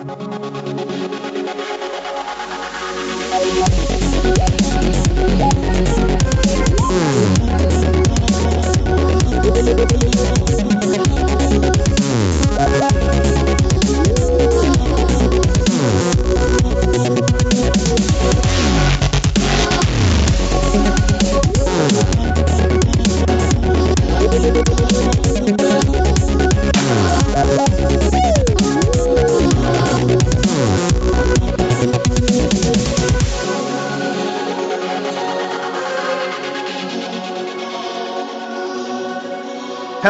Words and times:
Mm. 0.00 0.80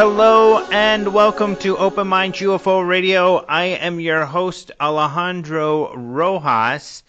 Hello 0.03 0.57
and 0.71 1.13
welcome 1.13 1.55
to 1.57 1.77
Open 1.77 2.07
Mind 2.07 2.33
UFO 2.33 2.81
Radio. 2.87 3.35
I 3.37 3.65
am 3.65 3.99
your 3.99 4.25
host 4.25 4.71
Alejandro 4.81 5.95
Rojas, 5.95 7.03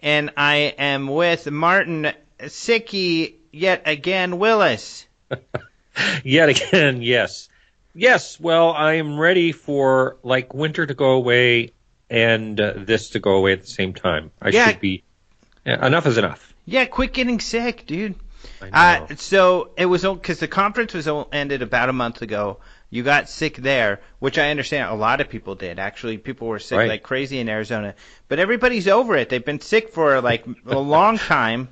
and 0.00 0.30
I 0.34 0.72
am 0.78 1.08
with 1.08 1.50
Martin 1.50 2.10
Sicky 2.40 3.34
yet 3.52 3.82
again 3.84 4.38
Willis. 4.38 5.06
Yet 6.24 6.48
again, 6.48 7.02
yes. 7.02 7.50
Yes, 7.94 8.40
well, 8.40 8.70
I 8.72 8.94
am 8.94 9.18
ready 9.18 9.52
for 9.52 10.16
like 10.22 10.54
winter 10.54 10.86
to 10.86 10.94
go 10.94 11.10
away 11.10 11.72
and 12.08 12.58
uh, 12.58 12.72
this 12.78 13.10
to 13.10 13.18
go 13.18 13.32
away 13.32 13.52
at 13.52 13.60
the 13.60 13.68
same 13.68 13.92
time. 13.92 14.30
I 14.40 14.48
Yeah. 14.48 14.68
should 14.68 14.80
be 14.80 15.02
yeah, 15.66 15.86
enough 15.86 16.06
is 16.06 16.16
enough. 16.16 16.54
Yeah, 16.64 16.86
quit 16.86 17.12
getting 17.12 17.40
sick, 17.40 17.84
dude. 17.86 18.14
I 18.62 18.98
know. 18.98 19.04
Uh, 19.10 19.16
so 19.16 19.70
it 19.76 19.86
was 19.86 20.02
because 20.02 20.38
the 20.40 20.48
conference 20.48 20.94
was 20.94 21.08
ended 21.32 21.62
about 21.62 21.88
a 21.88 21.92
month 21.92 22.22
ago. 22.22 22.58
You 22.90 23.02
got 23.02 23.28
sick 23.28 23.56
there, 23.56 24.00
which 24.18 24.38
I 24.38 24.50
understand 24.50 24.90
a 24.90 24.94
lot 24.94 25.20
of 25.20 25.28
people 25.28 25.54
did. 25.54 25.78
Actually, 25.78 26.16
people 26.18 26.48
were 26.48 26.58
sick 26.58 26.78
Right. 26.78 26.88
like 26.88 27.02
crazy 27.02 27.38
in 27.38 27.48
Arizona. 27.48 27.94
But 28.28 28.38
everybody's 28.38 28.88
over 28.88 29.14
it. 29.16 29.28
They've 29.28 29.44
been 29.44 29.60
sick 29.60 29.90
for 29.92 30.20
like 30.22 30.46
a 30.66 30.78
long 30.78 31.18
time. 31.36 31.68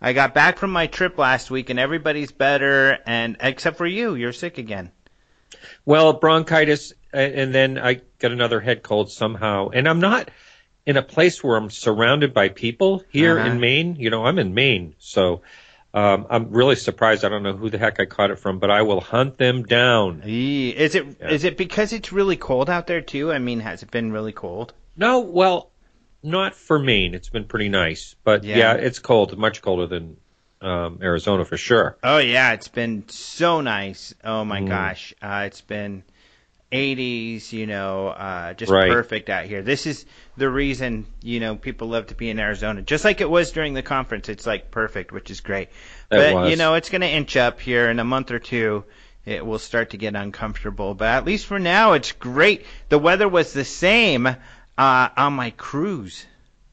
I 0.00 0.12
got 0.12 0.32
back 0.34 0.58
from 0.58 0.70
my 0.70 0.86
trip 0.86 1.18
last 1.18 1.50
week, 1.50 1.70
and 1.70 1.78
everybody's 1.78 2.32
better, 2.32 2.98
and 3.06 3.36
except 3.40 3.76
for 3.76 3.86
you, 3.86 4.14
you're 4.14 4.32
sick 4.32 4.58
again. 4.58 4.90
Well, 5.84 6.12
bronchitis, 6.14 6.92
a- 7.12 7.18
and 7.40 7.54
then 7.54 7.78
I 7.78 8.00
got 8.18 8.32
another 8.32 8.60
head 8.60 8.82
cold 8.82 9.10
somehow. 9.10 9.68
And 9.70 9.88
I'm 9.88 10.00
not 10.00 10.30
in 10.86 10.96
a 10.96 11.02
place 11.02 11.42
where 11.42 11.56
I'm 11.56 11.70
surrounded 11.70 12.34
by 12.34 12.48
people 12.48 13.02
here 13.10 13.38
Uh-huh. 13.38 13.50
in 13.50 13.60
Maine. 13.60 13.96
You 13.98 14.10
know, 14.10 14.24
I'm 14.26 14.38
in 14.38 14.52
Maine, 14.54 14.94
so 14.98 15.42
um, 15.94 16.26
I'm 16.28 16.50
really 16.50 16.74
surprised. 16.76 17.24
I 17.24 17.28
don't 17.28 17.42
know 17.44 17.54
who 17.56 17.70
the 17.70 17.78
heck 17.78 18.00
I 18.00 18.04
caught 18.04 18.30
it 18.30 18.38
from, 18.38 18.58
but 18.58 18.70
I 18.70 18.82
will 18.82 19.00
hunt 19.00 19.38
them 19.38 19.62
down. 19.62 20.22
Is 20.24 20.94
it 20.94 21.06
is 21.20 21.44
Yeah. 21.44 21.48
it 21.50 21.56
because 21.56 21.92
it's 21.92 22.12
really 22.12 22.36
cold 22.36 22.68
out 22.68 22.86
there 22.88 23.00
too? 23.00 23.32
I 23.32 23.38
mean, 23.38 23.60
has 23.60 23.82
it 23.82 23.90
been 23.90 24.12
really 24.12 24.32
cold? 24.32 24.74
No, 24.96 25.20
well, 25.20 25.70
not 26.22 26.54
for 26.54 26.78
Maine. 26.78 27.14
It's 27.14 27.28
been 27.28 27.44
pretty 27.44 27.68
nice, 27.68 28.16
but 28.24 28.42
Yeah. 28.44 28.56
yeah, 28.56 28.72
it's 28.74 28.98
cold, 28.98 29.38
much 29.38 29.62
colder 29.62 29.86
than 29.86 30.16
um, 30.60 30.98
Arizona 31.02 31.44
for 31.44 31.56
sure. 31.56 31.96
Oh 32.02 32.18
yeah, 32.18 32.52
it's 32.52 32.68
been 32.68 33.08
so 33.08 33.60
nice. 33.60 34.14
Oh 34.24 34.44
my 34.44 34.60
Mm. 34.62 34.68
gosh, 34.68 35.14
uh, 35.22 35.44
it's 35.46 35.60
been 35.60 36.02
80s, 36.74 37.52
you 37.52 37.66
know, 37.66 38.08
uh, 38.08 38.54
just 38.54 38.70
Right. 38.72 38.90
perfect 38.90 39.30
out 39.30 39.44
here. 39.44 39.62
This 39.62 39.86
is 39.86 40.04
the 40.36 40.48
reason, 40.48 41.06
you 41.22 41.40
know, 41.40 41.56
people 41.56 41.88
love 41.88 42.08
to 42.08 42.14
be 42.14 42.28
in 42.30 42.38
Arizona. 42.38 42.82
Just 42.82 43.04
like 43.04 43.20
it 43.20 43.30
was 43.30 43.52
during 43.52 43.74
the 43.74 43.82
conference, 43.82 44.28
it's 44.28 44.46
like 44.46 44.70
perfect, 44.70 45.12
which 45.12 45.30
is 45.30 45.40
great. 45.40 45.68
But 46.08 46.34
was. 46.34 46.50
you 46.50 46.56
know, 46.56 46.74
it's 46.74 46.90
going 46.90 47.02
to 47.02 47.08
inch 47.08 47.36
up 47.36 47.60
here 47.60 47.88
in 47.90 47.98
a 47.98 48.04
month 48.04 48.30
or 48.30 48.38
two. 48.38 48.84
It 49.24 49.44
will 49.46 49.58
start 49.58 49.90
to 49.90 49.96
get 49.96 50.14
uncomfortable, 50.14 50.94
but 50.94 51.08
at 51.08 51.24
least 51.24 51.46
for 51.46 51.58
now, 51.58 51.92
it's 51.92 52.12
great. 52.12 52.66
The 52.90 52.98
weather 52.98 53.28
was 53.28 53.52
the 53.52 53.64
same 53.64 54.26
uh, 54.26 55.08
on 55.16 55.32
my 55.32 55.50
cruise. 55.50 56.26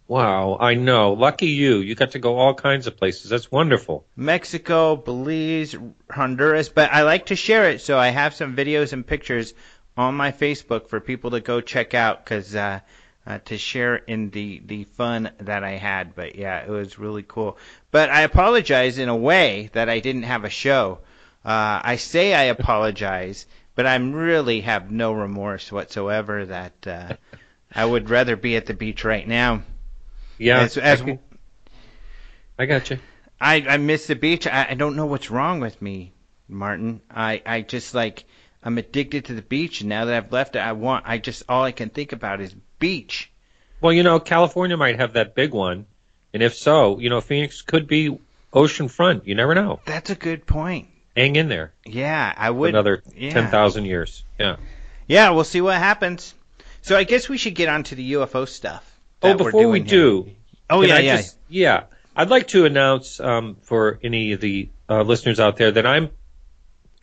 Wow, 0.08 0.58
I 0.60 0.74
know. 0.74 1.14
Lucky 1.14 1.48
you. 1.48 1.78
You 1.78 1.96
got 1.96 2.12
to 2.12 2.20
go 2.20 2.38
all 2.38 2.54
kinds 2.54 2.86
of 2.86 2.98
places. 2.98 3.30
That's 3.30 3.50
wonderful. 3.50 4.06
Mexico, 4.18 4.98
Belize, 4.98 5.74
Honduras, 6.12 6.68
but 6.68 6.92
I 6.92 7.04
like 7.04 7.28
to 7.28 7.38
share 7.38 7.70
it, 7.70 7.80
so 7.80 7.98
I 7.98 8.10
have 8.10 8.34
some 8.34 8.54
videos 8.54 8.92
and 8.92 9.08
pictures 9.08 9.54
on 10.02 10.16
my 10.16 10.32
Facebook 10.32 10.90
for 10.90 11.00
people 11.00 11.32
to 11.32 11.40
go 11.40 11.62
check 11.62 11.94
out, 11.94 12.26
cause 12.26 12.56
uh, 12.56 12.80
uh, 13.26 13.38
to 13.46 13.58
share 13.58 13.96
in 13.96 14.30
the 14.32 14.62
the 14.66 14.84
fun 14.84 15.32
that 15.40 15.64
I 15.64 15.72
had. 15.72 16.16
But 16.16 16.36
yeah, 16.36 16.64
it 16.64 16.70
was 16.70 17.00
really 17.00 17.24
cool. 17.24 17.58
But 17.92 18.10
I 18.10 18.22
apologize 18.22 18.98
in 18.98 19.10
a 19.10 19.16
way 19.16 19.70
that 19.74 19.90
I 19.90 20.00
didn't 20.00 20.24
have 20.24 20.44
a 20.44 20.50
show. 20.50 21.00
Uh, 21.46 21.82
I 21.84 21.96
say 21.98 22.34
I 22.34 22.44
apologize, 22.44 23.46
but 23.76 23.86
I'm 23.86 24.14
really 24.14 24.62
have 24.62 24.92
no 24.92 25.14
remorse 25.14 25.72
whatsoever. 25.72 26.46
That 26.46 26.88
uh, 26.88 27.14
I 27.74 27.86
would 27.86 28.10
rather 28.10 28.36
be 28.36 28.56
at 28.56 28.66
the 28.66 28.74
beach 28.74 29.04
right 29.04 29.28
now. 29.28 29.62
Yeah, 30.38 30.62
As, 30.62 30.78
as 30.78 31.02
I, 31.02 31.06
can- 31.06 31.20
I 32.58 32.66
got 32.66 32.90
you. 32.90 33.00
I 33.40 33.66
I 33.68 33.78
miss 33.78 34.08
the 34.08 34.16
beach. 34.16 34.48
I, 34.48 34.68
I 34.72 34.74
don't 34.76 34.96
know 34.96 35.06
what's 35.06 35.32
wrong 35.32 35.60
with 35.60 35.82
me, 35.82 36.14
Martin. 36.48 37.02
I 37.10 37.42
I 37.46 37.62
just 37.62 37.94
like 37.96 38.24
I'm 38.64 38.78
addicted 38.78 39.26
to 39.26 39.34
the 39.34 39.42
beach, 39.42 39.82
and 39.82 39.90
now 39.90 40.06
that 40.06 40.16
I've 40.16 40.32
left 40.32 40.56
it, 40.56 40.60
I 40.60 40.74
want. 40.74 41.06
I 41.08 41.18
just 41.18 41.44
all 41.50 41.64
I 41.64 41.72
can 41.72 41.90
think 41.90 42.12
about 42.12 42.42
is 42.42 42.54
beach. 42.80 43.32
Well, 43.82 43.94
you 43.94 44.04
know, 44.04 44.20
California 44.20 44.78
might 44.78 45.00
have 45.00 45.14
that 45.14 45.34
big 45.34 45.52
one, 45.52 45.86
and 46.34 46.44
if 46.44 46.54
so, 46.56 47.00
you 47.00 47.10
know, 47.10 47.22
Phoenix 47.22 47.62
could 47.64 47.88
be 47.88 48.18
ocean 48.54 48.88
front. 48.88 49.26
You 49.26 49.34
never 49.36 49.56
know. 49.56 49.80
That's 49.86 50.12
a 50.12 50.16
good 50.16 50.46
point. 50.46 50.88
Hang 51.18 51.36
in 51.36 51.50
there. 51.50 51.74
Yeah, 51.86 52.34
I 52.38 52.52
would. 52.52 52.70
Another 52.70 53.04
yeah. 53.16 53.32
ten 53.32 53.50
thousand 53.50 53.86
years. 53.86 54.24
Yeah. 54.40 54.58
Yeah, 55.08 55.32
we'll 55.32 55.44
see 55.44 55.62
what 55.62 55.78
happens. 55.78 56.36
So 56.84 56.96
I 56.96 57.04
guess 57.04 57.28
we 57.28 57.38
should 57.38 57.56
get 57.56 57.70
on 57.70 57.84
to 57.86 57.96
the 57.96 58.14
UFO 58.14 58.48
stuff. 58.48 59.00
Oh, 59.24 59.36
before 59.36 59.68
we 59.68 59.80
doing 59.80 59.86
here. 59.86 60.00
do, 60.00 60.32
Oh 60.70 60.82
yeah, 60.82 60.96
I 60.96 61.00
yeah. 61.00 61.18
just- 61.18 61.38
yeah. 61.50 61.84
I'd 62.16 62.30
like 62.30 62.50
to 62.50 62.66
announce 62.66 63.20
um, 63.20 63.58
for 63.62 64.00
any 64.04 64.34
of 64.34 64.42
the 64.42 64.70
uh, 64.90 65.02
listeners 65.04 65.40
out 65.40 65.58
there 65.58 65.72
that 65.72 65.86
I'm 65.86 66.10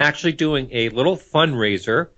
actually 0.01 0.33
doing 0.33 0.69
a 0.73 0.89
little 0.91 1.17
fundraiser, 1.17 2.09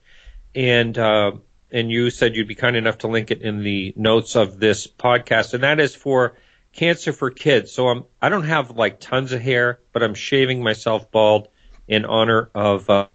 and 0.55 0.97
uh, 0.97 1.33
and 1.71 1.91
you 1.91 2.11
said 2.11 2.37
you'd 2.37 2.49
be 2.49 2.55
kind 2.55 2.77
enough 2.77 2.99
to 2.99 3.09
link 3.09 3.31
it 3.31 3.43
in 3.43 3.63
the 3.63 3.93
notes 3.97 4.37
of 4.37 4.59
this 4.59 4.87
podcast, 4.87 5.55
and 5.55 5.63
that 5.63 5.81
is 5.81 5.95
for 5.95 6.37
Cancer 6.73 7.13
for 7.13 7.31
Kids. 7.31 7.73
So 7.73 7.89
I'm 7.89 8.05
I 8.21 8.29
don't 8.29 8.45
have 8.45 8.71
like 8.77 9.01
tons 9.01 9.33
of 9.33 9.41
hair, 9.41 9.81
but 9.93 10.03
I'm 10.03 10.15
shaving 10.15 10.63
myself 10.63 11.11
bald 11.11 11.49
in 11.89 12.05
honor 12.05 12.51
of 12.55 12.89
uh, 12.89 13.07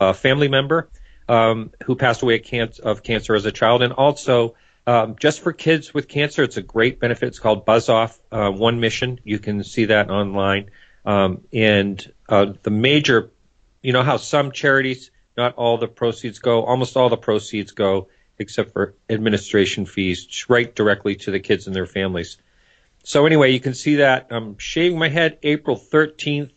a 0.00 0.14
family 0.14 0.48
member 0.48 0.90
um, 1.28 1.70
who 1.84 1.94
passed 1.94 2.22
away 2.22 2.36
of 2.36 2.42
can- 2.44 2.72
of 2.82 3.02
cancer 3.02 3.34
as 3.34 3.46
a 3.46 3.52
child, 3.52 3.82
and 3.82 3.92
also 3.92 4.54
um, 4.86 5.16
just 5.18 5.40
for 5.40 5.52
kids 5.52 5.94
with 5.94 6.08
cancer. 6.08 6.42
It's 6.42 6.56
a 6.56 6.62
great 6.62 6.98
benefit. 7.00 7.28
It's 7.28 7.38
called 7.38 7.64
Buzz 7.64 7.88
Off 7.88 8.18
uh, 8.32 8.50
One 8.50 8.80
Mission. 8.80 9.20
You 9.24 9.38
can 9.38 9.62
see 9.62 9.86
that 9.86 10.10
online. 10.10 10.70
Um, 11.04 11.42
and 11.52 12.12
uh, 12.30 12.52
the 12.62 12.70
major, 12.70 13.30
you 13.82 13.92
know 13.92 14.02
how 14.02 14.16
some 14.16 14.52
charities, 14.52 15.10
not 15.36 15.54
all 15.56 15.78
the 15.78 15.88
proceeds 15.88 16.38
go, 16.38 16.64
almost 16.64 16.96
all 16.96 17.08
the 17.08 17.16
proceeds 17.16 17.72
go, 17.72 18.08
except 18.38 18.72
for 18.72 18.94
administration 19.10 19.84
fees, 19.84 20.46
right 20.48 20.74
directly 20.74 21.16
to 21.16 21.30
the 21.30 21.40
kids 21.40 21.66
and 21.66 21.76
their 21.76 21.86
families. 21.86 22.38
So 23.02 23.26
anyway, 23.26 23.50
you 23.50 23.60
can 23.60 23.74
see 23.74 23.96
that. 23.96 24.28
I'm 24.30 24.58
shaving 24.58 24.98
my 24.98 25.08
head 25.08 25.38
April 25.42 25.76
13th. 25.76 26.52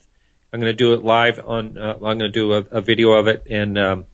I'm 0.52 0.60
going 0.60 0.72
to 0.72 0.74
do 0.74 0.94
it 0.94 1.04
live 1.04 1.40
on. 1.46 1.78
Uh, 1.78 1.94
I'm 1.96 2.00
going 2.00 2.20
to 2.20 2.30
do 2.30 2.54
a, 2.54 2.58
a 2.58 2.82
video 2.82 3.14
of 3.14 3.28
it. 3.28 3.48
And 3.50 3.78
um, 3.78 4.06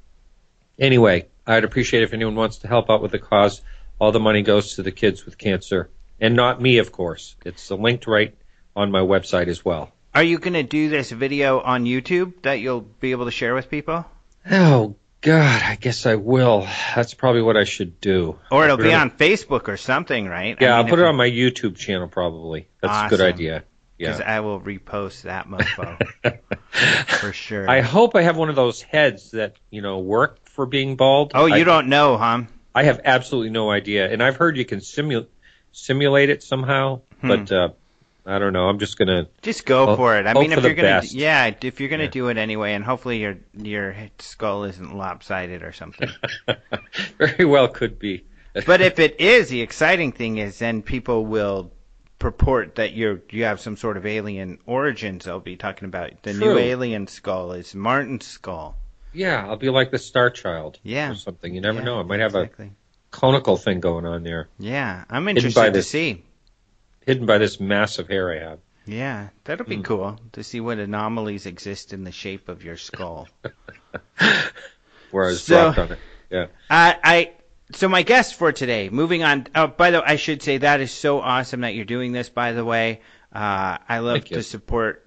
anyway, 0.78 1.28
I'd 1.46 1.66
appreciate 1.66 2.04
if 2.04 2.14
anyone 2.14 2.36
wants 2.36 2.60
to 2.60 2.68
help 2.68 2.90
out 2.90 3.02
with 3.02 3.12
the 3.12 3.20
cause. 3.20 3.62
All 4.00 4.14
the 4.14 4.20
money 4.20 4.44
goes 4.44 4.76
to 4.76 4.84
the 4.84 4.94
kids 4.94 5.26
with 5.26 5.38
cancer, 5.38 5.90
and 6.22 6.34
not 6.34 6.62
me, 6.62 6.78
of 6.78 6.94
course. 6.94 7.36
It's 7.44 7.70
linked 7.70 8.08
right 8.08 8.34
on 8.74 8.92
my 8.92 9.02
website 9.02 9.48
as 9.48 9.66
well. 9.66 9.92
Are 10.14 10.24
you 10.24 10.40
gonna 10.40 10.64
do 10.64 10.90
this 10.90 11.12
video 11.12 11.60
on 11.62 11.86
YouTube 11.86 12.42
that 12.44 12.60
you'll 12.60 12.82
be 12.82 13.12
able 13.12 13.26
to 13.26 13.32
share 13.32 13.54
with 13.54 13.70
people, 13.70 14.06
Oh 14.50 14.96
God, 15.22 15.62
I 15.64 15.76
guess 15.76 16.06
I 16.06 16.16
will. 16.16 16.68
That's 16.96 17.14
probably 17.14 17.42
what 17.42 17.58
I 17.58 17.66
should 17.66 18.00
do. 18.02 18.40
or 18.52 18.64
it'll 18.66 18.78
be 18.78 18.94
on 18.94 19.12
Facebook 19.12 19.68
or 19.68 19.78
something, 19.78 20.28
right? 20.28 20.58
Yeah, 20.60 20.74
I 20.74 20.78
I'll 20.78 20.84
mean, 20.84 20.90
put 20.92 21.00
it 21.00 21.06
on 21.06 21.16
my 21.16 21.30
YouTube 21.30 21.76
channel 21.76 22.08
probably. 22.08 22.68
That's 22.82 23.06
a 23.06 23.10
good 23.10 23.22
Awesome. 23.22 23.34
idea. 23.34 23.64
Because 23.98 24.20
Yeah. 24.20 24.38
I 24.38 24.40
will 24.40 24.62
repost 24.62 25.24
that 25.24 25.48
mofo 25.50 25.98
for 27.20 27.34
sure. 27.34 27.70
I 27.70 27.82
hope 27.82 28.16
I 28.16 28.22
have 28.22 28.38
one 28.38 28.50
of 28.50 28.56
those 28.56 28.82
heads 28.82 29.32
that 29.32 29.58
you 29.70 29.82
know 29.82 30.00
work 30.00 30.40
for 30.46 30.66
being 30.66 30.96
bald. 30.96 31.34
oh, 31.36 31.46
you 31.48 31.56
I, 31.56 31.64
don't 31.66 31.88
know, 31.90 32.18
huh? 32.18 32.44
I 32.74 32.84
have 32.84 33.02
absolutely 33.04 33.50
no 33.52 33.70
idea, 33.70 34.10
and 34.10 34.24
I've 34.24 34.38
heard 34.38 34.56
you 34.58 34.64
can 34.66 34.80
simu- 34.80 35.28
simulate 35.74 36.30
it 36.30 36.44
somehow, 36.44 37.02
Hmm. 37.22 37.28
but 37.28 37.52
uh, 37.52 37.70
I 38.30 38.40
don't 38.40 38.54
know. 38.54 38.70
I'm 38.70 38.80
just 38.80 38.98
gonna. 38.98 39.28
Just 39.42 39.66
go 39.66 39.96
for 39.96 40.18
it. 40.18 40.28
I 40.28 40.34
mean, 40.34 40.52
if 40.52 40.62
you're 40.64 40.74
gonna, 40.76 40.88
best. 41.02 41.14
yeah, 41.14 41.52
if 41.62 41.80
you're 41.80 41.90
gonna 41.90 42.04
Yeah. 42.04 42.10
do 42.10 42.28
it 42.28 42.38
anyway, 42.38 42.74
and 42.74 42.84
hopefully 42.84 43.18
your 43.20 43.38
your 43.58 43.96
skull 44.20 44.64
isn't 44.66 44.96
lopsided 44.96 45.64
or 45.64 45.72
something. 45.72 46.10
Very 47.18 47.46
well 47.46 47.68
could 47.68 48.00
be. 48.00 48.24
but 48.66 48.82
if 48.82 49.00
it 49.00 49.20
is, 49.20 49.50
the 49.50 49.62
exciting 49.62 50.12
thing 50.12 50.38
is 50.38 50.60
then 50.60 50.82
people 50.82 51.26
will 51.26 51.72
purport 52.20 52.76
that 52.76 52.94
you're 52.94 53.22
you 53.30 53.44
have 53.46 53.60
some 53.60 53.78
sort 53.78 53.98
of 53.98 54.06
alien 54.06 54.60
origins. 54.66 55.26
They'll 55.26 55.40
be 55.40 55.56
talking 55.56 55.86
about 55.88 56.22
the 56.24 56.34
True. 56.34 56.54
new 56.56 56.58
alien 56.60 57.08
skull 57.08 57.54
is 57.54 57.74
Martin's 57.74 58.26
skull. 58.28 58.78
Yeah, 59.14 59.48
I'll 59.48 59.58
be 59.58 59.70
like 59.70 59.90
the 59.92 59.98
Star 59.98 60.30
Child 60.30 60.78
Yeah. 60.84 61.12
or 61.12 61.16
something. 61.16 61.54
You 61.54 61.62
never 61.62 61.80
Yeah, 61.80 61.86
know. 61.86 62.00
I 62.00 62.04
might 62.04 62.20
have 62.20 62.36
exactly. 62.36 62.68
a 62.68 62.70
conical 63.12 63.58
thing 63.58 63.80
going 63.80 64.06
on 64.06 64.22
there, 64.24 64.50
Yeah, 64.60 65.04
I'm 65.10 65.26
by 65.26 65.32
interested 65.32 65.66
to 65.66 65.72
this- 65.72 65.90
see. 65.90 66.24
Hidden 67.10 67.26
by 67.26 67.40
this 67.40 67.60
massive 67.60 68.08
hair 68.08 68.32
I 68.32 68.38
have. 68.50 68.60
Yeah, 68.86 69.30
that'll 69.44 69.66
be 69.66 69.78
Mm. 69.78 69.84
cool 69.84 70.20
to 70.34 70.44
see 70.44 70.60
what 70.60 70.78
anomalies 70.78 71.48
exist 71.48 71.92
in 71.92 72.04
the 72.04 72.12
shape 72.12 72.50
of 72.50 72.64
your 72.64 72.78
skull. 72.78 73.28
Where 75.12 75.26
I 75.26 75.28
was 75.30 75.42
So- 75.44 75.70
on 75.76 75.92
it. 75.94 76.00
Yeah. 76.30 76.46
Uh, 76.70 76.94
I 77.04 77.32
so 77.74 77.90
my 77.90 78.04
guest 78.04 78.36
for 78.36 78.52
today. 78.52 78.90
Moving 78.90 79.24
on. 79.24 79.48
Oh, 79.56 79.66
by 79.68 79.90
the 79.90 80.00
way, 80.00 80.06
I 80.06 80.16
should 80.18 80.44
say 80.44 80.60
that 80.60 80.82
is 80.82 80.92
so 80.92 81.20
awesome 81.20 81.62
that 81.62 81.74
you're 81.74 81.86
doing 81.86 82.12
this. 82.12 82.30
By 82.30 82.52
the 82.52 82.64
way, 82.66 83.02
uh, 83.34 83.78
I 83.90 84.00
love 84.00 84.18
Thank 84.18 84.32
you. 84.32 84.38
to 84.38 84.44
support 84.44 85.06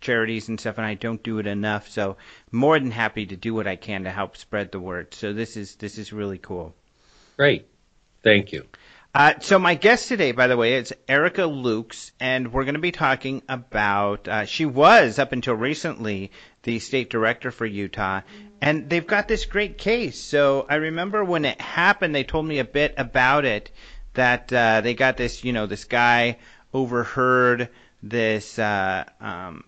charities 0.00 0.48
and 0.48 0.58
stuff, 0.58 0.76
and 0.78 0.86
I 0.86 0.94
don't 0.94 1.22
do 1.22 1.38
it 1.38 1.46
enough. 1.46 1.88
So 1.88 2.16
more 2.50 2.78
than 2.80 2.90
happy 2.90 3.26
to 3.26 3.36
do 3.36 3.54
what 3.54 3.68
I 3.68 3.76
can 3.76 4.04
to 4.04 4.10
help 4.10 4.36
spread 4.36 4.72
the 4.72 4.80
word. 4.80 5.14
So 5.14 5.32
this 5.32 5.56
is 5.56 5.76
this 5.76 5.98
is 5.98 6.12
really 6.12 6.38
cool. 6.38 6.74
Great. 7.36 7.66
Thank 8.24 8.52
you. 8.52 8.64
Uh, 9.14 9.34
so 9.38 9.60
my 9.60 9.76
guest 9.76 10.08
today, 10.08 10.32
by 10.32 10.48
the 10.48 10.56
way, 10.56 10.74
is 10.74 10.92
Erica 11.06 11.42
Lukes, 11.42 12.10
and 12.18 12.52
we're 12.52 12.64
going 12.64 12.74
to 12.74 12.80
be 12.80 12.90
talking 12.90 13.42
about. 13.48 14.26
Uh, 14.26 14.44
she 14.44 14.66
was 14.66 15.20
up 15.20 15.30
until 15.30 15.54
recently 15.54 16.32
the 16.64 16.80
state 16.80 17.10
director 17.10 17.52
for 17.52 17.64
Utah, 17.64 18.22
and 18.60 18.90
they've 18.90 19.06
got 19.06 19.28
this 19.28 19.44
great 19.44 19.78
case. 19.78 20.18
So 20.18 20.66
I 20.68 20.74
remember 20.76 21.24
when 21.24 21.44
it 21.44 21.60
happened, 21.60 22.12
they 22.12 22.24
told 22.24 22.44
me 22.44 22.58
a 22.58 22.64
bit 22.64 22.92
about 22.96 23.44
it. 23.44 23.70
That 24.14 24.52
uh, 24.52 24.80
they 24.80 24.94
got 24.94 25.16
this, 25.16 25.44
you 25.44 25.52
know, 25.52 25.66
this 25.66 25.84
guy 25.84 26.38
overheard 26.72 27.68
this 28.02 28.58
uh, 28.58 29.04
um, 29.20 29.62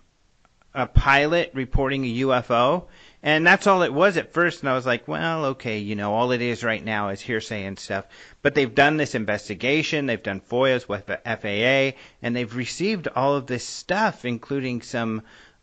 a 0.75 0.87
pilot 0.87 1.53
reporting 1.55 2.05
a 2.05 2.15
UFO. 2.19 2.87
And 3.27 3.45
that's 3.45 3.67
all 3.67 3.83
it 3.83 3.93
was 3.93 4.17
at 4.17 4.33
first. 4.33 4.61
And 4.61 4.71
I 4.71 4.75
was 4.75 4.87
like, 4.87 5.09
well, 5.09 5.47
okay, 5.47 5.79
you 5.79 5.97
know, 5.97 6.15
all 6.15 6.31
it 6.31 6.41
is 6.41 6.63
right 6.63 6.83
now 6.83 7.09
is 7.09 7.21
hearsay 7.21 7.65
and 7.65 7.77
stuff. 7.77 8.05
But 8.41 8.55
they've 8.55 8.73
done 8.73 8.99
this 8.99 9.17
investigation. 9.17 10.07
They've 10.07 10.23
done 10.23 10.41
FOIAs 10.41 10.89
with 10.89 11.07
the 11.07 11.19
FAA, 11.25 11.99
and 12.23 12.37
they've 12.37 12.55
received 12.55 13.09
all 13.09 13.35
of 13.35 13.49
this 13.49 13.65
stuff, 13.65 14.25
including 14.25 14.81
some 14.83 15.23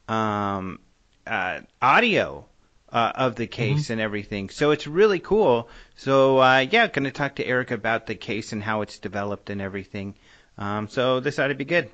um, 0.10 0.80
uh, 1.26 1.62
audio 1.82 2.46
uh, 2.92 3.14
of 3.16 3.36
the 3.36 3.48
case 3.48 3.90
and 3.90 4.02
everything. 4.02 4.50
So 4.50 4.72
it's 4.72 4.86
really 4.86 5.20
cool. 5.20 5.70
So 5.96 6.40
uh, 6.40 6.66
yeah, 6.70 6.88
going 6.88 7.06
to 7.06 7.12
talk 7.12 7.36
to 7.36 7.48
Erica 7.48 7.76
about 7.76 8.08
the 8.08 8.16
case 8.16 8.52
and 8.52 8.62
how 8.62 8.82
it's 8.82 9.00
developed 9.00 9.50
and 9.50 9.62
everything. 9.62 10.16
Um, 10.58 10.90
so 10.90 11.22
this 11.22 11.40
ought 11.40 11.48
to 11.48 11.56
be 11.56 11.64
good. 11.64 11.90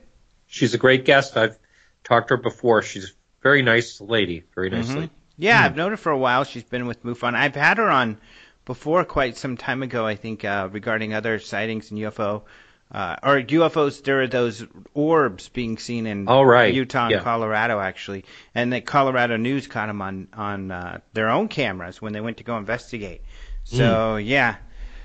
She's 0.48 0.74
a 0.74 0.80
great 0.80 1.06
guest. 1.06 1.38
I've 1.38 1.60
talked 2.04 2.30
to 2.30 2.38
her 2.38 2.42
before. 2.42 2.81
She's 2.81 3.06
a 3.06 3.13
very 3.44 3.62
nice 3.62 4.01
lady. 4.01 4.45
Very 4.56 4.71
nice 4.71 4.89
Mhm. 4.89 4.95
lady. 4.95 5.12
Yeah, 5.39 5.59
Hmm. 5.59 5.65
I've 5.65 5.75
known 5.77 5.91
her 5.91 5.97
for 5.97 6.12
a 6.12 6.18
while. 6.18 6.44
She's 6.44 6.63
been 6.63 6.86
with 6.86 7.03
MUFON. 7.03 7.33
I've 7.33 7.56
had 7.56 7.77
her 7.77 7.89
on 7.89 8.18
before 8.65 9.03
quite 9.06 9.38
some 9.38 9.57
time 9.57 9.81
ago, 9.81 10.06
I 10.06 10.15
think, 10.15 10.44
uh, 10.45 10.68
regarding 10.71 11.13
other 11.13 11.39
sightings 11.39 11.89
and 11.91 12.00
UFO. 12.00 12.44
Uh, 12.91 13.15
or 13.24 13.39
UFOs, 13.39 14.03
there 14.03 14.19
are 14.21 14.27
those 14.27 14.65
orbs 14.95 15.47
being 15.50 15.77
seen 15.77 16.07
in 16.07 16.25
Oh, 16.27 16.41
right. 16.41 16.74
Utah 16.74 17.03
and 17.06 17.12
Yeah. 17.12 17.19
Colorado, 17.21 17.80
actually. 17.80 18.25
And 18.56 18.74
the 18.74 18.81
Colorado 18.81 19.38
News 19.38 19.68
caught 19.68 19.88
them 19.88 20.01
on, 20.01 20.27
on 20.33 20.71
uh, 20.71 21.00
their 21.13 21.30
own 21.30 21.47
cameras 21.47 22.01
when 22.01 22.13
they 22.13 22.21
went 22.21 22.38
to 22.38 22.44
go 22.44 22.57
investigate. 22.57 23.21
So, 23.63 24.15
Hmm. 24.15 24.21
yeah. 24.25 24.56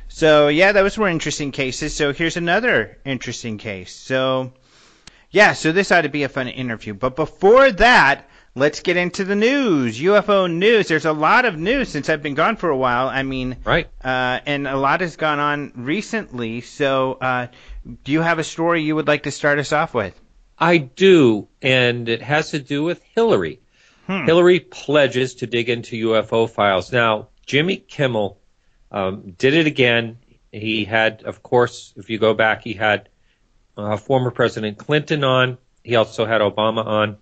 So, 0.09 0.49
yeah, 0.49 0.73
those 0.73 0.97
were 0.99 1.09
interesting 1.09 1.53
cases. 1.53 1.95
So, 1.95 2.13
here's 2.13 2.37
another 2.39 2.99
interesting 3.05 3.59
case. 3.59 3.95
So, 3.95 4.53
yeah, 5.31 5.53
so 5.53 5.71
this 5.71 5.93
ought 5.93 6.03
to 6.03 6.09
be 6.09 6.23
a 6.23 6.29
fun 6.29 6.49
interview. 6.49 6.95
But 6.95 7.17
before 7.17 7.71
that, 7.73 8.29
let's 8.55 8.81
get 8.81 8.97
into 8.97 9.25
the 9.25 9.35
news. 9.35 10.01
UFO 10.01 10.51
news. 10.53 10.89
There's 10.89 11.05
a 11.07 11.13
lot 11.13 11.45
of 11.45 11.59
news 11.59 11.89
since 11.89 12.09
I've 12.09 12.23
been 12.23 12.35
gone 12.35 12.57
for 12.57 12.71
a 12.71 12.77
while. 12.77 13.09
I 13.09 13.23
mean, 13.23 13.57
Right. 13.65 13.89
uh, 14.03 14.41
and 14.47 14.67
a 14.69 14.77
lot 14.77 15.01
has 15.01 15.17
gone 15.17 15.39
on 15.41 15.73
recently. 15.75 16.61
So, 16.61 17.15
uh, 17.21 17.47
do 18.05 18.13
you 18.13 18.21
have 18.23 18.39
a 18.39 18.45
story 18.45 18.83
you 18.83 18.95
would 18.95 19.09
like 19.09 19.25
to 19.25 19.31
start 19.31 19.59
us 19.59 19.73
off 19.73 19.95
with? 19.95 20.19
I 20.59 20.79
do, 20.79 21.49
and 21.61 22.09
it 22.09 22.23
has 22.23 22.51
to 22.51 22.59
do 22.61 22.85
with 22.85 23.03
Hillary. 23.15 23.61
Hmm. 24.07 24.25
Hillary 24.25 24.61
pledges 24.61 25.35
to 25.37 25.47
dig 25.47 25.69
into 25.69 25.97
UFO 26.09 26.49
files. 26.49 26.93
Now, 26.93 27.29
Jimmy 27.47 27.77
Kimmel 27.77 28.39
um, 28.93 29.33
did 29.37 29.55
it 29.55 29.67
again. 29.67 30.19
He 30.53 30.85
had, 30.85 31.25
of 31.25 31.43
course, 31.43 31.93
if 31.97 32.11
you 32.11 32.19
go 32.19 32.35
back, 32.35 32.63
he 32.63 32.75
had 32.75 33.09
uh, 33.77 33.97
former 33.97 34.31
President 34.31 34.79
Clinton 34.79 35.25
on. 35.25 35.59
He 35.83 35.97
also 35.97 36.25
had 36.27 36.41
Obama 36.41 36.87
on. 36.87 37.17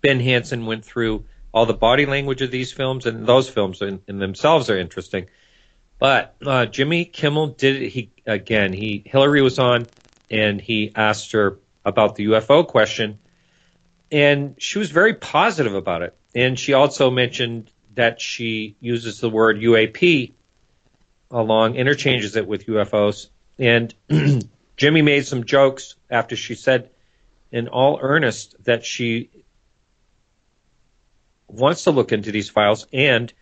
Ben 0.00 0.20
Hansen 0.20 0.66
went 0.66 0.84
through 0.84 1.24
all 1.52 1.66
the 1.66 1.74
body 1.74 2.06
language 2.06 2.42
of 2.42 2.50
these 2.50 2.72
films, 2.72 3.06
and 3.06 3.26
those 3.26 3.48
films 3.48 3.82
in, 3.82 4.00
in 4.06 4.18
themselves 4.18 4.70
are 4.70 4.78
interesting. 4.78 5.26
But 5.98 6.34
uh, 6.44 6.66
Jimmy 6.66 7.04
Kimmel 7.04 7.48
did 7.48 7.82
it. 7.82 7.88
He 7.90 8.10
again. 8.26 8.72
He 8.72 9.02
Hillary 9.04 9.42
was 9.42 9.58
on, 9.58 9.86
and 10.30 10.60
he 10.60 10.92
asked 10.94 11.32
her 11.32 11.58
about 11.84 12.14
the 12.14 12.26
UFO 12.26 12.66
question, 12.66 13.18
and 14.10 14.54
she 14.58 14.78
was 14.78 14.90
very 14.90 15.14
positive 15.14 15.74
about 15.74 16.02
it. 16.02 16.16
And 16.34 16.58
she 16.58 16.72
also 16.72 17.10
mentioned 17.10 17.70
that 17.94 18.20
she 18.20 18.76
uses 18.80 19.20
the 19.20 19.28
word 19.28 19.58
UAP 19.58 20.32
along, 21.30 21.74
interchanges 21.76 22.36
it 22.36 22.46
with 22.46 22.66
UFOs. 22.66 23.28
And 23.58 23.94
Jimmy 24.76 25.02
made 25.02 25.26
some 25.26 25.44
jokes 25.44 25.96
after 26.08 26.36
she 26.36 26.54
said, 26.54 26.90
in 27.52 27.68
all 27.68 27.98
earnest, 28.00 28.54
that 28.64 28.84
she 28.84 29.30
wants 31.52 31.84
to 31.84 31.90
look 31.90 32.12
into 32.12 32.32
these 32.32 32.48
files 32.48 32.86
and 32.92 33.32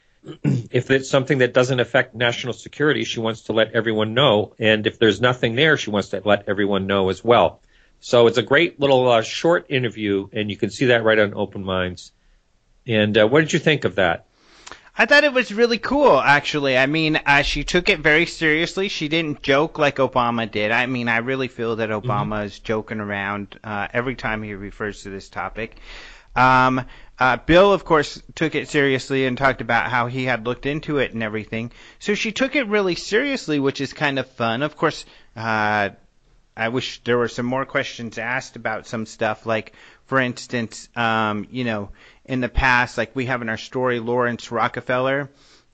if 0.42 0.90
it's 0.90 1.08
something 1.08 1.38
that 1.38 1.54
doesn't 1.54 1.80
affect 1.80 2.14
national 2.14 2.52
security, 2.52 3.04
she 3.04 3.20
wants 3.20 3.42
to 3.42 3.52
let 3.52 3.72
everyone 3.72 4.14
know. 4.14 4.54
And 4.58 4.86
if 4.86 4.98
there's 4.98 5.20
nothing 5.20 5.54
there, 5.54 5.76
she 5.76 5.90
wants 5.90 6.08
to 6.10 6.22
let 6.24 6.48
everyone 6.48 6.86
know 6.86 7.08
as 7.08 7.22
well. 7.22 7.60
So 8.00 8.26
it's 8.26 8.38
a 8.38 8.42
great 8.42 8.78
little 8.78 9.08
uh, 9.10 9.22
short 9.22 9.66
interview, 9.68 10.28
and 10.32 10.50
you 10.50 10.56
can 10.56 10.70
see 10.70 10.86
that 10.86 11.04
right 11.04 11.18
on 11.18 11.34
Open 11.34 11.64
Minds. 11.64 12.12
And 12.86 13.16
uh, 13.18 13.26
what 13.26 13.40
did 13.40 13.52
you 13.52 13.58
think 13.58 13.84
of 13.84 13.96
that? 13.96 14.26
I 14.96 15.06
thought 15.06 15.22
it 15.22 15.32
was 15.32 15.52
really 15.52 15.78
cool, 15.78 16.18
actually. 16.18 16.76
I 16.76 16.86
mean, 16.86 17.20
uh, 17.24 17.42
she 17.42 17.62
took 17.62 17.88
it 17.88 18.00
very 18.00 18.26
seriously. 18.26 18.88
She 18.88 19.08
didn't 19.08 19.42
joke 19.42 19.78
like 19.78 19.96
Obama 19.96 20.50
did. 20.50 20.72
I 20.72 20.86
mean, 20.86 21.08
I 21.08 21.18
really 21.18 21.46
feel 21.46 21.76
that 21.76 21.90
Obama 21.90 22.44
is 22.44 22.58
joking 22.58 22.98
around 22.98 23.58
uh, 23.62 23.86
every 23.92 24.16
time 24.16 24.42
he 24.42 24.54
refers 24.54 25.04
to 25.04 25.10
this 25.10 25.28
topic. 25.28 25.76
Um, 26.36 26.84
uh, 27.18 27.36
Bill, 27.36 27.72
of 27.72 27.84
course, 27.84 28.22
took 28.34 28.54
it 28.54 28.68
seriously 28.68 29.26
and 29.26 29.36
talked 29.36 29.60
about 29.60 29.90
how 29.90 30.06
he 30.06 30.24
had 30.24 30.46
looked 30.46 30.66
into 30.66 30.98
it 30.98 31.12
and 31.12 31.22
everything. 31.22 31.72
So 31.98 32.14
she 32.14 32.30
took 32.30 32.54
it 32.54 32.68
really 32.68 32.94
seriously, 32.94 33.58
which 33.58 33.80
is 33.80 33.92
kind 33.92 34.18
of 34.18 34.30
fun. 34.30 34.62
Of 34.62 34.76
course, 34.76 35.04
uh, 35.36 35.90
I 36.56 36.68
wish 36.68 37.00
there 37.04 37.18
were 37.18 37.28
some 37.28 37.46
more 37.46 37.64
questions 37.64 38.18
asked 38.18 38.56
about 38.56 38.86
some 38.86 39.06
stuff, 39.06 39.46
like, 39.46 39.72
for 40.06 40.20
instance, 40.20 40.88
um, 40.96 41.46
you 41.50 41.64
know, 41.64 41.90
in 42.24 42.40
the 42.40 42.48
past, 42.48 42.98
like 42.98 43.16
we 43.16 43.26
have 43.26 43.42
in 43.42 43.48
our 43.48 43.56
story, 43.56 44.00
Laurance 44.00 44.50
Rockefeller 44.50 45.28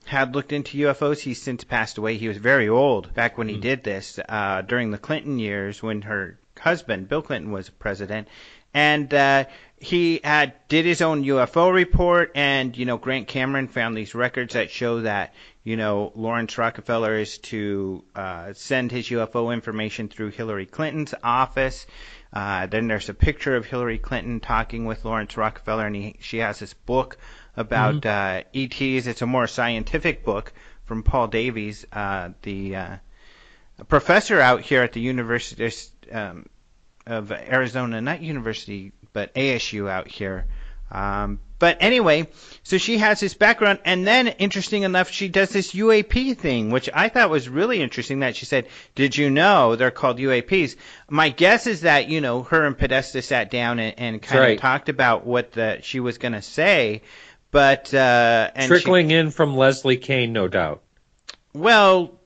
had 0.06 0.34
looked 0.34 0.52
into 0.52 0.78
UFOs. 0.78 1.20
He's 1.20 1.42
since 1.42 1.64
passed 1.64 1.98
away. 1.98 2.16
He 2.16 2.28
was 2.28 2.36
very 2.36 2.68
old 2.68 3.14
back 3.14 3.38
when 3.38 3.48
he 3.48 3.56
did 3.56 3.82
this 3.82 4.18
uh, 4.28 4.62
during 4.62 4.90
the 4.90 4.98
Clinton 4.98 5.38
years 5.38 5.82
when 5.82 6.02
her 6.02 6.38
husband, 6.58 7.08
Bill 7.08 7.22
Clinton, 7.22 7.52
was 7.52 7.70
president. 7.70 8.28
And 8.72 9.12
uh, 9.14 9.44
he 9.84 10.20
had 10.24 10.54
did 10.68 10.86
his 10.86 11.02
own 11.02 11.24
UFO 11.24 11.72
report, 11.72 12.32
and 12.34 12.76
you 12.76 12.86
know 12.86 12.96
Grant 12.96 13.28
Cameron 13.28 13.68
found 13.68 13.96
these 13.96 14.14
records 14.14 14.54
that 14.54 14.70
show 14.70 15.02
that 15.02 15.34
you 15.62 15.76
know 15.76 16.10
Laurance 16.14 16.56
Rockefeller 16.56 17.14
is 17.18 17.38
to 17.38 18.02
uh, 18.14 18.54
send 18.54 18.90
his 18.90 19.08
UFO 19.10 19.52
information 19.52 20.08
through 20.08 20.30
Hillary 20.30 20.66
Clinton's 20.66 21.14
office. 21.22 21.86
Uh, 22.32 22.66
then 22.66 22.88
there's 22.88 23.10
a 23.10 23.14
picture 23.14 23.56
of 23.56 23.66
Hillary 23.66 23.98
Clinton 23.98 24.40
talking 24.40 24.86
with 24.86 25.04
Laurance 25.04 25.36
Rockefeller, 25.36 25.86
and 25.86 25.94
he, 25.94 26.16
she 26.18 26.38
has 26.38 26.58
this 26.58 26.74
book 26.74 27.18
about 27.56 28.06
uh, 28.06 28.42
ETs. 28.54 29.06
It's 29.06 29.22
a 29.22 29.26
more 29.26 29.46
scientific 29.46 30.24
book 30.24 30.52
from 30.86 31.02
Paul 31.02 31.28
Davies, 31.28 31.84
uh, 31.92 32.30
the 32.42 32.76
uh, 32.76 32.96
professor 33.88 34.40
out 34.40 34.62
here 34.62 34.82
at 34.82 34.94
the 34.94 35.00
University 35.00 35.70
um, 36.10 36.46
of 37.06 37.30
Arizona, 37.30 38.00
not 38.00 38.22
university, 38.22 38.92
but 39.14 39.34
ASU 39.34 39.88
out 39.88 40.08
here. 40.08 40.44
Um, 40.90 41.40
but 41.58 41.78
anyway, 41.80 42.28
so 42.62 42.76
she 42.76 42.98
has 42.98 43.20
this 43.20 43.32
background, 43.32 43.78
and 43.86 44.06
then 44.06 44.28
interesting 44.28 44.82
enough, 44.82 45.10
she 45.10 45.28
does 45.28 45.48
this 45.48 45.72
UAP 45.72 46.36
thing, 46.36 46.70
which 46.70 46.90
I 46.92 47.08
thought 47.08 47.30
was 47.30 47.48
really 47.48 47.80
interesting. 47.80 48.20
That 48.20 48.36
she 48.36 48.44
said, 48.44 48.68
"Did 48.94 49.16
you 49.16 49.30
know 49.30 49.74
they're 49.74 49.90
called 49.90 50.18
UAPs?" 50.18 50.76
My 51.08 51.30
guess 51.30 51.66
is 51.66 51.80
that 51.80 52.10
you 52.10 52.20
know 52.20 52.42
her 52.42 52.66
and 52.66 52.76
Podesta 52.76 53.22
sat 53.22 53.50
down 53.50 53.78
and, 53.78 53.94
and 53.98 54.22
kind 54.22 54.40
right. 54.40 54.56
of 54.56 54.60
talked 54.60 54.90
about 54.90 55.26
what 55.26 55.52
the, 55.52 55.78
she 55.80 56.00
was 56.00 56.18
going 56.18 56.32
to 56.32 56.42
say, 56.42 57.00
but 57.50 57.94
uh, 57.94 58.50
and 58.54 58.64
she- 58.64 58.68
Trickling 58.68 59.10
in 59.10 59.30
from 59.30 59.56
Leslie 59.56 59.96
Kean, 59.96 60.34
no 60.34 60.48
doubt. 60.48 60.82
well, 61.54 62.20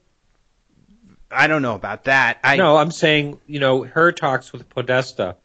I 1.31 1.47
don't 1.47 1.63
know 1.63 1.75
about 1.75 2.05
that. 2.05 2.39
I, 2.43 2.57
no, 2.57 2.77
I'm 2.77 2.91
saying, 2.91 3.41
you 3.47 3.61
know, 3.61 3.85
her 3.85 4.13
talks 4.13 4.53
with 4.53 4.69
Podesta, 4.69 5.37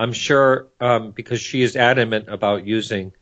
I'm 0.00 0.14
sure 0.14 0.68
um, 0.80 1.10
because 1.10 1.42
she 1.42 1.60
is 1.60 1.76
adamant 1.76 2.28
about 2.28 2.66
using 2.66 3.12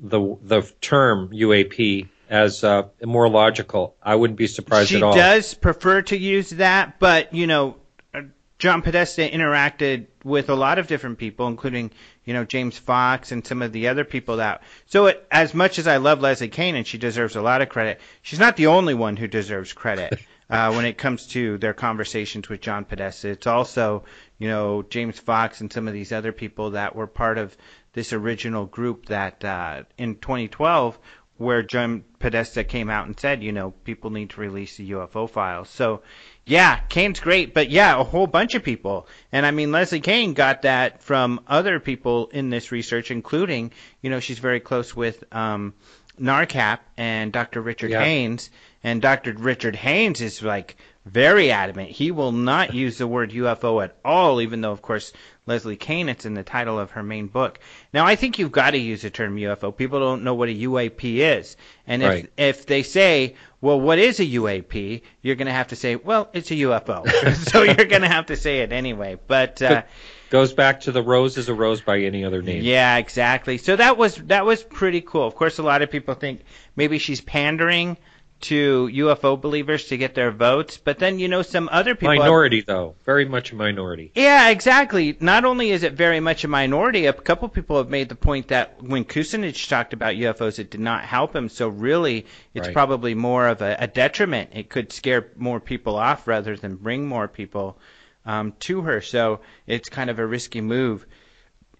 the 0.00 0.36
the 0.42 0.62
term 0.80 1.28
UAP 1.28 2.08
as 2.28 2.64
uh, 2.64 2.88
more 3.04 3.28
logical. 3.28 3.94
I 4.02 4.16
wouldn't 4.16 4.36
be 4.36 4.48
surprised 4.48 4.88
she 4.88 4.96
at 4.96 5.04
all. 5.04 5.12
She 5.12 5.20
does 5.20 5.54
prefer 5.54 6.02
to 6.02 6.18
use 6.18 6.50
that, 6.50 6.98
but 6.98 7.32
you 7.32 7.46
know, 7.46 7.76
uh, 8.12 8.22
John 8.58 8.82
Podesta 8.82 9.28
interacted 9.28 10.06
with 10.24 10.50
a 10.50 10.54
lot 10.56 10.80
of 10.80 10.88
different 10.88 11.18
people, 11.18 11.46
including 11.46 11.92
you 12.24 12.34
know 12.34 12.44
James 12.44 12.76
Fox 12.76 13.30
and 13.30 13.46
some 13.46 13.62
of 13.62 13.70
the 13.70 13.86
other 13.86 14.04
people 14.04 14.38
that. 14.38 14.64
So 14.86 15.06
it, 15.06 15.24
as 15.30 15.54
much 15.54 15.78
as 15.78 15.86
I 15.86 15.98
love 15.98 16.20
Leslie 16.20 16.48
Kean 16.48 16.74
and 16.74 16.84
she 16.84 16.98
deserves 16.98 17.36
a 17.36 17.42
lot 17.42 17.62
of 17.62 17.68
credit, 17.68 18.00
she's 18.22 18.40
not 18.40 18.56
the 18.56 18.66
only 18.66 18.94
one 18.94 19.16
who 19.16 19.28
deserves 19.28 19.72
credit. 19.72 20.18
Uh, 20.50 20.72
when 20.72 20.84
it 20.84 20.98
comes 20.98 21.28
to 21.28 21.58
their 21.58 21.72
conversations 21.72 22.48
with 22.48 22.60
John 22.60 22.84
Podesta, 22.84 23.28
it's 23.28 23.46
also, 23.46 24.02
you 24.40 24.48
know, 24.48 24.82
James 24.82 25.20
Fox 25.20 25.60
and 25.60 25.72
some 25.72 25.86
of 25.86 25.94
these 25.94 26.10
other 26.10 26.32
people 26.32 26.70
that 26.72 26.96
were 26.96 27.06
part 27.06 27.38
of 27.38 27.56
this 27.92 28.12
original 28.12 28.66
group 28.66 29.06
that 29.06 29.44
uh, 29.44 29.82
in 29.98 30.16
2012 30.16 30.98
where 31.36 31.62
John 31.62 32.04
Podesta 32.18 32.64
came 32.64 32.90
out 32.90 33.06
and 33.06 33.18
said, 33.18 33.42
you 33.42 33.52
know, 33.52 33.70
people 33.70 34.10
need 34.10 34.28
to 34.30 34.40
release 34.42 34.76
the 34.76 34.90
UFO 34.90 35.28
files. 35.28 35.70
So, 35.70 36.02
yeah, 36.44 36.80
Kean's 36.90 37.18
great, 37.20 37.54
but 37.54 37.70
yeah, 37.70 37.98
a 37.98 38.04
whole 38.04 38.26
bunch 38.26 38.54
of 38.54 38.62
people. 38.62 39.08
And 39.32 39.46
I 39.46 39.50
mean, 39.50 39.72
Leslie 39.72 40.00
Kean 40.00 40.34
got 40.34 40.62
that 40.62 41.02
from 41.02 41.40
other 41.46 41.80
people 41.80 42.28
in 42.28 42.50
this 42.50 42.72
research, 42.72 43.10
including, 43.10 43.72
you 44.02 44.10
know, 44.10 44.20
she's 44.20 44.38
very 44.38 44.60
close 44.60 44.94
with 44.94 45.24
um, 45.32 45.72
NARCAP 46.20 46.80
and 46.98 47.32
Dr. 47.32 47.62
Richard 47.62 47.90
Yeah. 47.90 48.04
Haines. 48.04 48.50
And 48.84 49.00
Dr. 49.00 49.32
Richard 49.32 49.76
Haines 49.76 50.20
is 50.20 50.42
like 50.42 50.76
very 51.06 51.50
adamant. 51.50 51.90
He 51.90 52.10
will 52.10 52.32
not 52.32 52.74
use 52.74 52.98
the 52.98 53.06
word 53.06 53.30
UFO 53.30 53.82
at 53.82 53.96
all, 54.04 54.40
even 54.40 54.60
though, 54.60 54.72
of 54.72 54.82
course, 54.82 55.12
Leslie 55.46 55.76
Kean, 55.76 56.08
it's 56.08 56.26
in 56.26 56.34
the 56.34 56.42
title 56.42 56.78
of 56.78 56.90
her 56.92 57.02
main 57.02 57.26
book. 57.26 57.58
Now, 57.92 58.06
I 58.06 58.16
think 58.16 58.38
you've 58.38 58.52
got 58.52 58.72
to 58.72 58.78
use 58.78 59.02
the 59.02 59.10
term 59.10 59.36
UFO. 59.36 59.74
People 59.76 59.98
don't 59.98 60.22
know 60.22 60.34
what 60.34 60.48
a 60.50 60.54
UAP 60.54 61.16
is. 61.16 61.56
And 61.86 62.02
if, 62.02 62.08
Right. 62.08 62.32
if 62.36 62.66
they 62.66 62.82
say, 62.82 63.34
well, 63.60 63.80
what 63.80 63.98
is 63.98 64.20
a 64.20 64.26
UAP? 64.26 65.02
You're 65.22 65.36
going 65.36 65.46
to 65.46 65.52
have 65.52 65.68
to 65.68 65.76
say, 65.76 65.96
well, 65.96 66.28
it's 66.32 66.50
a 66.50 66.54
UFO. 66.54 67.08
so 67.50 67.62
you're 67.62 67.74
going 67.86 68.02
to 68.02 68.08
have 68.08 68.26
to 68.26 68.36
say 68.36 68.60
it 68.60 68.70
anyway. 68.72 69.18
But, 69.26 69.60
uh, 69.62 69.82
Goes 70.28 70.52
back 70.52 70.82
to 70.82 70.92
the 70.92 71.02
rose 71.02 71.36
is 71.38 71.48
a 71.48 71.54
rose 71.54 71.80
by 71.80 71.98
any 72.02 72.24
other 72.24 72.40
name. 72.40 72.62
yeah, 72.62 72.98
exactly. 72.98 73.58
So 73.58 73.74
that 73.74 73.96
was 73.96 74.14
that 74.26 74.46
was 74.46 74.62
pretty 74.62 75.00
cool. 75.00 75.26
Of 75.26 75.34
course, 75.34 75.58
a 75.58 75.64
lot 75.64 75.82
of 75.82 75.90
people 75.90 76.14
think 76.14 76.42
maybe 76.76 76.98
she's 76.98 77.20
pandering 77.20 77.96
to 78.42 78.88
UFO 78.92 79.40
believers 79.40 79.86
to 79.88 79.96
get 79.96 80.14
their 80.14 80.30
votes, 80.30 80.78
but 80.78 80.98
then 80.98 81.18
you 81.18 81.28
know 81.28 81.42
some 81.42 81.68
other 81.72 81.94
people. 81.94 82.12
have- 82.14 82.20
Minority 82.20 82.62
though, 82.62 82.94
very 83.04 83.24
much 83.24 83.52
a 83.52 83.54
minority. 83.54 84.12
yeah, 84.14 84.48
exactly. 84.48 85.16
Not 85.20 85.44
only 85.44 85.70
is 85.70 85.82
it 85.82 85.92
very 85.92 86.20
much 86.20 86.44
a 86.44 86.48
minority, 86.48 87.06
a 87.06 87.12
couple 87.12 87.48
people 87.48 87.76
have 87.78 87.90
made 87.90 88.08
the 88.08 88.14
point 88.14 88.48
that 88.48 88.82
when 88.82 89.04
Kucinich 89.04 89.68
talked 89.68 89.92
about 89.92 90.14
UFOs, 90.14 90.58
it 90.58 90.70
did 90.70 90.80
not 90.80 91.04
help 91.04 91.36
him. 91.36 91.48
So 91.48 91.68
really, 91.68 92.26
it's 92.54 92.68
Right. 92.68 92.74
probably 92.74 93.14
more 93.14 93.46
of 93.48 93.60
a, 93.62 93.76
a 93.78 93.86
detriment. 93.86 94.50
It 94.54 94.70
could 94.70 94.92
scare 94.92 95.28
more 95.36 95.60
people 95.60 95.96
off 95.96 96.26
rather 96.26 96.56
than 96.56 96.76
bring 96.76 97.06
more 97.06 97.28
people 97.28 97.78
um, 98.26 98.52
to 98.60 98.82
her. 98.82 99.00
So 99.00 99.40
it's 99.66 99.88
kind 99.88 100.10
of 100.10 100.18
a 100.18 100.26
risky 100.26 100.60
move 100.60 101.06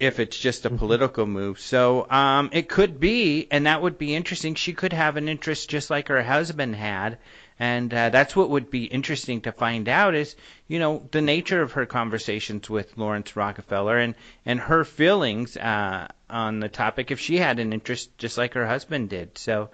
if 0.00 0.18
it's 0.18 0.38
just 0.38 0.64
a 0.64 0.70
political 0.70 1.26
move. 1.26 1.60
So 1.60 2.10
um, 2.10 2.48
it 2.52 2.68
could 2.68 2.98
be, 2.98 3.46
and 3.50 3.66
that 3.66 3.82
would 3.82 3.98
be 3.98 4.14
interesting. 4.14 4.54
She 4.54 4.72
could 4.72 4.94
have 4.94 5.18
an 5.18 5.28
interest 5.28 5.68
just 5.68 5.90
like 5.90 6.08
her 6.08 6.22
husband 6.22 6.74
had. 6.74 7.18
And 7.58 7.92
uh, 7.92 8.08
that's 8.08 8.34
what 8.34 8.48
would 8.48 8.70
be 8.70 8.86
interesting 8.86 9.42
to 9.42 9.52
find 9.52 9.86
out 9.86 10.14
is, 10.14 10.34
you 10.66 10.78
know, 10.78 11.06
the 11.10 11.20
nature 11.20 11.60
of 11.60 11.72
her 11.72 11.84
conversations 11.84 12.70
with 12.70 12.96
Laurance 12.96 13.36
Rockefeller 13.36 13.98
and, 13.98 14.14
and 14.46 14.58
her 14.58 14.82
feelings 14.82 15.58
uh, 15.58 16.08
on 16.30 16.60
the 16.60 16.70
topic 16.70 17.10
if 17.10 17.20
she 17.20 17.36
had 17.36 17.58
an 17.58 17.74
interest 17.74 18.16
just 18.16 18.38
like 18.38 18.54
her 18.54 18.66
husband 18.66 19.10
did. 19.10 19.36
So 19.36 19.68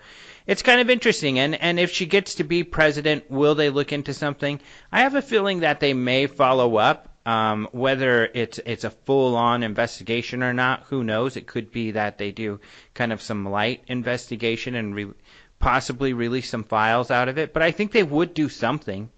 it's 0.49 0.62
kind 0.62 0.80
of 0.80 0.90
interesting. 0.90 1.38
And, 1.38 1.54
and 1.54 1.78
if 1.78 1.92
she 1.92 2.06
gets 2.06 2.35
to 2.37 2.45
be 2.45 2.64
president, 2.64 3.30
will 3.30 3.54
they 3.54 3.71
look 3.71 3.92
into 3.92 4.12
something? 4.12 4.59
I 4.90 5.02
have 5.02 5.14
a 5.14 5.23
feeling 5.23 5.61
that 5.61 5.78
they 5.78 5.95
may 5.95 6.26
follow 6.26 6.75
up. 6.78 7.15
Um, 7.26 7.68
whether 7.73 8.30
it's 8.33 8.61
it's 8.64 8.85
a 8.85 8.90
full-on 8.90 9.64
investigation 9.64 10.45
or 10.45 10.52
not, 10.52 10.85
who 10.85 11.02
knows? 11.02 11.37
It 11.37 11.49
could 11.49 11.73
be 11.73 11.90
that 11.90 12.18
they 12.18 12.30
do 12.30 12.61
kind 12.95 13.12
of 13.12 13.21
some 13.21 13.45
light 13.45 13.83
investigation 13.88 14.76
and 14.76 14.95
re- 14.95 15.12
possibly 15.59 16.12
release 16.12 16.49
some 16.49 16.62
files 16.62 17.11
out 17.11 17.28
of 17.28 17.37
it. 17.37 17.52
But 17.52 17.62
I 17.62 17.73
think 17.73 17.90
they 17.90 18.04
would 18.04 18.33
do 18.33 18.49
something. 18.49 19.11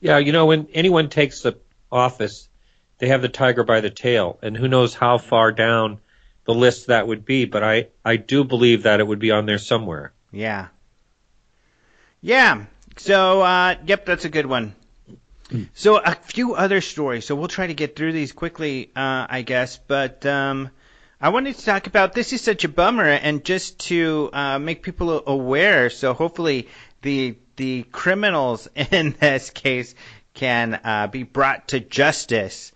Yeah, 0.00 0.18
you 0.18 0.32
know, 0.32 0.46
when 0.46 0.66
anyone 0.74 1.08
takes 1.08 1.42
the 1.42 1.60
office, 1.90 2.48
they 2.98 3.08
have 3.08 3.22
the 3.22 3.28
tiger 3.28 3.62
by 3.62 3.80
the 3.80 3.90
tail, 3.90 4.40
and 4.42 4.56
who 4.56 4.66
knows 4.66 4.94
how 4.94 5.18
far 5.18 5.52
down 5.52 6.00
the 6.46 6.54
list 6.54 6.88
that 6.88 7.06
would 7.06 7.24
be. 7.24 7.44
But 7.44 7.62
I, 7.62 7.88
I 8.04 8.16
do 8.16 8.42
believe 8.42 8.82
that 8.82 8.98
it 8.98 9.06
would 9.06 9.20
be 9.20 9.30
on 9.30 9.46
there 9.46 9.58
somewhere. 9.58 10.12
Yeah. 10.32 10.68
Yeah. 12.20 12.64
So, 12.96 13.42
uh, 13.42 13.76
yep, 13.86 14.04
that's 14.04 14.24
a 14.24 14.30
good 14.30 14.46
one. 14.46 14.74
So 15.74 15.98
a 15.98 16.14
few 16.14 16.54
other 16.54 16.80
stories. 16.80 17.24
So 17.26 17.34
we'll 17.34 17.48
try 17.48 17.66
to 17.66 17.74
get 17.74 17.94
through 17.96 18.12
these 18.12 18.32
quickly, 18.32 18.90
uh, 18.96 19.26
I 19.28 19.42
guess. 19.42 19.78
But 19.78 20.26
um, 20.26 20.70
I 21.20 21.28
wanted 21.28 21.56
to 21.56 21.64
talk 21.64 21.86
about 21.86 22.12
this 22.14 22.32
is 22.32 22.40
such 22.42 22.64
a 22.64 22.68
bummer, 22.68 23.04
and 23.04 23.44
just 23.44 23.78
to 23.88 24.30
uh, 24.32 24.58
make 24.58 24.82
people 24.82 25.22
aware. 25.26 25.90
So 25.90 26.14
hopefully 26.14 26.68
the 27.02 27.36
the 27.56 27.84
criminals 27.92 28.68
in 28.90 29.16
this 29.20 29.50
case 29.50 29.94
can 30.34 30.80
uh, 30.84 31.06
be 31.06 31.22
brought 31.22 31.68
to 31.68 31.80
justice. 31.80 32.72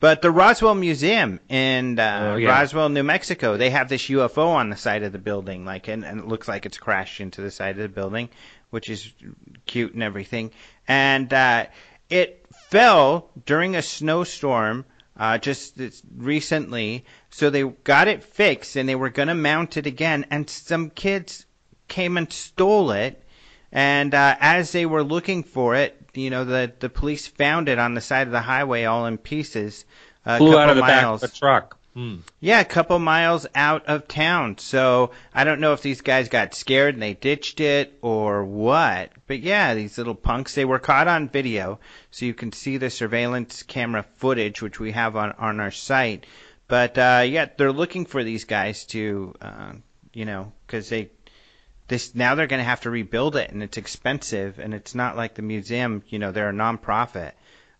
But 0.00 0.20
the 0.20 0.30
Roswell 0.30 0.74
Museum 0.74 1.40
in 1.48 1.98
uh, 1.98 2.32
Oh, 2.34 2.36
yeah. 2.36 2.48
Roswell, 2.50 2.88
New 2.90 3.04
Mexico, 3.04 3.56
they 3.56 3.70
have 3.70 3.88
this 3.88 4.02
UFO 4.08 4.48
on 4.48 4.68
the 4.68 4.76
side 4.76 5.02
of 5.02 5.12
the 5.12 5.18
building, 5.18 5.64
like, 5.64 5.88
and, 5.88 6.04
and 6.04 6.20
it 6.20 6.26
looks 6.26 6.46
like 6.46 6.66
it's 6.66 6.76
crashed 6.76 7.20
into 7.20 7.40
the 7.40 7.50
side 7.50 7.76
of 7.78 7.82
the 7.82 7.88
building, 7.88 8.28
which 8.68 8.90
is 8.90 9.10
cute 9.64 9.94
and 9.94 10.02
everything. 10.02 10.50
And 10.86 11.32
uh, 11.32 11.66
it 12.10 12.44
fell 12.70 13.30
during 13.46 13.76
a 13.76 13.82
snowstorm 13.82 14.84
uh, 15.16 15.38
just 15.38 15.80
recently, 16.16 17.04
so 17.30 17.50
they 17.50 17.62
got 17.62 18.08
it 18.08 18.24
fixed 18.24 18.76
and 18.76 18.88
they 18.88 18.94
were 18.94 19.10
going 19.10 19.28
to 19.28 19.34
mount 19.34 19.76
it 19.76 19.86
again, 19.86 20.26
and 20.30 20.48
some 20.48 20.90
kids 20.90 21.46
came 21.88 22.16
and 22.16 22.32
stole 22.32 22.90
it. 22.90 23.22
And 23.70 24.14
uh, 24.14 24.36
as 24.40 24.72
they 24.72 24.86
were 24.86 25.02
looking 25.02 25.42
for 25.42 25.74
it, 25.74 26.00
you 26.14 26.30
know, 26.30 26.44
the 26.44 26.72
the 26.78 26.88
police 26.88 27.26
found 27.26 27.68
it 27.68 27.78
on 27.78 27.94
the 27.94 28.00
side 28.00 28.26
of 28.26 28.32
the 28.32 28.40
highway, 28.40 28.84
all 28.84 29.06
in 29.06 29.18
pieces. 29.18 29.84
A 30.24 30.38
Flew 30.38 30.56
out 30.56 30.70
of 30.70 30.76
the 30.76 30.82
miles. 30.82 31.20
back 31.20 31.28
of 31.28 31.32
the 31.32 31.38
truck. 31.38 31.78
Hmm. 31.94 32.16
Yeah, 32.40 32.58
a 32.60 32.64
couple 32.64 32.98
miles 32.98 33.46
out 33.54 33.86
of 33.86 34.08
town. 34.08 34.58
So 34.58 35.12
I 35.32 35.44
don't 35.44 35.60
know 35.60 35.74
if 35.74 35.82
these 35.82 36.00
guys 36.00 36.28
got 36.28 36.54
scared 36.54 36.94
and 36.94 37.02
they 37.02 37.14
ditched 37.14 37.60
it 37.60 37.96
or 38.02 38.44
what. 38.44 39.12
But 39.28 39.40
yeah, 39.40 39.74
these 39.74 39.96
little 39.96 40.16
punks, 40.16 40.56
they 40.56 40.64
were 40.64 40.80
caught 40.80 41.06
on 41.06 41.28
video. 41.28 41.78
So 42.10 42.26
you 42.26 42.34
can 42.34 42.52
see 42.52 42.78
the 42.78 42.90
surveillance 42.90 43.62
camera 43.62 44.04
footage, 44.16 44.60
which 44.60 44.80
we 44.80 44.90
have 44.90 45.14
on, 45.14 45.32
on 45.38 45.60
our 45.60 45.70
site. 45.70 46.26
But 46.66 46.98
uh, 46.98 47.24
yeah, 47.26 47.46
they're 47.56 47.72
looking 47.72 48.06
for 48.06 48.24
these 48.24 48.44
guys 48.44 48.86
to, 48.86 49.34
uh, 49.40 49.72
you 50.12 50.24
know, 50.24 50.52
because 50.66 50.88
they. 50.88 51.10
This 51.86 52.14
now 52.14 52.34
they're 52.34 52.46
going 52.46 52.60
to 52.60 52.64
have 52.64 52.80
to 52.80 52.90
rebuild 52.90 53.36
it, 53.36 53.50
and 53.50 53.62
it's 53.62 53.76
expensive, 53.76 54.58
and 54.58 54.72
it's 54.72 54.94
not 54.94 55.18
like 55.18 55.34
the 55.34 55.42
museum. 55.42 56.02
You 56.08 56.18
know, 56.18 56.32
they're 56.32 56.48
a 56.48 56.52
nonprofit, 56.52 57.32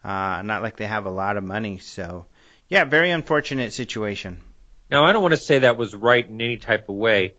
uh, 0.05 0.43
not 0.43 0.61
like 0.61 0.77
they 0.77 0.87
have 0.87 1.07
a 1.07 1.11
lot 1.11 1.39
of 1.39 1.43
money. 1.43 1.79
So, 1.79 2.27
yeah, 2.69 2.85
very 2.85 3.11
unfortunate 3.11 3.73
situation. 3.73 4.41
Now, 4.91 5.05
I 5.05 5.13
don't 5.13 5.23
want 5.23 5.33
to 5.33 5.41
say 5.41 5.61
that 5.61 5.77
was 5.77 5.95
right 5.95 6.27
in 6.27 6.41
any 6.41 6.57
type 6.57 6.89
of 6.89 6.95
way, 6.95 7.35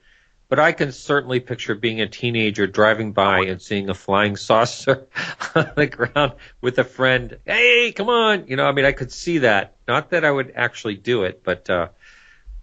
but 0.49 0.59
I 0.59 0.71
can 0.71 0.91
certainly 0.91 1.39
picture 1.39 1.75
being 1.75 2.01
a 2.01 2.07
teenager 2.07 2.67
driving 2.67 3.13
by 3.13 3.45
and 3.45 3.61
seeing 3.61 3.89
a 3.89 3.93
flying 3.93 4.35
saucer 4.37 5.07
on 5.55 5.71
the 5.75 5.87
ground 5.87 6.33
with 6.61 6.77
a 6.77 6.83
friend. 6.83 7.37
Hey, 7.45 7.91
come 7.91 8.09
on! 8.09 8.47
You 8.47 8.55
know, 8.55 8.65
I 8.65 8.71
mean, 8.71 8.85
I 8.85 8.91
could 8.91 9.11
see 9.11 9.39
that. 9.39 9.75
Not 9.87 10.11
that 10.11 10.25
I 10.25 10.31
would 10.31 10.53
actually 10.55 10.95
do 10.95 11.23
it, 11.23 11.43
but 11.43 11.69
uh, 11.69 11.89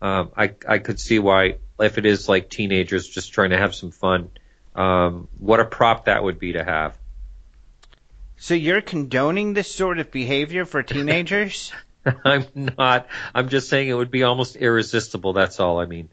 um, 0.01 0.31
I 0.37 0.55
I 0.69 0.79
could 0.79 1.01
see 1.01 1.19
why 1.19 1.57
if 1.81 1.99
it 1.99 2.07
is 2.07 2.29
like 2.29 2.51
teenagers 2.51 3.09
just 3.09 3.33
trying 3.33 3.51
to 3.51 3.59
have 3.59 3.75
some 3.75 3.91
fun, 3.91 4.31
um, 4.75 5.29
what 5.39 5.61
a 5.61 5.65
prop 5.65 6.07
that 6.07 6.23
would 6.23 6.39
be 6.39 6.53
to 6.53 6.65
have. 6.65 6.97
So 8.37 8.55
you're 8.55 8.81
condoning 8.81 9.53
this 9.53 9.73
sort 9.73 9.99
of 9.99 10.11
behavior 10.11 10.65
for 10.65 10.83
teenagers? 10.83 11.73
I'm 12.25 12.47
not. 12.55 13.07
I'm 13.35 13.49
just 13.49 13.69
saying 13.69 13.89
it 13.89 13.95
would 13.95 14.11
be 14.11 14.23
almost 14.23 14.57
irresistible. 14.57 15.33
That's 15.33 15.61
all 15.61 15.81
I 15.81 15.87
mean. 15.87 16.09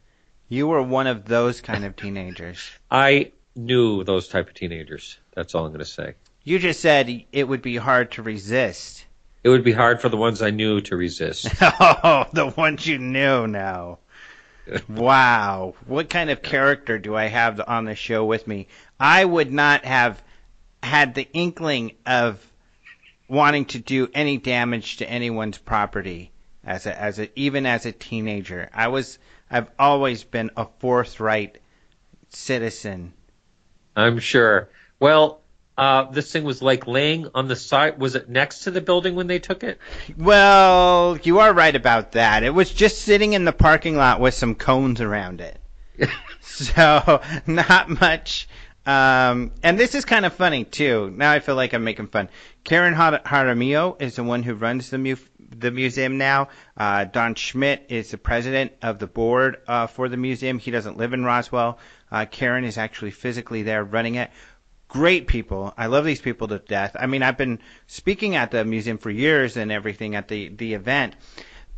you 0.48 0.66
were 0.66 0.82
one 0.82 1.06
of 1.06 1.24
those 1.24 1.60
kind 1.60 1.84
of 1.84 1.96
teenagers. 1.96 2.70
I 2.90 3.32
knew 3.56 4.04
those 4.04 4.28
type 4.28 4.48
of 4.48 4.54
teenagers. 4.54 5.18
That's 5.34 5.54
all 5.54 5.64
I'm 5.64 5.72
going 5.72 5.80
to 5.80 5.84
say. 5.84 6.14
You 6.44 6.58
just 6.58 6.80
said 6.80 7.24
it 7.32 7.44
would 7.44 7.62
be 7.62 7.76
hard 7.76 8.12
to 8.12 8.22
resist. 8.22 9.04
It 9.42 9.48
would 9.48 9.64
be 9.64 9.72
hard 9.72 10.00
for 10.00 10.08
the 10.08 10.16
ones 10.16 10.42
I 10.42 10.50
knew 10.50 10.80
to 10.82 10.96
resist. 10.96 11.48
Oh, 11.62 12.26
the 12.32 12.48
ones 12.48 12.86
you 12.86 12.98
knew 12.98 13.46
now. 13.46 13.98
Wow. 14.88 15.74
What 15.86 16.10
kind 16.10 16.30
of 16.30 16.42
character 16.42 16.98
do 16.98 17.16
I 17.16 17.26
have 17.26 17.60
on 17.66 17.84
the 17.84 17.94
show 17.94 18.24
with 18.24 18.46
me? 18.46 18.68
I 18.98 19.24
would 19.24 19.50
not 19.52 19.84
have 19.84 20.22
had 20.82 21.14
the 21.14 21.28
inkling 21.32 21.92
of 22.06 22.44
wanting 23.30 23.64
to 23.66 23.78
do 23.78 24.08
any 24.12 24.36
damage 24.36 24.98
to 24.98 25.08
anyone's 25.08 25.58
property 25.58 26.32
as 26.64 26.86
a 26.86 27.00
as 27.00 27.18
a 27.18 27.30
even 27.38 27.66
as 27.66 27.86
a 27.86 27.92
teenager. 27.92 28.68
I 28.74 28.88
was 28.88 29.18
I've 29.50 29.70
always 29.78 30.24
been 30.24 30.50
a 30.56 30.66
forthright 30.78 31.58
citizen. 32.28 33.12
I'm 33.96 34.18
sure. 34.18 34.68
Well, 34.98 35.40
uh, 35.78 36.10
this 36.10 36.30
thing 36.30 36.44
was 36.44 36.60
like 36.60 36.86
laying 36.86 37.28
on 37.34 37.48
the 37.48 37.56
side. 37.56 37.98
Was 37.98 38.14
it 38.14 38.28
next 38.28 38.60
to 38.60 38.70
the 38.70 38.80
building 38.80 39.14
when 39.14 39.28
they 39.28 39.38
took 39.38 39.64
it? 39.64 39.78
Well, 40.16 41.18
you 41.22 41.38
are 41.38 41.52
right 41.52 41.74
about 41.74 42.12
that. 42.12 42.42
It 42.42 42.52
was 42.52 42.70
just 42.70 43.00
sitting 43.00 43.32
in 43.32 43.44
the 43.44 43.52
parking 43.52 43.96
lot 43.96 44.20
with 44.20 44.34
some 44.34 44.54
cones 44.54 45.00
around 45.00 45.40
it. 45.40 45.58
so 46.40 47.22
not 47.46 47.88
much. 47.88 48.48
Um, 48.86 49.52
and 49.62 49.78
this 49.78 49.94
is 49.94 50.04
kind 50.04 50.24
of 50.24 50.32
funny 50.32 50.64
too. 50.64 51.12
Now 51.14 51.32
I 51.32 51.40
feel 51.40 51.54
like 51.54 51.74
I'm 51.74 51.84
making 51.84 52.08
fun. 52.08 52.28
Karen 52.64 52.94
Jaramillo 52.94 54.00
is 54.00 54.16
the 54.16 54.24
one 54.24 54.42
who 54.42 54.54
runs 54.54 54.90
the 54.90 54.98
mu- 54.98 55.16
the 55.50 55.70
museum 55.70 56.16
now. 56.16 56.48
Uh, 56.76 57.04
Don 57.04 57.34
Schmitt 57.34 57.86
is 57.88 58.10
the 58.10 58.18
president 58.18 58.72
of 58.82 58.98
the 58.98 59.06
board 59.06 59.58
uh, 59.66 59.86
for 59.86 60.08
the 60.08 60.16
museum. 60.16 60.58
He 60.58 60.70
doesn't 60.70 60.96
live 60.96 61.12
in 61.12 61.24
Roswell. 61.24 61.78
Uh, 62.10 62.24
Karen 62.30 62.64
is 62.64 62.78
actually 62.78 63.10
physically 63.10 63.62
there 63.62 63.84
running 63.84 64.14
it. 64.14 64.30
Great 64.88 65.26
people. 65.26 65.72
I 65.76 65.86
love 65.86 66.04
these 66.04 66.20
people 66.20 66.48
to 66.48 66.58
death. 66.58 66.96
I 66.98 67.06
mean, 67.06 67.22
I've 67.22 67.38
been 67.38 67.60
speaking 67.86 68.34
at 68.34 68.50
the 68.50 68.64
museum 68.64 68.98
for 68.98 69.10
years 69.10 69.56
and 69.56 69.70
everything 69.70 70.14
at 70.16 70.28
the 70.28 70.48
the 70.48 70.74
event, 70.74 71.14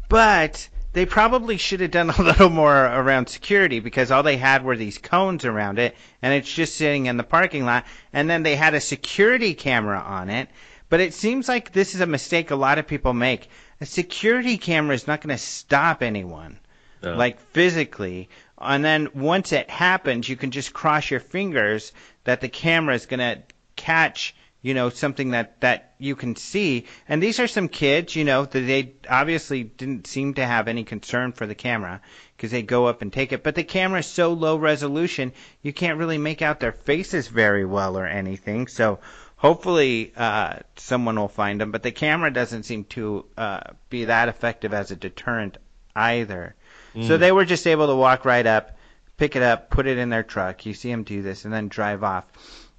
but 0.08 0.68
they 0.92 1.06
probably 1.06 1.56
should 1.56 1.80
have 1.80 1.90
done 1.90 2.10
a 2.18 2.22
little 2.22 2.50
more 2.50 2.84
around 2.84 3.28
security 3.28 3.80
because 3.80 4.10
all 4.10 4.22
they 4.22 4.36
had 4.36 4.64
were 4.64 4.76
these 4.76 4.98
cones 4.98 5.44
around 5.44 5.78
it 5.78 5.96
and 6.20 6.34
it's 6.34 6.52
just 6.52 6.76
sitting 6.76 7.06
in 7.06 7.16
the 7.16 7.24
parking 7.24 7.64
lot. 7.64 7.84
And 8.12 8.28
then 8.28 8.42
they 8.42 8.56
had 8.56 8.74
a 8.74 8.80
security 8.80 9.54
camera 9.54 10.00
on 10.00 10.30
it. 10.30 10.48
But 10.88 11.00
it 11.00 11.14
seems 11.14 11.48
like 11.48 11.72
this 11.72 11.94
is 11.94 12.02
a 12.02 12.06
mistake 12.06 12.50
a 12.50 12.56
lot 12.56 12.78
of 12.78 12.86
people 12.86 13.14
make. 13.14 13.48
A 13.80 13.86
security 13.86 14.58
camera 14.58 14.94
is 14.94 15.06
not 15.06 15.22
going 15.22 15.34
to 15.34 15.42
stop 15.42 16.02
anyone 16.02 16.58
no. 17.02 17.14
like 17.14 17.40
physically. 17.52 18.28
And 18.58 18.84
then 18.84 19.08
once 19.14 19.52
it 19.52 19.70
happens 19.70 20.28
you 20.28 20.36
can 20.36 20.50
just 20.50 20.72
cross 20.72 21.10
your 21.10 21.20
fingers 21.20 21.92
that 22.24 22.40
the 22.40 22.48
camera 22.48 22.94
is 22.94 23.06
going 23.06 23.20
to 23.20 23.42
catch 23.76 24.34
you 24.62 24.74
know 24.74 24.88
something 24.88 25.32
that 25.32 25.60
that 25.60 25.94
you 25.98 26.16
can 26.16 26.36
see. 26.36 26.86
And 27.08 27.22
these 27.22 27.40
are 27.40 27.48
some 27.48 27.68
kids 27.68 28.16
you 28.16 28.24
know 28.24 28.44
that 28.44 28.60
they 28.60 28.94
obviously 29.10 29.64
didn't 29.64 30.06
seem 30.06 30.34
to 30.34 30.46
have 30.46 30.68
any 30.68 30.84
concern 30.84 31.32
for 31.32 31.46
the 31.46 31.54
camera 31.54 32.00
because 32.36 32.52
they 32.52 32.62
go 32.62 32.86
up 32.86 33.02
and 33.02 33.12
take 33.12 33.32
it. 33.32 33.42
But 33.42 33.56
the 33.56 33.64
camera 33.64 34.00
is 34.00 34.06
so 34.06 34.32
low 34.32 34.56
resolution 34.56 35.32
you 35.62 35.72
can't 35.72 35.98
really 35.98 36.18
make 36.18 36.40
out 36.40 36.60
their 36.60 36.72
faces 36.72 37.28
very 37.28 37.64
well 37.64 37.98
or 37.98 38.06
anything. 38.06 38.68
So 38.68 39.00
hopefully 39.36 40.12
uh, 40.16 40.60
someone 40.76 41.18
will 41.18 41.28
find 41.28 41.60
them. 41.60 41.72
But 41.72 41.82
the 41.82 41.92
camera 41.92 42.32
doesn't 42.32 42.62
seem 42.62 42.84
to 42.84 43.26
uh, 43.36 43.60
be 43.90 44.04
that 44.04 44.28
effective 44.28 44.72
as 44.72 44.92
a 44.92 44.96
deterrent 44.96 45.58
either. 45.94 46.54
Mm. 46.94 47.06
so 47.06 47.16
they 47.16 47.32
were 47.32 47.44
just 47.44 47.66
able 47.66 47.86
to 47.86 47.96
walk 47.96 48.24
right 48.24 48.46
up 48.46 48.76
pick 49.16 49.34
it 49.34 49.42
up 49.42 49.70
put 49.70 49.86
it 49.86 49.98
in 49.98 50.10
their 50.10 50.22
truck. 50.22 50.66
You 50.66 50.74
see 50.74 50.90
them 50.90 51.04
do 51.04 51.22
this 51.22 51.44
and 51.44 51.52
then 51.52 51.68
drive 51.68 52.02
off 52.02 52.24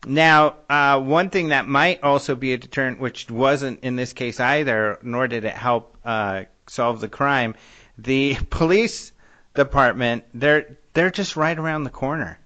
now, 0.06 0.56
uh, 0.70 1.00
one 1.00 1.30
thing 1.30 1.50
that 1.50 1.68
might 1.68 2.04
also 2.04 2.36
be 2.36 2.54
a 2.54 2.58
deterrent, 2.58 3.00
which 3.00 3.30
wasn't 3.30 3.82
in 3.82 3.96
this 3.96 4.14
case 4.14 4.40
either, 4.40 5.00
nor 5.02 5.28
did 5.28 5.46
it 5.46 5.54
help 5.54 5.98
uh, 6.04 6.44
solve 6.68 7.00
the 7.00 7.08
crime, 7.08 7.56
the 7.98 8.38
police 8.50 9.12
department 9.54 10.24
they're 10.34 10.78
they're 10.94 11.12
just 11.12 11.36
right 11.36 11.58
around 11.58 11.84
the 11.84 11.90
corner. 11.90 12.40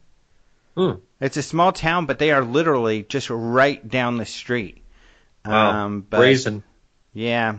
Hmm. 0.75 0.93
It's 1.19 1.37
a 1.37 1.41
small 1.41 1.71
town, 1.71 2.05
but 2.05 2.19
they 2.19 2.31
are 2.31 2.43
literally 2.43 3.03
just 3.03 3.29
right 3.29 3.87
down 3.87 4.17
the 4.17 4.25
street. 4.25 4.83
Wow. 5.45 5.85
Um, 5.85 6.05
but, 6.07 6.17
Brazen. 6.17 6.63
Yeah, 7.13 7.57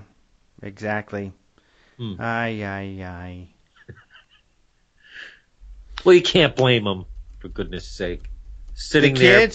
exactly. 0.62 1.32
Hmm. 1.96 2.14
Ay, 2.20 2.62
ay, 2.62 3.02
ay. 3.02 3.48
well, 6.04 6.14
you 6.14 6.22
can't 6.22 6.54
blame 6.54 6.84
them, 6.84 7.06
for 7.40 7.48
goodness 7.48 7.88
sake. 7.88 8.30
Sitting 8.74 9.14
the 9.14 9.20
there. 9.20 9.50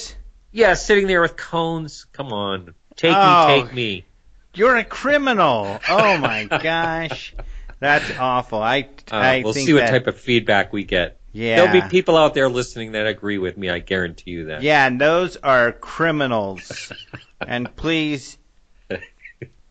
Yeah, 0.54 0.76
sitting 0.76 1.08
there 1.08 1.22
with 1.22 1.36
cones. 1.36 2.06
Come 2.14 2.32
on. 2.32 2.76
Take 2.96 3.16
oh, 3.16 3.48
me, 3.48 3.62
take 3.62 3.74
me. 3.74 4.06
You're 4.54 4.78
a 4.78 4.84
criminal. 4.84 5.80
Oh 5.90 6.18
my 6.20 6.46
gosh. 6.64 7.36
That's 7.80 8.18
awful. 8.18 8.62
I, 8.62 8.88
uh, 9.12 9.16
I 9.16 9.42
we'll 9.44 9.54
see 9.54 9.74
what 9.74 9.82
that, 9.82 9.90
type 9.90 10.08
of 10.08 10.18
feedback 10.18 10.72
we 10.72 10.84
get. 10.84 11.18
Yeah. 11.34 11.58
There'll 11.58 11.82
be 11.82 11.90
people 11.90 12.16
out 12.16 12.36
there 12.36 12.48
listening 12.48 12.92
that 12.94 13.08
agree 13.08 13.40
with 13.40 13.58
me. 13.58 13.70
I 13.70 13.80
guarantee 13.80 14.32
you 14.32 14.46
that. 14.46 14.62
Yeah, 14.62 14.86
and 14.86 15.02
those 15.02 15.36
are 15.38 15.72
criminals. 15.72 16.94
and 17.42 17.76
please 17.76 18.38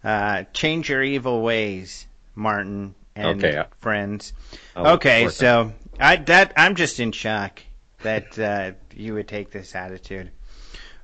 uh, 0.05 0.45
change 0.53 0.91
your 0.91 1.03
evil 1.03 1.43
ways, 1.43 2.07
Martin 2.35 2.97
and 3.15 3.43
okay. 3.43 3.63
friends. 3.81 4.33
I'll 4.75 4.95
okay, 4.95 5.29
so 5.29 5.73
I 6.01 6.17
that 6.17 6.53
I'm 6.57 6.75
just 6.75 6.99
in 6.99 7.13
shock 7.13 7.61
that 8.03 8.39
uh, 8.39 8.73
you 8.95 9.15
would 9.15 9.29
take 9.29 9.51
this 9.51 9.75
attitude. 9.75 10.31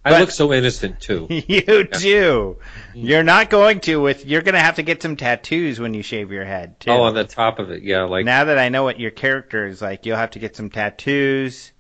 I 0.05 0.11
but, 0.11 0.21
look 0.21 0.31
so 0.31 0.53
innocent 0.53 1.01
too. 1.01 1.27
you 1.31 1.85
do. 1.85 2.59
You're 2.95 3.23
not 3.23 3.51
going 3.51 3.81
to 3.81 4.01
with. 4.01 4.25
You're 4.25 4.43
going 4.43 4.55
to 4.55 4.61
have 4.61 4.77
to 4.77 4.83
get 4.83 5.03
some 5.03 5.17
tattoos 5.17 5.81
when 5.81 5.95
you 5.95 6.03
shave 6.03 6.31
your 6.31 6.45
head 6.45 6.81
too. 6.81 6.91
Oh, 6.91 7.03
on 7.03 7.15
the 7.15 7.25
top 7.25 7.59
of 7.59 7.71
it, 7.71 7.83
yeah. 7.83 8.05
Like 8.05 8.25
now 8.25 8.45
that 8.45 8.59
I 8.59 8.69
know 8.69 8.85
what 8.85 9.01
your 9.01 9.11
character 9.11 9.67
is 9.67 9.83
like, 9.83 10.07
you'll 10.07 10.17
have 10.17 10.31
to 10.33 10.39
get 10.39 10.57
some 10.57 10.71
tattoos. 10.71 11.73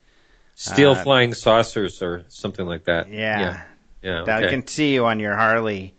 Steel 0.54 0.92
uh, 0.92 1.02
flying 1.02 1.34
saucers 1.34 2.02
or 2.02 2.24
something 2.28 2.66
like 2.66 2.84
that. 2.84 3.08
Yeah. 3.08 3.40
Yeah. 3.40 3.62
yeah 4.02 4.20
okay. 4.22 4.46
I 4.46 4.50
can 4.50 4.66
see 4.66 4.92
you 4.92 5.06
on 5.06 5.20
your 5.20 5.36
Harley, 5.36 5.94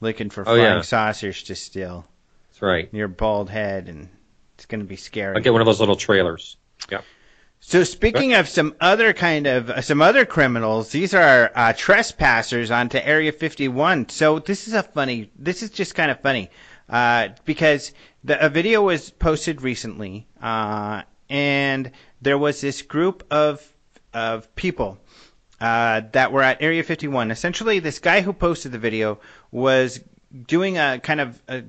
looking 0.00 0.28
for 0.28 0.42
oh, 0.42 0.56
flying 0.56 0.60
yeah. 0.60 0.80
saucers 0.82 1.42
to 1.44 1.54
steal. 1.54 2.06
That's 2.50 2.62
right. 2.62 2.88
Your 2.92 3.08
bald 3.08 3.48
head, 3.48 3.88
and 3.88 4.10
it's 4.54 4.66
going 4.66 4.80
to 4.80 4.86
be 4.86 4.96
scary. 4.96 5.34
I'll 5.34 5.42
get 5.42 5.52
one 5.52 5.62
of 5.62 5.66
those 5.66 5.80
little 5.80 5.96
trailers. 5.96 6.58
So 7.64 7.84
speaking 7.84 8.34
of 8.34 8.48
some 8.48 8.74
other 8.80 9.12
kind 9.12 9.46
of 9.46 9.70
uh, 9.70 9.80
some 9.80 10.02
other 10.02 10.26
criminals, 10.26 10.90
these 10.90 11.14
are 11.14 11.50
uh, 11.54 11.72
trespassers 11.72 12.70
onto 12.72 12.98
Area 12.98 13.30
51. 13.32 14.08
So 14.08 14.40
this 14.40 14.66
is 14.66 14.74
a 14.74 14.82
funny. 14.82 15.30
This 15.38 15.62
is 15.62 15.70
just 15.70 15.94
kind 15.94 16.10
of 16.10 16.20
funny 16.20 16.50
uh, 16.88 17.28
because 17.44 17.92
the, 18.24 18.44
a 18.44 18.48
video 18.48 18.82
was 18.82 19.10
posted 19.10 19.62
recently, 19.62 20.26
uh, 20.42 21.02
and 21.30 21.92
there 22.20 22.36
was 22.36 22.60
this 22.60 22.82
group 22.82 23.24
of 23.30 23.66
of 24.12 24.54
people 24.56 24.98
uh, 25.60 26.02
that 26.12 26.32
were 26.32 26.42
at 26.42 26.60
Area 26.60 26.82
51. 26.82 27.30
Essentially, 27.30 27.78
this 27.78 28.00
guy 28.00 28.22
who 28.22 28.32
posted 28.32 28.72
the 28.72 28.78
video 28.78 29.20
was 29.52 30.00
doing 30.48 30.78
a 30.78 30.98
kind 30.98 31.20
of 31.20 31.40
a 31.48 31.62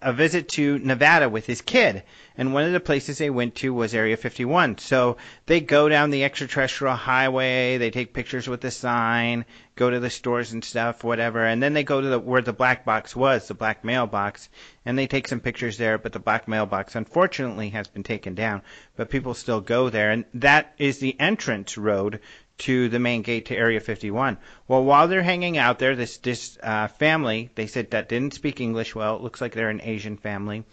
a 0.00 0.12
visit 0.12 0.48
to 0.50 0.78
Nevada 0.78 1.28
with 1.28 1.46
his 1.46 1.60
kid, 1.60 2.02
and 2.36 2.54
one 2.54 2.64
of 2.64 2.72
the 2.72 2.80
places 2.80 3.18
they 3.18 3.30
went 3.30 3.54
to 3.56 3.72
was 3.74 3.94
Area 3.94 4.16
51. 4.16 4.78
So 4.78 5.16
they 5.46 5.60
go 5.60 5.88
down 5.88 6.10
the 6.10 6.24
extraterrestrial 6.24 6.94
highway, 6.94 7.78
they 7.78 7.90
take 7.90 8.14
pictures 8.14 8.48
with 8.48 8.60
the 8.60 8.70
sign, 8.70 9.44
go 9.76 9.90
to 9.90 10.00
the 10.00 10.10
stores 10.10 10.52
and 10.52 10.64
stuff, 10.64 11.04
whatever, 11.04 11.44
and 11.44 11.62
then 11.62 11.74
they 11.74 11.84
go 11.84 12.00
to 12.00 12.06
the, 12.06 12.18
where 12.18 12.42
the 12.42 12.52
black 12.52 12.84
box 12.84 13.16
was, 13.16 13.48
the 13.48 13.54
black 13.54 13.84
mailbox, 13.84 14.48
and 14.84 14.98
they 14.98 15.06
take 15.06 15.26
some 15.28 15.40
pictures 15.40 15.78
there. 15.78 15.98
But 15.98 16.12
the 16.12 16.18
black 16.18 16.48
mailbox, 16.48 16.94
unfortunately, 16.94 17.70
has 17.70 17.88
been 17.88 18.02
taken 18.02 18.34
down, 18.34 18.62
but 18.96 19.10
people 19.10 19.34
still 19.34 19.60
go 19.60 19.88
there, 19.88 20.10
and 20.10 20.24
that 20.34 20.74
is 20.78 20.98
the 20.98 21.18
entrance 21.18 21.78
road 21.78 22.20
to 22.60 22.88
the 22.88 22.98
main 22.98 23.22
gate 23.22 23.46
to 23.46 23.56
Area 23.56 23.80
51. 23.80 24.38
Well, 24.68 24.84
while 24.84 25.08
they're 25.08 25.22
hanging 25.22 25.58
out 25.58 25.78
there, 25.78 25.96
this 25.96 26.18
this 26.18 26.58
uh, 26.62 26.88
family, 26.88 27.50
they 27.54 27.66
said 27.66 27.90
that 27.90 28.08
didn't 28.08 28.34
speak 28.34 28.60
English 28.60 28.94
well. 28.94 29.16
It 29.16 29.22
looks 29.22 29.40
like 29.40 29.54
they're 29.54 29.70
an 29.70 29.80
Asian 29.82 30.16
family. 30.16 30.64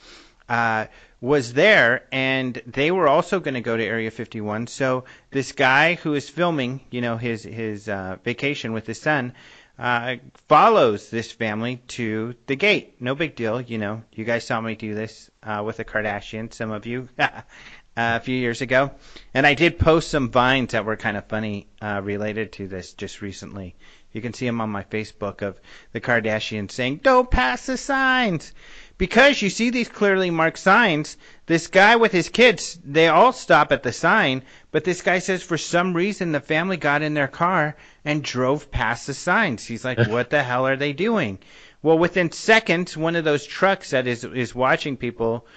Uh, 0.50 0.86
was 1.20 1.54
there, 1.54 2.06
and 2.12 2.62
they 2.68 2.92
were 2.92 3.08
also 3.08 3.40
going 3.40 3.56
to 3.56 3.62
go 3.62 3.76
to 3.76 3.84
Area 3.84 4.12
51. 4.12 4.68
So 4.68 5.06
this 5.32 5.52
guy 5.52 5.96
who 5.96 6.14
is 6.14 6.30
filming, 6.30 6.82
you 6.92 7.02
know, 7.02 7.18
his 7.18 7.44
his 7.44 7.90
uh, 7.90 8.18
vacation 8.24 8.74
with 8.74 8.86
his 8.86 9.02
son, 9.02 9.34
uh, 9.80 10.16
follows 10.48 11.10
this 11.10 11.32
family 11.32 11.78
to 11.88 12.36
the 12.48 12.56
gate. 12.56 12.96
No 13.00 13.16
big 13.16 13.36
deal, 13.36 13.62
you 13.62 13.78
know. 13.78 14.04
You 14.14 14.26
guys 14.26 14.46
saw 14.46 14.60
me 14.60 14.76
do 14.76 14.96
this 14.96 15.30
uh, 15.44 15.64
with 15.66 15.78
the 15.78 15.86
Kardashians, 15.86 16.54
some 16.54 16.72
of 16.72 16.86
you. 16.86 17.10
uh, 17.98 18.16
a 18.16 18.20
few 18.20 18.38
years 18.38 18.62
ago, 18.62 18.92
and 19.34 19.48
I 19.48 19.56
did 19.56 19.80
post 19.80 20.12
some 20.12 20.30
vines 20.30 20.74
that 20.74 20.86
were 20.86 20.96
kind 20.96 21.18
of 21.18 21.26
funny 21.26 21.66
uh, 21.82 22.00
related 22.04 22.52
to 22.54 22.68
this 22.68 22.94
just 22.94 23.24
recently. 23.24 23.76
You 24.14 24.22
can 24.22 24.34
see 24.34 24.46
them 24.46 24.62
on 24.62 24.70
my 24.70 24.84
Facebook 24.84 25.42
of 25.42 25.60
the 25.94 26.00
Kardashians 26.00 26.72
saying, 26.72 26.98
"Don't 26.98 27.32
pass 27.32 27.66
the 27.66 27.76
signs," 27.76 28.54
because 29.00 29.42
you 29.42 29.50
see 29.50 29.72
these 29.72 29.90
clearly 29.90 30.30
marked 30.30 30.60
signs. 30.60 31.18
This 31.48 31.66
guy 31.66 31.96
with 31.96 32.12
his 32.12 32.30
kids, 32.30 32.80
they 32.86 33.08
all 33.08 33.34
stop 33.34 33.72
at 33.72 33.82
the 33.82 33.92
sign, 33.92 34.44
but 34.72 34.84
this 34.84 35.02
guy 35.02 35.18
says 35.18 35.42
for 35.42 35.58
some 35.58 35.96
reason 35.96 36.34
the 36.34 36.40
family 36.40 36.78
got 36.78 37.02
in 37.02 37.16
their 37.16 37.28
car 37.28 37.76
and 38.06 38.24
drove 38.24 38.70
past 38.70 39.08
the 39.08 39.16
signs. 39.16 39.66
He's 39.66 39.84
like, 39.84 39.98
"What 40.08 40.30
the 40.30 40.44
hell 40.44 40.68
are 40.68 40.78
they 40.78 40.94
doing?" 40.94 41.40
Well, 41.82 41.98
within 41.98 42.32
seconds, 42.32 42.96
one 42.96 43.16
of 43.16 43.24
those 43.24 43.48
trucks 43.48 43.90
that 43.90 44.06
is 44.06 44.24
is 44.24 44.54
watching 44.54 44.98
people 44.98 45.48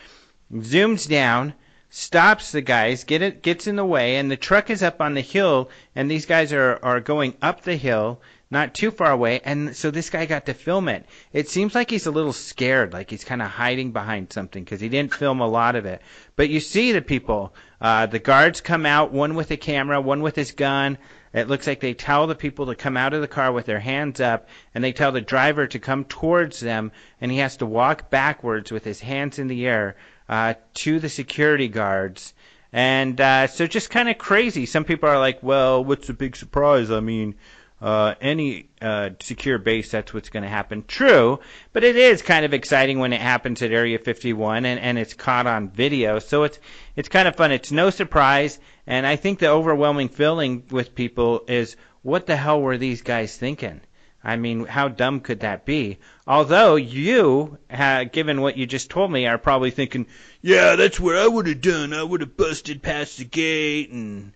zooms 0.54 1.06
down 1.06 1.52
stops 1.92 2.52
the 2.52 2.60
guys, 2.60 3.02
get 3.02 3.20
it 3.20 3.42
gets 3.42 3.66
in 3.66 3.74
the 3.74 3.84
way, 3.84 4.16
and 4.16 4.30
the 4.30 4.36
truck 4.36 4.70
is 4.70 4.80
up 4.80 5.00
on 5.00 5.14
the 5.14 5.20
hill, 5.20 5.68
and 5.96 6.08
these 6.08 6.24
guys 6.24 6.52
are 6.52 6.78
are 6.84 7.00
going 7.00 7.34
up 7.42 7.62
the 7.62 7.76
hill. 7.76 8.20
not 8.48 8.74
too 8.74 8.92
far 8.92 9.10
away, 9.10 9.40
and 9.44 9.76
so 9.76 9.90
this 9.90 10.08
guy 10.08 10.24
got 10.24 10.46
to 10.46 10.54
film 10.54 10.88
it. 10.88 11.04
It 11.32 11.48
seems 11.48 11.74
like 11.74 11.90
he's 11.90 12.06
a 12.06 12.12
little 12.12 12.32
scared, 12.32 12.92
like 12.92 13.10
he's 13.10 13.24
kind 13.24 13.42
of 13.42 13.48
hiding 13.48 13.90
behind 13.90 14.32
something 14.32 14.62
because 14.62 14.80
he 14.80 14.88
didn't 14.88 15.14
film 15.14 15.40
a 15.40 15.48
lot 15.48 15.74
of 15.74 15.84
it. 15.84 16.00
But 16.36 16.48
you 16.48 16.60
see 16.60 16.92
the 16.92 17.02
people, 17.02 17.54
uh, 17.80 18.06
the 18.06 18.18
guards 18.20 18.60
come 18.60 18.86
out, 18.86 19.12
one 19.12 19.34
with 19.34 19.50
a 19.50 19.56
camera, 19.56 20.00
one 20.00 20.22
with 20.22 20.36
his 20.36 20.52
gun. 20.52 20.96
It 21.32 21.48
looks 21.48 21.66
like 21.66 21.80
they 21.80 21.94
tell 21.94 22.26
the 22.26 22.34
people 22.34 22.66
to 22.66 22.74
come 22.74 22.96
out 22.96 23.14
of 23.14 23.20
the 23.20 23.28
car 23.28 23.52
with 23.52 23.66
their 23.66 23.80
hands 23.80 24.20
up, 24.20 24.48
and 24.74 24.82
they 24.82 24.92
tell 24.92 25.12
the 25.12 25.20
driver 25.20 25.66
to 25.66 25.78
come 25.78 26.04
towards 26.04 26.60
them, 26.60 26.92
and 27.20 27.30
he 27.30 27.38
has 27.38 27.56
to 27.58 27.66
walk 27.66 28.10
backwards 28.10 28.72
with 28.72 28.84
his 28.84 29.00
hands 29.00 29.38
in 29.38 29.48
the 29.48 29.66
air 29.66 29.96
uh, 30.30 30.54
to 30.74 31.00
the 31.00 31.08
security 31.08 31.66
guards. 31.68 32.32
And 32.72 33.20
uh, 33.20 33.48
so 33.48 33.66
just 33.66 33.90
kind 33.90 34.08
of 34.08 34.16
crazy. 34.16 34.64
Some 34.64 34.84
people 34.84 35.08
are 35.08 35.18
like, 35.18 35.42
well, 35.42 35.84
what's 35.84 36.06
the 36.06 36.14
big 36.14 36.36
surprise? 36.36 36.88
I 36.88 37.00
mean, 37.00 37.34
uh, 37.82 38.14
any 38.20 38.68
uh, 38.80 39.10
secure 39.20 39.58
base, 39.58 39.90
that's 39.90 40.14
what's 40.14 40.28
going 40.28 40.44
to 40.44 40.48
happen. 40.48 40.84
True, 40.86 41.40
but 41.72 41.82
it 41.82 41.96
is 41.96 42.22
kind 42.22 42.44
of 42.44 42.54
exciting 42.54 43.00
when 43.00 43.12
it 43.12 43.20
happens 43.20 43.60
at 43.60 43.72
Area 43.72 43.98
51 43.98 44.66
and, 44.66 44.78
and 44.78 44.98
it's 44.98 45.14
caught 45.14 45.48
on 45.48 45.70
video. 45.70 46.20
So 46.20 46.44
it's 46.44 46.60
it's 46.94 47.08
kind 47.08 47.26
of 47.26 47.34
fun. 47.34 47.50
It's 47.50 47.72
no 47.72 47.90
surprise, 47.90 48.60
and 48.86 49.06
I 49.06 49.16
think 49.16 49.40
the 49.40 49.48
overwhelming 49.48 50.10
feeling 50.10 50.62
with 50.70 50.94
people 50.94 51.42
is, 51.48 51.74
what 52.02 52.26
the 52.26 52.36
hell 52.36 52.60
were 52.60 52.78
these 52.78 53.02
guys 53.02 53.36
thinking? 53.36 53.80
I 54.22 54.36
mean, 54.36 54.66
how 54.66 54.88
dumb 54.88 55.20
could 55.20 55.40
that 55.40 55.64
be? 55.64 55.98
Although 56.26 56.76
you, 56.76 57.58
uh, 57.70 58.04
given 58.04 58.42
what 58.42 58.56
you 58.56 58.66
just 58.66 58.90
told 58.90 59.10
me, 59.10 59.26
are 59.26 59.38
probably 59.38 59.70
thinking, 59.70 60.06
yeah, 60.42 60.76
that's 60.76 61.00
what 61.00 61.16
I 61.16 61.26
would 61.26 61.46
have 61.46 61.60
done. 61.60 61.94
I 61.94 62.02
would 62.02 62.20
have 62.20 62.36
busted 62.36 62.82
past 62.82 63.18
the 63.18 63.24
gate 63.24 63.90
and 63.90 64.32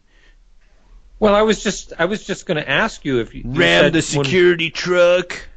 well, 1.19 1.35
I 1.35 1.43
was 1.43 1.63
just 1.63 1.93
I 1.99 2.07
was 2.07 2.25
just 2.25 2.47
going 2.47 2.57
to 2.57 2.69
ask 2.69 3.05
you 3.05 3.21
if 3.21 3.35
you, 3.35 3.43
you 3.45 3.59
ram 3.59 3.93
the 3.93 4.03
security 4.03 4.67
when, 4.67 4.73
truck. 4.73 5.49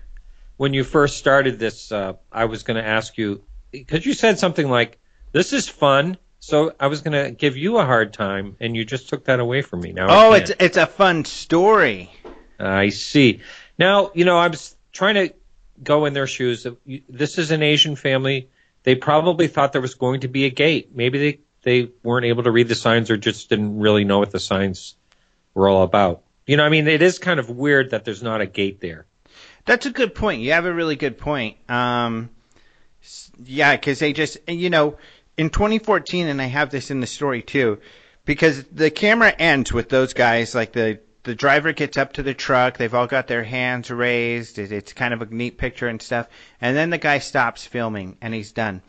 When 0.56 0.74
you 0.74 0.84
first 0.84 1.18
started 1.18 1.60
this, 1.60 1.92
uh, 1.92 2.14
I 2.32 2.46
was 2.46 2.64
going 2.64 2.82
to 2.82 2.88
ask 2.88 3.18
you 3.18 3.44
because 3.72 4.06
you 4.06 4.14
said 4.14 4.40
something 4.40 4.70
like, 4.70 4.98
"This 5.32 5.54
is 5.54 5.68
fun." 5.68 6.18
So 6.40 6.74
I 6.80 6.88
was 6.88 7.02
going 7.02 7.26
to 7.26 7.32
give 7.32 7.58
you 7.58 7.80
a 7.80 7.86
hard 7.86 8.14
time, 8.14 8.56
and 8.60 8.78
you 8.78 8.86
just 8.86 9.10
took 9.10 9.26
that 9.26 9.40
away 9.40 9.62
from 9.62 9.82
me. 9.82 9.92
Now, 9.92 10.08
oh, 10.10 10.34
it's 10.34 10.52
it's 10.60 10.78
a 10.78 10.86
fun 10.86 11.26
story. 11.26 12.12
I 12.60 12.90
see. 12.90 13.42
Now, 13.78 14.12
you 14.14 14.26
know, 14.26 14.38
I 14.38 14.48
was 14.48 14.76
trying 14.92 15.16
to 15.16 15.34
go 15.84 16.06
in 16.06 16.14
their 16.14 16.28
shoes. 16.28 16.66
This 17.10 17.38
is 17.38 17.52
an 17.52 17.64
Asian 17.64 17.96
family. 17.96 18.50
They 18.84 18.96
probably 18.96 19.48
thought 19.48 19.74
there 19.74 19.82
was 19.82 19.96
going 19.96 20.22
to 20.22 20.28
be 20.28 20.46
a 20.46 20.50
gate. 20.50 20.96
Maybe 20.96 21.20
they 21.20 21.40
they 21.64 21.92
weren't 22.04 22.26
able 22.26 22.44
to 22.44 22.52
read 22.52 22.70
the 22.70 22.76
signs 22.76 23.12
or 23.12 23.18
just 23.18 23.50
didn't 23.50 23.80
really 23.80 24.06
know 24.06 24.20
what 24.20 24.32
the 24.32 24.40
signs 24.40 24.96
were 25.54 25.68
all 25.68 25.84
about. 25.84 26.24
You 26.46 26.56
know, 26.56 26.64
I 26.64 26.70
mean, 26.70 26.88
it 26.88 27.02
is 27.02 27.20
kind 27.20 27.40
of 27.40 27.50
weird 27.50 27.92
that 27.92 28.06
there's 28.06 28.24
not 28.24 28.40
a 28.40 28.46
gate 28.46 28.80
there. 28.80 29.06
That's 29.66 29.86
a 29.86 29.92
good 29.92 30.16
point. 30.16 30.42
You 30.42 30.54
have 30.54 30.66
a 30.66 30.74
really 30.74 30.96
good 30.96 31.18
point. 31.18 31.58
Um, 31.70 32.30
yeah, 33.44 33.76
because 33.76 34.00
they 34.00 34.14
just, 34.14 34.38
you 34.48 34.70
know, 34.70 34.98
in 35.38 35.50
2014, 35.50 36.28
and 36.28 36.42
I 36.42 36.46
have 36.46 36.70
this 36.70 36.90
in 36.90 37.02
the 37.02 37.08
story 37.08 37.42
too, 37.42 37.80
because 38.24 38.64
the 38.66 38.90
camera 38.90 39.30
ends 39.38 39.74
with 39.74 39.90
those 39.90 40.14
guys, 40.14 40.56
like 40.56 40.72
the 40.72 41.02
the 41.28 41.36
driver 41.36 41.74
gets 41.74 41.98
up 41.98 42.14
to 42.14 42.24
the 42.24 42.34
truck, 42.34 42.78
they've 42.78 42.94
all 42.94 43.06
got 43.06 43.28
their 43.28 43.44
hands 43.44 43.92
raised, 43.92 44.58
it's 44.58 44.94
kind 44.94 45.14
of 45.14 45.22
a 45.22 45.26
neat 45.26 45.58
picture 45.58 45.90
and 45.90 46.02
stuff, 46.02 46.30
and 46.62 46.76
then 46.78 46.90
the 46.90 46.98
guy 46.98 47.20
stops 47.20 47.66
filming 47.66 48.16
and 48.22 48.34
he's 48.34 48.54
done. 48.54 48.82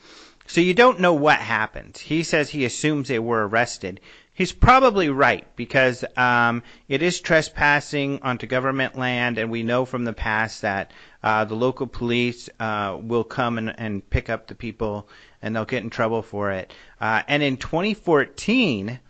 So 0.47 0.61
you 0.61 0.73
don't 0.73 1.01
know 1.01 1.15
what 1.15 1.41
happened. 1.41 1.99
He 1.99 2.23
says 2.23 2.49
he 2.49 2.65
assumes 2.65 3.09
they 3.09 3.19
were 3.19 3.49
arrested. 3.49 4.01
He's 4.33 4.53
probably 4.53 5.09
right 5.09 5.45
because 5.57 6.05
um, 6.17 6.63
it 6.89 7.03
is 7.03 7.21
trespassing 7.21 8.23
onto 8.23 8.47
government 8.47 8.97
land, 8.97 9.37
and 9.39 9.51
we 9.51 9.65
know 9.65 9.85
from 9.85 10.05
the 10.05 10.13
past 10.13 10.63
that 10.63 10.93
uh, 11.25 11.45
the 11.45 11.57
local 11.57 11.89
police 11.89 12.49
uh, 12.61 12.97
will 13.01 13.25
come 13.25 13.59
and, 13.59 13.75
and 13.77 14.09
pick 14.09 14.31
up 14.31 14.47
the 14.47 14.55
people, 14.55 15.09
and 15.43 15.57
they'll 15.57 15.65
get 15.65 15.83
in 15.83 15.91
trouble 15.91 16.23
for 16.23 16.53
it. 16.53 16.73
Uh, 17.01 17.23
and 17.27 17.43
in 17.43 17.57
2014, 17.57 19.01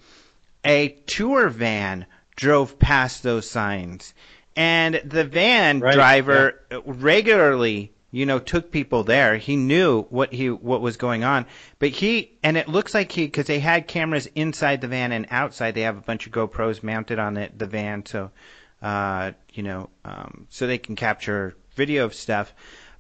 a 0.65 0.89
tour 1.07 1.51
van 1.51 2.07
drove 2.39 2.79
past 2.79 3.23
those 3.23 3.51
signs, 3.51 4.15
and 4.55 5.01
the 5.05 5.25
van 5.25 5.81
right, 5.81 5.95
driver 5.95 6.61
yeah. 6.71 6.79
regularly 6.85 7.93
you 8.11 8.25
know, 8.25 8.39
took 8.39 8.71
people 8.71 9.05
there. 9.05 9.37
He 9.37 9.57
knew 9.57 10.05
what 10.05 10.33
he 10.33 10.49
what 10.49 10.81
was 10.81 10.97
going 10.97 11.25
on, 11.25 11.45
but 11.79 11.91
he 11.91 12.39
and 12.43 12.57
it 12.57 12.67
looks 12.67 12.95
like 12.95 13.13
he 13.13 13.27
because 13.27 13.47
they 13.47 13.59
had 13.59 13.87
cameras 13.87 14.27
inside 14.35 14.81
the 14.81 14.89
van 14.89 15.13
and 15.13 15.27
outside. 15.31 15.75
They 15.75 15.83
have 15.83 15.99
a 15.99 16.03
bunch 16.03 16.27
of 16.27 16.33
GoPros 16.33 16.83
mounted 16.83 17.19
on 17.19 17.37
it, 17.37 17.59
the 17.59 17.67
van, 17.67 18.07
so 18.07 18.31
uh, 18.81 19.33
you 19.53 19.63
know, 19.63 19.91
um, 20.07 20.47
so 20.49 20.67
they 20.67 20.79
can 20.79 20.97
capture 20.97 21.55
video 21.75 22.07
of 22.07 22.15
stuff. 22.15 22.55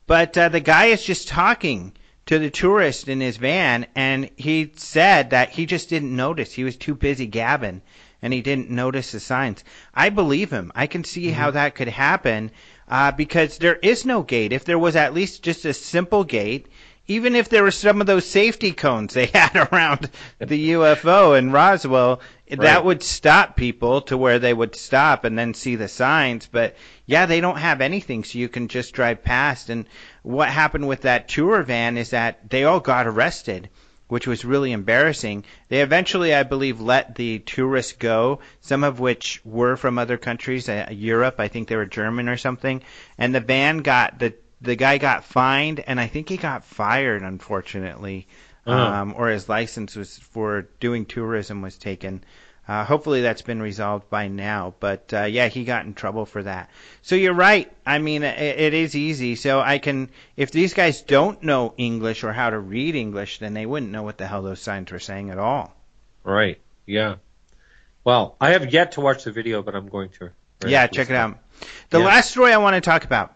But 0.06 0.36
uh, 0.36 0.50
the 0.50 0.60
guy 0.60 0.86
is 0.86 1.02
just 1.02 1.28
talking 1.28 1.94
to 2.26 2.38
the 2.38 2.50
tourist 2.50 3.08
in 3.08 3.20
his 3.20 3.38
van, 3.38 3.86
and 3.94 4.30
he 4.36 4.72
said 4.76 5.30
that 5.30 5.48
he 5.50 5.64
just 5.64 5.88
didn't 5.88 6.14
notice. 6.14 6.52
He 6.52 6.64
was 6.64 6.76
too 6.76 6.94
busy 6.94 7.26
gabbing, 7.26 7.80
and 8.20 8.32
he 8.32 8.40
didn't 8.40 8.70
notice 8.70 9.12
the 9.12 9.20
signs. 9.20 9.62
I 9.94 10.08
believe 10.08 10.50
him. 10.50 10.72
I 10.74 10.86
can 10.86 11.04
see 11.04 11.26
mm-hmm. 11.26 11.34
how 11.34 11.50
that 11.52 11.74
could 11.74 11.88
happen 11.88 12.50
uh, 12.88 13.12
because 13.12 13.58
there 13.58 13.76
is 13.76 14.04
no 14.04 14.22
gate. 14.22 14.52
If 14.52 14.64
there 14.64 14.78
was 14.78 14.96
at 14.96 15.14
least 15.14 15.42
just 15.42 15.64
a 15.64 15.72
simple 15.72 16.24
gate, 16.24 16.66
even 17.06 17.34
if 17.34 17.48
there 17.48 17.62
were 17.62 17.70
some 17.70 18.00
of 18.00 18.06
those 18.06 18.26
safety 18.26 18.72
cones 18.72 19.14
they 19.14 19.26
had 19.34 19.68
around 19.72 20.10
the 20.38 20.70
UFO 20.72 21.38
in 21.38 21.52
Roswell, 21.52 22.20
right. 22.50 22.60
that 22.60 22.84
would 22.84 23.02
stop 23.02 23.56
people 23.56 24.00
to 24.02 24.16
where 24.16 24.38
they 24.38 24.52
would 24.52 24.74
stop 24.74 25.24
and 25.24 25.38
then 25.38 25.54
see 25.54 25.76
the 25.76 25.88
signs. 25.88 26.46
But 26.46 26.76
yeah, 27.06 27.26
they 27.26 27.40
don't 27.40 27.58
have 27.58 27.80
anything, 27.80 28.24
so 28.24 28.38
you 28.38 28.48
can 28.48 28.68
just 28.68 28.94
drive 28.94 29.22
past. 29.22 29.70
And 29.70 29.86
what 30.22 30.48
happened 30.48 30.88
with 30.88 31.02
that 31.02 31.28
tour 31.28 31.62
van 31.62 31.96
is 31.96 32.10
that 32.10 32.50
they 32.50 32.64
all 32.64 32.80
got 32.80 33.06
arrested 33.06 33.68
which 34.08 34.26
was 34.26 34.44
really 34.44 34.72
embarrassing. 34.72 35.44
They 35.68 35.80
eventually, 35.80 36.34
I 36.34 36.42
believe, 36.42 36.80
let 36.80 37.14
the 37.14 37.38
tourists 37.40 37.92
go, 37.92 38.40
some 38.60 38.82
of 38.82 39.00
which 39.00 39.40
were 39.44 39.76
from 39.76 39.98
other 39.98 40.16
countries, 40.16 40.68
uh, 40.68 40.88
Europe. 40.90 41.36
I 41.38 41.48
think 41.48 41.68
they 41.68 41.76
were 41.76 41.86
German 41.86 42.28
or 42.28 42.36
something. 42.36 42.82
And 43.16 43.34
the 43.34 43.40
van 43.40 43.78
got 43.78 44.18
the 44.18 44.34
the 44.60 44.74
guy 44.74 44.98
got 44.98 45.24
fined, 45.24 45.84
and 45.86 46.00
I 46.00 46.08
think 46.08 46.28
he 46.28 46.36
got 46.36 46.64
fired, 46.64 47.22
unfortunately, 47.22 48.26
uh-huh. 48.66 49.02
um, 49.02 49.14
or 49.16 49.28
his 49.28 49.48
license 49.48 49.94
was 49.94 50.18
for 50.18 50.62
doing 50.80 51.06
tourism 51.06 51.62
was 51.62 51.78
taken. 51.78 52.24
Uh, 52.68 52.84
hopefully 52.84 53.22
that's 53.22 53.40
been 53.40 53.62
resolved 53.62 54.10
by 54.10 54.28
now. 54.28 54.74
But 54.78 55.12
uh, 55.14 55.22
yeah, 55.24 55.48
he 55.48 55.64
got 55.64 55.86
in 55.86 55.94
trouble 55.94 56.26
for 56.26 56.42
that. 56.42 56.68
So 57.00 57.14
you're 57.16 57.32
right. 57.32 57.72
I 57.86 57.98
mean, 57.98 58.22
it, 58.22 58.38
it 58.38 58.74
is 58.74 58.94
easy. 58.94 59.36
So 59.36 59.60
I 59.60 59.78
can, 59.78 60.10
if 60.36 60.50
these 60.50 60.74
guys 60.74 61.00
don't 61.00 61.42
know 61.42 61.72
English 61.78 62.24
or 62.24 62.32
how 62.32 62.50
to 62.50 62.58
read 62.58 62.94
English, 62.94 63.38
then 63.38 63.54
they 63.54 63.64
wouldn't 63.64 63.90
know 63.90 64.02
what 64.02 64.18
the 64.18 64.26
hell 64.26 64.42
those 64.42 64.60
signs 64.60 64.92
were 64.92 64.98
saying 64.98 65.30
at 65.30 65.38
all. 65.38 65.74
Right. 66.24 66.60
Yeah. 66.84 67.16
Well, 68.04 68.36
I 68.40 68.50
have 68.50 68.72
yet 68.72 68.92
to 68.92 69.00
watch 69.00 69.24
the 69.24 69.32
video, 69.32 69.62
but 69.62 69.74
I'm 69.74 69.88
going 69.88 70.10
to. 70.18 70.24
Right 70.62 70.70
yeah, 70.70 70.86
check 70.88 71.08
it 71.08 71.16
out. 71.16 71.38
The 71.90 72.00
yeah. 72.00 72.06
last 72.06 72.30
story 72.30 72.52
I 72.52 72.58
want 72.58 72.74
to 72.74 72.80
talk 72.80 73.04
about 73.04 73.34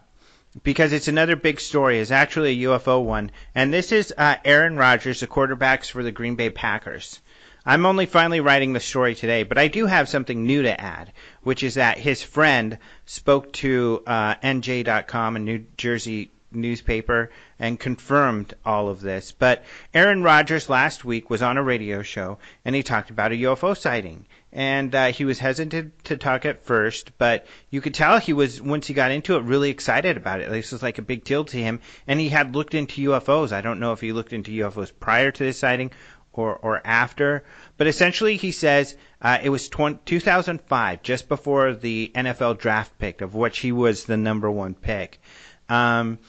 because 0.61 0.93
it's 0.93 1.07
another 1.07 1.35
big 1.35 1.59
story 1.59 1.97
is 1.97 2.11
actually 2.11 2.63
a 2.63 2.67
UFO 2.67 3.03
one, 3.03 3.31
and 3.55 3.73
this 3.73 3.91
is 3.91 4.13
uh, 4.15 4.35
Aaron 4.45 4.77
Rodgers, 4.77 5.21
the 5.21 5.27
quarterbacks 5.27 5.89
for 5.89 6.03
the 6.03 6.11
Green 6.11 6.35
Bay 6.35 6.49
Packers. 6.49 7.19
I'm 7.65 7.85
only 7.85 8.05
finally 8.05 8.41
writing 8.41 8.73
the 8.73 8.81
story 8.81 9.15
today, 9.15 9.43
but 9.43 9.57
I 9.57 9.69
do 9.69 9.85
have 9.85 10.09
something 10.09 10.45
new 10.45 10.63
to 10.63 10.81
add, 10.81 11.13
which 11.43 11.63
is 11.63 11.75
that 11.75 11.97
his 11.97 12.21
friend 12.21 12.77
spoke 13.05 13.53
to 13.53 14.03
uh, 14.05 14.35
NJ.com, 14.35 15.37
a 15.37 15.39
New 15.39 15.65
Jersey 15.77 16.31
newspaper, 16.51 17.31
and 17.57 17.79
confirmed 17.79 18.53
all 18.65 18.89
of 18.89 18.99
this. 18.99 19.31
But 19.31 19.63
Aaron 19.93 20.23
Rodgers 20.23 20.69
last 20.69 21.05
week 21.05 21.29
was 21.29 21.41
on 21.41 21.57
a 21.57 21.63
radio 21.63 22.01
show, 22.01 22.37
and 22.65 22.75
he 22.75 22.83
talked 22.83 23.09
about 23.09 23.31
a 23.31 23.35
UFO 23.35 23.77
sighting. 23.77 24.25
And 24.51 24.93
uh, 24.93 25.07
he 25.07 25.25
was 25.25 25.39
hesitant 25.39 26.03
to 26.03 26.15
talk 26.15 26.45
at 26.45 26.63
first, 26.63 27.17
but 27.17 27.47
you 27.71 27.81
could 27.81 27.95
tell 27.95 28.19
he 28.19 28.33
was, 28.33 28.61
once 28.61 28.85
he 28.85 28.93
got 28.93 29.11
into 29.11 29.35
it, 29.35 29.43
really 29.43 29.71
excited 29.71 30.15
about 30.15 30.41
it. 30.41 30.51
This 30.51 30.71
was 30.71 30.83
like 30.83 30.99
a 30.99 31.01
big 31.01 31.23
deal 31.23 31.43
to 31.45 31.57
him. 31.57 31.79
And 32.07 32.19
he 32.19 32.29
had 32.29 32.55
looked 32.55 32.75
into 32.75 33.09
UFOs. 33.09 33.51
I 33.51 33.61
don't 33.61 33.79
know 33.79 33.93
if 33.93 34.01
he 34.01 34.13
looked 34.13 34.31
into 34.31 34.51
UFOs 34.51 34.91
prior 34.99 35.31
to 35.31 35.43
this 35.43 35.57
sighting 35.57 35.89
or, 36.33 36.55
or 36.55 36.81
after. 36.85 37.43
But 37.77 37.87
essentially, 37.87 38.37
he 38.37 38.51
says 38.51 38.95
uh, 39.21 39.39
it 39.41 39.49
was 39.49 39.69
20, 39.69 39.99
2005, 40.05 41.01
just 41.01 41.29
before 41.29 41.73
the 41.73 42.11
NFL 42.13 42.59
draft 42.59 42.97
pick, 42.97 43.21
of 43.21 43.35
which 43.35 43.59
he 43.59 43.71
was 43.71 44.05
the 44.05 44.17
number 44.17 44.49
one 44.51 44.73
pick. 44.73 45.21
Um, 45.69 46.19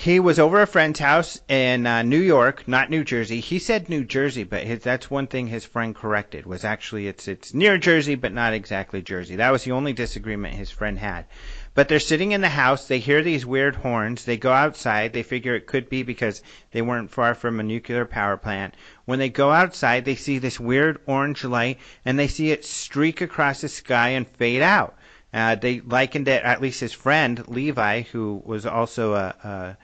he 0.00 0.20
was 0.20 0.38
over 0.38 0.62
a 0.62 0.66
friend's 0.68 1.00
house 1.00 1.40
in 1.48 1.84
uh, 1.84 2.02
New 2.02 2.20
York, 2.20 2.68
not 2.68 2.88
New 2.88 3.02
Jersey. 3.02 3.40
He 3.40 3.58
said 3.58 3.88
New 3.88 4.04
Jersey, 4.04 4.44
but 4.44 4.62
his, 4.62 4.80
that's 4.80 5.10
one 5.10 5.26
thing 5.26 5.48
his 5.48 5.64
friend 5.64 5.92
corrected 5.92 6.46
was 6.46 6.64
actually 6.64 7.08
it's 7.08 7.26
it's 7.26 7.52
near 7.52 7.78
Jersey, 7.78 8.14
but 8.14 8.32
not 8.32 8.52
exactly 8.52 9.02
Jersey. 9.02 9.34
That 9.34 9.50
was 9.50 9.64
the 9.64 9.72
only 9.72 9.92
disagreement 9.92 10.54
his 10.54 10.70
friend 10.70 11.00
had. 11.00 11.26
But 11.74 11.88
they're 11.88 12.00
sitting 12.00 12.32
in 12.32 12.40
the 12.40 12.48
house. 12.48 12.86
They 12.88 12.98
hear 12.98 13.22
these 13.22 13.46
weird 13.46 13.76
horns. 13.76 14.24
They 14.24 14.36
go 14.36 14.52
outside. 14.52 15.12
They 15.12 15.22
figure 15.22 15.54
it 15.54 15.66
could 15.66 15.88
be 15.88 16.02
because 16.02 16.42
they 16.72 16.82
weren't 16.82 17.10
far 17.10 17.34
from 17.34 17.60
a 17.60 17.62
nuclear 17.62 18.04
power 18.04 18.36
plant. 18.36 18.74
When 19.04 19.18
they 19.18 19.28
go 19.28 19.50
outside, 19.50 20.04
they 20.04 20.14
see 20.14 20.38
this 20.38 20.58
weird 20.58 21.00
orange 21.06 21.44
light 21.44 21.78
and 22.04 22.18
they 22.18 22.28
see 22.28 22.50
it 22.50 22.64
streak 22.64 23.20
across 23.20 23.60
the 23.60 23.68
sky 23.68 24.10
and 24.10 24.26
fade 24.26 24.62
out. 24.62 24.96
Uh, 25.32 25.54
they 25.54 25.80
likened 25.80 26.28
it, 26.28 26.42
at 26.42 26.62
least 26.62 26.80
his 26.80 26.92
friend 26.92 27.46
Levi, 27.48 28.02
who 28.02 28.42
was 28.44 28.64
also 28.64 29.14
a, 29.14 29.34
a 29.44 29.76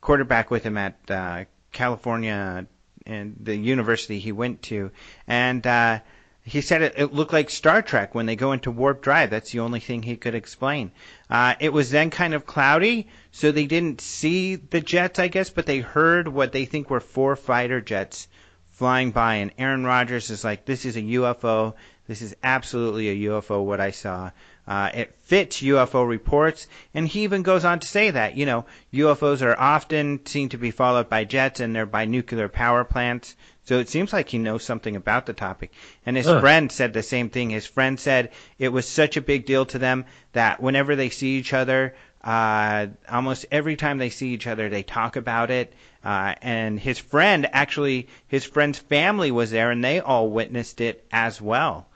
quarterback 0.00 0.50
with 0.50 0.62
him 0.62 0.78
at 0.78 0.96
uh, 1.10 1.44
California 1.72 2.66
and 3.06 3.36
the 3.40 3.56
university 3.56 4.18
he 4.18 4.32
went 4.32 4.62
to, 4.62 4.90
and 5.26 5.66
uh, 5.66 5.98
he 6.46 6.60
said 6.60 6.82
it, 6.82 6.94
it 6.96 7.14
looked 7.14 7.32
like 7.32 7.48
Star 7.48 7.80
Trek 7.80 8.14
when 8.14 8.26
they 8.26 8.36
go 8.36 8.52
into 8.52 8.70
warp 8.70 9.00
drive. 9.00 9.30
That's 9.30 9.52
the 9.52 9.60
only 9.60 9.80
thing 9.80 10.02
he 10.02 10.16
could 10.16 10.34
explain. 10.34 10.92
Uh, 11.30 11.54
it 11.58 11.72
was 11.72 11.90
then 11.90 12.10
kind 12.10 12.34
of 12.34 12.44
cloudy, 12.44 13.08
so 13.32 13.50
they 13.50 13.64
didn't 13.64 14.02
see 14.02 14.56
the 14.56 14.82
jets, 14.82 15.18
I 15.18 15.28
guess, 15.28 15.48
but 15.48 15.64
they 15.64 15.78
heard 15.78 16.28
what 16.28 16.52
they 16.52 16.66
think 16.66 16.90
were 16.90 17.00
four 17.00 17.34
fighter 17.34 17.80
jets 17.80 18.28
flying 18.70 19.10
by. 19.10 19.36
And 19.36 19.52
Aaron 19.56 19.84
Rodgers 19.84 20.28
is 20.28 20.44
like, 20.44 20.66
"This 20.66 20.84
is 20.84 20.96
a 20.96 21.02
UFO. 21.02 21.74
This 22.06 22.20
is 22.20 22.36
absolutely 22.44 23.08
a 23.08 23.30
UFO. 23.30 23.64
What 23.64 23.80
I 23.80 23.90
saw." 23.90 24.30
Uh, 24.68 24.90
it 24.92 25.14
fits 25.22 25.62
UFO 25.62 26.06
reports, 26.06 26.66
and 26.92 27.08
he 27.08 27.22
even 27.22 27.42
goes 27.42 27.64
on 27.64 27.80
to 27.80 27.86
say 27.86 28.10
that 28.10 28.36
you 28.36 28.44
know 28.44 28.66
UFOs 28.92 29.40
are 29.40 29.58
often 29.58 30.24
seen 30.26 30.50
to 30.50 30.58
be 30.58 30.70
followed 30.70 31.08
by 31.08 31.24
jets, 31.24 31.60
and 31.60 31.74
they're 31.74 31.86
by 31.86 32.04
nuclear 32.04 32.48
power 32.48 32.84
plants. 32.84 33.34
So 33.64 33.78
it 33.78 33.88
seems 33.88 34.12
like 34.12 34.28
he 34.28 34.38
knows 34.38 34.62
something 34.62 34.94
about 34.96 35.26
the 35.26 35.32
topic. 35.32 35.72
And 36.04 36.16
his 36.16 36.26
Huh. 36.26 36.40
friend 36.40 36.70
said 36.70 36.92
the 36.92 37.02
same 37.02 37.30
thing. 37.30 37.50
His 37.50 37.66
friend 37.66 37.98
said 37.98 38.30
it 38.58 38.68
was 38.68 38.86
such 38.86 39.16
a 39.16 39.22
big 39.22 39.46
deal 39.46 39.64
to 39.66 39.78
them 39.78 40.04
that 40.32 40.60
whenever 40.62 40.96
they 40.96 41.08
see 41.10 41.38
each 41.38 41.52
other, 41.52 41.94
uh, 42.22 42.86
almost 43.10 43.46
every 43.50 43.76
time 43.76 43.98
they 43.98 44.10
see 44.10 44.28
each 44.34 44.46
other, 44.46 44.68
they 44.68 44.82
talk 44.82 45.16
about 45.16 45.50
it. 45.50 45.72
Uh, 46.04 46.34
and 46.42 46.78
his 46.78 46.98
friend, 46.98 47.48
actually, 47.52 48.08
his 48.28 48.44
friend's 48.44 48.78
family 48.78 49.30
was 49.30 49.50
there, 49.50 49.70
and 49.70 49.82
they 49.82 50.00
all 50.00 50.28
witnessed 50.30 50.80
it 50.80 51.04
as 51.10 51.40
well. 51.40 51.86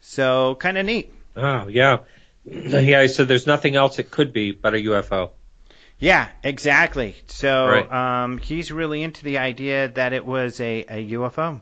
So 0.00 0.56
kind 0.60 0.78
of 0.78 0.86
neat. 0.86 1.12
Oh 1.36 1.66
yeah, 1.68 1.98
yeah. 2.44 3.00
I 3.00 3.06
said 3.06 3.26
there's 3.28 3.46
nothing 3.46 3.74
else 3.74 3.98
it 3.98 4.10
could 4.10 4.32
be 4.32 4.52
but 4.52 4.74
a 4.74 4.78
UFO. 4.78 5.30
Yeah, 5.98 6.28
exactly. 6.42 7.16
So 7.26 7.66
Right. 7.66 7.92
um, 7.92 8.38
he's 8.38 8.70
really 8.70 9.02
into 9.02 9.24
the 9.24 9.38
idea 9.38 9.88
that 9.88 10.12
it 10.12 10.24
was 10.24 10.60
a, 10.60 10.84
a 10.88 11.10
UFO. 11.12 11.60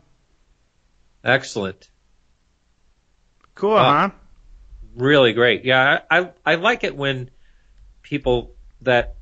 Excellent. 1.22 1.88
Cool, 3.54 3.76
Uh, 3.76 4.08
huh? 4.08 4.10
really 4.96 5.32
great. 5.32 5.64
Yeah, 5.64 6.00
I 6.10 6.18
I, 6.20 6.30
I 6.44 6.54
like 6.56 6.84
it 6.84 6.96
when 6.96 7.30
people 8.02 8.52
that 8.82 9.14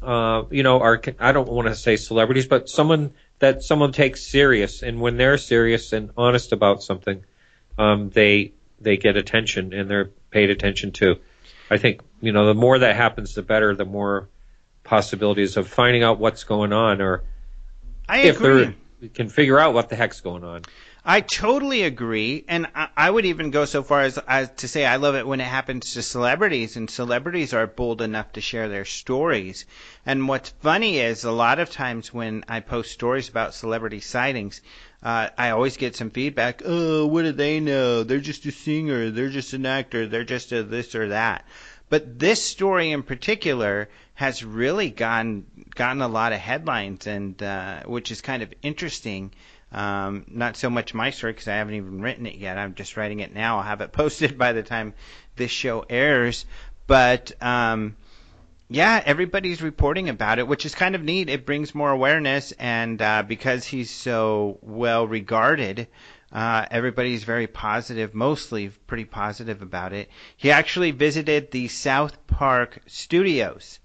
uh, 0.00 0.44
you 0.50 0.62
know 0.62 0.80
are 0.80 1.00
I 1.18 1.32
don't 1.32 1.48
want 1.48 1.68
to 1.68 1.74
say 1.74 1.96
celebrities, 1.96 2.46
but 2.46 2.68
someone 2.68 3.12
that 3.40 3.62
someone 3.64 3.92
takes 3.92 4.24
serious, 4.26 4.82
and 4.82 5.00
when 5.00 5.16
they're 5.16 5.38
serious 5.38 5.92
and 5.92 6.10
honest 6.16 6.52
about 6.52 6.82
something, 6.82 7.24
um, 7.76 8.10
they 8.10 8.52
they 8.80 8.96
get 8.96 9.16
attention 9.16 9.74
and 9.74 9.90
they're 9.90 10.10
paid 10.30 10.50
attention 10.50 10.92
to. 10.92 11.16
I 11.68 11.76
think 11.78 12.02
you 12.20 12.30
know 12.32 12.46
the 12.46 12.54
more 12.54 12.78
that 12.78 12.94
happens, 12.96 13.34
the 13.34 13.42
better. 13.42 13.74
The 13.74 13.84
more 13.84 14.28
possibilities 14.90 15.56
of 15.56 15.68
finding 15.68 16.02
out 16.02 16.18
what's 16.18 16.42
going 16.42 16.72
on, 16.72 17.00
or 17.00 17.22
I 18.08 18.22
if 18.22 18.40
agree. 18.40 18.74
they 19.00 19.08
can 19.08 19.28
figure 19.28 19.56
out 19.56 19.72
what 19.72 19.88
the 19.88 19.94
heck's 19.94 20.20
going 20.20 20.42
on. 20.42 20.62
I 21.04 21.20
totally 21.20 21.84
agree, 21.84 22.44
and 22.48 22.66
I, 22.74 22.88
I 22.96 23.08
would 23.08 23.24
even 23.24 23.52
go 23.52 23.66
so 23.66 23.84
far 23.84 24.00
as, 24.00 24.18
as 24.26 24.50
to 24.56 24.66
say 24.66 24.84
I 24.84 24.96
love 24.96 25.14
it 25.14 25.28
when 25.28 25.40
it 25.40 25.46
happens 25.46 25.94
to 25.94 26.02
celebrities, 26.02 26.76
and 26.76 26.90
celebrities 26.90 27.54
are 27.54 27.68
bold 27.68 28.02
enough 28.02 28.32
to 28.32 28.40
share 28.40 28.68
their 28.68 28.84
stories. 28.84 29.64
And 30.04 30.26
what's 30.26 30.50
funny 30.60 30.98
is 30.98 31.22
a 31.22 31.30
lot 31.30 31.60
of 31.60 31.70
times 31.70 32.12
when 32.12 32.44
I 32.48 32.58
post 32.58 32.90
stories 32.90 33.28
about 33.28 33.54
celebrity 33.54 34.00
sightings, 34.00 34.60
uh, 35.04 35.28
I 35.38 35.50
always 35.50 35.76
get 35.76 35.94
some 35.94 36.10
feedback. 36.10 36.62
Oh, 36.64 37.06
what 37.06 37.22
do 37.22 37.30
they 37.30 37.60
know? 37.60 38.02
They're 38.02 38.18
just 38.18 38.44
a 38.44 38.50
singer. 38.50 39.10
They're 39.10 39.30
just 39.30 39.52
an 39.52 39.66
actor. 39.66 40.08
They're 40.08 40.24
just 40.24 40.50
a 40.50 40.64
this 40.64 40.96
or 40.96 41.10
that. 41.10 41.44
But 41.88 42.18
this 42.18 42.42
story 42.44 42.90
in 42.90 43.02
particular 43.02 43.88
has 44.20 44.44
really 44.44 44.90
gotten 44.90 45.46
gotten 45.74 46.02
a 46.02 46.06
lot 46.06 46.34
of 46.34 46.38
headlines, 46.38 47.06
and 47.06 47.42
uh, 47.42 47.80
which 47.86 48.10
is 48.10 48.20
kind 48.20 48.42
of 48.42 48.52
interesting. 48.60 49.32
Um, 49.72 50.26
not 50.28 50.58
so 50.58 50.68
much 50.68 50.92
my 50.92 51.08
story 51.08 51.32
because 51.32 51.48
I 51.48 51.54
haven't 51.54 51.72
even 51.72 52.02
written 52.02 52.26
it 52.26 52.34
yet. 52.34 52.58
I'm 52.58 52.74
just 52.74 52.98
writing 52.98 53.20
it 53.20 53.32
now. 53.32 53.56
I'll 53.56 53.62
have 53.62 53.80
it 53.80 53.92
posted 54.00 54.36
by 54.36 54.52
the 54.52 54.62
time 54.62 54.92
this 55.36 55.50
show 55.50 55.86
airs. 55.88 56.44
But 56.86 57.32
um, 57.40 57.96
yeah, 58.68 59.02
everybody's 59.02 59.62
reporting 59.62 60.10
about 60.10 60.38
it, 60.38 60.46
which 60.46 60.66
is 60.66 60.74
kind 60.74 60.94
of 60.94 61.02
neat. 61.02 61.30
It 61.30 61.46
brings 61.46 61.74
more 61.74 61.90
awareness, 61.90 62.52
and 62.58 63.00
uh, 63.00 63.22
because 63.22 63.64
he's 63.64 63.88
so 63.88 64.58
well 64.60 65.06
regarded, 65.06 65.86
uh, 66.30 66.66
everybody's 66.70 67.24
very 67.24 67.46
positive, 67.46 68.14
mostly 68.14 68.68
pretty 68.86 69.06
positive 69.06 69.62
about 69.62 69.94
it. 69.94 70.10
He 70.36 70.50
actually 70.50 70.90
visited 70.90 71.52
the 71.52 71.68
South 71.68 72.26
Park 72.26 72.80
studios 72.86 73.78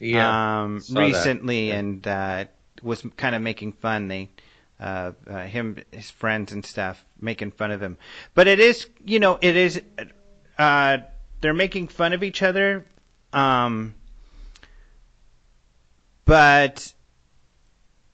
um, 0.00 0.82
recently 0.90 1.68
Yeah. 1.68 1.78
and 1.78 2.06
uh, 2.06 2.44
was 2.82 3.02
kind 3.16 3.34
of 3.34 3.42
making 3.42 3.72
fun. 3.72 4.08
They, 4.08 4.30
uh, 4.78 5.12
uh, 5.28 5.44
him, 5.44 5.78
his 5.90 6.10
friends 6.10 6.52
and 6.52 6.64
stuff, 6.64 7.02
making 7.20 7.52
fun 7.52 7.70
of 7.70 7.82
him. 7.82 7.96
But 8.34 8.46
it 8.46 8.60
is, 8.60 8.86
you 9.04 9.20
know, 9.20 9.38
it 9.40 9.56
is. 9.56 9.80
Uh, 10.58 10.98
they're 11.40 11.54
making 11.54 11.88
fun 11.88 12.12
of 12.12 12.22
each 12.22 12.42
other, 12.42 12.86
um, 13.32 13.94
but 16.24 16.92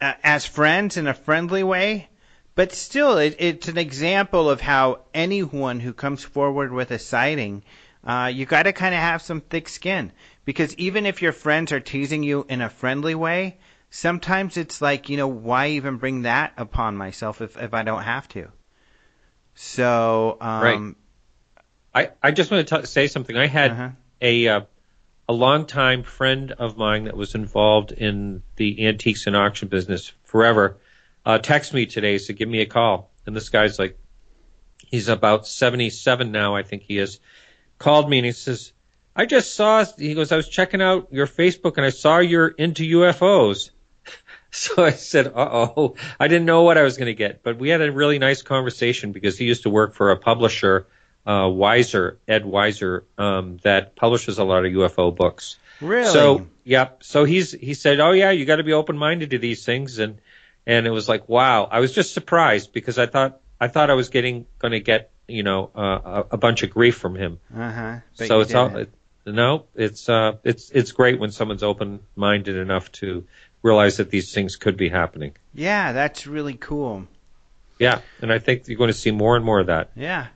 uh, 0.00 0.14
as 0.22 0.44
friends 0.44 0.96
in 0.96 1.06
a 1.06 1.14
friendly 1.14 1.62
way. 1.62 2.08
But 2.54 2.72
still, 2.72 3.16
it, 3.16 3.36
it's 3.38 3.68
an 3.68 3.78
example 3.78 4.50
of 4.50 4.60
how 4.60 5.00
anyone 5.14 5.80
who 5.80 5.94
comes 5.94 6.22
forward 6.22 6.70
with 6.70 6.90
a 6.90 6.98
sighting, 6.98 7.62
uh, 8.04 8.30
you 8.32 8.44
got 8.44 8.64
to 8.64 8.74
kind 8.74 8.94
of 8.94 9.00
have 9.00 9.22
some 9.22 9.40
thick 9.40 9.70
skin 9.70 10.12
because 10.44 10.74
even 10.76 11.06
if 11.06 11.22
your 11.22 11.32
friends 11.32 11.72
are 11.72 11.80
teasing 11.80 12.22
you 12.22 12.46
in 12.48 12.60
a 12.60 12.68
friendly 12.68 13.14
way, 13.14 13.58
sometimes 13.90 14.56
it's 14.56 14.80
like, 14.80 15.08
you 15.08 15.16
know, 15.16 15.28
why 15.28 15.68
even 15.68 15.96
bring 15.98 16.22
that 16.22 16.52
upon 16.56 16.96
myself 16.96 17.40
if, 17.40 17.56
if 17.56 17.74
I 17.74 17.82
don't 17.82 18.02
have 18.02 18.28
to? 18.28 18.48
So, 19.54 20.38
um, 20.40 20.96
I, 21.94 22.10
I 22.22 22.30
just 22.30 22.50
want 22.50 22.66
to 22.66 22.80
t- 22.80 22.86
say 22.86 23.06
something. 23.06 23.36
I 23.36 23.46
had 23.46 23.70
Uh-huh. 23.72 23.88
a 24.20 24.48
uh, 24.48 24.60
a 25.28 25.32
longtime 25.32 26.02
friend 26.02 26.52
of 26.52 26.76
mine 26.76 27.04
that 27.04 27.16
was 27.16 27.34
involved 27.34 27.92
in 27.92 28.42
the 28.56 28.86
antiques 28.86 29.26
and 29.26 29.36
auction 29.36 29.68
business 29.68 30.12
forever. 30.24 30.78
Uh, 31.24 31.38
text 31.38 31.72
me 31.74 31.86
today, 31.86 32.18
said 32.18 32.36
give 32.36 32.48
me 32.48 32.60
a 32.60 32.66
call, 32.66 33.12
and 33.26 33.36
this 33.36 33.50
guy's 33.50 33.78
like, 33.78 33.98
he's 34.86 35.08
about 35.08 35.46
seventy 35.46 35.90
seven 35.90 36.32
now, 36.32 36.56
I 36.56 36.62
think 36.62 36.82
he 36.82 36.98
is. 36.98 37.20
Called 37.78 38.08
me 38.08 38.18
and 38.18 38.26
he 38.26 38.32
says, 38.32 38.72
I 39.14 39.26
just 39.26 39.54
saw. 39.54 39.84
He 39.98 40.14
goes, 40.14 40.32
I 40.32 40.36
was 40.36 40.48
checking 40.48 40.80
out 40.80 41.08
your 41.12 41.26
Facebook 41.26 41.76
and 41.76 41.86
I 41.86 41.90
saw 41.90 42.18
you're 42.18 42.48
into 42.48 42.82
UFOs. 42.98 43.70
So 44.54 44.84
I 44.84 44.90
said, 44.90 45.28
uh 45.28 45.30
oh, 45.34 45.94
I 46.20 46.28
didn't 46.28 46.44
know 46.44 46.64
what 46.64 46.76
I 46.76 46.82
was 46.82 46.98
going 46.98 47.06
to 47.06 47.14
get. 47.14 47.42
But 47.42 47.56
we 47.56 47.70
had 47.70 47.80
a 47.80 47.90
really 47.90 48.18
nice 48.18 48.42
conversation 48.42 49.12
because 49.12 49.38
he 49.38 49.46
used 49.46 49.62
to 49.62 49.70
work 49.70 49.94
for 49.94 50.10
a 50.10 50.18
publisher, 50.18 50.86
uh, 51.24 51.44
Weiser, 51.44 52.18
Ed 52.28 52.44
Weiser, 52.44 53.04
um, 53.16 53.56
that 53.62 53.96
publishes 53.96 54.36
a 54.36 54.44
lot 54.44 54.66
of 54.66 54.72
UFO 54.72 55.16
books. 55.16 55.56
really? 55.80 56.04
So, 56.04 56.46
yep. 56.64 57.02
So 57.02 57.24
he's, 57.24 57.52
he 57.52 57.72
said, 57.72 57.98
oh 57.98 58.10
yeah, 58.10 58.30
you 58.30 58.44
got 58.44 58.56
to 58.56 58.62
be 58.62 58.74
open 58.74 58.98
minded 58.98 59.30
to 59.30 59.38
these 59.38 59.64
things. 59.64 59.98
And, 59.98 60.18
and 60.66 60.86
it 60.86 60.90
was 60.90 61.08
like, 61.08 61.30
wow. 61.30 61.64
I 61.64 61.80
was 61.80 61.94
just 61.94 62.12
surprised 62.12 62.74
because 62.74 62.98
I 62.98 63.06
thought, 63.06 63.40
I 63.58 63.68
thought 63.68 63.88
I 63.88 63.94
was 63.94 64.10
getting, 64.10 64.44
going 64.58 64.72
to 64.72 64.80
get, 64.80 65.12
you 65.26 65.44
know, 65.44 65.70
uh, 65.74 65.80
a, 66.04 66.24
a 66.32 66.36
bunch 66.36 66.62
of 66.62 66.68
grief 66.68 66.98
from 66.98 67.14
him. 67.14 67.40
uh-huh. 67.56 68.00
So 68.12 68.40
it's 68.40 68.54
all, 68.54 68.68
didn't. 68.68 68.80
it, 68.82 68.94
no, 69.26 69.66
it's, 69.74 70.08
uh, 70.08 70.36
it's, 70.44 70.70
it's 70.70 70.92
great 70.92 71.18
when 71.18 71.30
someone's 71.30 71.62
open 71.62 72.00
minded 72.16 72.56
enough 72.56 72.90
to 72.92 73.26
realize 73.62 73.96
that 73.98 74.10
these 74.10 74.32
things 74.32 74.56
could 74.56 74.76
be 74.76 74.88
happening. 74.88 75.32
yeah, 75.54 75.92
that's 75.92 76.26
really 76.26 76.54
cool. 76.54 77.06
Yeah, 77.78 78.00
and 78.20 78.32
I 78.32 78.38
think 78.38 78.68
you're 78.68 78.78
going 78.78 78.88
to 78.88 78.94
see 78.94 79.10
more 79.10 79.34
and 79.34 79.44
more 79.44 79.60
of 79.60 79.66
that. 79.66 79.90
Yeah. 79.96 80.26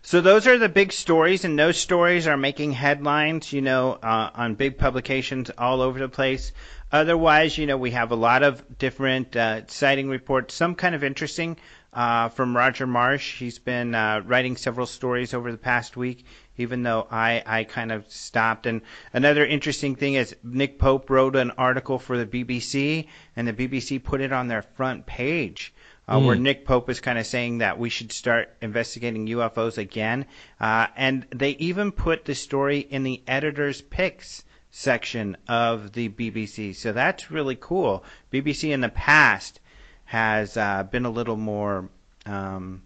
So 0.00 0.20
those 0.20 0.46
are 0.46 0.58
the 0.58 0.68
big 0.68 0.92
stories, 0.92 1.44
and 1.44 1.58
those 1.58 1.76
stories 1.76 2.26
are 2.26 2.36
making 2.36 2.72
headlines, 2.72 3.52
you 3.52 3.60
know, 3.60 3.92
uh, 4.02 4.30
on 4.34 4.54
big 4.54 4.78
publications 4.78 5.50
all 5.58 5.82
over 5.82 5.98
the 5.98 6.08
place. 6.08 6.52
Otherwise, 6.90 7.58
you 7.58 7.66
know, 7.66 7.76
we 7.76 7.90
have 7.90 8.12
a 8.12 8.16
lot 8.16 8.42
of 8.42 8.78
different 8.78 9.36
uh, 9.36 9.66
sighting 9.66 10.08
reports, 10.08 10.54
some 10.54 10.74
kind 10.74 10.94
of 10.94 11.04
interesting 11.04 11.58
uh, 11.92 12.30
from 12.30 12.56
Roger 12.56 12.86
Marsh. 12.86 13.38
He's 13.38 13.58
been 13.58 13.94
uh, 13.94 14.22
writing 14.24 14.56
several 14.56 14.86
stories 14.86 15.34
over 15.34 15.52
the 15.52 15.58
past 15.58 15.96
week, 15.96 16.24
even 16.58 16.82
though 16.82 17.06
I, 17.10 17.42
I 17.46 17.64
kind 17.64 17.90
of 17.92 18.10
stopped. 18.10 18.66
And 18.66 18.82
another 19.12 19.46
interesting 19.46 19.94
thing 19.96 20.14
is 20.14 20.36
Nick 20.42 20.78
Pope 20.78 21.08
wrote 21.08 21.36
an 21.36 21.52
article 21.52 21.98
for 21.98 22.22
the 22.22 22.26
BBC, 22.26 23.06
and 23.36 23.48
the 23.48 23.52
BBC 23.52 24.02
put 24.02 24.20
it 24.20 24.32
on 24.32 24.48
their 24.48 24.62
front 24.62 25.06
page 25.06 25.72
uh, 26.08 26.18
where 26.20 26.36
Mm. 26.36 26.40
Nick 26.40 26.64
Pope 26.64 26.88
is 26.88 27.00
kind 27.00 27.18
of 27.18 27.26
saying 27.26 27.58
that 27.58 27.78
we 27.78 27.90
should 27.90 28.12
start 28.12 28.56
investigating 28.62 29.26
UFOs 29.26 29.76
again. 29.76 30.24
Uh, 30.58 30.86
and 30.96 31.26
they 31.30 31.50
even 31.52 31.92
put 31.92 32.24
the 32.24 32.34
story 32.34 32.78
in 32.78 33.02
the 33.02 33.22
editor's 33.26 33.82
picks 33.82 34.44
section 34.70 35.36
of 35.48 35.92
the 35.92 36.08
BBC. 36.08 36.74
So 36.74 36.92
that's 36.92 37.30
really 37.30 37.56
cool. 37.60 38.04
BBC 38.32 38.70
in 38.70 38.80
the 38.80 38.88
past 38.88 39.60
has 40.04 40.56
uh, 40.56 40.84
been 40.84 41.04
a 41.04 41.10
little 41.10 41.36
more 41.36 41.90
um, 42.24 42.82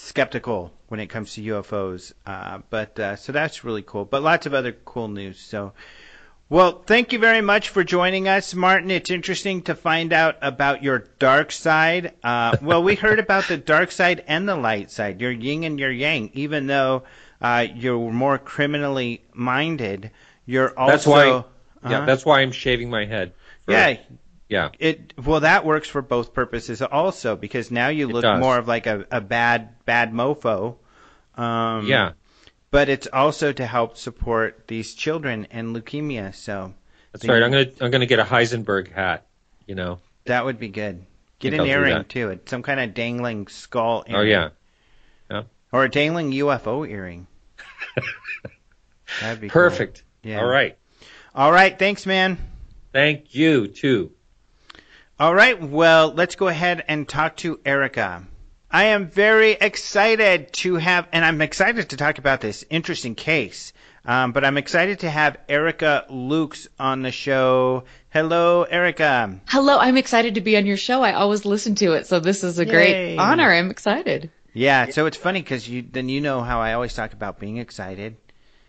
skeptical 0.00 0.72
when 0.88 1.00
it 1.00 1.06
comes 1.06 1.34
to 1.34 1.42
UFOs. 1.42 2.12
Uh, 2.26 2.58
but 2.70 2.98
uh, 2.98 3.16
so 3.16 3.32
that's 3.32 3.64
really 3.64 3.82
cool. 3.82 4.04
But 4.04 4.22
lots 4.22 4.46
of 4.46 4.54
other 4.54 4.72
cool 4.72 5.08
news. 5.08 5.38
So. 5.38 5.72
Well, 6.48 6.82
thank 6.84 7.12
you 7.12 7.20
very 7.20 7.42
much 7.42 7.68
for 7.68 7.84
joining 7.84 8.26
us, 8.26 8.54
Martin. 8.56 8.90
It's 8.90 9.08
interesting 9.10 9.62
to 9.62 9.76
find 9.76 10.12
out 10.12 10.36
about 10.42 10.82
your 10.82 11.04
dark 11.20 11.52
side. 11.52 12.12
Uh, 12.24 12.56
well, 12.60 12.82
we 12.82 12.96
heard 12.96 13.20
about 13.20 13.44
the 13.46 13.56
dark 13.56 13.92
side 13.92 14.24
and 14.26 14.48
the 14.48 14.56
light 14.56 14.90
side, 14.90 15.20
your 15.20 15.30
yin 15.30 15.62
and 15.62 15.78
your 15.78 15.92
yang. 15.92 16.28
Even 16.34 16.66
though 16.66 17.04
uh, 17.40 17.68
you're 17.72 18.10
more 18.10 18.36
criminally 18.36 19.22
minded, 19.32 20.10
you're 20.44 20.76
also. 20.76 20.90
That's 20.90 21.06
why. 21.06 21.28
uh 21.30 21.42
Yeah, 21.88 22.04
that's 22.04 22.26
why 22.26 22.40
I'm 22.40 22.50
shaving 22.52 22.90
my 22.90 23.04
head. 23.04 23.32
for- 23.64 23.70
yeah. 23.72 23.98
Yeah. 24.50 24.70
It 24.80 25.14
well 25.24 25.40
that 25.40 25.64
works 25.64 25.88
for 25.88 26.02
both 26.02 26.34
purposes 26.34 26.82
also 26.82 27.36
because 27.36 27.70
now 27.70 27.88
you 27.88 28.08
look 28.08 28.24
more 28.40 28.58
of 28.58 28.66
like 28.66 28.86
a, 28.86 29.06
a 29.10 29.20
bad 29.20 29.84
bad 29.84 30.12
mofo. 30.12 30.76
Um, 31.36 31.86
Yeah. 31.86 32.12
But 32.72 32.88
it's 32.88 33.06
also 33.12 33.52
to 33.52 33.66
help 33.66 33.96
support 33.96 34.66
these 34.66 34.94
children 34.94 35.46
and 35.50 35.74
leukemia. 35.74 36.34
So 36.34 36.74
That's 37.12 37.26
right. 37.26 37.42
I'm 37.42 37.52
gonna 37.52 37.70
I'm 37.80 37.92
gonna 37.92 38.06
get 38.06 38.18
a 38.18 38.24
Heisenberg 38.24 38.92
hat. 38.92 39.26
You 39.66 39.76
know. 39.76 40.00
that 40.24 40.44
would 40.44 40.58
be 40.58 40.68
good. 40.68 41.06
Get 41.38 41.54
an 41.54 41.60
I'll 41.60 41.66
earring 41.66 42.04
too, 42.04 42.30
it 42.30 42.48
some 42.48 42.62
kind 42.62 42.80
of 42.80 42.92
dangling 42.92 43.46
skull. 43.46 44.04
Oh 44.08 44.12
earring. 44.12 44.50
yeah. 45.30 45.42
or 45.72 45.84
a 45.84 45.88
dangling 45.88 46.32
UFO 46.32 46.88
earring. 46.88 47.28
That'd 49.20 49.40
be 49.40 49.48
cool. 49.48 49.62
Perfect. 49.62 50.02
Yeah. 50.24 50.40
All 50.40 50.48
right. 50.48 50.76
All 51.34 51.52
right, 51.52 51.78
thanks, 51.78 52.04
man. 52.04 52.38
Thank 52.92 53.34
you 53.34 53.68
too. 53.68 54.10
All 55.20 55.34
right, 55.34 55.60
well, 55.62 56.14
let's 56.14 56.34
go 56.34 56.48
ahead 56.48 56.82
and 56.88 57.06
talk 57.06 57.36
to 57.36 57.60
Erica. 57.66 58.26
I 58.70 58.84
am 58.84 59.10
very 59.10 59.50
excited 59.52 60.50
to 60.54 60.76
have, 60.76 61.06
and 61.12 61.22
I'm 61.22 61.42
excited 61.42 61.90
to 61.90 61.98
talk 61.98 62.16
about 62.16 62.40
this 62.40 62.64
interesting 62.70 63.14
case. 63.14 63.74
Um, 64.06 64.32
but 64.32 64.46
I'm 64.46 64.56
excited 64.56 65.00
to 65.00 65.10
have 65.10 65.36
Erica 65.46 66.06
Lukes 66.10 66.68
on 66.78 67.02
the 67.02 67.12
show. 67.12 67.84
Hello, 68.08 68.62
Erica. 68.62 69.38
Hello, 69.46 69.76
I'm 69.76 69.98
excited 69.98 70.36
to 70.36 70.40
be 70.40 70.56
on 70.56 70.64
your 70.64 70.78
show. 70.78 71.02
I 71.02 71.12
always 71.12 71.44
listen 71.44 71.74
to 71.74 71.92
it, 71.92 72.06
so 72.06 72.18
this 72.18 72.42
is 72.42 72.58
a 72.58 72.64
Yay. 72.64 72.70
great 72.70 73.16
honor. 73.18 73.52
I'm 73.52 73.70
excited. 73.70 74.30
Yeah, 74.54 74.88
so 74.88 75.04
it's 75.04 75.18
funny 75.18 75.42
because 75.42 75.68
you 75.68 75.82
then 75.82 76.08
you 76.08 76.22
know 76.22 76.40
how 76.40 76.62
I 76.62 76.72
always 76.72 76.94
talk 76.94 77.12
about 77.12 77.38
being 77.38 77.58
excited, 77.58 78.16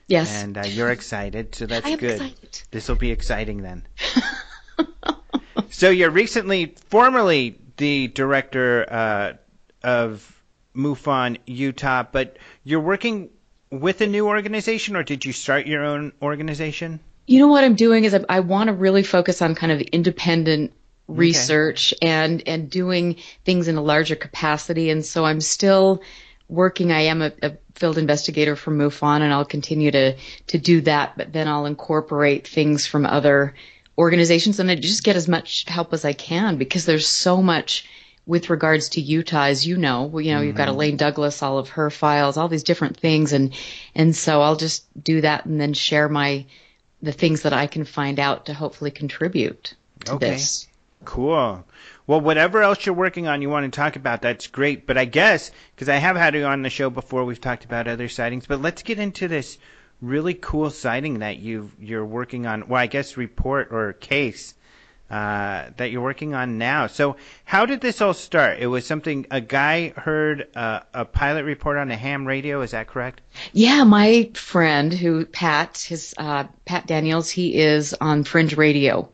Yes. 0.08 0.44
and 0.44 0.58
uh, 0.58 0.64
you're 0.68 0.92
excited, 0.92 1.56
so 1.56 1.66
that's 1.66 1.88
good. 1.96 2.12
excited. 2.22 2.62
This 2.72 2.90
will 2.90 2.98
be 2.98 3.12
exciting 3.12 3.62
then. 3.62 3.88
So 5.72 5.90
you're 5.90 6.12
recently, 6.12 6.76
formerly 6.90 7.58
the 7.78 8.10
director 8.10 8.86
uh, 8.88 9.34
of 9.84 10.44
MUFON 10.76 11.38
Utah, 11.48 12.04
but 12.10 12.38
you're 12.64 12.82
working 12.82 13.30
with 13.72 14.02
a 14.02 14.08
new 14.08 14.28
organization, 14.28 14.98
or 14.98 15.04
did 15.04 15.24
you 15.24 15.32
start 15.32 15.66
your 15.66 15.84
own 15.84 16.12
organization? 16.22 17.00
You 17.26 17.40
know 17.40 17.48
what 17.48 17.64
I'm 17.64 17.76
doing 17.76 18.04
is 18.04 18.14
I, 18.14 18.24
I 18.28 18.40
want 18.42 18.68
to 18.68 18.74
really 18.74 19.04
focus 19.04 19.42
on 19.42 19.56
kind 19.56 19.72
of 19.72 19.80
independent 19.82 20.74
research 21.08 21.94
and 22.02 22.44
and 22.48 22.70
doing 22.70 23.18
things 23.46 23.68
in 23.68 23.76
a 23.78 23.82
larger 23.82 24.16
capacity. 24.16 24.90
And 24.90 25.06
so 25.06 25.26
I'm 25.26 25.42
still 25.42 26.02
working. 26.50 26.92
I 26.92 27.02
am 27.02 27.22
a, 27.22 27.32
a 27.42 27.58
field 27.76 27.98
investigator 27.98 28.56
for 28.56 28.72
MUFON, 28.72 29.22
and 29.22 29.34
I'll 29.34 29.46
continue 29.46 29.92
to 29.92 30.18
to 30.48 30.58
do 30.58 30.82
that. 30.82 31.18
But 31.18 31.32
then 31.32 31.48
I'll 31.48 31.66
incorporate 31.66 32.48
things 32.48 32.86
from 32.86 33.06
other 33.06 33.56
organizations, 33.98 34.60
and 34.60 34.70
I 34.72 34.76
just 34.76 35.04
get 35.04 35.16
as 35.16 35.28
much 35.28 35.66
help 35.68 35.94
as 35.94 36.06
I 36.06 36.14
can 36.14 36.58
because 36.58 36.86
there's 36.86 37.08
so 37.08 37.42
much 37.42 37.88
with 38.26 38.50
regards 38.50 38.90
to 38.90 39.02
Utah, 39.02 39.46
as 39.46 39.66
you 39.66 39.78
know, 39.78 40.04
well, 40.04 40.22
you 40.22 40.34
know, 40.34 40.42
you've 40.42 40.56
got 40.56 40.68
mm-hmm. 40.68 40.76
Elaine 40.76 40.98
Douglas, 40.98 41.42
all 41.42 41.58
of 41.58 41.70
her 41.70 41.90
files, 41.90 42.38
all 42.38 42.48
these 42.48 42.64
different 42.64 42.98
things, 42.98 43.34
and 43.34 43.54
and 43.96 44.16
so 44.16 44.42
I'll 44.42 44.56
just 44.56 44.86
do 45.04 45.22
that 45.22 45.46
and 45.46 45.60
then 45.60 45.74
share 45.74 46.08
my 46.08 46.46
the 47.02 47.12
things 47.12 47.42
that 47.42 47.54
I 47.54 47.68
can 47.68 47.84
find 47.84 48.20
out 48.20 48.46
to 48.46 48.54
hopefully 48.54 48.92
contribute 48.92 49.74
to 50.06 50.14
Okay. 50.14 50.32
this. 50.32 50.68
Cool. 51.04 51.66
Well, 52.06 52.22
whatever 52.22 52.62
else 52.62 52.86
you're 52.86 52.94
working 52.94 53.28
on, 53.28 53.42
you 53.42 53.50
want 53.50 53.72
to 53.72 53.76
talk 53.76 53.96
about, 53.96 54.22
that's 54.22 54.48
great. 54.48 54.86
But 54.86 54.98
I 54.98 55.06
guess, 55.06 55.50
because 55.76 55.90
I 55.90 55.96
have 55.96 56.16
had 56.16 56.36
you 56.36 56.46
on 56.46 56.62
the 56.62 56.70
show 56.70 56.90
before, 56.90 57.26
we've 57.26 57.42
talked 57.42 57.66
about 57.66 57.88
other 57.88 58.08
sightings, 58.08 58.46
but 58.46 58.62
let's 58.62 58.84
get 58.84 59.00
into 59.00 59.28
this 59.28 59.58
really 60.02 60.34
cool 60.34 60.70
sighting 60.70 61.20
that 61.20 61.40
you 61.40 61.72
you're 61.80 62.06
working 62.06 62.46
on. 62.46 62.68
Well, 62.68 62.82
I 62.82 62.88
guess 62.88 63.18
report 63.18 63.70
or 63.72 63.94
case 63.94 64.54
uh, 65.12 65.70
that 65.76 65.92
you're 65.92 66.02
working 66.02 66.34
on 66.34 66.58
now. 66.58 66.88
So, 66.88 67.18
how 67.44 67.66
did 67.66 67.82
this 67.82 68.00
all 68.00 68.14
start? 68.14 68.60
It 68.60 68.68
was 68.68 68.86
something 68.86 69.28
a 69.30 69.42
guy 69.42 69.90
heard 69.90 70.48
uh, 70.56 70.80
a 70.94 71.04
pilot 71.04 71.44
report 71.44 71.78
on 71.78 71.92
a 71.92 71.98
ham 71.98 72.26
radio. 72.26 72.62
Is 72.62 72.72
that 72.72 72.88
correct? 72.88 73.20
Yeah, 73.52 73.84
my 73.84 74.30
friend 74.34 74.94
who 74.94 75.26
Pat, 75.26 75.86
his 75.88 76.16
uh, 76.18 76.46
Pat 76.66 76.88
Daniels, 76.88 77.30
he 77.30 77.58
is 77.58 77.94
on 78.00 78.24
Fringe 78.24 78.56
Radio, 78.56 79.10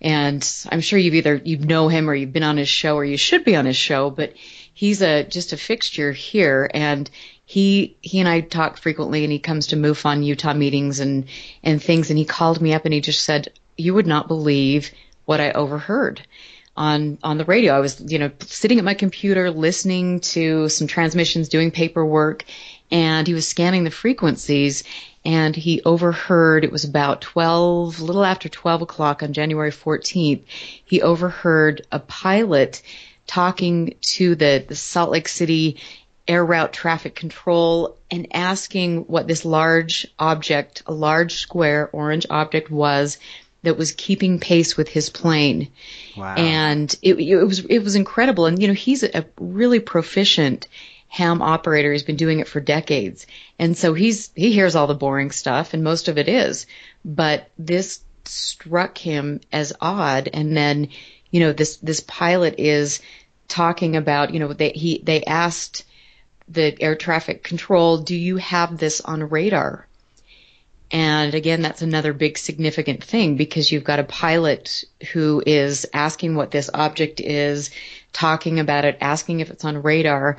and 0.00 0.46
I'm 0.70 0.80
sure 0.80 0.98
you've 0.98 1.14
either 1.14 1.36
you 1.36 1.58
know 1.58 1.86
him 1.88 2.10
or 2.10 2.14
you've 2.14 2.32
been 2.32 2.42
on 2.42 2.56
his 2.56 2.68
show 2.68 2.96
or 2.96 3.04
you 3.04 3.16
should 3.16 3.44
be 3.44 3.54
on 3.54 3.66
his 3.66 3.76
show, 3.76 4.10
but 4.10 4.34
he's 4.74 5.00
a 5.00 5.22
just 5.22 5.52
a 5.52 5.56
fixture 5.56 6.10
here, 6.10 6.68
and 6.74 7.08
he 7.46 7.96
he 8.02 8.20
and 8.20 8.28
I 8.28 8.40
talk 8.40 8.76
frequently, 8.76 9.24
and 9.24 9.32
he 9.32 9.38
comes 9.38 9.68
to 9.68 9.76
MUFON 9.76 10.24
Utah 10.24 10.52
meetings 10.52 11.00
and 11.00 11.24
and 11.62 11.82
things, 11.82 12.10
and 12.10 12.18
he 12.18 12.24
called 12.24 12.60
me 12.60 12.74
up 12.74 12.84
and 12.84 12.92
he 12.92 13.00
just 13.00 13.24
said, 13.24 13.48
"You 13.78 13.94
would 13.94 14.06
not 14.06 14.28
believe 14.28 14.90
what 15.24 15.40
I 15.40 15.52
overheard." 15.52 16.22
on 16.78 17.16
on 17.22 17.38
the 17.38 17.44
radio. 17.46 17.74
I 17.74 17.80
was, 17.80 18.02
you 18.06 18.18
know, 18.18 18.30
sitting 18.40 18.78
at 18.78 18.84
my 18.84 18.92
computer 18.92 19.50
listening 19.50 20.20
to 20.20 20.68
some 20.68 20.86
transmissions, 20.86 21.48
doing 21.48 21.70
paperwork, 21.70 22.44
and 22.90 23.26
he 23.26 23.32
was 23.32 23.48
scanning 23.48 23.84
the 23.84 23.90
frequencies 23.90 24.84
and 25.24 25.56
he 25.56 25.82
overheard 25.82 26.64
it 26.64 26.70
was 26.70 26.84
about 26.84 27.20
12 27.20 28.00
little 28.00 28.24
after 28.24 28.48
12 28.48 28.82
o'clock 28.82 29.22
on 29.22 29.32
january 29.32 29.72
14th 29.72 30.42
he 30.84 31.02
overheard 31.02 31.84
a 31.90 31.98
pilot 31.98 32.80
talking 33.26 33.94
to 34.00 34.36
the, 34.36 34.64
the 34.68 34.76
salt 34.76 35.10
lake 35.10 35.28
city 35.28 35.76
air 36.28 36.44
route 36.44 36.72
traffic 36.72 37.14
control 37.14 37.96
and 38.10 38.26
asking 38.32 39.02
what 39.02 39.26
this 39.28 39.44
large 39.44 40.06
object 40.18 40.82
a 40.86 40.92
large 40.92 41.34
square 41.36 41.88
orange 41.92 42.26
object 42.30 42.70
was 42.70 43.18
that 43.62 43.76
was 43.76 43.92
keeping 43.92 44.38
pace 44.38 44.76
with 44.76 44.88
his 44.88 45.10
plane 45.10 45.68
Wow. 46.16 46.34
and 46.36 46.94
it, 47.02 47.18
it 47.18 47.44
was 47.44 47.60
it 47.66 47.80
was 47.80 47.94
incredible. 47.94 48.46
And 48.46 48.60
you 48.60 48.68
know, 48.68 48.74
he's 48.74 49.02
a 49.02 49.26
really 49.38 49.80
proficient 49.80 50.66
ham 51.08 51.42
operator. 51.42 51.92
He's 51.92 52.02
been 52.02 52.16
doing 52.16 52.38
it 52.40 52.48
for 52.48 52.60
decades, 52.60 53.26
and 53.58 53.76
so 53.76 53.92
he's 53.92 54.30
he 54.34 54.52
hears 54.52 54.74
all 54.74 54.86
the 54.86 54.94
boring 54.94 55.30
stuff, 55.30 55.74
and 55.74 55.84
most 55.84 56.08
of 56.08 56.16
it 56.16 56.28
is. 56.28 56.66
But 57.04 57.50
this 57.58 58.00
struck 58.24 58.96
him 58.98 59.40
as 59.52 59.72
odd, 59.80 60.30
and 60.32 60.56
then 60.56 60.88
you 61.30 61.40
know 61.40 61.52
this 61.52 61.76
this 61.76 62.00
pilot 62.00 62.54
is 62.58 63.00
talking 63.46 63.94
about 63.96 64.32
you 64.32 64.40
know 64.40 64.52
they 64.52 64.70
he 64.70 65.00
they 65.04 65.22
asked 65.24 65.84
the 66.48 66.76
air 66.80 66.94
traffic 66.94 67.42
control, 67.42 67.98
do 67.98 68.14
you 68.14 68.36
have 68.36 68.78
this 68.78 69.00
on 69.00 69.28
radar? 69.28 69.86
And 70.90 71.34
again, 71.34 71.62
that's 71.62 71.82
another 71.82 72.12
big 72.12 72.38
significant 72.38 73.02
thing 73.02 73.36
because 73.36 73.72
you've 73.72 73.84
got 73.84 73.98
a 73.98 74.04
pilot 74.04 74.84
who 75.12 75.42
is 75.44 75.86
asking 75.92 76.36
what 76.36 76.52
this 76.52 76.70
object 76.72 77.20
is, 77.20 77.70
talking 78.12 78.60
about 78.60 78.84
it, 78.84 78.98
asking 79.00 79.40
if 79.40 79.50
it's 79.50 79.64
on 79.64 79.82
radar. 79.82 80.36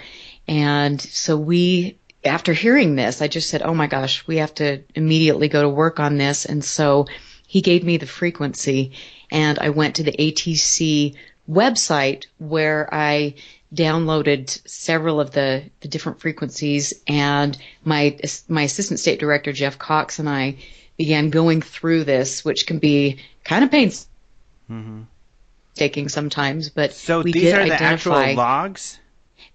And 0.47 1.01
so 1.01 1.35
we, 1.35 1.97
after 2.23 2.53
hearing 2.53 2.95
this, 2.95 3.21
I 3.21 3.27
just 3.27 3.49
said, 3.49 3.61
oh 3.61 3.73
my 3.73 3.87
gosh, 3.87 4.25
we 4.25 4.37
have 4.37 4.53
to 4.55 4.83
immediately 4.95 5.49
go 5.49 5.61
to 5.61 5.69
work 5.69 5.99
on 5.99 6.17
this. 6.17 6.45
And 6.45 6.63
so 6.63 7.07
he 7.45 7.59
gave 7.61 7.83
me 7.83 7.97
the 7.97 8.07
frequency 8.07 8.93
and 9.29 9.59
I 9.59 9.69
went 9.69 9.95
to 9.95 10.03
the 10.03 10.13
ATC 10.13 11.15
website 11.49 12.25
where 12.37 12.87
I 12.93 13.35
downloaded 13.73 14.49
several 14.67 15.19
of 15.19 15.31
the, 15.31 15.63
the 15.81 15.87
different 15.87 16.21
frequencies 16.21 16.93
and 17.07 17.57
my 17.83 18.17
my 18.47 18.61
assistant 18.63 18.99
state 18.99 19.19
director 19.19 19.51
Jeff 19.51 19.77
Cox 19.77 20.19
and 20.19 20.29
I 20.29 20.57
began 20.97 21.29
going 21.29 21.61
through 21.61 22.05
this 22.05 22.45
which 22.45 22.65
can 22.65 22.79
be 22.79 23.19
kind 23.43 23.63
of 23.63 23.69
mm-hmm. 23.69 25.01
painstaking 25.73 26.07
sometimes 26.09 26.69
but 26.69 26.93
so 26.93 27.21
we 27.21 27.33
these 27.33 27.53
are 27.53 27.65
the 27.65 27.73
identify 27.73 28.23
actual 28.23 28.35
logs. 28.35 28.99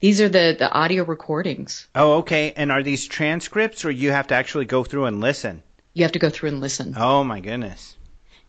these 0.00 0.20
are 0.20 0.28
the 0.28 0.56
the 0.58 0.70
audio 0.70 1.04
recordings 1.04 1.88
Oh, 1.94 2.18
okay. 2.18 2.52
And 2.54 2.70
are 2.70 2.82
these 2.82 3.06
transcripts, 3.06 3.84
or 3.84 3.90
you 3.90 4.10
have 4.10 4.26
to 4.28 4.34
actually 4.34 4.66
go 4.66 4.84
through 4.84 5.06
and 5.06 5.20
listen? 5.20 5.62
you 5.94 6.04
have 6.04 6.12
to 6.12 6.18
go 6.18 6.30
through 6.30 6.50
and 6.50 6.60
listen 6.60 6.94
Oh 6.98 7.24
my 7.24 7.40
goodness. 7.40 7.96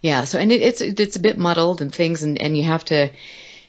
Yeah, 0.03 0.26
so 0.26 0.38
and 0.38 0.51
it, 0.51 0.61
it's 0.61 0.82
it's 0.82 1.16
a 1.16 1.22
bit 1.22 1.38
muddled 1.38 1.82
and 1.82 1.95
things, 1.95 2.24
and 2.24 2.39
and 2.41 2.57
you 2.57 2.64
have 2.64 2.84
to, 2.86 3.09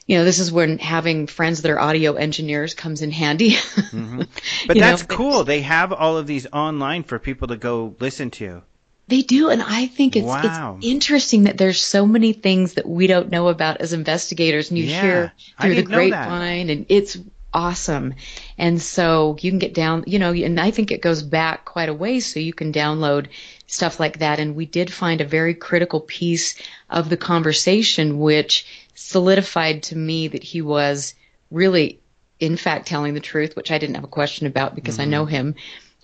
you 0.07 0.19
know, 0.19 0.25
this 0.25 0.39
is 0.39 0.53
when 0.53 0.79
having 0.79 1.27
friends 1.27 1.63
that 1.63 1.71
are 1.71 1.81
audio 1.81 2.15
engineers 2.15 2.75
comes 2.75 3.03
in 3.03 3.11
handy. 3.11 3.51
Mm-hmm. 3.95 4.23
But 4.67 4.77
You 4.77 4.83
know, 4.83 4.89
that's 4.91 5.03
but- 5.05 5.17
cool. 5.17 5.45
They 5.45 5.63
have 5.63 5.93
all 5.93 6.17
of 6.19 6.27
these 6.27 6.47
online 6.53 7.05
for 7.05 7.19
people 7.19 7.49
to 7.49 7.57
go 7.57 7.95
listen 8.01 8.31
to. 8.33 8.63
They 9.07 9.21
do, 9.21 9.51
and 9.51 9.63
I 9.63 9.87
think 9.87 10.17
it's 10.17 10.25
Wow. 10.27 10.77
it's 10.79 10.87
interesting 10.87 11.45
that 11.45 11.59
there's 11.59 11.81
so 11.81 12.07
many 12.07 12.33
things 12.33 12.75
that 12.75 12.89
we 12.89 13.07
don't 13.07 13.31
know 13.31 13.49
about 13.49 13.83
as 13.83 13.93
investigators, 13.93 14.71
and 14.71 14.79
you 14.79 14.85
Yeah, 14.87 15.01
hear 15.03 15.33
through 15.61 15.75
the 15.75 15.83
know 15.83 15.97
grapevine, 15.97 16.71
and 16.71 16.87
it's 16.89 17.19
awesome. 17.53 18.15
And 18.59 18.81
so 18.81 19.37
you 19.41 19.51
can 19.51 19.59
get 19.59 19.75
down, 19.75 20.05
you 20.07 20.19
know, 20.19 20.33
and 20.33 20.59
I 20.59 20.71
think 20.71 20.91
it 20.91 21.03
goes 21.03 21.23
back 21.23 21.67
quite 21.67 21.89
a 21.91 21.95
ways 21.95 22.25
so 22.33 22.41
you 22.41 22.55
can 22.55 22.73
download 22.73 23.27
stuff 23.67 24.01
like 24.01 24.19
that. 24.21 24.41
And 24.41 24.57
we 24.57 24.67
did 24.67 24.93
find 24.93 25.21
a 25.21 25.25
very 25.27 25.55
critical 25.55 26.01
piece 26.01 26.57
of 26.91 27.11
the 27.11 27.17
conversation 27.19 28.19
which 28.19 28.67
solidified 28.95 29.85
to 29.85 29.97
me 29.97 30.29
that 30.29 30.43
he 30.43 30.63
was 30.63 31.15
really, 31.51 32.01
in 32.41 32.57
fact, 32.57 32.87
telling 32.87 33.15
the 33.15 33.21
truth, 33.21 33.57
which 33.57 33.71
I 33.71 33.79
didn't 33.79 33.97
have 33.97 34.05
a 34.05 34.09
question 34.09 34.47
about 34.47 34.75
because 34.75 34.95
mm-hmm. 34.95 35.03
I 35.03 35.07
know 35.07 35.27
him. 35.27 35.55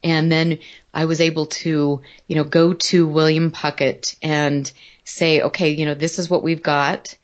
And 0.03 0.32
then 0.32 0.59
I 0.95 1.05
was 1.05 1.20
able 1.20 1.47
to, 1.47 2.01
you 2.26 2.36
know, 2.36 2.45
go 2.45 2.72
to 2.72 3.07
William 3.07 3.51
Puckett 3.51 4.16
and 4.22 4.70
say, 5.05 5.43
okay, 5.43 5.70
you 5.70 5.84
know, 5.84 5.95
this 5.95 6.18
is 6.18 6.30
what 6.30 6.43
we've 6.43 6.62
got. 6.62 7.16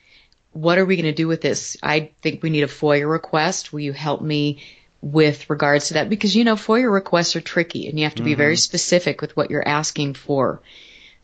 What 0.53 0.79
are 0.79 0.85
we 0.85 0.97
going 0.97 1.05
to 1.05 1.13
do 1.13 1.29
with 1.29 1.41
this? 1.41 1.77
I 1.83 2.11
think 2.23 2.43
we 2.43 2.51
need 2.51 2.65
a 2.65 2.69
FOIA 2.69 3.11
request. 3.11 3.73
Will 3.73 3.81
you 3.81 3.93
help 3.93 4.21
me 4.21 4.63
with 5.01 5.49
regards 5.49 5.89
to 5.89 5.95
that? 5.95 6.09
Because, 6.09 6.35
you 6.35 6.45
know, 6.45 6.57
FOIA 6.57 6.91
requests 6.93 7.37
are 7.37 7.41
tricky 7.41 7.89
and 7.89 7.99
you 7.99 8.05
have 8.05 8.15
to 8.17 8.23
be 8.23 8.33
mm-hmm. 8.33 8.39
very 8.39 8.57
specific 8.57 9.21
with 9.21 9.37
what 9.37 9.51
you're 9.51 9.67
asking 9.67 10.15
for. 10.15 10.61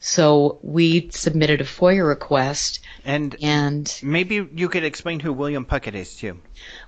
So 0.01 0.59
we 0.63 1.11
submitted 1.11 1.61
a 1.61 1.65
FOIA 1.65 2.07
request. 2.07 2.81
And, 3.05 3.37
and 3.43 4.01
maybe 4.03 4.47
you 4.55 4.69
could 4.69 4.85
explain 4.85 5.19
who 5.19 5.33
William 5.33 5.65
Puckett 5.65 5.95
is 5.95 6.15
too. 6.15 6.39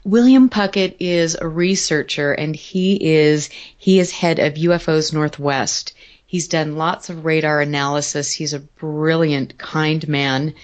William 0.04 0.48
Puckett 0.48 0.96
is 1.00 1.36
a 1.40 1.48
researcher 1.48 2.32
and 2.32 2.54
he 2.54 2.94
is 3.16 3.50
he 3.76 3.98
is 3.98 4.12
head 4.12 4.38
of 4.38 4.54
UFOs 4.54 5.12
Northwest. 5.12 5.92
He's 6.26 6.48
done 6.48 6.76
lots 6.76 7.10
of 7.10 7.24
radar 7.24 7.60
analysis. 7.60 8.32
He's 8.32 8.54
a 8.54 8.60
brilliant, 8.60 9.58
kind 9.58 10.06
man, 10.08 10.54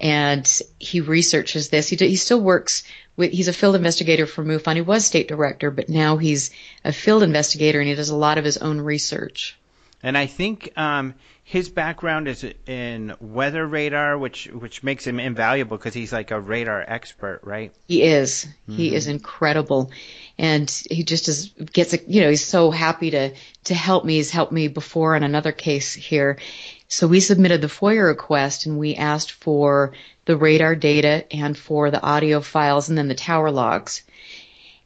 and 0.00 0.60
he 0.78 1.00
researches 1.00 1.68
this. 1.68 1.88
He, 1.88 1.96
he 1.96 2.16
still 2.16 2.40
works 2.40 2.84
with, 3.16 3.32
he's 3.32 3.48
a 3.48 3.52
field 3.52 3.76
investigator 3.76 4.26
for 4.26 4.44
MUFON. 4.44 4.74
He 4.74 4.80
was 4.80 5.04
state 5.04 5.28
director, 5.28 5.70
but 5.70 5.88
now 5.88 6.16
he's 6.16 6.50
a 6.84 6.92
field 6.92 7.22
investigator 7.22 7.78
and 7.78 7.88
he 7.88 7.94
does 7.94 8.10
a 8.10 8.16
lot 8.16 8.38
of 8.38 8.44
his 8.44 8.56
own 8.56 8.80
research. 8.80 9.56
And 10.02 10.16
I 10.16 10.26
think 10.26 10.72
um, 10.76 11.14
his 11.50 11.68
background 11.68 12.28
is 12.28 12.46
in 12.68 13.12
weather 13.18 13.66
radar, 13.66 14.16
which 14.16 14.46
which 14.52 14.84
makes 14.84 15.04
him 15.04 15.18
invaluable 15.18 15.76
because 15.76 15.94
he's 15.94 16.12
like 16.12 16.30
a 16.30 16.40
radar 16.40 16.84
expert, 16.86 17.40
right? 17.42 17.74
He 17.88 18.04
is. 18.04 18.46
Mm-hmm. 18.68 18.76
He 18.76 18.94
is 18.94 19.08
incredible, 19.08 19.90
and 20.38 20.70
he 20.88 21.02
just 21.02 21.26
is 21.26 21.48
gets 21.72 21.92
a, 21.92 21.98
you 22.06 22.20
know 22.20 22.30
he's 22.30 22.44
so 22.44 22.70
happy 22.70 23.10
to 23.10 23.34
to 23.64 23.74
help 23.74 24.04
me. 24.04 24.14
He's 24.14 24.30
helped 24.30 24.52
me 24.52 24.68
before 24.68 25.16
on 25.16 25.24
another 25.24 25.50
case 25.50 25.92
here. 25.92 26.38
So 26.86 27.08
we 27.08 27.18
submitted 27.18 27.62
the 27.62 27.66
FOIA 27.66 28.06
request 28.06 28.66
and 28.66 28.78
we 28.78 28.94
asked 28.94 29.32
for 29.32 29.94
the 30.26 30.36
radar 30.36 30.76
data 30.76 31.24
and 31.34 31.58
for 31.58 31.90
the 31.90 32.00
audio 32.00 32.40
files 32.42 32.88
and 32.88 32.96
then 32.96 33.08
the 33.08 33.16
tower 33.16 33.50
logs. 33.50 34.04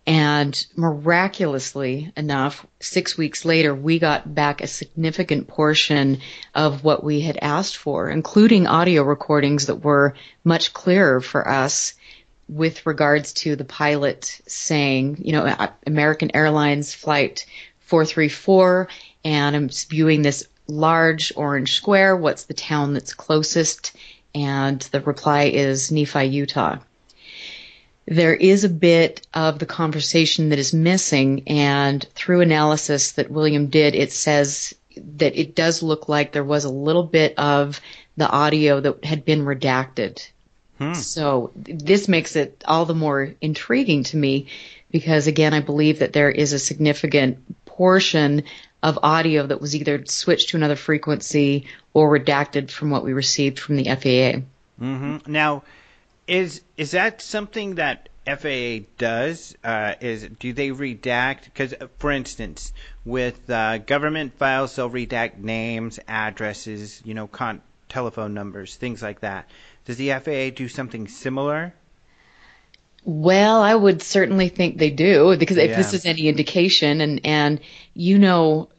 And 0.07 0.67
miraculously 0.77 2.13
enough, 2.15 2.67
six 2.79 3.17
weeks 3.17 3.47
later, 3.47 3.75
we 3.75 3.99
got 3.99 4.35
back 4.35 4.61
a 4.61 4.67
significant 4.67 5.49
portion 5.49 6.21
of 6.55 6.85
what 6.85 7.03
we 7.03 7.21
had 7.21 7.39
asked 7.41 7.79
for, 7.79 8.11
including 8.11 8.67
audio 8.67 9.03
recordings 9.03 9.67
that 9.67 9.83
were 9.83 10.15
much 10.45 10.75
clearer 10.75 11.23
for 11.23 11.49
us 11.49 11.95
with 12.49 12.85
regards 12.85 13.33
to 13.33 13.57
the 13.57 13.65
pilot 13.65 14.43
saying, 14.47 15.23
you 15.23 15.33
know, 15.33 15.47
uh, 15.47 15.71
American 15.87 16.31
Airlines 16.35 16.93
flight 16.93 17.47
434, 17.81 18.89
and 19.25 19.57
I'm 19.57 19.71
viewing 19.71 20.21
this 20.21 20.47
large 20.67 21.33
orange 21.35 21.73
square. 21.73 22.15
What's 22.15 22.45
the 22.45 22.53
town 22.53 22.93
that's 22.93 23.15
closest? 23.15 23.93
And 24.35 24.81
the 24.81 25.01
reply 25.01 25.45
is 25.45 25.91
Nephi, 25.91 26.25
Utah 26.27 26.77
there 28.07 28.35
is 28.35 28.65
a 28.65 28.69
bit 28.69 29.27
of 29.33 29.59
the 29.59 29.67
conversation 29.67 30.51
that 30.51 30.59
is 30.59 30.75
missing, 30.75 31.45
and 31.47 32.07
through 32.15 32.43
analysis 32.43 33.13
that 33.13 33.31
William 33.31 33.69
did, 33.69 33.95
it 33.95 34.13
says 34.13 34.75
that 35.17 35.39
it 35.39 35.55
does 35.55 35.83
look 35.83 36.09
like 36.09 36.33
there 36.33 36.45
was 36.45 36.65
a 36.65 36.71
little 36.71 37.03
bit 37.03 37.39
of 37.39 37.81
the 38.17 38.29
audio 38.29 38.81
that 38.81 39.05
had 39.05 39.25
been 39.25 39.45
redacted. 39.45 40.29
Hmm. 40.79 40.95
So 40.95 41.53
this 41.55 42.09
makes 42.09 42.37
it 42.37 42.63
all 42.67 42.85
the 42.85 42.95
more 42.95 43.35
intriguing 43.41 44.05
to 44.05 44.17
me 44.17 44.49
because 44.91 45.27
again, 45.27 45.55
I 45.55 45.61
believe 45.61 46.01
that 46.01 46.13
there 46.13 46.31
is 46.31 46.53
a 46.53 46.59
significant 46.59 47.39
portion 47.65 48.45
of 48.83 48.99
audio 49.03 49.47
that 49.47 49.61
was 49.61 49.75
either 49.75 50.05
switched 50.07 50.51
to 50.51 50.57
another 50.57 50.77
frequency 50.77 51.67
or 51.95 52.17
redacted 52.17 52.71
from 52.71 52.91
what 52.91 53.03
we 53.03 53.13
received 53.13 53.59
from 53.59 53.77
the 53.77 53.85
FAA. 53.85 54.43
Mm-hmm. 54.81 55.33
Now, 55.33 55.63
is 56.27 56.63
is 56.77 56.93
that 56.93 57.21
something 57.21 57.77
that 57.77 58.09
FAA 58.27 58.87
does? 58.97 59.57
Uh, 59.63 59.95
is 60.01 60.29
do 60.39 60.53
they 60.53 60.71
redact? 60.71 61.45
Because, 61.45 61.75
uh, 61.75 61.89
for 61.99 62.11
instance, 62.11 62.73
with 63.05 63.49
uh, 63.51 63.79
government 63.79 64.39
files, 64.39 64.75
they'll 64.77 64.91
redact 64.91 65.39
names, 65.39 65.99
addresses, 66.09 67.03
you 67.05 67.15
know, 67.15 67.27
con- 67.27 67.61
telephone 67.89 68.35
numbers, 68.35 68.77
things 68.77 69.03
like 69.03 69.21
that. 69.21 69.49
Does 69.85 69.99
the 69.99 70.11
FAA 70.11 70.57
do 70.57 70.69
something 70.69 71.09
similar? 71.09 71.75
Well, 73.05 73.61
I 73.61 73.75
would 73.75 74.03
certainly 74.03 74.49
think 74.49 74.79
they 74.79 74.89
do 74.89 75.37
because 75.37 75.59
if 75.59 75.71
yeah. 75.71 75.77
this 75.77 75.93
is 75.93 76.07
any 76.07 76.27
indication, 76.29 77.03
and 77.03 77.21
and 77.25 77.61
you 77.93 78.19
know, 78.19 78.71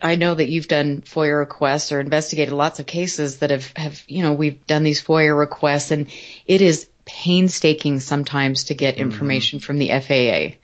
I 0.00 0.14
know 0.14 0.34
that 0.34 0.48
you've 0.48 0.68
done 0.68 1.02
FOIA 1.02 1.38
requests 1.38 1.92
or 1.92 2.00
investigated 2.00 2.54
lots 2.54 2.80
of 2.80 2.86
cases 2.86 3.38
that 3.38 3.50
have 3.50 3.70
have 3.76 4.02
you 4.08 4.22
know 4.22 4.32
we've 4.32 4.66
done 4.66 4.84
these 4.84 5.04
FOIA 5.04 5.38
requests, 5.38 5.90
and 5.90 6.06
it 6.46 6.62
is 6.62 6.88
painstaking 7.04 8.00
sometimes 8.00 8.64
to 8.64 8.74
get 8.74 8.94
mm-hmm. 8.94 9.10
information 9.10 9.58
mm-hmm. 9.58 9.66
from 9.66 9.78
the 9.78 9.88
FAA. 9.88 10.56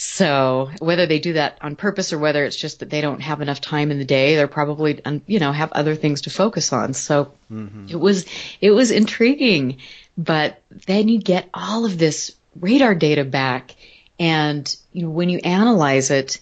So 0.00 0.70
whether 0.78 1.06
they 1.06 1.18
do 1.18 1.32
that 1.32 1.58
on 1.60 1.74
purpose 1.74 2.12
or 2.12 2.20
whether 2.20 2.44
it's 2.44 2.54
just 2.54 2.78
that 2.78 2.90
they 2.90 3.00
don't 3.00 3.20
have 3.20 3.40
enough 3.40 3.60
time 3.60 3.90
in 3.90 3.98
the 3.98 4.04
day, 4.04 4.36
they're 4.36 4.46
probably 4.46 5.00
you 5.26 5.40
know 5.40 5.50
have 5.50 5.72
other 5.72 5.96
things 5.96 6.20
to 6.22 6.30
focus 6.30 6.72
on. 6.72 6.94
So 6.94 7.32
mm-hmm. 7.50 7.86
it 7.88 7.98
was 7.98 8.24
it 8.60 8.70
was 8.70 8.92
intriguing, 8.92 9.78
but 10.16 10.62
then 10.86 11.08
you 11.08 11.18
get 11.18 11.48
all 11.52 11.84
of 11.84 11.98
this 11.98 12.36
radar 12.60 12.94
data 12.94 13.24
back, 13.24 13.74
and 14.20 14.72
you 14.92 15.02
know 15.02 15.10
when 15.10 15.30
you 15.30 15.38
analyze 15.38 16.12
it, 16.12 16.40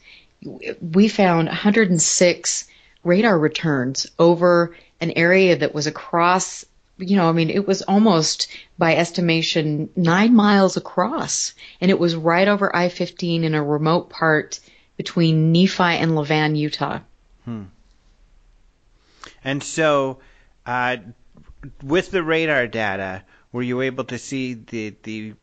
we 0.81 1.09
found 1.09 1.49
106 1.49 2.69
radar 3.05 3.39
returns 3.39 4.07
over 4.19 4.77
an 5.01 5.13
area 5.13 5.57
that 5.57 5.75
was 5.75 5.87
across 5.87 6.67
you 6.99 7.17
know, 7.17 7.29
I 7.29 7.33
mean, 7.33 7.51
it 7.51 7.67
was 7.67 7.83
almost 7.83 8.49
by 8.79 8.97
estimation 8.97 9.91
nine 9.97 10.35
miles 10.35 10.77
across, 10.77 11.55
and 11.81 11.91
it 11.91 11.99
was 11.99 12.17
right 12.17 12.49
over 12.49 12.75
I-15 12.75 13.43
in 13.43 13.55
a 13.55 13.63
remote 13.63 14.09
part 14.09 14.61
between 14.97 15.53
Nephi 15.53 15.83
and 15.83 16.13
Levan, 16.13 16.57
Utah. 16.57 17.01
Hmm. 17.45 17.65
And 19.45 19.63
so, 19.63 20.19
uh, 20.65 20.97
with 21.83 22.11
the 22.11 22.23
radar 22.23 22.67
data, 22.67 23.23
were 23.53 23.63
you 23.63 23.83
able 23.83 24.05
to 24.05 24.19
see 24.19 24.55
the 24.55 24.95
the 25.03 25.35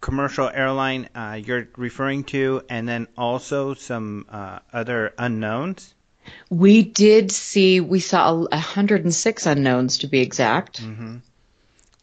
commercial 0.00 0.48
airline 0.48 1.08
uh, 1.14 1.40
you're 1.42 1.68
referring 1.76 2.24
to, 2.24 2.62
and 2.68 2.86
then 2.86 3.08
also 3.16 3.74
some 3.74 4.26
uh, 4.28 4.58
other 4.72 5.14
unknowns? 5.18 5.94
We 6.50 6.82
did 6.82 7.32
see, 7.32 7.80
we 7.80 8.00
saw 8.00 8.34
106 8.34 9.46
unknowns 9.46 9.98
to 9.98 10.06
be 10.06 10.20
exact. 10.20 10.82
Mm-hmm. 10.82 11.16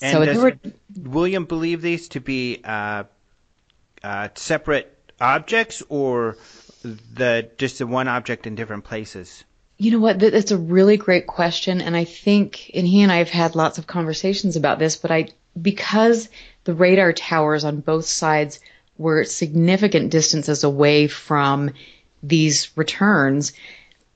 And 0.01 0.11
so 0.11 0.25
does 0.25 0.37
were, 0.37 0.57
William 0.97 1.45
believe 1.45 1.81
these 1.81 2.09
to 2.09 2.19
be 2.19 2.61
uh, 2.63 3.03
uh, 4.03 4.29
separate 4.35 4.97
objects 5.19 5.83
or 5.89 6.37
the 6.83 7.49
just 7.57 7.77
the 7.79 7.87
one 7.87 8.07
object 8.07 8.47
in 8.47 8.55
different 8.55 8.83
places? 8.83 9.43
You 9.77 9.91
know 9.91 9.99
what? 9.99 10.19
That's 10.19 10.51
a 10.51 10.57
really 10.57 10.97
great 10.97 11.27
question, 11.27 11.81
and 11.81 11.95
I 11.95 12.03
think, 12.03 12.69
and 12.75 12.87
he 12.87 13.01
and 13.01 13.11
I 13.11 13.17
have 13.17 13.29
had 13.29 13.55
lots 13.55 13.77
of 13.77 13.87
conversations 13.87 14.55
about 14.55 14.79
this, 14.79 14.95
but 14.95 15.11
I 15.11 15.27
because 15.59 16.29
the 16.63 16.73
radar 16.73 17.13
towers 17.13 17.63
on 17.63 17.81
both 17.81 18.05
sides 18.05 18.59
were 18.97 19.23
significant 19.23 20.11
distances 20.11 20.63
away 20.63 21.07
from 21.07 21.71
these 22.21 22.69
returns, 22.75 23.53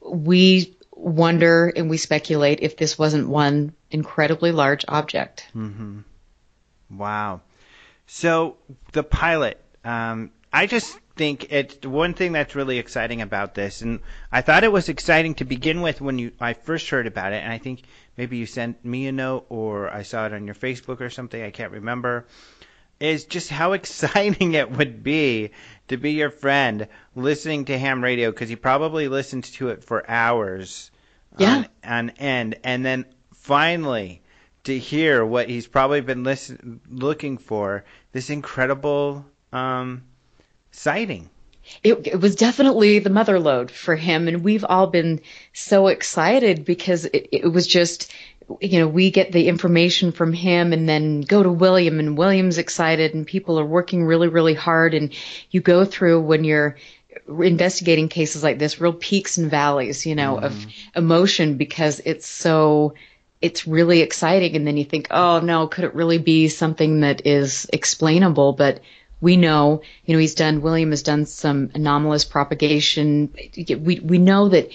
we 0.07 0.75
wonder 0.91 1.71
and 1.75 1.89
we 1.89 1.97
speculate 1.97 2.59
if 2.61 2.77
this 2.77 2.97
wasn't 2.97 3.27
one 3.27 3.73
incredibly 3.91 4.51
large 4.51 4.85
object. 4.87 5.47
Mm-hmm. 5.55 5.99
Wow. 6.91 7.41
So 8.07 8.57
the 8.93 9.03
pilot, 9.03 9.59
um, 9.83 10.31
I 10.53 10.67
just 10.67 10.97
think 11.15 11.51
it's 11.51 11.85
one 11.85 12.13
thing 12.13 12.33
that's 12.33 12.55
really 12.55 12.77
exciting 12.77 13.21
about 13.21 13.55
this, 13.55 13.81
and 13.81 13.99
I 14.31 14.41
thought 14.41 14.63
it 14.63 14.71
was 14.71 14.89
exciting 14.89 15.35
to 15.35 15.45
begin 15.45 15.81
with 15.81 16.01
when 16.01 16.19
you 16.19 16.31
I 16.39 16.53
first 16.53 16.89
heard 16.89 17.07
about 17.07 17.33
it, 17.33 17.43
and 17.43 17.51
I 17.51 17.57
think 17.57 17.83
maybe 18.17 18.37
you 18.37 18.45
sent 18.45 18.83
me 18.85 19.07
a 19.07 19.11
note 19.11 19.45
or 19.49 19.89
I 19.89 20.03
saw 20.03 20.25
it 20.25 20.33
on 20.33 20.45
your 20.45 20.55
Facebook 20.55 21.01
or 21.01 21.09
something. 21.09 21.41
I 21.41 21.51
can't 21.51 21.71
remember. 21.71 22.25
Is 22.99 23.25
just 23.25 23.49
how 23.49 23.73
exciting 23.79 24.53
it 24.53 24.71
would 24.71 25.03
be 25.03 25.51
to 25.87 25.97
be 25.97 26.11
your 26.11 26.29
friend 26.29 26.87
listening 27.15 27.65
to 27.65 27.77
ham 27.77 28.03
radio 28.03 28.31
because 28.31 28.49
he 28.49 28.55
probably 28.55 29.07
listened 29.07 29.43
to 29.45 29.69
it 29.69 29.83
for 29.83 30.09
hours 30.09 30.91
yeah. 31.37 31.55
on, 31.55 31.67
on 31.83 32.09
end, 32.11 32.55
and 32.63 32.85
then 32.85 33.05
finally 33.33 34.21
to 34.63 34.77
hear 34.77 35.25
what 35.25 35.49
he's 35.49 35.67
probably 35.67 36.01
been 36.01 36.23
listen, 36.23 36.81
looking 36.89 37.37
for 37.37 37.85
this 38.11 38.29
incredible 38.29 39.25
um, 39.53 40.03
sighting. 40.71 41.29
It, 41.83 42.07
it 42.07 42.19
was 42.19 42.35
definitely 42.35 42.99
the 42.99 43.09
mother 43.09 43.39
lode 43.39 43.71
for 43.71 43.95
him, 43.95 44.27
and 44.27 44.43
we've 44.43 44.65
all 44.67 44.87
been 44.87 45.21
so 45.53 45.87
excited 45.87 46.63
because 46.63 47.05
it, 47.05 47.29
it 47.31 47.51
was 47.51 47.65
just, 47.65 48.13
you 48.61 48.79
know, 48.79 48.87
we 48.87 49.11
get 49.11 49.31
the 49.31 49.47
information 49.47 50.11
from 50.11 50.33
him 50.33 50.73
and 50.73 50.87
then 50.87 51.21
go 51.21 51.41
to 51.41 51.51
William, 51.51 51.99
and 51.99 52.17
William's 52.17 52.57
excited, 52.57 53.13
and 53.13 53.25
people 53.25 53.59
are 53.59 53.65
working 53.65 54.03
really, 54.05 54.27
really 54.27 54.53
hard, 54.53 54.93
and 54.93 55.13
you 55.51 55.61
go 55.61 55.85
through 55.85 56.21
when 56.21 56.43
you're 56.43 56.75
investigating 57.27 58.09
cases 58.09 58.43
like 58.43 58.59
this, 58.59 58.79
real 58.81 58.93
peaks 58.93 59.37
and 59.37 59.49
valleys, 59.49 60.05
you 60.05 60.15
know, 60.15 60.35
Mm-hmm. 60.35 60.45
of 60.45 60.67
emotion 60.95 61.55
because 61.57 62.01
it's 62.05 62.27
so 62.27 62.93
it's 63.41 63.67
really 63.67 64.01
exciting 64.01 64.55
and 64.55 64.65
then 64.65 64.77
you 64.77 64.85
think, 64.85 65.07
oh 65.11 65.39
no, 65.39 65.67
could 65.67 65.83
it 65.83 65.93
really 65.93 66.17
be 66.17 66.47
something 66.47 67.01
that 67.01 67.25
is 67.25 67.67
explainable? 67.71 68.53
But 68.53 68.79
we 69.21 69.37
know, 69.37 69.81
you 70.05 70.13
know, 70.13 70.19
he's 70.19 70.35
done, 70.35 70.61
William 70.61 70.89
has 70.91 71.03
done 71.03 71.25
some 71.25 71.71
anomalous 71.73 72.25
propagation. 72.25 73.33
We, 73.55 73.99
we 73.99 74.17
know 74.17 74.49
that 74.49 74.69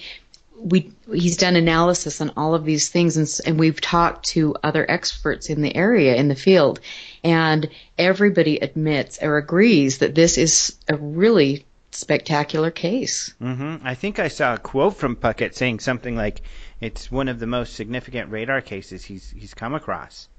we, 0.61 0.91
he's 1.11 1.37
done 1.37 1.55
analysis 1.55 2.21
on 2.21 2.31
all 2.37 2.53
of 2.53 2.65
these 2.65 2.89
things 2.89 3.17
and, 3.17 3.39
and 3.45 3.59
we've 3.59 3.81
talked 3.81 4.25
to 4.27 4.55
other 4.63 4.89
experts 4.89 5.49
in 5.49 5.61
the 5.61 5.75
area, 5.75 6.15
in 6.15 6.27
the 6.27 6.35
field, 6.35 6.79
and 7.23 7.69
everybody 7.97 8.57
admits 8.57 9.21
or 9.21 9.37
agrees 9.37 9.97
that 9.99 10.15
this 10.15 10.37
is 10.37 10.77
a 10.87 10.95
really 10.95 11.65
spectacular 11.91 12.71
case. 12.71 13.33
hmm 13.39 13.77
I 13.83 13.95
think 13.95 14.19
I 14.19 14.27
saw 14.27 14.53
a 14.53 14.57
quote 14.57 14.95
from 14.95 15.15
Puckett 15.15 15.55
saying 15.55 15.79
something 15.79 16.15
like, 16.15 16.41
"It's 16.79 17.11
one 17.11 17.27
of 17.27 17.39
the 17.39 17.47
most 17.47 17.73
significant 17.73 18.31
radar 18.31 18.61
cases 18.61 19.03
he's 19.03 19.31
he's 19.31 19.53
come 19.53 19.73
across." 19.73 20.29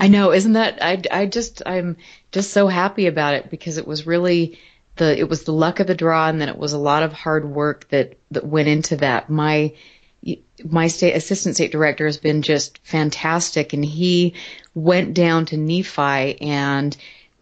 I 0.00 0.08
know, 0.08 0.32
isn't 0.32 0.52
that? 0.52 0.82
I, 0.82 1.02
I 1.10 1.26
just 1.26 1.62
I'm 1.66 1.96
just 2.32 2.52
so 2.52 2.68
happy 2.68 3.06
about 3.06 3.34
it 3.34 3.50
because 3.50 3.78
it 3.78 3.86
was 3.86 4.06
really 4.06 4.58
the 4.98 5.18
it 5.18 5.28
was 5.28 5.44
the 5.44 5.52
luck 5.52 5.80
of 5.80 5.86
the 5.86 5.94
draw, 5.94 6.28
and 6.28 6.40
then 6.40 6.48
it 6.48 6.58
was 6.58 6.72
a 6.72 6.78
lot 6.78 7.02
of 7.02 7.12
hard 7.12 7.48
work 7.48 7.88
that 7.88 8.18
that 8.30 8.46
went 8.46 8.68
into 8.68 8.96
that. 8.96 9.30
My 9.30 9.74
my 10.64 10.88
state 10.88 11.14
assistant 11.14 11.54
state 11.54 11.72
director 11.72 12.06
has 12.06 12.18
been 12.18 12.42
just 12.42 12.78
fantastic, 12.82 13.72
and 13.72 13.84
he 13.84 14.34
went 14.74 15.14
down 15.14 15.46
to 15.46 15.56
Nephi 15.56 16.40
and 16.40 16.96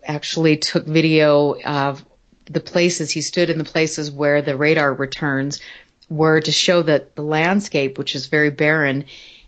actually 0.05 0.57
took 0.57 0.87
video 0.87 1.59
of 1.63 2.05
the 2.45 2.61
places 2.61 3.11
he 3.11 3.21
stood 3.21 3.51
in 3.51 3.59
the 3.59 3.65
places 3.65 4.11
where 4.11 4.41
the 4.41 4.57
radar 4.57 4.95
returns 4.95 5.61
were 6.09 6.41
to 6.41 6.53
show 6.53 6.83
that 6.83 7.17
the 7.17 7.23
landscape, 7.23 7.99
which 7.99 8.15
is 8.15 8.27
very 8.27 8.51
barren, 8.51 9.05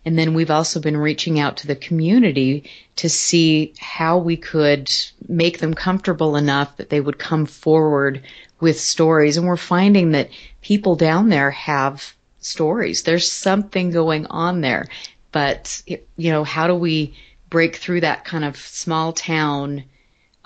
and 0.08 0.18
then 0.18 0.32
we've 0.32 0.50
also 0.50 0.80
been 0.80 0.96
reaching 0.96 1.38
out 1.38 1.58
to 1.58 1.66
the 1.66 1.76
community 1.76 2.64
to 2.96 3.10
see 3.10 3.74
how 3.78 4.16
we 4.16 4.38
could 4.38 4.90
make 5.28 5.58
them 5.58 5.74
comfortable 5.74 6.34
enough 6.34 6.78
that 6.78 6.88
they 6.88 6.98
would 6.98 7.18
come 7.18 7.44
forward 7.44 8.22
with 8.58 8.80
stories. 8.80 9.36
And 9.36 9.46
we're 9.46 9.58
finding 9.58 10.12
that 10.12 10.30
people 10.62 10.96
down 10.96 11.28
there 11.28 11.50
have 11.50 12.14
stories. 12.40 13.02
There's 13.02 13.30
something 13.30 13.90
going 13.90 14.24
on 14.28 14.62
there. 14.62 14.88
But, 15.30 15.82
you 15.86 16.32
know, 16.32 16.42
how 16.42 16.68
do 16.68 16.74
we 16.74 17.14
break 17.50 17.76
through 17.76 18.00
that 18.00 18.24
kind 18.24 18.46
of 18.46 18.56
small 18.56 19.12
town 19.12 19.84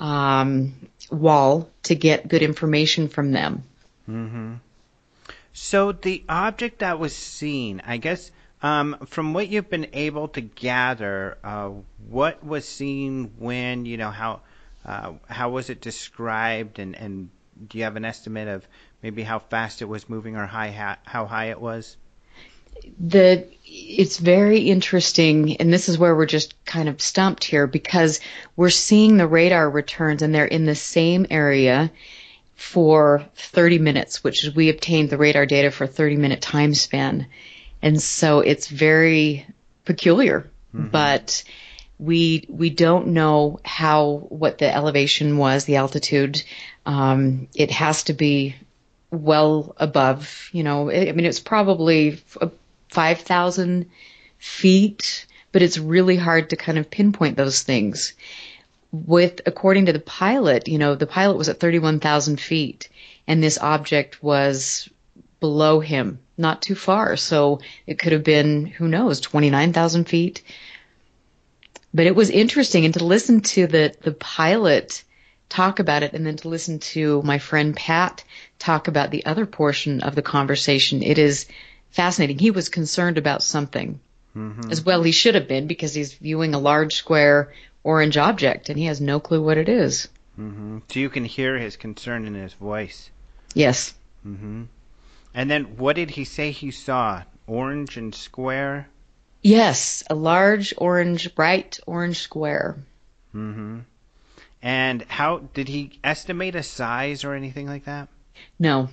um, 0.00 0.74
wall 1.08 1.70
to 1.84 1.94
get 1.94 2.26
good 2.26 2.42
information 2.42 3.06
from 3.06 3.30
them? 3.30 3.62
Mm-hmm. 4.10 4.54
So 5.52 5.92
the 5.92 6.24
object 6.28 6.80
that 6.80 6.98
was 6.98 7.14
seen, 7.14 7.80
I 7.86 7.98
guess, 7.98 8.32
um, 8.62 8.96
from 9.06 9.34
what 9.34 9.48
you've 9.48 9.68
been 9.68 9.88
able 9.92 10.28
to 10.28 10.40
gather, 10.40 11.38
uh, 11.42 11.70
what 12.08 12.44
was 12.44 12.66
seen 12.66 13.32
when, 13.38 13.86
you 13.86 13.96
know, 13.96 14.10
how 14.10 14.40
uh, 14.84 15.12
how 15.28 15.50
was 15.50 15.70
it 15.70 15.80
described, 15.80 16.78
and, 16.78 16.96
and 16.96 17.30
do 17.68 17.78
you 17.78 17.84
have 17.84 17.96
an 17.96 18.04
estimate 18.04 18.48
of 18.48 18.66
maybe 19.02 19.22
how 19.22 19.38
fast 19.38 19.80
it 19.80 19.84
was 19.84 20.08
moving 20.08 20.36
or 20.36 20.46
high 20.46 20.96
how 21.04 21.26
high 21.26 21.50
it 21.50 21.60
was? 21.60 21.96
the 22.98 23.46
it's 23.64 24.18
very 24.18 24.58
interesting 24.58 25.56
and 25.58 25.72
this 25.72 25.88
is 25.88 25.98
where 25.98 26.16
we're 26.16 26.26
just 26.26 26.54
kind 26.64 26.88
of 26.88 27.00
stumped 27.00 27.44
here 27.44 27.66
because 27.66 28.20
we're 28.56 28.70
seeing 28.70 29.16
the 29.16 29.26
radar 29.26 29.68
returns 29.70 30.22
and 30.22 30.34
they're 30.34 30.44
in 30.44 30.64
the 30.64 30.74
same 30.74 31.26
area 31.30 31.92
for 32.54 33.24
30 33.36 33.78
minutes 33.78 34.24
which 34.24 34.44
is 34.44 34.54
we 34.54 34.68
obtained 34.68 35.10
the 35.10 35.18
radar 35.18 35.46
data 35.46 35.70
for 35.70 35.84
a 35.84 35.88
30 35.88 36.16
minute 36.16 36.40
time 36.40 36.74
span 36.74 37.26
and 37.82 38.00
so 38.00 38.40
it's 38.40 38.68
very 38.68 39.46
peculiar 39.84 40.50
but 40.72 41.44
we 41.98 42.44
we 42.48 42.70
don't 42.70 43.08
know 43.08 43.60
how 43.64 44.26
what 44.28 44.58
the 44.58 44.74
elevation 44.74 45.36
was 45.36 45.64
the 45.64 45.76
altitude. 45.76 46.42
Um, 46.84 47.48
it 47.54 47.70
has 47.70 48.04
to 48.04 48.12
be 48.12 48.56
well 49.10 49.74
above, 49.76 50.48
you 50.52 50.62
know, 50.64 50.90
I 50.90 51.08
I 51.08 51.12
mean, 51.12 51.26
it's 51.26 51.40
probably 51.40 52.18
5,000 52.88 53.90
feet, 54.38 55.26
but 55.52 55.62
it's 55.62 55.78
really 55.78 56.16
hard 56.16 56.50
to 56.50 56.56
kind 56.56 56.78
of 56.78 56.90
pinpoint 56.90 57.36
those 57.36 57.62
things. 57.62 58.14
With, 58.90 59.40
according 59.46 59.86
to 59.86 59.92
the 59.92 60.00
pilot, 60.00 60.68
you 60.68 60.78
know, 60.78 60.94
the 60.94 61.06
pilot 61.06 61.38
was 61.38 61.48
at 61.48 61.60
31,000 61.60 62.40
feet 62.40 62.88
and 63.26 63.42
this 63.42 63.58
object 63.58 64.22
was 64.22 64.88
below 65.40 65.80
him, 65.80 66.18
not 66.36 66.62
too 66.62 66.74
far. 66.74 67.16
So 67.16 67.60
it 67.86 67.98
could 67.98 68.12
have 68.12 68.24
been, 68.24 68.66
who 68.66 68.88
knows, 68.88 69.20
29,000 69.20 70.04
feet. 70.04 70.42
But 71.94 72.06
it 72.06 72.16
was 72.16 72.30
interesting 72.30 72.84
and 72.84 72.94
to 72.94 73.04
listen 73.04 73.40
to 73.42 73.66
the, 73.66 73.94
the 74.02 74.12
pilot 74.12 75.04
talk 75.48 75.78
about 75.78 76.02
it 76.02 76.14
and 76.14 76.24
then 76.26 76.36
to 76.36 76.48
listen 76.48 76.78
to 76.78 77.20
my 77.22 77.38
friend 77.38 77.76
Pat 77.76 78.24
talk 78.58 78.88
about 78.88 79.10
the 79.10 79.26
other 79.26 79.44
portion 79.44 80.00
of 80.00 80.14
the 80.14 80.22
conversation. 80.22 81.02
It 81.02 81.18
is 81.18 81.46
fascinating. 81.90 82.38
He 82.38 82.50
was 82.50 82.70
concerned 82.70 83.18
about 83.18 83.42
something 83.42 84.00
as 84.70 84.82
well. 84.82 85.02
He 85.02 85.12
should 85.12 85.34
have 85.34 85.46
been 85.46 85.66
because 85.66 85.92
he's 85.92 86.14
viewing 86.14 86.54
a 86.54 86.58
large 86.58 86.94
square 86.94 87.52
orange 87.84 88.16
object 88.16 88.70
and 88.70 88.78
he 88.78 88.86
has 88.86 88.98
no 89.00 89.20
clue 89.20 89.42
what 89.42 89.58
it 89.58 89.68
is. 89.68 90.08
hmm 90.36 90.78
So 90.88 91.00
you 91.00 91.10
can 91.10 91.26
hear 91.26 91.58
his 91.58 91.76
concern 91.76 92.26
in 92.26 92.32
his 92.34 92.54
voice. 92.54 93.10
Yes. 93.54 93.92
hmm 94.22 94.62
And 95.34 95.50
then 95.50 95.76
what 95.76 95.96
did 95.96 96.10
he 96.10 96.24
say 96.24 96.50
he 96.50 96.70
saw? 96.70 97.22
Orange 97.46 97.96
and 97.96 98.14
square? 98.14 98.88
Yes, 99.42 100.04
a 100.08 100.14
large 100.14 100.72
orange, 100.78 101.34
bright 101.34 101.80
orange 101.86 102.18
square. 102.18 102.76
Mm-hmm. 103.34 103.80
And 104.62 105.02
how 105.08 105.38
did 105.38 105.68
he 105.68 105.98
estimate 106.04 106.54
a 106.54 106.62
size 106.62 107.24
or 107.24 107.34
anything 107.34 107.66
like 107.66 107.86
that? 107.86 108.08
No, 108.58 108.88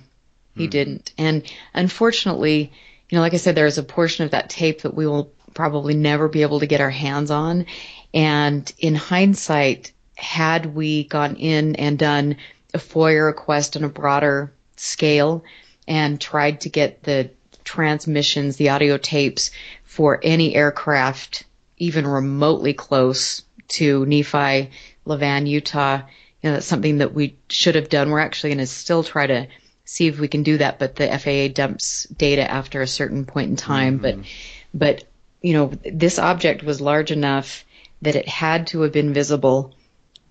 he 0.56 0.66
didn't. 0.66 1.12
And 1.16 1.44
unfortunately, 1.72 2.72
you 3.08 3.16
know, 3.16 3.22
like 3.22 3.34
I 3.34 3.38
said, 3.38 3.54
there 3.54 3.66
is 3.66 3.78
a 3.78 3.84
portion 3.84 4.24
of 4.24 4.32
that 4.32 4.50
tape 4.50 4.82
that 4.82 4.94
we 4.94 5.06
will 5.06 5.32
probably 5.54 5.94
never 5.94 6.28
be 6.28 6.42
able 6.42 6.60
to 6.60 6.66
get 6.66 6.80
our 6.80 6.90
hands 6.90 7.30
on. 7.30 7.66
And 8.12 8.70
in 8.78 8.96
hindsight, 8.96 9.92
had 10.16 10.74
we 10.74 11.04
gone 11.04 11.36
in 11.36 11.76
and 11.76 11.98
done 11.98 12.36
a 12.74 12.78
FOIA 12.78 13.24
request 13.24 13.76
on 13.76 13.84
a 13.84 13.88
broader 13.88 14.52
scale 14.76 15.44
and 15.86 16.20
tried 16.20 16.60
to 16.62 16.68
get 16.68 17.02
the 17.02 17.30
transmissions, 17.64 18.56
the 18.56 18.70
audio 18.70 18.96
tapes 18.96 19.50
for 19.84 20.20
any 20.22 20.54
aircraft 20.54 21.44
even 21.80 22.06
remotely 22.06 22.74
close 22.74 23.42
to 23.68 24.04
Nephi, 24.06 24.70
Levan, 25.06 25.48
Utah, 25.48 26.02
you 26.42 26.48
know, 26.48 26.54
that's 26.54 26.66
something 26.66 26.98
that 26.98 27.14
we 27.14 27.36
should 27.48 27.74
have 27.74 27.88
done. 27.88 28.10
We're 28.10 28.20
actually 28.20 28.50
going 28.50 28.58
to 28.58 28.66
still 28.66 29.02
try 29.02 29.26
to 29.26 29.46
see 29.84 30.06
if 30.06 30.20
we 30.20 30.28
can 30.28 30.42
do 30.42 30.58
that, 30.58 30.78
but 30.78 30.96
the 30.96 31.08
FAA 31.18 31.52
dumps 31.52 32.04
data 32.04 32.48
after 32.48 32.80
a 32.80 32.86
certain 32.86 33.24
point 33.24 33.50
in 33.50 33.56
time. 33.56 33.98
But, 33.98 34.16
mm-hmm. 34.16 34.28
but, 34.72 35.04
you 35.42 35.54
know, 35.54 35.72
this 35.84 36.18
object 36.18 36.62
was 36.62 36.80
large 36.80 37.10
enough 37.10 37.64
that 38.02 38.16
it 38.16 38.28
had 38.28 38.68
to 38.68 38.82
have 38.82 38.92
been 38.92 39.12
visible 39.12 39.74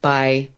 by 0.02 0.50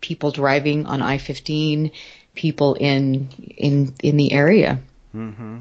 people 0.00 0.30
driving 0.30 0.86
on 0.86 1.02
I-15, 1.02 1.92
people 2.40 2.74
in, 2.74 3.28
in, 3.58 3.94
in 4.02 4.16
the 4.16 4.32
area. 4.32 4.80
Mm-hmm. 5.14 5.58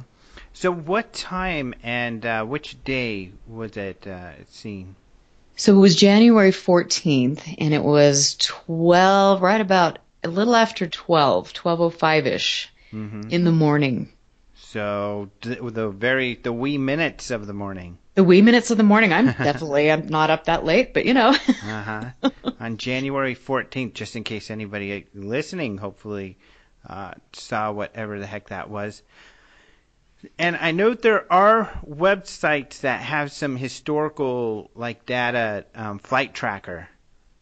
So 0.54 0.72
what 0.72 1.12
time 1.12 1.76
and 1.84 2.26
uh, 2.26 2.46
which 2.46 2.82
day 2.86 3.32
was 3.48 3.76
it 3.76 4.08
uh, 4.08 4.32
seen? 4.50 4.96
So 5.58 5.76
it 5.76 5.80
was 5.80 5.96
January 5.98 6.52
14th 6.52 7.56
and 7.58 7.74
it 7.74 7.84
was 7.84 8.38
12, 8.40 9.42
right 9.42 9.60
about 9.60 10.00
a 10.24 10.30
little 10.30 10.56
after 10.56 10.88
12, 10.88 11.54
1205-ish 11.54 12.70
hmm 12.92 13.22
in 13.30 13.44
the 13.44 13.52
morning. 13.52 14.10
So 14.56 15.30
the 15.42 15.90
very 15.90 16.36
the 16.36 16.54
wee 16.54 16.78
minutes 16.78 17.30
of 17.30 17.46
the 17.46 17.54
morning. 17.54 17.98
The 18.16 18.24
wee 18.24 18.42
minutes 18.42 18.72
of 18.72 18.78
the 18.78 18.84
morning. 18.84 19.14
I'm 19.14 19.26
definitely 19.26 19.92
I'm 19.92 20.08
not 20.08 20.30
up 20.30 20.46
that 20.46 20.66
late, 20.66 20.94
but 20.94 21.06
you 21.06 21.14
know. 21.14 21.30
Uh 21.30 21.84
huh. 21.84 22.30
On 22.60 22.78
January 22.78 23.36
14th, 23.36 23.94
just 23.94 24.16
in 24.16 24.24
case 24.24 24.50
anybody 24.50 25.06
listening, 25.14 25.78
hopefully, 25.78 26.38
uh, 26.88 27.14
saw 27.34 27.72
whatever 27.72 28.20
the 28.20 28.26
heck 28.26 28.50
that 28.50 28.70
was. 28.70 29.02
And 30.38 30.58
I 30.58 30.72
know 30.72 30.94
there 30.94 31.32
are 31.32 31.72
websites 31.88 32.82
that 32.82 33.02
have 33.02 33.32
some 33.32 33.56
historical 33.56 34.70
like 34.76 35.06
data. 35.06 35.66
Um, 35.74 36.00
Flight 36.00 36.34
Tracker, 36.34 36.90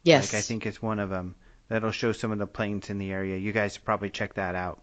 yes. 0.03 0.31
like 0.31 0.39
I 0.39 0.41
think 0.43 0.65
is 0.67 0.79
one 0.81 0.99
of 0.99 1.09
them. 1.09 1.35
that'll 1.69 1.91
show 1.91 2.11
some 2.11 2.31
of 2.31 2.38
the 2.38 2.45
planes 2.47 2.89
in 2.91 2.99
the 2.99 3.11
area. 3.11 3.38
You 3.38 3.51
guys 3.51 3.77
probably 3.77 4.09
check 4.11 4.35
that 4.35 4.53
out. 4.55 4.79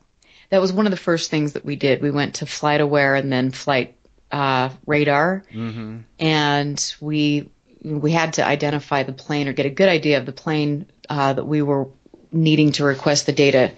That 0.50 0.60
was 0.60 0.72
one 0.72 0.86
of 0.86 0.90
the 0.90 0.96
first 0.96 1.30
things 1.30 1.52
that 1.52 1.64
we 1.64 1.76
did. 1.76 2.02
We 2.02 2.10
went 2.10 2.34
to 2.36 2.46
FlightAware 2.46 3.18
and 3.18 3.32
then 3.32 3.50
Flight 3.52 3.96
uh, 4.32 4.70
Radar, 4.86 5.44
Mm-hmm. 5.52 5.98
and 6.18 6.94
we 7.00 7.48
we 7.84 8.10
had 8.10 8.32
to 8.34 8.44
identify 8.44 9.04
the 9.04 9.12
plane 9.12 9.46
or 9.46 9.52
get 9.52 9.66
a 9.66 9.70
good 9.70 9.88
idea 9.88 10.18
of 10.18 10.26
the 10.26 10.32
plane 10.32 10.86
uh, 11.08 11.32
that 11.34 11.44
we 11.44 11.62
were 11.62 11.88
needing 12.32 12.72
to 12.72 12.84
request 12.84 13.26
the 13.26 13.32
data 13.32 13.72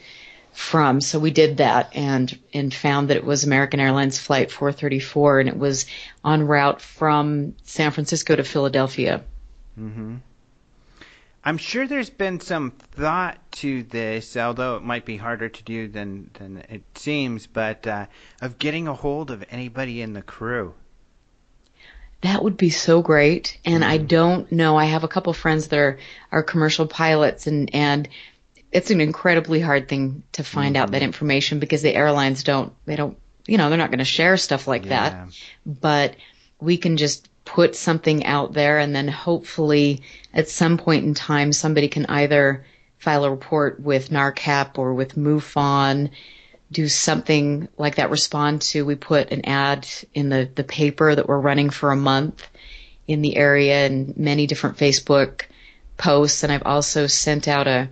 from. 0.56 1.02
So 1.02 1.18
we 1.18 1.30
did 1.30 1.58
that 1.58 1.90
and 1.94 2.36
and 2.54 2.72
found 2.72 3.10
that 3.10 3.18
it 3.18 3.24
was 3.24 3.44
American 3.44 3.78
Airlines 3.78 4.18
Flight 4.18 4.50
434, 4.50 5.40
and 5.40 5.48
it 5.50 5.58
was 5.58 5.84
en 6.24 6.46
route 6.46 6.80
from 6.80 7.54
San 7.64 7.90
Francisco 7.90 8.34
to 8.34 8.42
Philadelphia. 8.42 9.22
Mm-hmm. 9.78 10.16
I'm 11.44 11.58
sure 11.58 11.86
there's 11.86 12.10
been 12.10 12.40
some 12.40 12.70
thought 12.70 13.38
to 13.52 13.82
this, 13.84 14.34
although 14.36 14.76
it 14.76 14.82
might 14.82 15.04
be 15.04 15.18
harder 15.18 15.50
to 15.50 15.62
do 15.62 15.88
than 15.88 16.30
than 16.34 16.64
it 16.70 16.82
seems, 16.94 17.46
but 17.46 17.86
uh, 17.86 18.06
of 18.40 18.58
getting 18.58 18.88
a 18.88 18.94
hold 18.94 19.30
of 19.30 19.44
anybody 19.50 20.00
in 20.00 20.14
the 20.14 20.22
crew. 20.22 20.72
That 22.22 22.42
would 22.42 22.56
be 22.56 22.70
so 22.70 23.02
great. 23.02 23.58
And 23.66 23.84
I 23.84 23.98
don't 23.98 24.50
know. 24.50 24.76
I 24.76 24.86
have 24.86 25.04
a 25.04 25.08
couple 25.08 25.34
friends 25.34 25.68
that 25.68 25.78
are, 25.78 25.98
are 26.32 26.42
commercial 26.42 26.86
pilots 26.86 27.46
and, 27.46 27.72
and 27.74 28.08
it's 28.76 28.90
an 28.90 29.00
incredibly 29.00 29.58
hard 29.58 29.88
thing 29.88 30.22
to 30.32 30.44
find 30.44 30.76
out 30.76 30.90
that 30.90 30.98
mm-hmm. 30.98 31.06
information 31.06 31.58
because 31.60 31.80
the 31.80 31.94
airlines 31.94 32.42
don't, 32.42 32.74
they 32.84 32.94
don't, 32.94 33.16
you 33.46 33.56
know, 33.56 33.70
they're 33.70 33.78
not 33.78 33.88
going 33.88 34.00
to 34.00 34.04
share 34.04 34.36
stuff 34.36 34.68
like 34.68 34.84
Yeah. 34.84 34.90
that. 34.90 35.28
But 35.64 36.16
we 36.60 36.76
can 36.76 36.98
just 36.98 37.26
put 37.46 37.74
something 37.74 38.26
out 38.26 38.52
there 38.52 38.78
and 38.78 38.94
then 38.94 39.08
hopefully 39.08 40.02
at 40.34 40.50
some 40.50 40.76
point 40.76 41.06
in 41.06 41.14
time 41.14 41.54
somebody 41.54 41.88
can 41.88 42.04
either 42.04 42.66
file 42.98 43.24
a 43.24 43.30
report 43.30 43.80
with 43.80 44.10
NARCAP 44.10 44.76
or 44.76 44.92
with 44.92 45.16
MUFON 45.16 46.10
do 46.70 46.86
something 46.86 47.68
like 47.78 47.94
that 47.94 48.10
respond 48.10 48.60
to 48.60 48.84
we 48.84 48.94
put 48.94 49.30
an 49.30 49.46
ad 49.46 49.88
in 50.12 50.28
the 50.28 50.50
the 50.54 50.64
paper 50.64 51.14
that 51.14 51.28
we're 51.28 51.38
running 51.38 51.70
for 51.70 51.92
a 51.92 51.96
month 51.96 52.46
in 53.06 53.22
the 53.22 53.36
area 53.36 53.86
and 53.86 54.18
many 54.18 54.46
different 54.46 54.76
Facebook 54.76 55.44
posts 55.96 56.42
and 56.42 56.52
I've 56.52 56.66
also 56.66 57.06
sent 57.06 57.48
out 57.48 57.68
a 57.68 57.88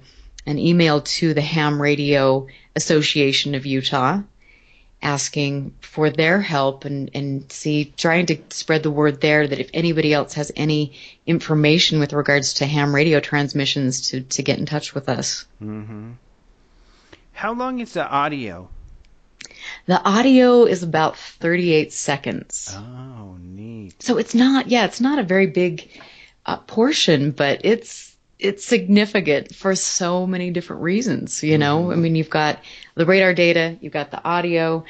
an 0.46 0.58
email 0.58 1.00
to 1.00 1.34
the 1.34 1.40
Ham 1.40 1.80
Radio 1.80 2.46
Association 2.76 3.54
of 3.54 3.66
Utah 3.66 4.20
asking 5.04 5.74
for 5.80 6.08
their 6.08 6.40
help 6.40 6.86
and, 6.86 7.10
and 7.14 7.52
see 7.52 7.92
trying 7.96 8.24
to 8.24 8.38
spread 8.48 8.82
the 8.82 8.90
word 8.90 9.20
there 9.20 9.46
that 9.46 9.60
if 9.60 9.68
anybody 9.74 10.14
else 10.14 10.32
has 10.34 10.50
any 10.56 10.98
information 11.26 12.00
with 12.00 12.14
regards 12.14 12.54
to 12.54 12.66
ham 12.66 12.94
radio 12.94 13.20
transmissions 13.20 14.08
to, 14.08 14.22
to 14.22 14.42
get 14.42 14.58
in 14.58 14.64
touch 14.64 14.94
with 14.94 15.10
us. 15.10 15.44
Mm-hmm. 15.62 16.12
How 17.32 17.52
long 17.52 17.80
is 17.80 17.92
the 17.92 18.08
audio? 18.08 18.70
The 19.86 20.02
audio 20.02 20.64
is 20.64 20.82
about 20.82 21.18
38 21.18 21.92
seconds. 21.92 22.74
Oh, 22.74 23.36
neat. 23.38 24.02
So 24.02 24.16
it's 24.16 24.34
not, 24.34 24.68
yeah, 24.68 24.86
it's 24.86 25.00
not 25.00 25.18
a 25.18 25.22
very 25.22 25.48
big 25.48 26.00
uh, 26.46 26.56
portion, 26.56 27.30
but 27.32 27.60
it's 27.64 28.13
it's 28.44 28.64
significant 28.64 29.54
for 29.54 29.74
so 29.74 30.26
many 30.26 30.50
different 30.50 30.82
reasons. 30.82 31.42
You 31.42 31.58
know, 31.58 31.84
mm-hmm. 31.84 31.92
I 31.92 31.96
mean, 31.96 32.14
you've 32.14 32.30
got 32.30 32.60
the 32.94 33.06
radar 33.06 33.34
data, 33.34 33.76
you've 33.80 33.92
got 33.92 34.10
the 34.10 34.22
audio, 34.24 34.84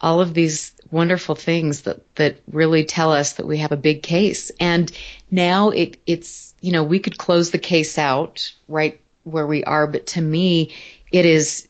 all 0.00 0.20
of 0.20 0.34
these 0.34 0.72
wonderful 0.90 1.34
things 1.34 1.82
that 1.82 2.00
that 2.16 2.36
really 2.50 2.84
tell 2.84 3.12
us 3.12 3.34
that 3.34 3.46
we 3.46 3.58
have 3.58 3.72
a 3.72 3.76
big 3.76 4.02
case. 4.02 4.50
And 4.60 4.92
now 5.30 5.70
it 5.70 6.00
it's 6.06 6.54
you 6.60 6.72
know 6.72 6.84
we 6.84 6.98
could 7.00 7.18
close 7.18 7.50
the 7.50 7.58
case 7.58 7.98
out 7.98 8.52
right 8.68 9.00
where 9.24 9.46
we 9.46 9.64
are, 9.64 9.86
but 9.86 10.06
to 10.08 10.20
me, 10.20 10.72
it 11.10 11.26
is 11.26 11.68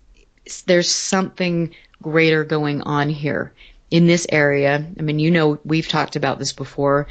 there's 0.66 0.90
something 0.90 1.74
greater 2.02 2.44
going 2.44 2.82
on 2.82 3.08
here 3.08 3.52
in 3.90 4.06
this 4.06 4.26
area. 4.30 4.84
I 4.98 5.02
mean, 5.02 5.18
you 5.18 5.30
know, 5.30 5.58
we've 5.64 5.88
talked 5.88 6.16
about 6.16 6.38
this 6.38 6.52
before 6.52 7.06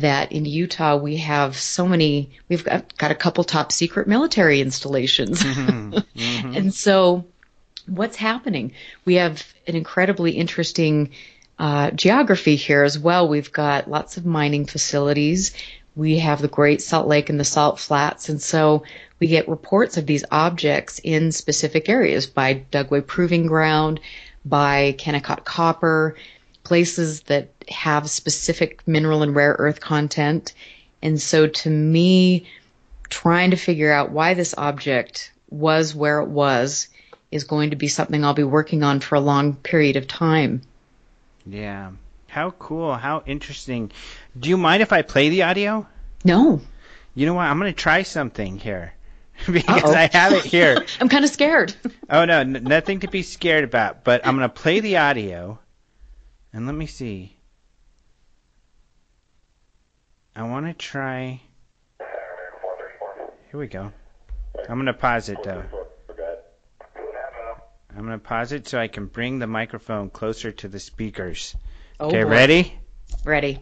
that 0.00 0.32
in 0.32 0.44
Utah 0.44 0.96
we 0.96 1.16
have 1.18 1.56
so 1.56 1.86
many, 1.86 2.30
we've 2.48 2.64
got, 2.64 2.96
got 2.96 3.10
a 3.10 3.14
couple 3.14 3.44
top 3.44 3.72
secret 3.72 4.06
military 4.06 4.60
installations. 4.60 5.44
and 6.16 6.74
so 6.74 7.24
what's 7.86 8.16
happening? 8.16 8.72
We 9.04 9.14
have 9.14 9.44
an 9.66 9.76
incredibly 9.76 10.32
interesting 10.32 11.10
uh, 11.58 11.90
geography 11.92 12.56
here 12.56 12.82
as 12.82 12.98
well. 12.98 13.28
We've 13.28 13.52
got 13.52 13.88
lots 13.88 14.16
of 14.16 14.26
mining 14.26 14.66
facilities. 14.66 15.54
We 15.94 16.18
have 16.18 16.42
the 16.42 16.48
Great 16.48 16.82
Salt 16.82 17.08
Lake 17.08 17.30
and 17.30 17.40
the 17.40 17.44
Salt 17.44 17.78
Flats. 17.78 18.28
And 18.28 18.40
so 18.40 18.82
we 19.18 19.28
get 19.28 19.48
reports 19.48 19.96
of 19.96 20.06
these 20.06 20.24
objects 20.30 21.00
in 21.02 21.32
specific 21.32 21.88
areas 21.88 22.26
by 22.26 22.66
Dugway 22.70 23.06
Proving 23.06 23.46
Ground, 23.46 24.00
by 24.44 24.94
Kennecott 24.98 25.44
Copper, 25.44 26.16
places 26.64 27.22
that 27.22 27.55
have 27.68 28.08
specific 28.10 28.86
mineral 28.86 29.22
and 29.22 29.34
rare 29.34 29.56
earth 29.58 29.80
content. 29.80 30.52
And 31.02 31.20
so 31.20 31.46
to 31.46 31.70
me, 31.70 32.46
trying 33.08 33.50
to 33.50 33.56
figure 33.56 33.92
out 33.92 34.10
why 34.10 34.34
this 34.34 34.54
object 34.56 35.32
was 35.50 35.94
where 35.94 36.20
it 36.20 36.28
was 36.28 36.88
is 37.30 37.44
going 37.44 37.70
to 37.70 37.76
be 37.76 37.88
something 37.88 38.24
I'll 38.24 38.34
be 38.34 38.44
working 38.44 38.82
on 38.82 39.00
for 39.00 39.14
a 39.16 39.20
long 39.20 39.54
period 39.54 39.96
of 39.96 40.06
time. 40.06 40.62
Yeah. 41.44 41.90
How 42.28 42.50
cool. 42.52 42.94
How 42.94 43.22
interesting. 43.26 43.90
Do 44.38 44.48
you 44.48 44.56
mind 44.56 44.82
if 44.82 44.92
I 44.92 45.02
play 45.02 45.28
the 45.28 45.42
audio? 45.42 45.86
No, 46.24 46.60
You 47.14 47.26
know 47.26 47.34
what? 47.34 47.44
I'm 47.46 47.58
going 47.58 47.72
to 47.72 47.76
try 47.78 48.02
something 48.02 48.58
here. 48.58 48.92
because 49.50 49.84
Uh-oh. 49.84 49.94
I 49.94 50.08
have 50.12 50.32
it 50.32 50.44
here. 50.44 50.84
I'm 51.00 51.08
kind 51.08 51.24
of 51.24 51.30
scared. 51.30 51.74
Oh, 52.10 52.24
no. 52.24 52.40
N- 52.40 52.64
nothing 52.64 53.00
to 53.00 53.08
be 53.08 53.22
scared 53.22 53.64
about. 53.64 54.02
But 54.02 54.26
I'm 54.26 54.36
going 54.36 54.48
to 54.48 54.54
play 54.54 54.80
the 54.80 54.96
audio. 54.96 55.58
And 56.52 56.66
let 56.66 56.74
me 56.74 56.86
see. 56.86 57.35
I 60.36 60.42
want 60.42 60.66
to 60.66 60.74
try. 60.74 61.40
Here 63.50 63.58
we 63.58 63.66
go. 63.68 63.90
I'm 64.68 64.76
going 64.76 64.84
to 64.84 64.92
pause 64.92 65.30
it, 65.30 65.42
though. 65.42 65.64
I'm 67.96 68.04
going 68.04 68.10
to 68.10 68.18
pause 68.18 68.52
it 68.52 68.68
so 68.68 68.78
I 68.78 68.88
can 68.88 69.06
bring 69.06 69.38
the 69.38 69.46
microphone 69.46 70.10
closer 70.10 70.52
to 70.52 70.68
the 70.68 70.78
speakers. 70.78 71.56
Oh, 71.98 72.08
okay, 72.08 72.24
boy. 72.24 72.28
ready? 72.28 72.78
Ready. 73.24 73.58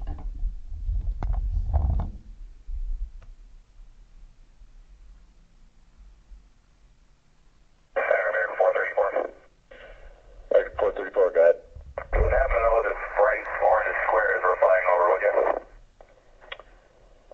American 7.94 8.56
434. 8.58 9.30
American 10.50 10.74
434, 10.78 11.30
go 11.30 11.40
ahead. 11.40 11.54
What 12.10 12.32
happened 12.34 12.58
to 12.58 12.66
know 12.66 12.82
this 12.82 12.98
bright 13.14 13.46
orange 13.62 13.98
squares 14.10 14.42
we're 14.42 14.58
flying 14.58 14.86
over 14.90 15.06
with 15.14 15.22
you? 15.22 15.34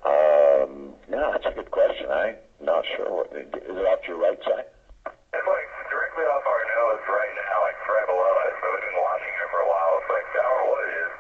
Um, 0.01 0.95
no, 1.09 1.33
that's 1.33 1.47
a 1.47 1.53
good 1.57 1.71
question. 1.71 2.11
I'm 2.11 2.37
not 2.61 2.85
sure. 2.97 3.09
What, 3.09 3.33
is 3.33 3.49
it 3.53 3.87
off 3.89 4.01
to 4.05 4.09
your 4.09 4.21
right 4.21 4.39
side? 4.45 4.69
It's 5.07 5.47
like 5.49 5.69
directly 5.89 6.25
off 6.29 6.45
our 6.45 6.65
nose 6.77 7.05
right 7.09 7.35
now, 7.37 7.57
like 7.65 7.79
right 7.85 8.09
below 8.09 8.33
us. 8.45 8.55
So 8.61 8.67
we've 8.73 8.87
been 8.89 9.01
watching 9.01 9.33
it 9.33 9.49
for 9.53 9.61
a 9.61 9.69
while. 9.69 9.93
It's 10.01 10.11
like 10.11 10.29
our 10.41 10.61
what 10.69 10.81
it 10.85 10.93
is. 11.01 11.13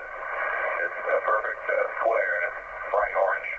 It's 0.81 0.99
a 1.01 1.19
perfect 1.29 1.63
uh, 1.69 1.77
square 2.01 2.33
and 2.41 2.45
it's 2.49 2.61
bright 2.91 3.15
orange. 3.21 3.51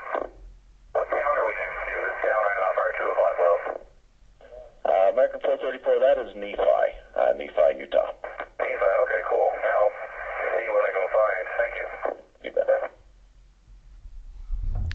What 0.91 1.07
town 1.07 1.34
are 1.38 1.45
we 1.47 1.53
next 1.55 1.80
to? 1.86 1.93
This 2.01 2.18
town 2.26 2.41
right 2.41 2.62
off 2.66 2.76
our 2.82 2.91
205 2.97 3.41
wells. 3.41 3.66
Uh, 4.89 5.07
American 5.16 5.39
434, 5.45 6.01
that 6.01 6.18
is 6.18 6.32
Nephi, 6.36 6.86
uh, 7.16 7.32
Nephi, 7.38 7.68
Utah. 7.78 8.12
Nephi, 8.57 8.89
okay, 9.05 9.22
cool. 9.30 9.49
Now, 9.62 9.82
see 10.57 10.68
what 10.74 10.84
I 10.84 10.91
can 10.91 11.07
find. 11.14 11.45
Thank 11.62 11.74
you. 11.78 11.88
You 12.43 12.51
bet. 12.51 12.68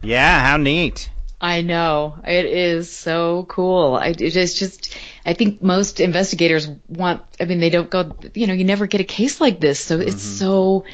Yeah, 0.02 0.45
how 0.56 0.62
neat. 0.62 1.10
I 1.38 1.60
know 1.60 2.18
it 2.26 2.46
is 2.46 2.90
so 2.90 3.44
cool. 3.48 3.94
I, 3.94 4.08
it 4.08 4.20
is 4.36 4.58
just, 4.58 4.96
I 5.26 5.34
think 5.34 5.62
most 5.62 6.00
investigators 6.00 6.68
want. 6.88 7.22
I 7.38 7.44
mean, 7.44 7.60
they 7.60 7.68
don't 7.68 7.90
go. 7.90 8.16
You 8.34 8.46
know, 8.46 8.54
you 8.54 8.64
never 8.64 8.86
get 8.86 9.02
a 9.02 9.04
case 9.04 9.38
like 9.40 9.60
this, 9.60 9.78
so 9.78 10.00
it's 10.00 10.22
so 10.22 10.84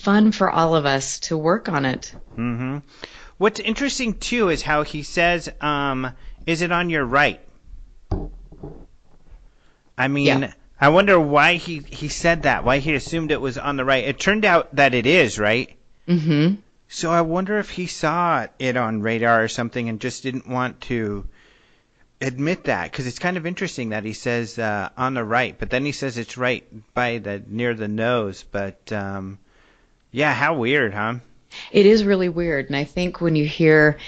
fun 0.00 0.32
for 0.32 0.50
all 0.50 0.74
of 0.74 0.86
us 0.86 1.20
to 1.20 1.38
work 1.38 1.68
on 1.68 1.84
it. 1.84 2.14
hmm 2.34 2.78
What's 3.38 3.60
interesting 3.60 4.14
too 4.18 4.48
is 4.50 4.62
how 4.62 4.82
he 4.82 5.02
says, 5.02 5.48
um, 5.60 6.10
"Is 6.46 6.62
it 6.62 6.72
on 6.72 6.90
your 6.90 7.04
right?" 7.04 7.40
I 9.96 10.08
mean, 10.08 10.26
Yeah. 10.26 10.52
I 10.80 10.88
wonder 10.88 11.18
why 11.20 11.54
he 11.54 11.78
he 11.78 12.08
said 12.08 12.42
that. 12.42 12.64
Why 12.64 12.78
he 12.78 12.94
assumed 12.94 13.30
it 13.30 13.40
was 13.40 13.56
on 13.56 13.76
the 13.76 13.84
right. 13.84 14.04
It 14.04 14.18
turned 14.18 14.44
out 14.44 14.74
that 14.74 14.94
it 14.94 15.06
is 15.06 15.38
right. 15.38 15.70
Mm-hmm. 16.08 16.56
So 16.94 17.10
I 17.10 17.22
wonder 17.22 17.58
if 17.58 17.70
he 17.70 17.86
saw 17.86 18.46
it 18.58 18.76
on 18.76 19.00
radar 19.00 19.42
or 19.42 19.48
something 19.48 19.88
and 19.88 19.98
just 19.98 20.22
didn't 20.22 20.46
want 20.46 20.82
to 20.82 21.26
admit 22.20 22.64
that 22.64 22.90
because 22.90 23.06
it's 23.06 23.18
kind 23.18 23.38
of 23.38 23.46
interesting 23.46 23.88
that 23.88 24.04
he 24.04 24.12
says 24.12 24.58
uh, 24.58 24.90
on 24.96 25.14
the 25.14 25.24
right, 25.24 25.56
but 25.58 25.70
then 25.70 25.86
he 25.86 25.92
says 25.92 26.18
it's 26.18 26.36
right 26.36 26.64
by 26.92 27.16
the 27.16 27.42
near 27.48 27.72
the 27.72 27.88
nose. 27.88 28.44
But 28.44 28.92
um, 28.92 29.38
yeah, 30.10 30.34
how 30.34 30.54
weird, 30.54 30.92
huh? 30.92 31.14
It 31.70 31.86
is 31.86 32.04
really 32.04 32.28
weird, 32.28 32.66
and 32.66 32.76
I 32.76 32.84
think 32.84 33.22
when 33.22 33.36
you 33.36 33.46
hear, 33.46 33.98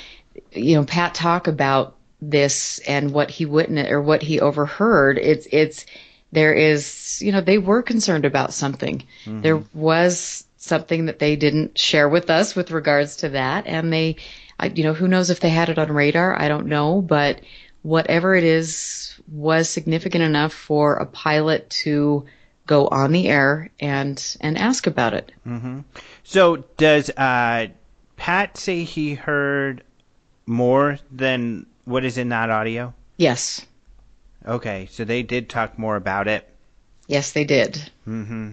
you 0.53 0.77
know, 0.77 0.85
Pat 0.85 1.15
talk 1.15 1.47
about 1.47 1.97
this 2.21 2.81
and 2.81 3.13
what 3.13 3.31
he 3.31 3.47
witnessed 3.47 3.91
or 3.91 4.03
what 4.03 4.23
he 4.23 4.41
overheard. 4.41 5.17
It's 5.17 5.47
it's 5.51 5.87
there 6.33 6.53
is 6.53 7.23
you 7.23 7.33
know 7.33 7.41
they 7.41 7.57
were 7.57 7.83
concerned 7.83 8.27
about 8.27 8.53
something. 8.53 9.05
Mm-hmm. 9.25 9.41
There 9.41 9.63
was 9.73 10.45
something 10.65 11.07
that 11.07 11.19
they 11.19 11.37
didn't 11.37 11.79
share 11.79 12.09
with 12.09 12.31
us 12.31 12.57
with 12.57 12.71
regards 12.71 13.17
to 13.17 13.31
that, 13.31 13.67
and 13.67 13.93
they, 13.93 14.17
I, 14.59 14.67
you 14.67 14.83
know, 14.83 14.95
who 14.95 15.09
knows 15.09 15.31
if 15.31 15.41
they 15.41 15.51
had 15.51 15.69
it 15.69 15.79
on 15.79 15.93
radar? 15.93 16.39
I 16.39 16.49
don't 16.49 16.67
know, 16.67 17.03
but 17.03 17.41
whatever 17.83 18.35
it 18.35 18.45
is 18.45 19.15
was 19.31 19.69
significant 19.69 20.25
enough 20.25 20.53
for 20.53 20.95
a 20.95 21.07
pilot 21.07 21.69
to 21.69 22.25
go 22.67 22.89
on 22.89 23.13
the 23.13 23.29
air 23.29 23.71
and 23.79 24.37
and 24.41 24.57
ask 24.57 24.87
about 24.87 25.13
it. 25.13 25.33
Mm-hmm. 25.47 25.81
So 26.23 26.57
does 26.79 27.11
uh, 27.11 27.67
Pat 28.17 28.57
say 28.57 28.85
he 28.85 29.15
heard 29.15 29.83
more 30.47 30.99
than 31.13 31.67
what 31.85 32.05
is 32.05 32.17
in 32.17 32.31
that 32.31 32.51
audio? 32.51 32.95
Yes. 33.19 33.65
Okay, 34.47 34.89
so 34.91 35.05
they 35.05 35.23
did 35.23 35.49
talk 35.49 35.79
more 35.79 35.97
about 35.97 36.29
it. 36.29 36.49
Yes, 37.07 37.33
they 37.33 37.45
did. 37.45 37.75
Mm-hmm. 38.09 38.53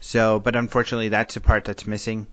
So, 0.00 0.38
but 0.38 0.56
unfortunately, 0.56 1.08
that's 1.08 1.34
the 1.34 1.40
part 1.40 1.64
that's 1.64 1.86
missing. 1.86 2.26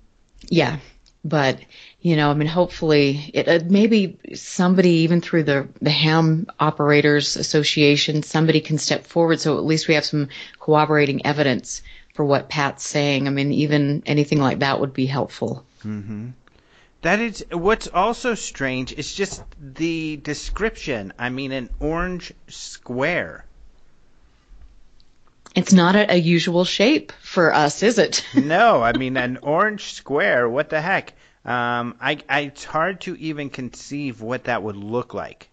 Yeah, 0.50 0.78
but 1.24 1.60
you 2.02 2.16
know, 2.16 2.30
I 2.30 2.36
mean, 2.36 2.48
hopefully, 2.48 3.32
it 3.34 3.48
uh, 3.48 3.60
maybe 3.68 4.20
somebody 4.36 4.90
even 4.90 5.22
through 5.22 5.44
the 5.44 5.68
the 5.82 5.90
Ham 5.90 6.48
Operators 6.60 7.36
Association, 7.36 8.22
somebody 8.22 8.62
can 8.62 8.78
step 8.78 9.06
forward, 9.06 9.40
so 9.40 9.58
at 9.58 9.66
least 9.66 9.88
we 9.88 9.96
have 9.96 10.06
some 10.06 10.30
corroborating 10.60 11.26
evidence 11.26 11.82
for 12.14 12.24
what 12.24 12.50
Pat's 12.50 12.86
saying. 12.86 13.28
I 13.28 13.32
mean, 13.32 13.52
even 13.52 14.04
anything 14.06 14.40
like 14.40 14.60
that 14.60 14.80
would 14.80 14.94
be 14.94 15.08
helpful. 15.08 15.66
Mm-hmm. 15.84 16.30
That 17.02 17.20
is 17.20 17.46
what's 17.52 17.88
also 17.88 18.36
strange. 18.36 18.94
It's 18.94 19.14
just 19.14 19.44
the 19.60 20.18
description. 20.18 21.14
I 21.20 21.30
mean, 21.30 21.52
an 21.52 21.70
orange 21.80 22.34
square. 22.48 23.46
It's 25.56 25.72
not 25.72 25.96
a, 25.96 26.14
a 26.14 26.18
usual 26.18 26.66
shape 26.66 27.14
for 27.22 27.54
us, 27.54 27.82
is 27.82 27.98
it? 27.98 28.26
no, 28.36 28.84
I 28.84 28.94
mean 28.94 29.16
an 29.18 29.38
orange 29.42 29.94
square. 29.94 30.50
What 30.50 30.70
the 30.70 30.82
heck? 30.82 31.14
Um, 31.46 31.96
I, 32.02 32.18
I, 32.28 32.42
it's 32.42 32.66
hard 32.66 33.02
to 33.02 33.16
even 33.16 33.50
conceive 33.50 34.22
what 34.22 34.46
that 34.46 34.64
would 34.64 34.76
look 34.76 35.14
like. 35.14 35.50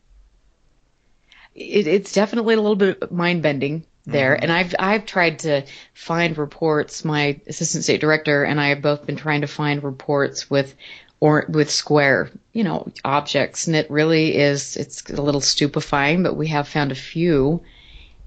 It, 1.54 1.86
it's 1.86 2.12
definitely 2.12 2.54
a 2.54 2.60
little 2.60 2.76
bit 2.76 3.12
mind 3.12 3.42
bending 3.42 3.84
there, 4.04 4.34
mm-hmm. 4.34 4.42
and 4.42 4.52
I've 4.52 4.74
I've 4.78 5.06
tried 5.06 5.40
to 5.40 5.64
find 5.94 6.36
reports. 6.36 7.04
My 7.04 7.40
assistant 7.46 7.84
state 7.84 8.00
director 8.00 8.42
and 8.42 8.60
I 8.60 8.68
have 8.68 8.82
both 8.82 9.06
been 9.06 9.16
trying 9.16 9.42
to 9.42 9.46
find 9.46 9.84
reports 9.84 10.50
with 10.50 10.74
or 11.20 11.44
with 11.48 11.70
square, 11.70 12.30
you 12.52 12.64
know, 12.64 12.90
objects, 13.04 13.66
and 13.66 13.76
it 13.76 13.90
really 13.90 14.36
is. 14.36 14.76
It's 14.76 15.08
a 15.10 15.22
little 15.22 15.40
stupefying, 15.40 16.22
but 16.22 16.36
we 16.36 16.48
have 16.48 16.66
found 16.66 16.90
a 16.90 16.96
few 16.96 17.62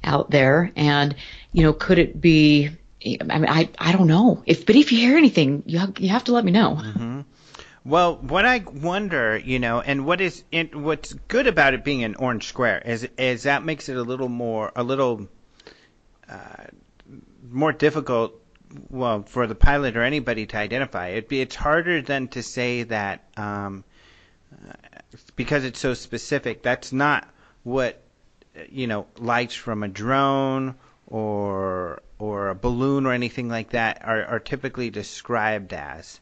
out 0.03 0.29
there, 0.29 0.71
and 0.75 1.15
you 1.55 1.63
know, 1.63 1.71
could 1.71 1.99
it 1.99 2.19
be? 2.19 2.69
I 3.05 3.37
mean, 3.37 3.49
I 3.49 3.69
I 3.79 3.93
don't 3.93 4.07
know. 4.07 4.43
If 4.45 4.65
but 4.65 4.75
if 4.75 4.91
you 4.91 4.99
hear 4.99 5.17
anything, 5.17 5.63
you 5.65 5.79
have, 5.79 5.97
you 5.99 6.09
have 6.09 6.25
to 6.25 6.33
let 6.33 6.43
me 6.43 6.51
know. 6.51 6.75
Mm-hmm. 6.81 7.21
Well, 7.85 8.17
what 8.17 8.45
I 8.45 8.57
wonder, 8.57 9.37
you 9.37 9.59
know, 9.59 9.79
and 9.79 10.05
what 10.05 10.19
is 10.19 10.43
in, 10.51 10.83
what's 10.83 11.13
good 11.13 11.47
about 11.47 11.73
it 11.73 11.85
being 11.85 12.03
an 12.03 12.15
orange 12.15 12.47
square 12.47 12.81
is 12.85 13.07
is 13.17 13.43
that 13.43 13.63
makes 13.63 13.87
it 13.87 13.95
a 13.95 14.01
little 14.01 14.27
more 14.27 14.73
a 14.75 14.83
little 14.83 15.29
uh, 16.27 16.65
more 17.49 17.71
difficult. 17.71 18.33
Well, 18.89 19.23
for 19.23 19.47
the 19.47 19.55
pilot 19.55 19.95
or 19.95 20.03
anybody 20.03 20.47
to 20.47 20.57
identify 20.57 21.09
it, 21.09 21.31
it's 21.31 21.55
harder 21.55 22.01
than 22.01 22.27
to 22.29 22.43
say 22.43 22.83
that 22.83 23.23
um, 23.37 23.85
because 25.37 25.63
it's 25.63 25.79
so 25.79 25.93
specific. 25.93 26.63
That's 26.63 26.91
not 26.91 27.29
what 27.63 28.01
you 28.69 28.87
know 28.87 29.07
lights 29.17 29.55
from 29.55 29.83
a 29.83 29.87
drone 29.87 30.75
or 31.07 32.01
or 32.17 32.49
a 32.49 32.55
balloon 32.55 33.05
or 33.05 33.13
anything 33.13 33.49
like 33.49 33.71
that 33.71 34.01
are, 34.03 34.25
are 34.25 34.39
typically 34.39 34.89
described 34.89 35.73
as. 35.73 36.19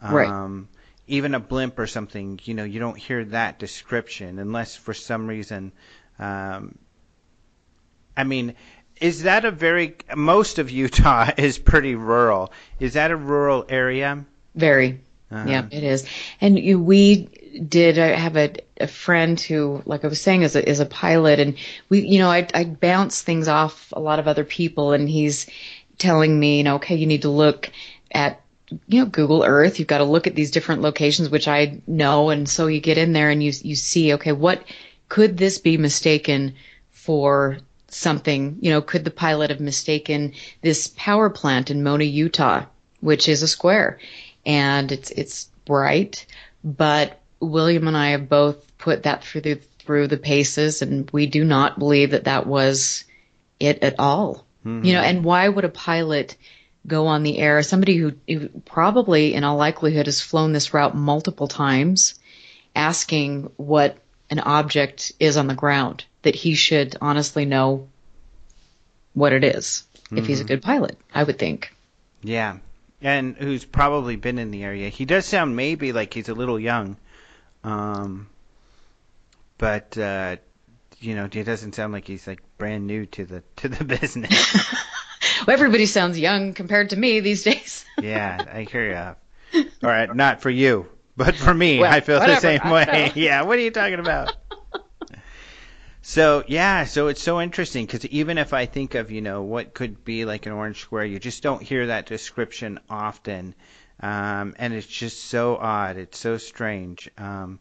Um, 0.00 0.14
right. 0.14 0.66
Even 1.06 1.34
a 1.34 1.40
blimp 1.40 1.78
or 1.78 1.86
something, 1.86 2.38
you 2.44 2.54
know, 2.54 2.64
you 2.64 2.78
don't 2.78 2.96
hear 2.96 3.24
that 3.26 3.58
description 3.58 4.38
unless 4.38 4.76
for 4.76 4.94
some 4.94 5.26
reason. 5.26 5.72
Um, 6.18 6.78
I 8.16 8.24
mean, 8.24 8.54
is 9.00 9.22
that 9.22 9.44
a 9.44 9.50
very 9.50 9.96
most 10.14 10.58
of 10.58 10.70
Utah 10.70 11.30
is 11.36 11.58
pretty 11.58 11.94
rural? 11.94 12.52
Is 12.78 12.92
that 12.94 13.10
a 13.10 13.16
rural 13.16 13.64
area? 13.68 14.24
Very. 14.54 15.00
Uh-huh. 15.30 15.48
Yeah, 15.48 15.66
it 15.70 15.84
is. 15.84 16.06
And 16.40 16.58
you, 16.58 16.80
we 16.80 17.28
did 17.68 17.98
I 17.98 18.08
have 18.08 18.36
a, 18.36 18.54
a 18.80 18.86
friend 18.86 19.40
who, 19.40 19.82
like 19.86 20.04
I 20.04 20.08
was 20.08 20.20
saying, 20.20 20.42
is 20.42 20.56
a, 20.56 20.68
is 20.68 20.80
a 20.80 20.86
pilot, 20.86 21.40
and 21.40 21.56
we, 21.88 22.00
you 22.06 22.18
know, 22.18 22.30
I 22.30 22.46
I 22.54 22.64
bounce 22.64 23.22
things 23.22 23.48
off 23.48 23.92
a 23.92 24.00
lot 24.00 24.18
of 24.18 24.28
other 24.28 24.44
people, 24.44 24.92
and 24.92 25.08
he's 25.08 25.46
telling 25.98 26.38
me, 26.38 26.58
you 26.58 26.64
know, 26.64 26.76
okay, 26.76 26.96
you 26.96 27.06
need 27.06 27.22
to 27.22 27.30
look 27.30 27.70
at 28.12 28.40
you 28.86 29.00
know 29.00 29.06
Google 29.06 29.44
Earth. 29.44 29.78
You've 29.78 29.88
got 29.88 29.98
to 29.98 30.04
look 30.04 30.26
at 30.26 30.34
these 30.34 30.50
different 30.50 30.82
locations, 30.82 31.30
which 31.30 31.48
I 31.48 31.80
know, 31.86 32.30
and 32.30 32.48
so 32.48 32.66
you 32.66 32.80
get 32.80 32.98
in 32.98 33.12
there 33.12 33.30
and 33.30 33.42
you 33.42 33.52
you 33.62 33.76
see, 33.76 34.14
okay, 34.14 34.32
what 34.32 34.62
could 35.08 35.36
this 35.36 35.58
be 35.58 35.76
mistaken 35.76 36.54
for 36.92 37.58
something? 37.88 38.58
You 38.60 38.70
know, 38.70 38.82
could 38.82 39.04
the 39.04 39.10
pilot 39.10 39.50
have 39.50 39.60
mistaken 39.60 40.32
this 40.62 40.92
power 40.96 41.30
plant 41.30 41.70
in 41.70 41.82
Mona, 41.82 42.04
Utah, 42.04 42.64
which 43.00 43.28
is 43.28 43.42
a 43.42 43.48
square? 43.48 43.98
and 44.46 44.92
it's 44.92 45.10
it's 45.10 45.48
bright. 45.64 46.26
But 46.64 47.19
William 47.40 47.88
and 47.88 47.96
I 47.96 48.10
have 48.10 48.28
both 48.28 48.76
put 48.78 49.04
that 49.04 49.24
through 49.24 49.40
the 49.40 49.54
through 49.80 50.08
the 50.08 50.18
paces, 50.18 50.82
and 50.82 51.10
we 51.10 51.26
do 51.26 51.44
not 51.44 51.78
believe 51.78 52.10
that 52.10 52.24
that 52.24 52.46
was 52.46 53.04
it 53.58 53.82
at 53.82 53.96
all. 53.98 54.46
Mm-hmm. 54.64 54.84
You 54.84 54.92
know, 54.94 55.00
and 55.00 55.24
why 55.24 55.48
would 55.48 55.64
a 55.64 55.70
pilot 55.70 56.36
go 56.86 57.06
on 57.06 57.22
the 57.22 57.38
air? 57.38 57.62
Somebody 57.62 57.96
who, 57.96 58.12
who 58.28 58.48
probably, 58.64 59.34
in 59.34 59.42
all 59.42 59.56
likelihood, 59.56 60.06
has 60.06 60.20
flown 60.20 60.52
this 60.52 60.74
route 60.74 60.94
multiple 60.94 61.48
times, 61.48 62.18
asking 62.76 63.50
what 63.56 63.96
an 64.28 64.40
object 64.40 65.12
is 65.18 65.36
on 65.36 65.46
the 65.46 65.54
ground, 65.54 66.04
that 66.22 66.34
he 66.34 66.54
should 66.54 66.96
honestly 67.00 67.44
know 67.44 67.88
what 69.14 69.32
it 69.32 69.44
is 69.44 69.84
mm-hmm. 70.04 70.18
if 70.18 70.26
he's 70.26 70.40
a 70.40 70.44
mm-hmm. 70.44 70.48
good 70.48 70.62
pilot. 70.62 70.98
I 71.14 71.24
would 71.24 71.38
think. 71.38 71.74
Yeah, 72.22 72.58
and 73.00 73.36
who's 73.36 73.64
probably 73.64 74.16
been 74.16 74.38
in 74.38 74.50
the 74.50 74.62
area. 74.62 74.88
He 74.88 75.04
does 75.04 75.24
sound 75.24 75.56
maybe 75.56 75.92
like 75.92 76.12
he's 76.12 76.28
a 76.28 76.34
little 76.34 76.60
young, 76.60 76.96
um, 77.64 78.28
but 79.58 79.96
uh, 79.98 80.36
you 81.00 81.14
know, 81.14 81.28
he 81.30 81.42
doesn't 81.42 81.74
sound 81.74 81.92
like 81.92 82.06
he's 82.06 82.26
like 82.26 82.40
brand 82.58 82.86
new 82.86 83.06
to 83.06 83.24
the 83.24 83.42
to 83.56 83.68
the 83.68 83.84
business. 84.00 84.54
well, 85.46 85.54
everybody 85.54 85.86
sounds 85.86 86.18
young 86.18 86.54
compared 86.54 86.90
to 86.90 86.96
me 86.96 87.20
these 87.20 87.42
days. 87.42 87.84
yeah, 88.02 88.44
I 88.52 88.62
hear 88.62 89.16
you. 89.54 89.64
All 89.82 89.90
right, 89.90 90.14
not 90.14 90.42
for 90.42 90.50
you, 90.50 90.86
but 91.16 91.34
for 91.34 91.52
me, 91.52 91.80
well, 91.80 91.92
I 91.92 92.00
feel 92.00 92.18
whatever, 92.18 92.40
the 92.40 92.58
same 92.58 92.70
way. 92.70 93.12
Yeah, 93.14 93.42
what 93.42 93.58
are 93.58 93.62
you 93.62 93.70
talking 93.70 93.98
about? 93.98 94.34
So 96.02 96.44
yeah, 96.48 96.84
so 96.84 97.08
it's 97.08 97.22
so 97.22 97.40
interesting 97.40 97.84
because 97.86 98.06
even 98.06 98.38
if 98.38 98.52
I 98.54 98.66
think 98.66 98.94
of 98.94 99.10
you 99.10 99.20
know 99.20 99.42
what 99.42 99.74
could 99.74 100.04
be 100.04 100.24
like 100.24 100.46
an 100.46 100.52
orange 100.52 100.80
square, 100.80 101.04
you 101.04 101.18
just 101.18 101.42
don't 101.42 101.62
hear 101.62 101.86
that 101.88 102.06
description 102.06 102.80
often, 102.88 103.54
um, 104.02 104.54
and 104.58 104.72
it's 104.72 104.86
just 104.86 105.24
so 105.24 105.56
odd. 105.56 105.96
It's 105.96 106.18
so 106.18 106.38
strange, 106.38 107.10
um, 107.18 107.60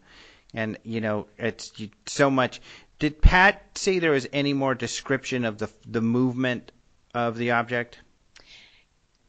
and 0.53 0.77
you 0.83 1.01
know 1.01 1.27
it's 1.37 1.71
so 2.05 2.29
much. 2.29 2.61
Did 2.97 3.21
Pat 3.21 3.77
say 3.77 3.99
there 3.99 4.11
was 4.11 4.27
any 4.33 4.53
more 4.53 4.75
description 4.75 5.45
of 5.45 5.57
the 5.57 5.69
the 5.87 6.01
movement 6.01 6.71
of 7.13 7.37
the 7.37 7.51
object? 7.51 7.99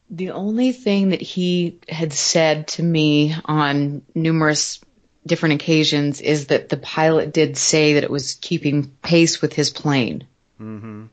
The 0.09 0.31
only 0.31 0.73
thing 0.73 1.09
that 1.09 1.21
he 1.21 1.79
had 1.87 2.11
said 2.11 2.67
to 2.69 2.83
me 2.83 3.33
on 3.45 4.01
numerous 4.13 4.81
different 5.25 5.55
occasions 5.55 6.19
is 6.19 6.47
that 6.47 6.69
the 6.69 6.77
pilot 6.77 7.31
did 7.33 7.55
say 7.57 7.93
that 7.93 8.03
it 8.03 8.09
was 8.09 8.35
keeping 8.35 8.89
pace 9.01 9.41
with 9.41 9.53
his 9.53 9.69
plane. 9.69 10.27
Mm-hmm. 10.59 11.05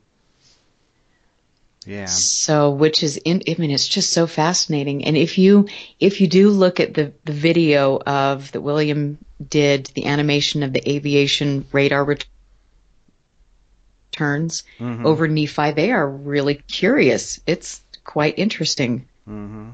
Yeah. 1.89 2.05
So, 2.05 2.69
which 2.69 3.01
is, 3.01 3.17
in, 3.17 3.41
I 3.47 3.55
mean, 3.57 3.71
it's 3.71 3.87
just 3.87 4.13
so 4.13 4.27
fascinating. 4.27 5.05
And 5.05 5.17
if 5.17 5.39
you, 5.39 5.69
if 5.99 6.21
you 6.21 6.27
do 6.27 6.51
look 6.51 6.79
at 6.79 6.93
the, 6.93 7.13
the 7.25 7.33
video 7.33 7.97
of 7.97 8.51
that 8.51 8.61
William 8.61 9.17
did, 9.45 9.87
the 9.95 10.05
animation 10.05 10.61
of 10.61 10.71
the 10.71 10.87
aviation 10.87 11.65
radar 11.71 12.03
returns 12.03 12.27
mm-hmm. 14.77 15.03
over 15.03 15.27
Nephi, 15.27 15.71
they 15.71 15.91
are 15.91 16.07
really 16.07 16.61
curious. 16.67 17.39
It's 17.47 17.81
quite 18.03 18.37
interesting. 18.37 19.07
Mm-hmm. 19.27 19.69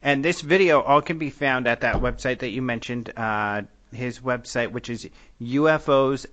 And 0.00 0.24
this 0.24 0.40
video 0.40 0.80
all 0.80 1.02
can 1.02 1.18
be 1.18 1.28
found 1.28 1.66
at 1.66 1.82
that 1.82 1.96
website 1.96 2.38
that 2.38 2.48
you 2.48 2.62
mentioned, 2.62 3.12
uh, 3.14 3.60
his 3.92 4.20
website, 4.20 4.70
which 4.70 4.88
is 4.88 5.06
ufosnw.com. 5.42 6.32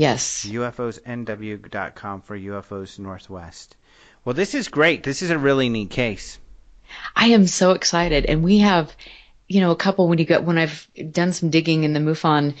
Yes. 0.00 0.46
ufosnw.com 0.46 2.22
for 2.22 2.38
UFOs 2.38 2.98
Northwest. 2.98 3.76
Well, 4.24 4.34
this 4.34 4.54
is 4.54 4.68
great. 4.68 5.02
This 5.02 5.20
is 5.20 5.28
a 5.28 5.38
really 5.38 5.68
neat 5.68 5.90
case. 5.90 6.38
I 7.14 7.26
am 7.26 7.46
so 7.46 7.72
excited, 7.72 8.24
and 8.24 8.42
we 8.42 8.60
have, 8.60 8.96
you 9.46 9.60
know, 9.60 9.72
a 9.72 9.76
couple 9.76 10.08
when 10.08 10.16
you 10.16 10.24
get 10.24 10.42
when 10.42 10.56
I've 10.56 10.88
done 11.10 11.34
some 11.34 11.50
digging 11.50 11.84
in 11.84 11.92
the 11.92 12.00
MUFON 12.00 12.54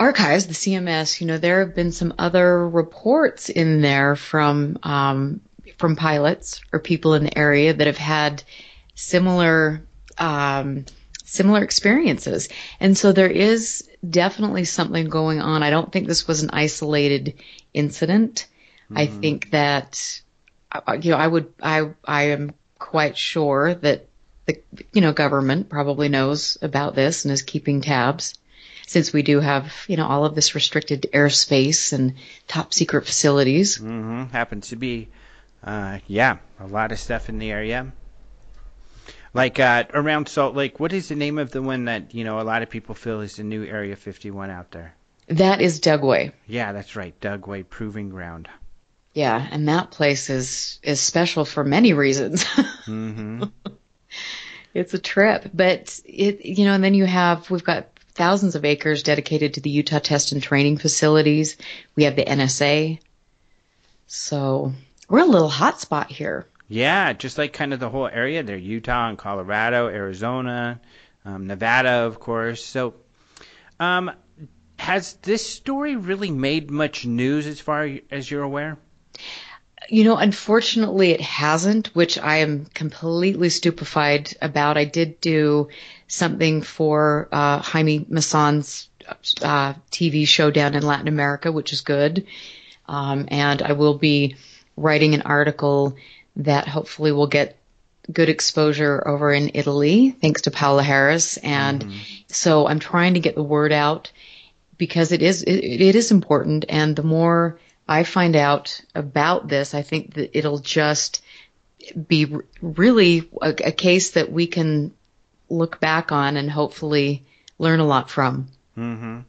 archives, 0.00 0.48
the 0.48 0.54
CMS, 0.54 1.20
you 1.20 1.28
know, 1.28 1.38
there 1.38 1.60
have 1.60 1.76
been 1.76 1.92
some 1.92 2.14
other 2.18 2.68
reports 2.68 3.48
in 3.48 3.80
there 3.80 4.16
from 4.16 4.76
um, 4.82 5.40
from 5.78 5.94
pilots 5.94 6.62
or 6.72 6.80
people 6.80 7.14
in 7.14 7.22
the 7.22 7.38
area 7.38 7.72
that 7.72 7.86
have 7.86 7.96
had 7.96 8.42
similar 8.96 9.84
um, 10.18 10.84
similar 11.24 11.62
experiences, 11.62 12.48
and 12.80 12.98
so 12.98 13.12
there 13.12 13.30
is 13.30 13.88
definitely 14.08 14.64
something 14.64 15.08
going 15.08 15.40
on. 15.40 15.62
I 15.62 15.70
don't 15.70 15.92
think 15.92 16.06
this 16.06 16.26
was 16.26 16.42
an 16.42 16.50
isolated 16.52 17.34
incident. 17.72 18.46
Mm-hmm. 18.84 18.98
I 18.98 19.06
think 19.06 19.50
that 19.50 20.22
uh, 20.72 20.98
you 21.00 21.10
know 21.10 21.16
I 21.16 21.26
would 21.26 21.52
I 21.62 21.90
I 22.04 22.22
am 22.24 22.52
quite 22.78 23.16
sure 23.16 23.74
that 23.74 24.06
the 24.46 24.60
you 24.92 25.00
know 25.00 25.12
government 25.12 25.68
probably 25.68 26.08
knows 26.08 26.58
about 26.62 26.94
this 26.94 27.24
and 27.24 27.32
is 27.32 27.42
keeping 27.42 27.80
tabs 27.80 28.34
since 28.86 29.12
we 29.12 29.22
do 29.22 29.40
have 29.40 29.72
you 29.88 29.96
know 29.96 30.06
all 30.06 30.24
of 30.24 30.34
this 30.34 30.54
restricted 30.54 31.06
airspace 31.12 31.92
and 31.92 32.14
top 32.48 32.74
secret 32.74 33.06
facilities. 33.06 33.78
Mm-hmm. 33.78 34.24
Happens 34.24 34.68
to 34.68 34.76
be, 34.76 35.08
uh, 35.64 35.98
yeah, 36.06 36.38
a 36.60 36.66
lot 36.66 36.92
of 36.92 36.98
stuff 36.98 37.28
in 37.28 37.38
the 37.38 37.50
area. 37.50 37.92
Like 39.34 39.58
uh, 39.58 39.84
around 39.94 40.28
Salt 40.28 40.54
Lake, 40.54 40.78
what 40.78 40.92
is 40.92 41.08
the 41.08 41.14
name 41.14 41.38
of 41.38 41.50
the 41.50 41.62
one 41.62 41.86
that 41.86 42.14
you 42.14 42.24
know 42.24 42.40
a 42.40 42.42
lot 42.42 42.62
of 42.62 42.68
people 42.68 42.94
feel 42.94 43.20
is 43.20 43.36
the 43.36 43.44
new 43.44 43.64
Area 43.64 43.96
51 43.96 44.50
out 44.50 44.70
there? 44.70 44.94
That 45.28 45.60
is 45.60 45.80
Dugway. 45.80 46.32
Yeah, 46.46 46.72
that's 46.72 46.96
right, 46.96 47.18
Dugway 47.20 47.68
Proving 47.68 48.10
Ground. 48.10 48.48
Yeah, 49.14 49.46
and 49.50 49.68
that 49.68 49.90
place 49.90 50.30
is 50.30 50.78
is 50.82 51.00
special 51.00 51.44
for 51.44 51.64
many 51.64 51.92
reasons. 51.92 52.44
mm-hmm. 52.86 53.44
It's 54.74 54.94
a 54.94 54.98
trip, 54.98 55.50
but 55.52 56.00
it 56.04 56.44
you 56.44 56.64
know, 56.64 56.74
and 56.74 56.84
then 56.84 56.94
you 56.94 57.04
have 57.04 57.50
we've 57.50 57.64
got 57.64 57.88
thousands 58.14 58.54
of 58.54 58.64
acres 58.64 59.02
dedicated 59.02 59.54
to 59.54 59.60
the 59.60 59.70
Utah 59.70 59.98
Test 59.98 60.32
and 60.32 60.42
Training 60.42 60.78
facilities. 60.78 61.56
We 61.94 62.04
have 62.04 62.16
the 62.16 62.24
NSA. 62.24 62.98
So 64.06 64.72
we're 65.08 65.20
a 65.20 65.26
little 65.26 65.48
hot 65.48 65.80
spot 65.80 66.10
here. 66.10 66.46
Yeah, 66.72 67.12
just 67.12 67.36
like 67.36 67.52
kind 67.52 67.74
of 67.74 67.80
the 67.80 67.90
whole 67.90 68.08
area 68.08 68.42
there 68.42 68.56
Utah 68.56 69.10
and 69.10 69.18
Colorado, 69.18 69.88
Arizona, 69.88 70.80
um, 71.22 71.46
Nevada, 71.46 72.06
of 72.06 72.18
course. 72.18 72.64
So, 72.64 72.94
um, 73.78 74.10
has 74.78 75.12
this 75.20 75.46
story 75.46 75.96
really 75.96 76.30
made 76.30 76.70
much 76.70 77.04
news 77.04 77.46
as 77.46 77.60
far 77.60 77.90
as 78.10 78.30
you're 78.30 78.42
aware? 78.42 78.78
You 79.90 80.04
know, 80.04 80.16
unfortunately, 80.16 81.10
it 81.10 81.20
hasn't, 81.20 81.88
which 81.88 82.16
I 82.16 82.36
am 82.36 82.64
completely 82.72 83.50
stupefied 83.50 84.34
about. 84.40 84.78
I 84.78 84.86
did 84.86 85.20
do 85.20 85.68
something 86.08 86.62
for 86.62 87.28
uh, 87.32 87.58
Jaime 87.58 88.06
Maussan's 88.06 88.88
uh, 89.42 89.74
TV 89.90 90.26
show 90.26 90.50
down 90.50 90.74
in 90.74 90.86
Latin 90.86 91.08
America, 91.08 91.52
which 91.52 91.74
is 91.74 91.82
good. 91.82 92.26
Um, 92.88 93.26
and 93.28 93.60
I 93.60 93.72
will 93.72 93.98
be 93.98 94.36
writing 94.74 95.12
an 95.12 95.20
article 95.22 95.96
that 96.36 96.68
hopefully 96.68 97.12
will 97.12 97.26
get 97.26 97.58
good 98.10 98.28
exposure 98.28 99.06
over 99.06 99.32
in 99.32 99.52
Italy, 99.54 100.10
thanks 100.10 100.42
to 100.42 100.50
Paola 100.50 100.82
Harris. 100.82 101.36
And 101.36 101.84
mm-hmm. 101.84 102.00
so 102.28 102.66
I'm 102.66 102.80
trying 102.80 103.14
to 103.14 103.20
get 103.20 103.34
the 103.34 103.42
word 103.42 103.72
out 103.72 104.10
because 104.76 105.12
it 105.12 105.22
is 105.22 105.42
it, 105.42 105.52
it 105.52 105.94
is 105.94 106.10
important. 106.10 106.64
And 106.68 106.96
the 106.96 107.02
more 107.02 107.58
I 107.86 108.04
find 108.04 108.34
out 108.36 108.80
about 108.94 109.48
this, 109.48 109.74
I 109.74 109.82
think 109.82 110.14
that 110.14 110.36
it'll 110.36 110.58
just 110.58 111.22
be 112.08 112.34
really 112.60 113.28
a, 113.40 113.50
a 113.50 113.72
case 113.72 114.12
that 114.12 114.32
we 114.32 114.46
can 114.46 114.92
look 115.48 115.80
back 115.80 116.12
on 116.12 116.36
and 116.36 116.50
hopefully 116.50 117.24
learn 117.58 117.80
a 117.80 117.86
lot 117.86 118.10
from. 118.10 118.48
Mm-hmm. 118.76 119.20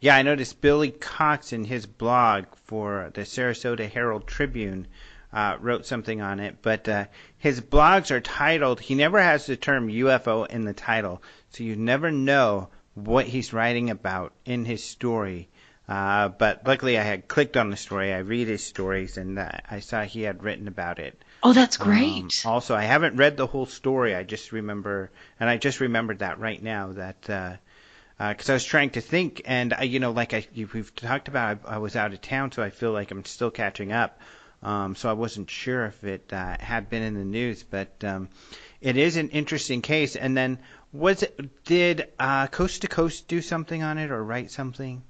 Yeah, 0.00 0.16
I 0.16 0.22
noticed 0.22 0.60
Billy 0.60 0.90
Cox 0.90 1.52
in 1.52 1.64
his 1.64 1.86
blog 1.86 2.44
for 2.64 3.10
the 3.14 3.22
Sarasota 3.22 3.88
Herald 3.88 4.26
Tribune 4.26 4.88
uh, 5.32 5.56
wrote 5.60 5.86
something 5.86 6.20
on 6.20 6.40
it, 6.40 6.56
but 6.62 6.88
uh, 6.88 7.06
his 7.38 7.60
blogs 7.60 8.10
are 8.10 8.20
titled. 8.20 8.80
He 8.80 8.94
never 8.94 9.20
has 9.20 9.46
the 9.46 9.56
term 9.56 9.88
UFO 9.88 10.46
in 10.48 10.64
the 10.64 10.74
title, 10.74 11.22
so 11.50 11.64
you 11.64 11.76
never 11.76 12.10
know 12.10 12.68
what 12.94 13.26
he's 13.26 13.52
writing 13.52 13.90
about 13.90 14.32
in 14.44 14.64
his 14.64 14.84
story. 14.84 15.48
Uh, 15.88 16.28
but 16.28 16.66
luckily, 16.66 16.98
I 16.98 17.02
had 17.02 17.28
clicked 17.28 17.56
on 17.56 17.70
the 17.70 17.76
story. 17.76 18.12
I 18.12 18.18
read 18.18 18.48
his 18.48 18.64
stories, 18.64 19.16
and 19.16 19.38
uh, 19.38 19.50
I 19.70 19.80
saw 19.80 20.02
he 20.02 20.22
had 20.22 20.42
written 20.42 20.68
about 20.68 20.98
it. 20.98 21.22
Oh, 21.42 21.52
that's 21.52 21.80
um, 21.80 21.86
great. 21.86 22.42
Um, 22.44 22.52
also, 22.52 22.74
I 22.74 22.84
haven't 22.84 23.16
read 23.16 23.36
the 23.36 23.46
whole 23.46 23.66
story. 23.66 24.14
I 24.14 24.22
just 24.22 24.52
remember, 24.52 25.10
and 25.40 25.50
I 25.50 25.56
just 25.56 25.80
remembered 25.80 26.20
that 26.20 26.38
right 26.38 26.62
now 26.62 26.92
that 26.92 27.20
because 27.22 28.48
uh, 28.48 28.52
uh, 28.52 28.52
I 28.52 28.54
was 28.54 28.64
trying 28.64 28.90
to 28.90 29.00
think, 29.00 29.42
and 29.44 29.74
I, 29.74 29.82
you 29.82 29.98
know, 29.98 30.12
like 30.12 30.34
I 30.34 30.46
we've 30.54 30.94
talked 30.94 31.28
about, 31.28 31.60
I, 31.66 31.74
I 31.74 31.78
was 31.78 31.96
out 31.96 32.12
of 32.12 32.20
town, 32.20 32.52
so 32.52 32.62
I 32.62 32.70
feel 32.70 32.92
like 32.92 33.10
I'm 33.10 33.24
still 33.24 33.50
catching 33.50 33.92
up. 33.92 34.20
Um, 34.62 34.94
so 34.94 35.10
I 35.10 35.12
wasn't 35.12 35.50
sure 35.50 35.86
if 35.86 36.04
it 36.04 36.32
uh, 36.32 36.56
had 36.60 36.88
been 36.88 37.02
in 37.02 37.14
the 37.14 37.24
news, 37.24 37.64
but 37.64 37.92
um, 38.04 38.28
it 38.80 38.96
is 38.96 39.16
an 39.16 39.28
interesting 39.30 39.82
case. 39.82 40.14
And 40.14 40.36
then 40.36 40.58
was 40.92 41.22
it 41.22 41.64
did 41.64 42.08
uh, 42.18 42.46
Coast 42.46 42.82
to 42.82 42.88
Coast 42.88 43.28
do 43.28 43.40
something 43.40 43.82
on 43.82 43.98
it 43.98 44.10
or 44.10 44.22
write 44.22 44.50
something? 44.50 45.02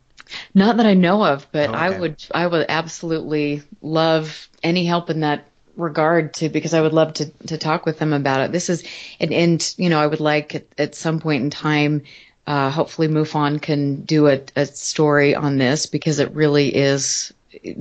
Not 0.54 0.76
that 0.76 0.86
I 0.86 0.94
know 0.94 1.24
of, 1.24 1.46
but 1.52 1.70
oh, 1.70 1.72
okay. 1.72 1.78
I 1.78 1.98
would 1.98 2.24
I 2.34 2.46
would 2.46 2.66
absolutely 2.68 3.62
love 3.82 4.48
any 4.62 4.86
help 4.86 5.10
in 5.10 5.20
that 5.20 5.46
regard 5.76 6.34
to 6.34 6.48
because 6.48 6.74
I 6.74 6.80
would 6.80 6.92
love 6.92 7.14
to 7.14 7.26
to 7.48 7.58
talk 7.58 7.84
with 7.84 7.98
them 7.98 8.12
about 8.12 8.40
it. 8.40 8.52
This 8.52 8.70
is 8.70 8.84
and 9.20 9.32
and 9.32 9.74
you 9.76 9.90
know 9.90 10.00
I 10.00 10.06
would 10.06 10.20
like 10.20 10.54
at, 10.54 10.66
at 10.78 10.94
some 10.94 11.20
point 11.20 11.42
in 11.42 11.50
time. 11.50 12.02
Uh, 12.44 12.70
hopefully, 12.70 13.06
MUFON 13.06 13.62
can 13.62 14.02
do 14.02 14.26
a, 14.26 14.40
a 14.56 14.66
story 14.66 15.32
on 15.32 15.58
this 15.58 15.86
because 15.86 16.18
it 16.18 16.32
really 16.32 16.74
is 16.74 17.32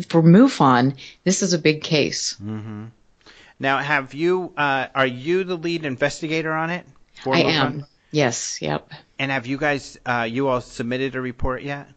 for 0.07 0.21
MUFON. 0.21 0.97
This 1.23 1.41
is 1.41 1.53
a 1.53 1.59
big 1.59 1.83
case. 1.83 2.35
Mm-hmm. 2.41 2.85
Now, 3.59 3.77
have 3.77 4.13
you? 4.13 4.53
Uh, 4.57 4.87
are 4.93 5.07
you 5.07 5.43
the 5.43 5.55
lead 5.55 5.85
investigator 5.85 6.51
on 6.53 6.69
it? 6.69 6.85
I 7.25 7.43
MUFON? 7.43 7.45
am. 7.45 7.85
Yes. 8.11 8.61
Yep. 8.61 8.91
And 9.19 9.31
have 9.31 9.47
you 9.47 9.57
guys? 9.57 9.97
Uh, 10.05 10.27
you 10.29 10.47
all 10.47 10.61
submitted 10.61 11.15
a 11.15 11.21
report 11.21 11.61
yet? 11.63 11.87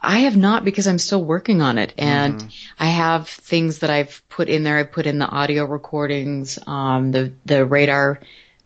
I 0.00 0.20
have 0.20 0.36
not 0.36 0.64
because 0.64 0.86
I'm 0.86 0.98
still 0.98 1.22
working 1.22 1.60
on 1.60 1.78
it, 1.78 1.92
and 1.98 2.34
mm-hmm. 2.34 2.48
I 2.78 2.86
have 2.86 3.28
things 3.28 3.80
that 3.80 3.90
I've 3.90 4.22
put 4.28 4.48
in 4.48 4.64
there. 4.64 4.78
I 4.78 4.84
put 4.84 5.06
in 5.06 5.18
the 5.18 5.28
audio 5.28 5.64
recordings, 5.64 6.58
um, 6.66 7.12
the 7.12 7.32
the 7.44 7.64
radar 7.64 8.20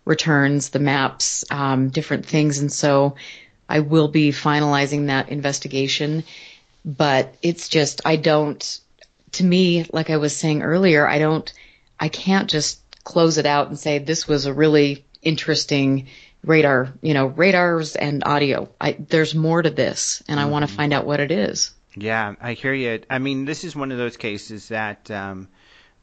returns, 0.05 0.71
the 0.71 0.79
maps, 0.79 1.45
um, 1.51 1.89
different 1.89 2.27
things, 2.27 2.59
and 2.59 2.73
so 2.73 3.17
I 3.69 3.81
will 3.81 4.09
be 4.09 4.31
finalizing 4.31 5.07
that 5.07 5.29
investigation. 5.29 6.25
But 6.85 7.35
it's 7.43 7.69
just 7.69 8.03
I 8.05 8.17
don't. 8.17 8.81
To 9.33 9.45
me, 9.45 9.87
like 9.93 10.11
I 10.11 10.17
was 10.19 10.37
saying 10.37 10.63
earlier, 10.63 11.07
I 11.07 11.19
don't. 11.19 11.53
I 11.99 12.09
can't 12.09 12.51
just 12.51 12.81
close 13.05 13.39
it 13.39 13.47
out 13.47 13.69
and 13.69 13.79
say 13.79 13.99
this 13.99 14.29
was 14.29 14.47
a 14.47 14.53
really 14.53 15.05
interesting 15.23 16.09
radar, 16.45 16.93
you 17.01 17.15
know, 17.15 17.27
radars 17.27 17.97
and 17.97 18.25
audio. 18.25 18.69
I, 18.81 18.93
there's 18.99 19.35
more 19.35 19.63
to 19.63 19.71
this, 19.71 20.23
and 20.29 20.39
I 20.41 20.47
want 20.47 20.65
to 20.65 20.67
mm-hmm. 20.67 20.77
find 20.77 20.93
out 20.93 21.07
what 21.07 21.21
it 21.21 21.31
is. 21.31 21.73
Yeah, 21.95 22.35
I 22.41 22.55
hear 22.55 22.75
you. 22.75 23.01
I 23.09 23.19
mean, 23.19 23.45
this 23.45 23.65
is 23.65 23.77
one 23.77 23.93
of 23.93 23.99
those 23.99 24.17
cases 24.17 24.69
that 24.69 25.11
um, 25.11 25.49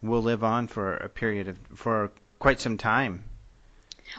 will 0.02 0.22
live 0.22 0.44
on 0.44 0.68
for 0.68 0.96
a 0.96 1.10
period 1.10 1.48
of 1.48 1.58
for 1.76 2.12
quite 2.38 2.62
some 2.62 2.78
time. 2.78 3.24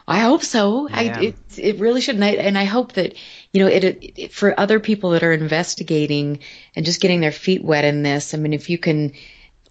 I 0.07 0.19
hope 0.19 0.43
so. 0.43 0.87
Yeah. 0.89 0.95
I, 1.17 1.21
it, 1.21 1.35
it 1.57 1.79
really 1.79 2.01
should, 2.01 2.15
and 2.15 2.23
I, 2.23 2.31
and 2.31 2.57
I 2.57 2.65
hope 2.65 2.93
that 2.93 3.15
you 3.53 3.61
know 3.61 3.67
it, 3.67 3.83
it 3.83 4.33
for 4.33 4.59
other 4.59 4.79
people 4.79 5.11
that 5.11 5.23
are 5.23 5.33
investigating 5.33 6.39
and 6.75 6.85
just 6.85 7.01
getting 7.01 7.21
their 7.21 7.31
feet 7.31 7.63
wet 7.63 7.85
in 7.85 8.03
this. 8.03 8.33
I 8.33 8.37
mean, 8.37 8.53
if 8.53 8.69
you 8.69 8.77
can 8.77 9.13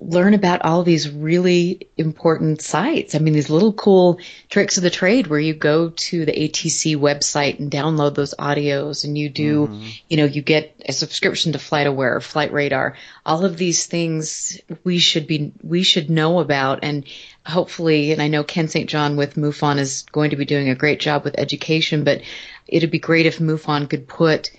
learn 0.00 0.32
about 0.32 0.62
all 0.62 0.82
these 0.82 1.10
really 1.10 1.88
important 1.98 2.62
sites. 2.62 3.14
I 3.14 3.18
mean, 3.18 3.34
these 3.34 3.50
little 3.50 3.72
cool 3.72 4.18
tricks 4.48 4.78
of 4.78 4.82
the 4.82 4.90
trade 4.90 5.26
where 5.26 5.38
you 5.38 5.52
go 5.52 5.90
to 5.90 6.24
the 6.24 6.32
ATC 6.32 6.96
website 6.96 7.58
and 7.58 7.70
download 7.70 8.14
those 8.14 8.34
audios 8.38 9.04
and 9.04 9.16
you 9.16 9.28
do, 9.28 9.66
mm-hmm. 9.66 9.88
you 10.08 10.16
know, 10.16 10.24
you 10.24 10.40
get 10.40 10.74
a 10.88 10.92
subscription 10.92 11.52
to 11.52 11.58
FlightAware, 11.58 12.22
Flight 12.22 12.52
Radar. 12.52 12.96
All 13.26 13.44
of 13.44 13.58
these 13.58 13.86
things 13.86 14.58
we 14.84 14.98
should 14.98 15.26
be, 15.26 15.52
we 15.62 15.82
should 15.82 16.08
know 16.08 16.40
about 16.40 16.80
and 16.82 17.04
hopefully, 17.44 18.12
and 18.12 18.22
I 18.22 18.28
know 18.28 18.42
Ken 18.42 18.68
St. 18.68 18.88
John 18.88 19.16
with 19.16 19.34
MUFON 19.34 19.78
is 19.78 20.06
going 20.10 20.30
to 20.30 20.36
be 20.36 20.46
doing 20.46 20.70
a 20.70 20.74
great 20.74 21.00
job 21.00 21.24
with 21.24 21.38
education, 21.38 22.04
but 22.04 22.22
it'd 22.66 22.90
be 22.90 22.98
great 22.98 23.26
if 23.26 23.38
MUFON 23.38 23.88
could 23.88 24.08
put 24.08 24.50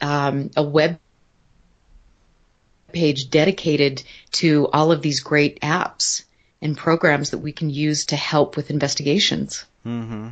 um, 0.00 0.50
a 0.56 0.62
web 0.62 0.98
page 2.94 3.28
dedicated 3.28 4.02
to 4.32 4.68
all 4.72 4.92
of 4.92 5.02
these 5.02 5.20
great 5.20 5.60
apps 5.60 6.24
and 6.62 6.76
programs 6.76 7.30
that 7.30 7.38
we 7.38 7.52
can 7.52 7.68
use 7.68 8.06
to 8.06 8.16
help 8.16 8.56
with 8.56 8.70
investigations. 8.70 9.66
Mm-hmm. 9.84 10.28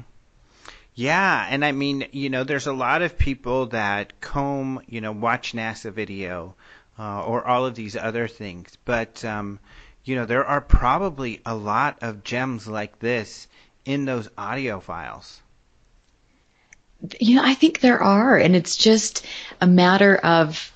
Yeah, 0.94 1.46
and 1.48 1.64
I 1.64 1.72
mean, 1.72 2.06
you 2.12 2.30
know, 2.30 2.44
there's 2.44 2.66
a 2.66 2.72
lot 2.72 3.02
of 3.02 3.18
people 3.18 3.66
that 3.66 4.20
comb, 4.20 4.80
you 4.86 5.00
know, 5.00 5.12
watch 5.12 5.52
NASA 5.52 5.90
video 5.90 6.54
uh, 6.98 7.22
or 7.22 7.46
all 7.46 7.66
of 7.66 7.74
these 7.74 7.96
other 7.96 8.28
things, 8.28 8.76
but 8.84 9.24
um, 9.24 9.58
you 10.04 10.16
know, 10.16 10.26
there 10.26 10.44
are 10.44 10.60
probably 10.60 11.40
a 11.46 11.54
lot 11.54 11.98
of 12.02 12.24
gems 12.24 12.66
like 12.66 12.98
this 12.98 13.48
in 13.84 14.04
those 14.04 14.28
audio 14.36 14.80
files. 14.80 15.40
You 17.20 17.36
know, 17.36 17.42
I 17.44 17.54
think 17.54 17.80
there 17.80 18.02
are, 18.02 18.36
and 18.36 18.54
it's 18.54 18.76
just 18.76 19.26
a 19.60 19.66
matter 19.66 20.16
of 20.16 20.71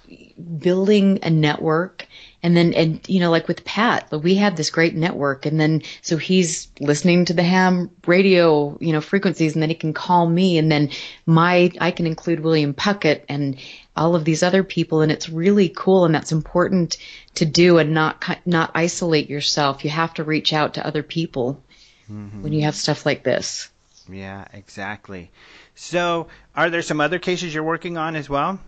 building 0.58 1.18
a 1.22 1.30
network 1.30 2.06
and 2.42 2.56
then 2.56 2.74
and 2.74 3.00
you 3.08 3.20
know 3.20 3.30
like 3.30 3.48
with 3.48 3.64
pat 3.64 4.10
we 4.12 4.34
have 4.34 4.56
this 4.56 4.70
great 4.70 4.94
network 4.94 5.46
and 5.46 5.58
then 5.58 5.82
so 6.02 6.16
he's 6.16 6.68
listening 6.80 7.24
to 7.24 7.32
the 7.32 7.42
ham 7.42 7.90
radio 8.06 8.76
you 8.80 8.92
know 8.92 9.00
frequencies 9.00 9.54
and 9.54 9.62
then 9.62 9.70
he 9.70 9.74
can 9.74 9.94
call 9.94 10.28
me 10.28 10.58
and 10.58 10.70
then 10.70 10.90
my 11.24 11.70
i 11.80 11.90
can 11.90 12.06
include 12.06 12.40
william 12.40 12.74
puckett 12.74 13.24
and 13.28 13.58
all 13.96 14.14
of 14.14 14.24
these 14.24 14.42
other 14.42 14.62
people 14.62 15.00
and 15.00 15.10
it's 15.10 15.28
really 15.28 15.70
cool 15.70 16.04
and 16.04 16.14
that's 16.14 16.32
important 16.32 16.98
to 17.34 17.46
do 17.46 17.78
and 17.78 17.94
not 17.94 18.22
not 18.44 18.70
isolate 18.74 19.30
yourself. 19.30 19.84
You 19.84 19.90
have 19.90 20.14
to 20.14 20.24
reach 20.24 20.52
out 20.52 20.74
to 20.74 20.86
other 20.86 21.02
people 21.02 21.62
mm-hmm. 22.10 22.42
when 22.42 22.52
you 22.52 22.62
have 22.62 22.74
stuff 22.74 23.06
like 23.06 23.22
this. 23.22 23.68
Yeah 24.08 24.46
exactly. 24.52 25.30
So 25.74 26.28
are 26.54 26.70
there 26.70 26.82
some 26.82 27.00
other 27.00 27.18
cases 27.18 27.54
you're 27.54 27.62
working 27.62 27.96
on 27.96 28.16
as 28.16 28.28
well 28.28 28.60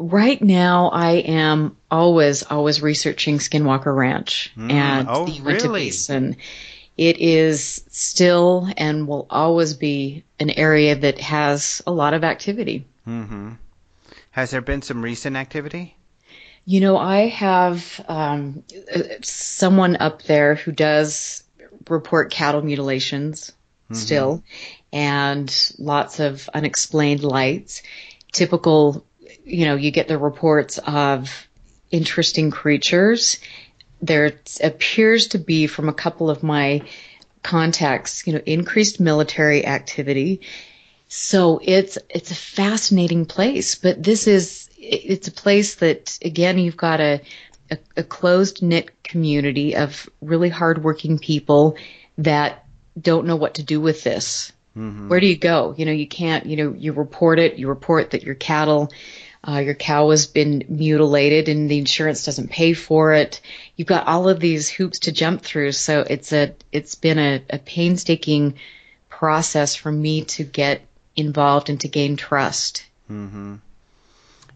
right 0.00 0.40
now 0.40 0.88
I 0.88 1.12
am 1.12 1.76
always, 1.90 2.42
always 2.42 2.80
researching 2.80 3.38
Skinwalker 3.38 3.94
Ranch 3.94 4.50
mm, 4.56 4.72
and 4.72 5.06
oh, 5.08 5.26
the 5.26 5.40
really? 5.42 5.86
Basin. 5.86 6.36
It 6.96 7.18
is 7.18 7.84
still 7.90 8.68
and 8.76 9.06
will 9.06 9.26
always 9.30 9.74
be 9.74 10.24
an 10.38 10.50
area 10.50 10.96
that 10.96 11.20
has 11.20 11.82
a 11.86 11.92
lot 11.92 12.14
of 12.14 12.24
activity. 12.24 12.86
Mm-hmm. 13.06 13.52
Has 14.32 14.50
there 14.50 14.60
been 14.60 14.82
some 14.82 15.02
recent 15.02 15.36
activity? 15.36 15.96
You 16.64 16.80
know, 16.80 16.96
I 16.96 17.28
have 17.28 18.04
um, 18.08 18.62
someone 19.22 19.96
up 19.96 20.22
there 20.22 20.54
who 20.54 20.72
does 20.72 21.42
report 21.88 22.30
cattle 22.30 22.62
mutilations 22.62 23.52
mm-hmm. 23.84 23.94
still, 23.94 24.44
and 24.92 25.72
lots 25.78 26.20
of 26.20 26.48
unexplained 26.52 27.22
lights. 27.22 27.82
Typical 28.32 29.04
you 29.44 29.64
know, 29.64 29.76
you 29.76 29.90
get 29.90 30.08
the 30.08 30.18
reports 30.18 30.78
of 30.78 31.48
interesting 31.90 32.50
creatures. 32.50 33.38
There 34.02 34.32
appears 34.62 35.28
to 35.28 35.38
be, 35.38 35.66
from 35.66 35.88
a 35.88 35.94
couple 35.94 36.30
of 36.30 36.42
my 36.42 36.82
contacts, 37.42 38.26
you 38.26 38.32
know, 38.32 38.42
increased 38.46 39.00
military 39.00 39.66
activity. 39.66 40.40
So 41.08 41.60
it's 41.62 41.98
it's 42.08 42.30
a 42.30 42.36
fascinating 42.36 43.26
place, 43.26 43.74
but 43.74 44.02
this 44.02 44.26
is 44.26 44.70
it's 44.78 45.28
a 45.28 45.32
place 45.32 45.76
that 45.76 46.18
again 46.24 46.58
you've 46.58 46.76
got 46.76 47.00
a 47.00 47.20
a, 47.70 47.78
a 47.96 48.02
closed 48.02 48.62
knit 48.62 49.02
community 49.02 49.76
of 49.76 50.08
really 50.20 50.48
hardworking 50.48 51.18
people 51.18 51.76
that 52.18 52.64
don't 53.00 53.26
know 53.26 53.36
what 53.36 53.54
to 53.54 53.62
do 53.62 53.80
with 53.80 54.04
this. 54.04 54.52
Mm-hmm. 54.76 55.08
Where 55.08 55.20
do 55.20 55.26
you 55.26 55.36
go? 55.36 55.74
You 55.76 55.86
know, 55.86 55.92
you 55.92 56.06
can't. 56.06 56.46
You 56.46 56.56
know, 56.56 56.74
you 56.76 56.92
report 56.92 57.38
it. 57.38 57.58
You 57.58 57.68
report 57.68 58.10
that 58.12 58.22
your 58.22 58.36
cattle 58.36 58.90
uh, 59.46 59.58
your 59.58 59.74
cow 59.74 60.10
has 60.10 60.26
been 60.26 60.64
mutilated 60.68 61.48
and 61.48 61.70
the 61.70 61.78
insurance 61.78 62.24
doesn't 62.24 62.50
pay 62.50 62.74
for 62.74 63.14
it. 63.14 63.40
You've 63.74 63.88
got 63.88 64.06
all 64.06 64.28
of 64.28 64.38
these 64.38 64.68
hoops 64.68 65.00
to 65.00 65.12
jump 65.12 65.42
through. 65.42 65.72
So 65.72 66.00
it's 66.00 66.32
a, 66.32 66.54
it's 66.72 66.94
been 66.94 67.18
a, 67.18 67.42
a 67.48 67.58
painstaking 67.58 68.56
process 69.08 69.74
for 69.74 69.90
me 69.90 70.24
to 70.24 70.44
get 70.44 70.82
involved 71.16 71.70
and 71.70 71.80
to 71.80 71.88
gain 71.88 72.16
trust. 72.16 72.84
Mm-hmm. 73.10 73.56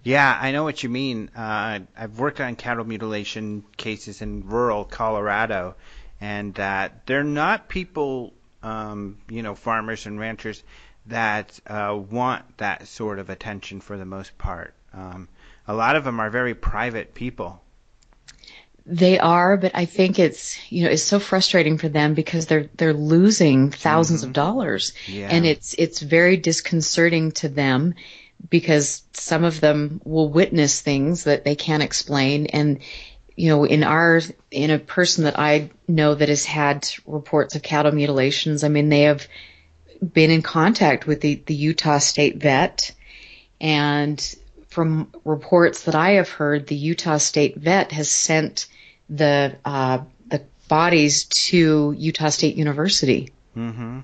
Yeah, 0.02 0.38
I 0.38 0.52
know 0.52 0.64
what 0.64 0.82
you 0.82 0.90
mean. 0.90 1.30
Uh, 1.34 1.80
I've 1.96 2.18
worked 2.18 2.40
on 2.40 2.56
cattle 2.56 2.84
mutilation 2.84 3.64
cases 3.78 4.20
in 4.20 4.46
rural 4.46 4.84
Colorado, 4.84 5.76
and 6.20 6.58
uh, 6.60 6.90
they're 7.06 7.24
not 7.24 7.70
people, 7.70 8.33
um, 8.64 9.18
you 9.28 9.42
know, 9.42 9.54
farmers 9.54 10.06
and 10.06 10.18
ranchers 10.18 10.62
that 11.06 11.60
uh, 11.66 11.96
want 12.10 12.56
that 12.58 12.88
sort 12.88 13.18
of 13.18 13.28
attention 13.28 13.80
for 13.80 13.98
the 13.98 14.06
most 14.06 14.36
part. 14.38 14.74
Um, 14.94 15.28
a 15.68 15.74
lot 15.74 15.96
of 15.96 16.04
them 16.04 16.18
are 16.18 16.30
very 16.30 16.54
private 16.54 17.14
people. 17.14 17.60
They 18.86 19.18
are, 19.18 19.56
but 19.56 19.72
I 19.74 19.84
think 19.84 20.18
it's 20.18 20.58
you 20.70 20.84
know 20.84 20.90
it's 20.90 21.02
so 21.02 21.18
frustrating 21.18 21.78
for 21.78 21.88
them 21.88 22.14
because 22.14 22.46
they're 22.46 22.68
they're 22.76 22.92
losing 22.92 23.70
1000s 23.70 23.76
mm-hmm. 23.76 24.26
of 24.26 24.32
dollars, 24.32 24.92
yeah. 25.06 25.28
and 25.30 25.46
it's 25.46 25.74
it's 25.78 26.00
very 26.00 26.36
disconcerting 26.36 27.32
to 27.32 27.48
them 27.48 27.94
because 28.50 29.02
some 29.12 29.44
of 29.44 29.60
them 29.60 30.02
will 30.04 30.28
witness 30.28 30.82
things 30.82 31.24
that 31.24 31.44
they 31.44 31.54
can't 31.54 31.82
explain 31.82 32.46
and 32.46 32.80
you 33.36 33.48
know 33.48 33.64
in 33.64 33.82
our 33.82 34.20
in 34.50 34.70
a 34.70 34.78
person 34.78 35.24
that 35.24 35.38
I 35.38 35.70
know 35.88 36.14
that 36.14 36.28
has 36.28 36.44
had 36.44 36.88
reports 37.06 37.54
of 37.54 37.62
cattle 37.62 37.92
mutilations 37.92 38.64
I 38.64 38.68
mean 38.68 38.88
they 38.88 39.02
have 39.02 39.26
been 40.12 40.30
in 40.30 40.42
contact 40.42 41.06
with 41.06 41.20
the, 41.20 41.42
the 41.46 41.54
Utah 41.54 41.98
State 41.98 42.36
vet, 42.36 42.92
and 43.60 44.34
from 44.68 45.12
reports 45.24 45.84
that 45.84 45.94
I 45.94 46.12
have 46.12 46.28
heard, 46.28 46.66
the 46.66 46.74
Utah 46.74 47.18
State 47.18 47.56
vet 47.56 47.92
has 47.92 48.10
sent 48.10 48.66
the 49.08 49.56
uh, 49.64 50.00
the 50.26 50.42
bodies 50.68 51.24
to 51.24 51.94
Utah 51.96 52.28
State 52.28 52.56
University. 52.56 53.32
Mm-hmm. 53.56 54.00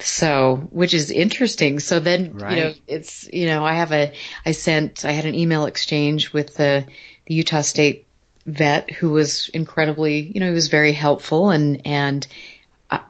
So, 0.00 0.68
which 0.70 0.94
is 0.94 1.10
interesting. 1.10 1.78
So 1.78 2.00
then, 2.00 2.34
right. 2.34 2.56
you 2.56 2.64
know, 2.64 2.74
it's 2.86 3.28
you 3.32 3.46
know, 3.46 3.64
I 3.64 3.74
have 3.74 3.92
a 3.92 4.12
I 4.44 4.52
sent 4.52 5.04
I 5.04 5.12
had 5.12 5.26
an 5.26 5.34
email 5.34 5.66
exchange 5.66 6.32
with 6.32 6.56
the 6.56 6.86
the 7.26 7.34
Utah 7.34 7.62
State 7.62 8.06
vet 8.50 8.90
who 8.90 9.10
was 9.10 9.48
incredibly, 9.50 10.20
you 10.20 10.40
know, 10.40 10.46
he 10.46 10.52
was 10.52 10.68
very 10.68 10.92
helpful 10.92 11.50
and 11.50 11.86
and 11.86 12.26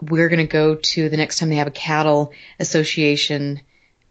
we're 0.00 0.28
going 0.28 0.46
to 0.46 0.52
go 0.52 0.74
to 0.74 1.08
the 1.08 1.16
next 1.16 1.38
time 1.38 1.48
they 1.48 1.56
have 1.56 1.66
a 1.66 1.72
cattle 1.72 2.32
association 2.58 3.60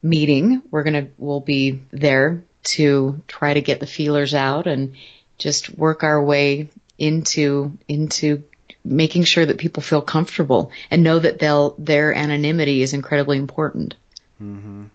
meeting. 0.01 0.61
We're 0.71 0.83
going 0.83 1.05
to, 1.05 1.11
we'll 1.17 1.41
be 1.41 1.81
there 1.91 2.43
to 2.63 3.21
try 3.27 3.53
to 3.53 3.61
get 3.61 3.79
the 3.79 3.87
feelers 3.87 4.33
out 4.33 4.67
and 4.67 4.95
just 5.37 5.69
work 5.69 6.03
our 6.03 6.21
way 6.23 6.69
into, 6.97 7.77
into 7.87 8.43
making 8.83 9.23
sure 9.23 9.45
that 9.45 9.57
people 9.57 9.83
feel 9.83 10.01
comfortable 10.01 10.71
and 10.89 11.03
know 11.03 11.19
that 11.19 11.39
they'll, 11.39 11.75
their 11.77 12.13
anonymity 12.13 12.81
is 12.81 12.93
incredibly 12.93 13.37
important. 13.37 13.95
Mm-hmm. 14.41 14.85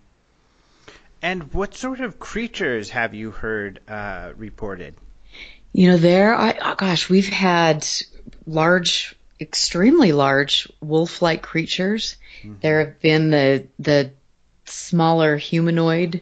And 1.21 1.53
what 1.53 1.73
sort 1.73 2.01
of 2.01 2.19
creatures 2.19 2.89
have 2.91 3.13
you 3.13 3.31
heard 3.31 3.79
uh, 3.87 4.33
reported? 4.35 4.95
You 5.75 5.89
know, 5.89 5.97
there, 5.97 6.33
I, 6.33 6.57
oh 6.61 6.75
gosh, 6.75 7.09
we've 7.09 7.27
had 7.27 7.85
large 8.47 9.13
extremely 9.41 10.13
large 10.13 10.71
wolf-like 10.79 11.41
creatures. 11.41 12.15
Mm-hmm. 12.43 12.53
There 12.61 12.85
have 12.85 13.01
been 13.01 13.29
the 13.29 13.67
the 13.77 14.11
smaller 14.63 15.35
humanoid 15.35 16.21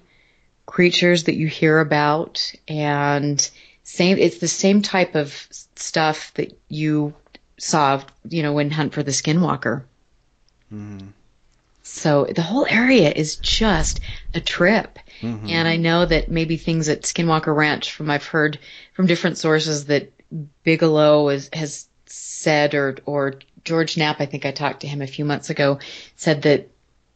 creatures 0.65 1.25
that 1.25 1.35
you 1.35 1.47
hear 1.47 1.77
about, 1.77 2.51
and 2.67 3.47
same. 3.83 4.17
It's 4.17 4.39
the 4.39 4.47
same 4.47 4.81
type 4.81 5.13
of 5.13 5.47
stuff 5.75 6.33
that 6.33 6.59
you 6.67 7.13
saw, 7.59 8.01
you 8.27 8.41
know, 8.41 8.53
when 8.53 8.71
Hunt 8.71 8.95
for 8.95 9.03
the 9.03 9.11
Skinwalker. 9.11 9.83
Mm-hmm. 10.73 11.09
So 11.83 12.25
the 12.25 12.41
whole 12.41 12.65
area 12.67 13.11
is 13.11 13.35
just 13.35 13.99
a 14.33 14.41
trip. 14.41 14.97
Mm-hmm. 15.23 15.49
And 15.49 15.67
I 15.67 15.77
know 15.77 16.05
that 16.05 16.29
maybe 16.29 16.57
things 16.57 16.89
at 16.89 17.03
Skinwalker 17.03 17.55
Ranch, 17.55 17.91
from 17.91 18.09
I've 18.09 18.25
heard 18.25 18.59
from 18.93 19.07
different 19.07 19.37
sources, 19.37 19.85
that 19.85 20.11
Bigelow 20.63 21.29
is, 21.29 21.49
has 21.53 21.87
said, 22.05 22.75
or 22.75 22.97
or 23.05 23.35
George 23.63 23.97
Knapp, 23.97 24.19
I 24.19 24.25
think 24.25 24.45
I 24.45 24.51
talked 24.51 24.81
to 24.81 24.87
him 24.87 25.01
a 25.01 25.07
few 25.07 25.25
months 25.25 25.49
ago, 25.49 25.79
said 26.15 26.43
that 26.43 26.69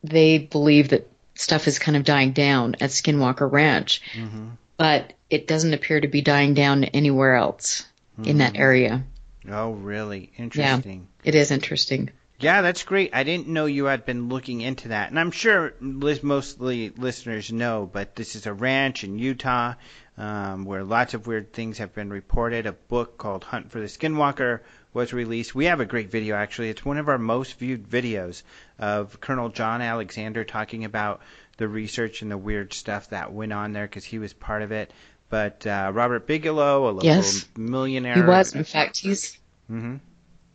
they 0.03 0.37
believe 0.37 0.89
that 0.89 1.09
stuff 1.35 1.67
is 1.67 1.79
kind 1.79 1.97
of 1.97 2.03
dying 2.03 2.31
down 2.31 2.75
at 2.79 2.91
Skinwalker 2.91 3.51
Ranch, 3.51 4.01
mm-hmm. 4.13 4.49
but 4.77 5.13
it 5.29 5.47
doesn't 5.47 5.73
appear 5.73 5.99
to 5.99 6.07
be 6.07 6.21
dying 6.21 6.53
down 6.53 6.85
anywhere 6.85 7.35
else 7.35 7.85
mm-hmm. 8.13 8.29
in 8.29 8.37
that 8.37 8.53
mm-hmm. 8.53 8.61
area. 8.61 9.03
Oh, 9.49 9.71
really? 9.71 10.31
Interesting. 10.37 11.07
Yeah, 11.23 11.29
it 11.29 11.35
is 11.35 11.51
interesting. 11.51 12.09
Yeah, 12.39 12.61
that's 12.61 12.83
great. 12.83 13.15
I 13.15 13.23
didn't 13.23 13.47
know 13.47 13.65
you 13.65 13.85
had 13.85 14.05
been 14.05 14.29
looking 14.29 14.61
into 14.61 14.89
that, 14.89 15.09
and 15.09 15.19
I'm 15.19 15.31
sure 15.31 15.73
mostly 15.79 16.89
listeners 16.91 17.51
know, 17.51 17.89
but 17.91 18.15
this 18.15 18.35
is 18.35 18.45
a 18.45 18.53
ranch 18.53 19.03
in 19.03 19.17
Utah 19.17 19.73
um, 20.17 20.65
where 20.65 20.83
lots 20.83 21.13
of 21.13 21.25
weird 21.25 21.51
things 21.51 21.79
have 21.79 21.93
been 21.95 22.09
reported. 22.09 22.65
A 22.65 22.73
book 22.73 23.17
called 23.17 23.43
Hunt 23.43 23.71
for 23.71 23.79
the 23.79 23.87
Skinwalker 23.87 24.59
was 24.93 25.13
released. 25.13 25.55
We 25.55 25.65
have 25.65 25.79
a 25.79 25.85
great 25.85 26.11
video 26.11 26.35
actually. 26.35 26.69
It's 26.69 26.85
one 26.85 26.97
of 26.97 27.09
our 27.09 27.17
most 27.17 27.57
viewed 27.57 27.87
videos 27.87 28.43
of 28.79 29.19
Colonel 29.19 29.49
John 29.49 29.81
Alexander 29.81 30.43
talking 30.43 30.85
about 30.85 31.21
the 31.57 31.67
research 31.67 32.21
and 32.21 32.31
the 32.31 32.37
weird 32.37 32.73
stuff 32.73 33.09
that 33.09 33.33
went 33.33 33.53
on 33.53 33.73
there 33.73 33.85
because 33.85 34.05
he 34.05 34.19
was 34.19 34.33
part 34.33 34.61
of 34.61 34.71
it. 34.71 34.91
But 35.29 35.67
uh, 35.67 35.91
Robert 35.93 36.25
Bigelow, 36.25 36.89
a 36.89 36.91
local 36.91 37.05
yes, 37.05 37.47
millionaire, 37.57 38.15
he 38.15 38.21
was. 38.21 38.55
In 38.55 38.63
fact, 38.63 38.97
he's. 38.97 39.37
Mm-hmm. 39.69 39.97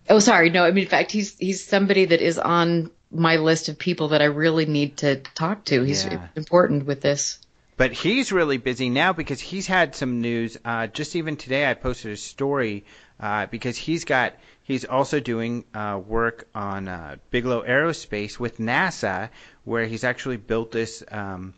Oh, 0.08 0.18
sorry. 0.18 0.50
No, 0.50 0.64
I 0.64 0.70
mean, 0.70 0.84
in 0.84 0.90
fact, 0.90 1.12
he's 1.12 1.36
he's 1.38 1.64
somebody 1.64 2.06
that 2.06 2.20
is 2.20 2.38
on 2.38 2.90
my 3.10 3.36
list 3.36 3.68
of 3.68 3.78
people 3.78 4.08
that 4.08 4.22
I 4.22 4.26
really 4.26 4.66
need 4.66 4.98
to 4.98 5.16
talk 5.16 5.64
to. 5.66 5.82
He's 5.82 6.04
yeah. 6.04 6.28
important 6.34 6.86
with 6.86 7.00
this. 7.00 7.38
But 7.76 7.92
he's 7.92 8.32
really 8.32 8.58
busy 8.58 8.90
now 8.90 9.12
because 9.12 9.40
he's 9.40 9.66
had 9.66 9.94
some 9.94 10.20
news. 10.20 10.56
Uh, 10.64 10.86
just 10.86 11.16
even 11.16 11.36
today, 11.36 11.68
I 11.68 11.74
posted 11.74 12.12
a 12.12 12.16
story 12.16 12.84
uh, 13.18 13.46
because 13.46 13.76
he's 13.76 14.04
got 14.04 14.34
he's 14.62 14.84
also 14.84 15.20
doing 15.20 15.64
uh, 15.74 16.00
work 16.04 16.48
on 16.54 16.88
uh, 16.88 17.16
Bigelow 17.30 17.64
Aerospace 17.66 18.38
with 18.38 18.58
NASA, 18.58 19.30
where 19.64 19.86
he's 19.86 20.04
actually 20.04 20.36
built 20.36 20.72
this 20.72 21.02
um, 21.10 21.54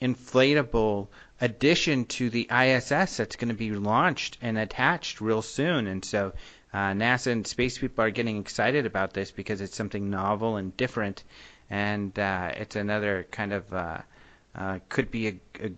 inflatable 0.00 1.08
addition 1.40 2.04
to 2.06 2.30
the 2.30 2.48
ISS 2.50 3.16
that's 3.16 3.36
going 3.36 3.48
to 3.48 3.54
be 3.54 3.72
launched 3.72 4.38
and 4.40 4.56
attached 4.58 5.20
real 5.20 5.42
soon. 5.42 5.86
And 5.86 6.04
so 6.04 6.32
uh, 6.74 6.90
NASA 6.92 7.30
and 7.30 7.46
space 7.46 7.78
people 7.78 8.04
are 8.04 8.10
getting 8.10 8.38
excited 8.38 8.84
about 8.84 9.12
this 9.14 9.30
because 9.30 9.60
it's 9.60 9.76
something 9.76 10.10
novel 10.10 10.56
and 10.56 10.76
different, 10.76 11.22
and 11.70 12.18
uh, 12.18 12.50
it's 12.56 12.74
another 12.74 13.28
kind 13.30 13.52
of 13.52 13.72
uh, 13.72 13.98
uh, 14.56 14.80
could 14.88 15.08
be 15.08 15.28
a, 15.28 15.34
a 15.62 15.70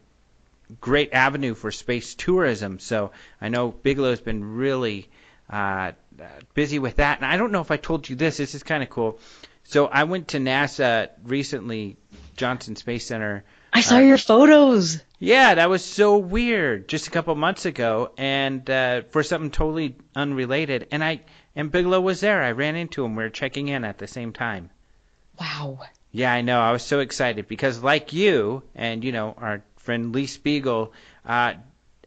great 0.81 1.13
avenue 1.13 1.55
for 1.55 1.71
space 1.71 2.15
tourism. 2.15 2.79
So 2.79 3.13
I 3.43 3.51
know 3.51 3.73
Bigelow's 3.73 4.23
been 4.23 4.57
really 4.57 5.11
uh, 5.51 5.93
busy 6.55 6.79
with 6.79 6.97
that, 6.97 7.19
and 7.19 7.27
I 7.27 7.37
don't 7.37 7.53
know 7.53 7.61
if 7.61 7.71
I 7.71 7.77
told 7.77 8.09
you 8.09 8.17
this. 8.17 8.39
This 8.39 8.55
is 8.55 8.63
kind 8.63 8.83
of 8.83 8.89
cool. 8.89 9.21
So 9.65 9.89
I 9.89 10.05
went 10.05 10.29
to 10.29 10.39
NASA 10.39 11.11
recently, 11.25 11.99
Johnson 12.39 12.75
Space 12.75 13.07
Center. 13.07 13.45
I 13.77 13.81
saw 13.83 13.97
uh, 13.97 14.01
your 14.01 14.17
photos. 14.17 15.03
Yeah, 15.19 15.55
that 15.57 15.69
was 15.69 15.85
so 15.85 16.17
weird 16.17 16.89
just 16.89 17.09
a 17.09 17.11
couple 17.11 17.35
months 17.35 17.67
ago, 17.67 18.11
and 18.17 18.69
uh, 18.71 19.03
for 19.11 19.23
something 19.23 19.51
totally 19.51 19.97
unrelated. 20.15 20.89
And 20.93 21.05
I 21.05 21.21
and 21.55 21.71
Bigelow 21.71 22.01
was 22.01 22.21
there. 22.21 22.43
I 22.43 22.53
ran 22.53 22.77
into 22.77 23.05
him. 23.05 23.17
We 23.17 23.25
were 23.25 23.29
checking 23.29 23.69
in 23.69 23.85
at 23.85 23.99
the 23.99 24.07
same 24.07 24.33
time. 24.33 24.71
Wow. 25.39 25.81
Yeah, 26.11 26.33
I 26.33 26.41
know. 26.41 26.59
I 26.59 26.73
was 26.73 26.85
so 26.85 27.01
excited 27.01 27.49
because, 27.49 27.83
like 27.83 28.15
you 28.15 28.63
and 28.75 29.05
you 29.05 29.13
know 29.13 29.35
our 29.37 29.63
friend 29.77 30.15
Lee 30.15 30.27
Spiegel, 30.27 30.95
uh, 31.27 31.53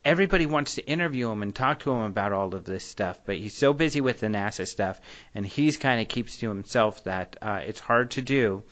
everybody 0.03 0.47
wants 0.47 0.73
to 0.75 0.87
interview 0.87 1.29
him 1.29 1.43
and 1.43 1.53
talk 1.53 1.81
to 1.81 1.91
him 1.91 2.01
about 2.01 2.33
all 2.33 2.55
of 2.55 2.65
this 2.65 2.83
stuff, 2.83 3.19
but 3.27 3.37
he's 3.37 3.55
so 3.55 3.73
busy 3.73 4.01
with 4.01 4.21
the 4.21 4.27
NASA 4.27 4.67
stuff, 4.67 4.99
and 5.35 5.45
he's 5.45 5.77
kind 5.77 6.01
of 6.01 6.07
keeps 6.07 6.37
to 6.37 6.49
himself 6.49 7.03
that 7.03 7.35
uh, 7.43 7.61
it's 7.63 7.79
hard 7.79 8.09
to 8.11 8.23
do. 8.23 8.63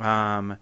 Um, 0.00 0.56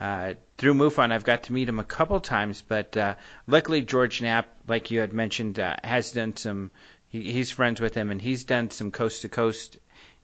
uh, 0.00 0.32
through 0.58 0.74
MUFON, 0.74 1.12
I've 1.12 1.24
got 1.24 1.44
to 1.44 1.52
meet 1.52 1.68
him 1.68 1.78
a 1.78 1.84
couple 1.84 2.20
times, 2.20 2.62
but 2.66 2.96
uh, 2.96 3.14
luckily 3.46 3.80
George 3.80 4.20
Knapp, 4.20 4.48
like 4.66 4.90
you 4.90 5.00
had 5.00 5.12
mentioned, 5.12 5.58
uh, 5.58 5.76
has 5.82 6.12
done 6.12 6.36
some. 6.36 6.70
He, 7.08 7.32
he's 7.32 7.50
friends 7.50 7.80
with 7.80 7.94
him, 7.94 8.10
and 8.10 8.20
he's 8.20 8.44
done 8.44 8.70
some 8.70 8.90
coast 8.90 9.22
to 9.22 9.28
coast 9.28 9.78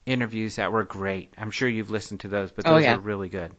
interviews 0.05 0.57
that 0.57 0.71
were 0.71 0.83
great. 0.83 1.33
I'm 1.37 1.51
sure 1.51 1.67
you've 1.67 1.89
listened 1.89 2.19
to 2.19 2.27
those, 2.27 2.51
but 2.51 2.67
oh, 2.67 2.75
those 2.75 2.83
oh, 2.83 2.85
yeah. 2.85 2.95
are 2.95 2.99
really 2.99 3.29
good. 3.29 3.53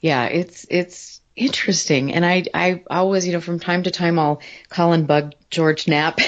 Yeah, 0.00 0.24
it's 0.24 0.66
it's 0.70 1.20
interesting, 1.36 2.12
and 2.14 2.24
I 2.24 2.44
I 2.52 2.82
always 2.90 3.26
you 3.26 3.34
know 3.34 3.40
from 3.40 3.60
time 3.60 3.82
to 3.84 3.90
time 3.90 4.18
I'll 4.18 4.40
call 4.68 4.94
and 4.94 5.06
bug 5.06 5.34
George 5.50 5.86
Knapp 5.86 6.18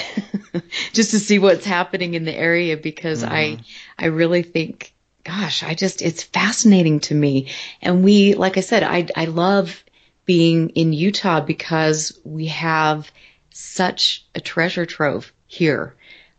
just 0.93 1.11
to 1.11 1.19
see 1.19 1.39
what's 1.39 1.65
happening 1.65 2.13
in 2.13 2.25
the 2.25 2.35
area 2.35 2.77
because 2.77 3.23
mm-hmm. 3.23 3.33
I 3.33 3.57
I 3.97 4.05
really 4.07 4.43
think 4.43 4.93
gosh, 5.23 5.63
I 5.63 5.73
just, 5.73 6.01
it's 6.01 6.23
fascinating 6.23 6.99
to 7.01 7.15
me. 7.15 7.49
And 7.81 8.03
we, 8.03 8.35
like 8.35 8.57
I 8.57 8.61
said, 8.61 8.83
I, 8.83 9.07
I 9.15 9.25
love 9.25 9.83
being 10.25 10.69
in 10.69 10.93
Utah 10.93 11.41
because 11.41 12.17
we 12.23 12.47
have 12.47 13.11
such 13.51 14.25
a 14.35 14.39
treasure 14.39 14.85
trove 14.85 15.33
here 15.47 15.95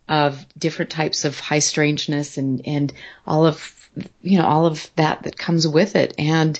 of 0.08 0.44
different 0.58 0.90
types 0.90 1.24
of 1.24 1.38
high 1.38 1.58
strangeness 1.58 2.36
and, 2.36 2.66
and 2.66 2.92
all 3.26 3.46
of, 3.46 3.88
you 4.22 4.38
know, 4.38 4.46
all 4.46 4.66
of 4.66 4.90
that 4.96 5.22
that 5.24 5.36
comes 5.36 5.66
with 5.66 5.96
it. 5.96 6.14
And 6.18 6.58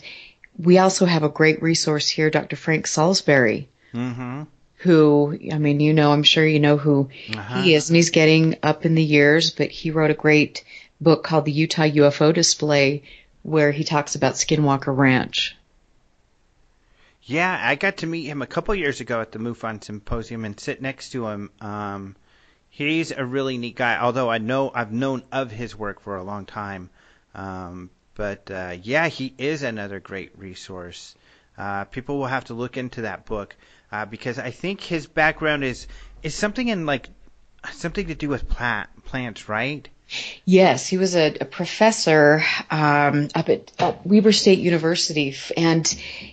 we 0.59 0.79
also 0.79 1.07
have 1.07 1.23
a 1.23 1.29
great 1.29 1.63
resource 1.63 2.09
here, 2.09 2.31
Dr. 2.31 2.57
Frank 2.57 2.87
Salisbury. 2.87 3.69
Mm-hmm 3.95 4.43
who, 4.81 5.39
I 5.53 5.59
mean, 5.59 5.79
you 5.79 5.93
know, 5.93 6.11
I'm 6.11 6.23
sure 6.23 6.47
you 6.47 6.59
know 6.59 6.79
who 6.79 7.11
uh-huh. 7.35 7.61
he 7.61 7.75
is, 7.75 7.91
and 7.91 7.97
he's 7.97 8.09
getting 8.09 8.57
up 8.63 8.87
in 8.87 8.95
the 8.95 9.05
years, 9.05 9.51
but 9.51 9.71
he 9.71 9.91
wrote 9.91 10.11
a 10.11 10.15
great 10.15 10.65
book 11.01 11.25
called 11.25 11.45
The 11.45 11.53
Utah 11.53 11.83
UFO 11.83 12.35
Display, 12.35 13.03
where 13.43 13.73
he 13.73 13.85
talks 13.85 14.15
about 14.15 14.35
Skinwalker 14.35 14.97
Ranch. 14.97 15.57
Yeah, 17.23 17.59
I 17.63 17.75
got 17.75 17.99
to 17.99 18.07
meet 18.07 18.27
him 18.27 18.43
a 18.43 18.47
couple 18.47 18.75
years 18.75 19.01
ago 19.01 19.21
at 19.21 19.33
the 19.33 19.39
MUFON 19.39 19.83
Symposium 19.85 20.45
and 20.45 20.59
sit 20.59 20.83
next 20.83 21.11
to 21.11 21.29
him. 21.29 21.51
Um, 21.61 22.17
he's 22.69 23.13
a 23.13 23.25
really 23.25 23.57
neat 23.59 23.77
guy, 23.77 23.99
although 23.99 24.31
I 24.31 24.39
know 24.39 24.71
I've 24.75 24.93
known 24.93 25.23
of 25.31 25.51
his 25.51 25.77
work 25.77 26.01
for 26.01 26.17
a 26.17 26.25
long 26.25 26.47
time. 26.47 26.91
Um, 27.35 27.91
but 28.15 28.51
uh, 28.51 28.77
yeah, 28.83 29.09
he 29.09 29.35
is 29.39 29.63
another 29.63 30.01
great 30.01 30.37
resource. 30.37 31.15
Uh, 31.57 31.85
people 31.85 32.19
will 32.19 32.27
have 32.27 32.47
to 32.47 32.55
look 32.55 32.77
into 32.77 33.03
that 33.03 33.27
book 33.27 33.55
uh, 33.93 34.07
because 34.07 34.39
I 34.39 34.51
think 34.51 34.81
his 34.81 35.07
background 35.07 35.65
is 35.65 35.87
is 36.23 36.35
something 36.35 36.69
in 36.69 36.87
like 36.87 37.09
something 37.73 38.07
to 38.09 38.15
do 38.15 38.29
with 38.29 38.49
plant 38.49 38.89
plants, 39.05 39.49
right? 39.49 39.89
Yes, 40.45 40.87
he 40.87 40.99
was 40.99 41.15
a, 41.15 41.35
a 41.41 41.45
professor 41.45 42.43
um, 42.71 43.29
up 43.35 43.49
at, 43.49 43.73
at 43.79 44.07
Weber 44.07 44.33
State 44.33 44.59
University, 44.59 45.35
and 45.57 45.87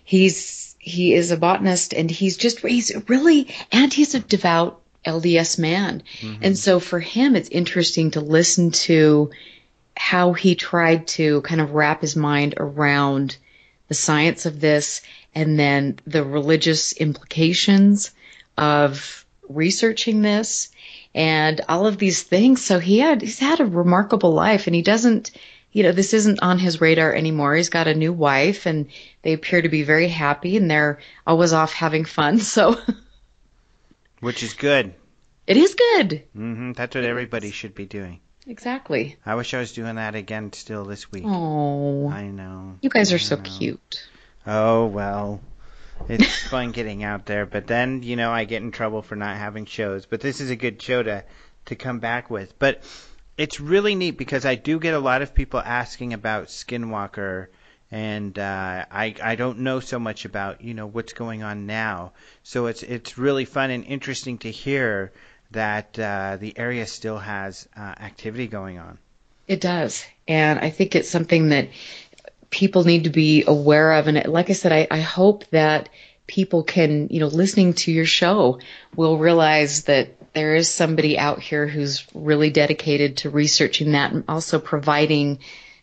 he's 0.03 0.75
he 0.79 1.13
is 1.13 1.31
a 1.31 1.37
botanist, 1.37 1.93
and 1.93 2.09
he's 2.09 2.37
just 2.37 2.59
he's 2.59 2.91
really 3.07 3.53
and 3.71 3.93
he's 3.93 4.15
a 4.15 4.19
devout 4.19 4.81
LDS 5.05 5.59
man, 5.59 6.03
mm-hmm. 6.19 6.43
and 6.43 6.57
so 6.57 6.79
for 6.79 6.99
him, 6.99 7.35
it's 7.35 7.49
interesting 7.49 8.11
to 8.11 8.21
listen 8.21 8.71
to 8.71 9.31
how 9.95 10.33
he 10.33 10.55
tried 10.55 11.07
to 11.07 11.41
kind 11.41 11.61
of 11.61 11.71
wrap 11.71 12.01
his 12.01 12.15
mind 12.15 12.55
around 12.57 13.37
the 13.87 13.93
science 13.93 14.45
of 14.45 14.59
this, 14.59 15.01
and 15.35 15.59
then 15.59 15.99
the 16.05 16.23
religious 16.23 16.93
implications 16.93 18.11
of 18.57 19.25
researching 19.49 20.21
this 20.21 20.69
and 21.17 21.61
all 21.67 21.87
of 21.87 21.97
these 21.97 22.21
things. 22.21 22.63
So 22.63 22.77
he 22.77 22.99
had 22.99 23.21
he's 23.21 23.39
had 23.39 23.59
a 23.59 23.65
remarkable 23.65 24.31
life, 24.31 24.67
and 24.67 24.75
he 24.75 24.83
doesn't. 24.83 25.31
You 25.73 25.83
know, 25.83 25.91
this 25.91 26.13
isn't 26.13 26.39
on 26.41 26.59
his 26.59 26.79
radar 26.79 27.13
anymore. 27.13 27.55
He's 27.55 27.69
got 27.69 27.87
a 27.87 27.93
new 27.93 28.13
wife, 28.13 28.65
and 28.65 28.87
they 29.23 29.33
appear 29.33 29.61
to 29.61 29.69
be 29.69 29.83
very 29.83 30.07
happy, 30.07 30.55
and 30.57 30.71
they're 30.71 30.99
always 31.25 31.53
off 31.53 31.73
having 31.73 32.05
fun. 32.05 32.39
So, 32.57 32.79
which 34.21 34.43
is 34.43 34.53
good. 34.53 34.93
It 35.45 35.57
is 35.57 35.75
good. 35.75 36.23
Mm-hmm. 36.35 36.71
That's 36.73 36.95
what 36.95 37.03
everybody 37.03 37.51
should 37.51 37.75
be 37.75 37.85
doing. 37.85 38.21
Exactly. 38.47 39.17
I 39.25 39.35
wish 39.35 39.53
I 39.53 39.59
was 39.59 39.73
doing 39.73 39.95
that 39.95 40.15
again 40.15 40.53
still 40.53 40.85
this 40.85 41.11
week. 41.11 41.23
Oh. 41.25 42.09
I 42.09 42.27
know. 42.27 42.77
You 42.81 42.89
guys 42.89 43.11
are 43.11 43.19
so 43.19 43.37
cute. 43.37 44.07
Oh, 44.45 44.85
well 44.85 45.41
it's 46.07 46.43
fun 46.49 46.71
getting 46.71 47.03
out 47.03 47.25
there, 47.25 47.45
but 47.45 47.67
then 47.67 48.03
you 48.03 48.15
know 48.15 48.31
I 48.31 48.45
get 48.45 48.61
in 48.61 48.71
trouble 48.71 49.01
for 49.01 49.15
not 49.15 49.37
having 49.37 49.65
shows. 49.65 50.05
But 50.05 50.21
this 50.21 50.41
is 50.41 50.49
a 50.49 50.55
good 50.55 50.81
show 50.81 51.03
to 51.03 51.23
to 51.65 51.75
come 51.75 51.99
back 51.99 52.29
with. 52.29 52.57
But 52.59 52.83
it's 53.37 53.59
really 53.59 53.95
neat 53.95 54.17
because 54.17 54.45
I 54.45 54.55
do 54.55 54.79
get 54.79 54.93
a 54.93 54.99
lot 54.99 55.21
of 55.21 55.33
people 55.33 55.59
asking 55.59 56.13
about 56.13 56.47
Skinwalker, 56.47 57.47
and 57.91 58.37
uh, 58.37 58.85
I 58.91 59.15
I 59.21 59.35
don't 59.35 59.59
know 59.59 59.79
so 59.79 59.99
much 59.99 60.25
about 60.25 60.61
you 60.61 60.73
know 60.73 60.87
what's 60.87 61.13
going 61.13 61.43
on 61.43 61.65
now. 61.65 62.13
So 62.43 62.65
it's 62.65 62.83
it's 62.83 63.17
really 63.17 63.45
fun 63.45 63.69
and 63.69 63.85
interesting 63.85 64.39
to 64.39 64.51
hear 64.51 65.11
that 65.51 65.97
uh, 65.97 66.37
the 66.39 66.57
area 66.57 66.85
still 66.87 67.19
has 67.19 67.67
uh, 67.77 67.81
activity 67.81 68.47
going 68.47 68.79
on. 68.79 68.97
It 69.47 69.61
does, 69.61 70.05
and 70.27 70.59
I 70.59 70.71
think 70.71 70.95
it's 70.95 71.09
something 71.09 71.49
that 71.49 71.69
people 72.49 72.83
need 72.83 73.05
to 73.05 73.09
be 73.09 73.43
aware 73.45 73.93
of. 73.93 74.07
And 74.07 74.25
like 74.27 74.49
I 74.49 74.53
said, 74.53 74.71
I, 74.71 74.87
I 74.89 74.99
hope 75.01 75.45
that 75.51 75.89
people 76.27 76.63
can, 76.63 77.07
you 77.09 77.19
know, 77.19 77.27
listening 77.27 77.73
to 77.73 77.91
your 77.91 78.05
show 78.05 78.59
will 78.95 79.17
realize 79.17 79.83
that 79.83 80.33
there 80.33 80.55
is 80.55 80.69
somebody 80.69 81.17
out 81.17 81.39
here 81.39 81.67
who's 81.67 82.05
really 82.13 82.49
dedicated 82.49 83.17
to 83.17 83.29
researching 83.29 83.93
that 83.93 84.11
and 84.11 84.23
also 84.27 84.59
providing 84.59 85.39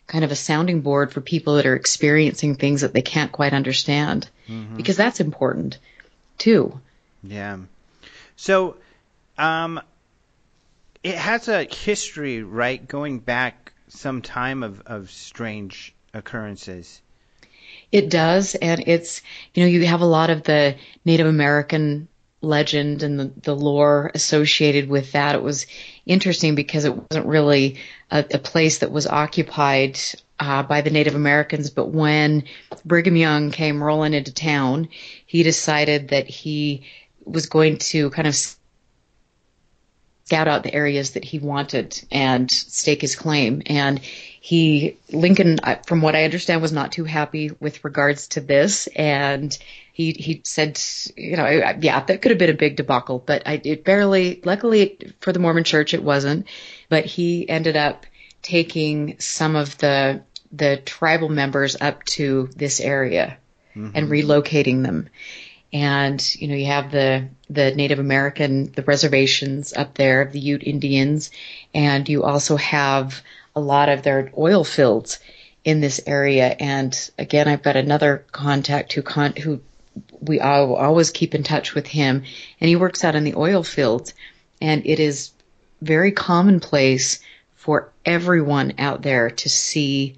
kind 0.07 0.23
of 0.23 0.31
a 0.31 0.35
sounding 0.35 0.81
board 0.81 1.11
for 1.11 1.19
people 1.19 1.55
that 1.55 1.65
are 1.65 1.75
experiencing 1.75 2.55
things 2.55 2.81
that 2.81 2.93
they 2.93 3.01
can't 3.01 3.31
quite 3.31 3.53
understand 3.53 4.29
mm-hmm. 4.47 4.77
because 4.77 4.95
that's 4.95 5.19
important 5.19 5.79
too. 6.37 6.79
Yeah. 7.23 7.57
So, 8.35 8.77
um, 9.37 9.81
it 11.03 11.15
has 11.15 11.47
a 11.47 11.63
history, 11.63 12.43
right, 12.43 12.85
going 12.87 13.19
back 13.19 13.73
some 13.89 14.21
time 14.21 14.63
of, 14.63 14.81
of 14.85 15.11
strange 15.11 15.94
occurrences. 16.15 17.01
It 17.91 18.09
does, 18.09 18.55
and 18.55 18.83
it's 18.87 19.21
you 19.53 19.63
know 19.63 19.69
you 19.69 19.85
have 19.85 20.01
a 20.01 20.05
lot 20.05 20.29
of 20.29 20.43
the 20.43 20.75
Native 21.05 21.27
American 21.27 22.07
legend 22.41 23.03
and 23.03 23.19
the, 23.19 23.31
the 23.41 23.55
lore 23.55 24.11
associated 24.13 24.89
with 24.89 25.11
that. 25.11 25.35
It 25.35 25.43
was 25.43 25.65
interesting 26.05 26.55
because 26.55 26.85
it 26.85 26.95
wasn't 26.95 27.25
really 27.27 27.77
a, 28.11 28.25
a 28.33 28.39
place 28.39 28.79
that 28.79 28.91
was 28.91 29.07
occupied 29.07 29.99
uh, 30.39 30.63
by 30.63 30.81
the 30.81 30.89
Native 30.89 31.15
Americans, 31.15 31.69
but 31.69 31.87
when 31.87 32.43
Brigham 32.83 33.15
Young 33.15 33.51
came 33.51 33.81
rolling 33.81 34.13
into 34.13 34.33
town, 34.33 34.89
he 35.25 35.43
decided 35.43 36.09
that 36.09 36.27
he 36.27 36.83
was 37.23 37.45
going 37.45 37.77
to 37.77 38.09
kind 38.11 38.27
of 38.27 38.35
scout 40.25 40.47
out 40.47 40.63
the 40.63 40.73
areas 40.73 41.11
that 41.11 41.23
he 41.23 41.39
wanted 41.39 42.03
and 42.11 42.51
stake 42.51 43.01
his 43.01 43.15
claim. 43.15 43.61
And 43.67 44.01
he, 44.45 44.99
Lincoln, 45.11 45.57
from 45.87 46.03
what 46.03 46.15
I 46.15 46.23
understand, 46.23 46.61
was 46.61 46.71
not 46.71 46.91
too 46.91 47.03
happy 47.03 47.49
with 47.59 47.83
regards 47.83 48.27
to 48.27 48.41
this. 48.41 48.85
And 48.95 49.57
he, 49.91 50.11
he 50.11 50.41
said, 50.43 50.79
you 51.17 51.35
know, 51.35 51.47
yeah, 51.79 52.03
that 52.03 52.21
could 52.21 52.29
have 52.29 52.37
been 52.37 52.51
a 52.51 52.53
big 52.53 52.75
debacle, 52.75 53.17
but 53.17 53.41
I, 53.47 53.59
it 53.63 53.83
barely, 53.83 54.41
luckily 54.45 54.99
for 55.19 55.33
the 55.33 55.39
Mormon 55.39 55.63
church, 55.63 55.95
it 55.95 56.03
wasn't. 56.03 56.45
But 56.89 57.05
he 57.05 57.49
ended 57.49 57.75
up 57.75 58.05
taking 58.43 59.15
some 59.17 59.55
of 59.55 59.79
the, 59.79 60.21
the 60.51 60.77
tribal 60.77 61.29
members 61.29 61.75
up 61.81 62.03
to 62.03 62.47
this 62.55 62.79
area 62.79 63.39
mm-hmm. 63.75 63.97
and 63.97 64.11
relocating 64.11 64.83
them 64.83 65.09
and 65.73 66.35
you 66.35 66.47
know 66.47 66.55
you 66.55 66.67
have 66.67 66.91
the 66.91 67.27
the 67.49 67.73
Native 67.73 67.97
American 67.97 68.71
the 68.73 68.83
reservations 68.83 69.73
up 69.73 69.95
there 69.95 70.21
of 70.21 70.31
the 70.31 70.39
Ute 70.39 70.63
Indians 70.63 71.31
and 71.73 72.07
you 72.07 72.23
also 72.23 72.55
have 72.55 73.23
a 73.55 73.61
lot 73.61 73.89
of 73.89 74.03
their 74.03 74.31
oil 74.37 74.63
fields 74.63 75.19
in 75.63 75.81
this 75.81 76.01
area. 76.05 76.55
And 76.59 76.97
again 77.17 77.47
I've 77.47 77.63
got 77.63 77.75
another 77.75 78.25
contact 78.31 78.93
who 78.93 79.01
con- 79.01 79.35
who 79.35 79.61
we 80.21 80.39
always 80.39 81.11
keep 81.11 81.35
in 81.35 81.43
touch 81.43 81.73
with 81.73 81.87
him. 81.87 82.23
And 82.59 82.67
he 82.67 82.75
works 82.75 83.03
out 83.03 83.15
in 83.15 83.23
the 83.23 83.35
oil 83.35 83.63
fields. 83.63 84.13
And 84.61 84.85
it 84.85 84.99
is 84.99 85.31
very 85.81 86.11
commonplace 86.11 87.19
for 87.55 87.91
everyone 88.05 88.73
out 88.77 89.01
there 89.01 89.29
to 89.29 89.49
see 89.49 90.17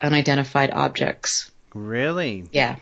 unidentified 0.00 0.70
objects. 0.70 1.50
Really? 1.74 2.44
Yeah. 2.52 2.76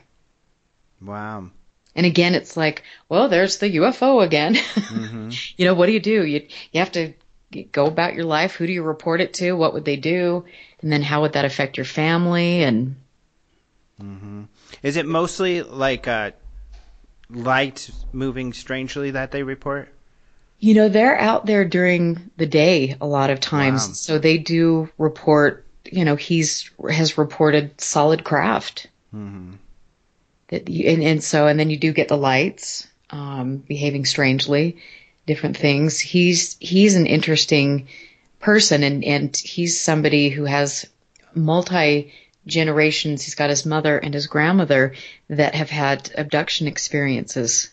Wow. 1.00 1.50
And 1.94 2.06
again, 2.06 2.34
it's 2.34 2.56
like, 2.56 2.82
well, 3.08 3.28
there's 3.28 3.58
the 3.58 3.76
UFO 3.76 4.24
again. 4.24 4.56
Mm-hmm. 4.92 5.30
you 5.56 5.64
know, 5.64 5.72
what 5.72 5.86
do 5.86 5.92
you 5.92 6.00
do? 6.00 6.24
You 6.24 6.46
you 6.70 6.80
have 6.80 6.92
to 6.92 7.14
go 7.72 7.86
about 7.86 8.14
your 8.14 8.24
life. 8.24 8.54
Who 8.54 8.66
do 8.66 8.72
you 8.72 8.82
report 8.82 9.20
it 9.20 9.34
to? 9.34 9.52
What 9.52 9.74
would 9.74 9.84
they 9.84 9.96
do? 9.96 10.44
And 10.80 10.92
then 10.92 11.02
how 11.02 11.22
would 11.22 11.34
that 11.34 11.44
affect 11.44 11.76
your 11.76 11.84
family? 11.84 12.62
And 12.62 12.96
mm-hmm. 14.00 14.42
is 14.82 14.96
it 14.96 15.06
mostly 15.06 15.62
like 15.62 16.08
uh, 16.08 16.32
light 17.30 17.90
moving 18.12 18.52
strangely 18.52 19.12
that 19.12 19.30
they 19.30 19.42
report? 19.42 19.88
You 20.58 20.74
know, 20.74 20.88
they're 20.88 21.18
out 21.18 21.46
there 21.46 21.64
during 21.64 22.30
the 22.36 22.46
day 22.46 22.96
a 23.00 23.06
lot 23.06 23.30
of 23.30 23.40
times, 23.40 23.86
wow. 23.88 23.94
so 23.94 24.18
they 24.18 24.38
do 24.38 24.88
report. 24.96 25.66
You 25.90 26.04
know, 26.04 26.14
he's 26.14 26.70
has 26.88 27.18
reported 27.18 27.80
solid 27.80 28.22
craft. 28.22 28.86
Mm-hmm 29.12 29.54
that 30.52 30.68
you, 30.68 30.88
and, 30.88 31.02
and 31.02 31.24
so 31.24 31.46
and 31.46 31.58
then 31.58 31.70
you 31.70 31.78
do 31.78 31.92
get 31.92 32.08
the 32.08 32.16
lights 32.16 32.86
um, 33.10 33.56
behaving 33.56 34.04
strangely, 34.04 34.76
different 35.26 35.56
things. 35.56 35.98
He's 35.98 36.56
he's 36.60 36.96
an 36.96 37.06
interesting 37.06 37.88
person, 38.40 38.82
and 38.82 39.04
and 39.04 39.36
he's 39.36 39.80
somebody 39.80 40.28
who 40.28 40.44
has 40.44 40.86
multi 41.34 42.12
generations. 42.46 43.22
He's 43.24 43.34
got 43.34 43.50
his 43.50 43.64
mother 43.66 43.98
and 43.98 44.14
his 44.14 44.26
grandmother 44.26 44.94
that 45.28 45.54
have 45.54 45.70
had 45.70 46.10
abduction 46.16 46.66
experiences, 46.66 47.70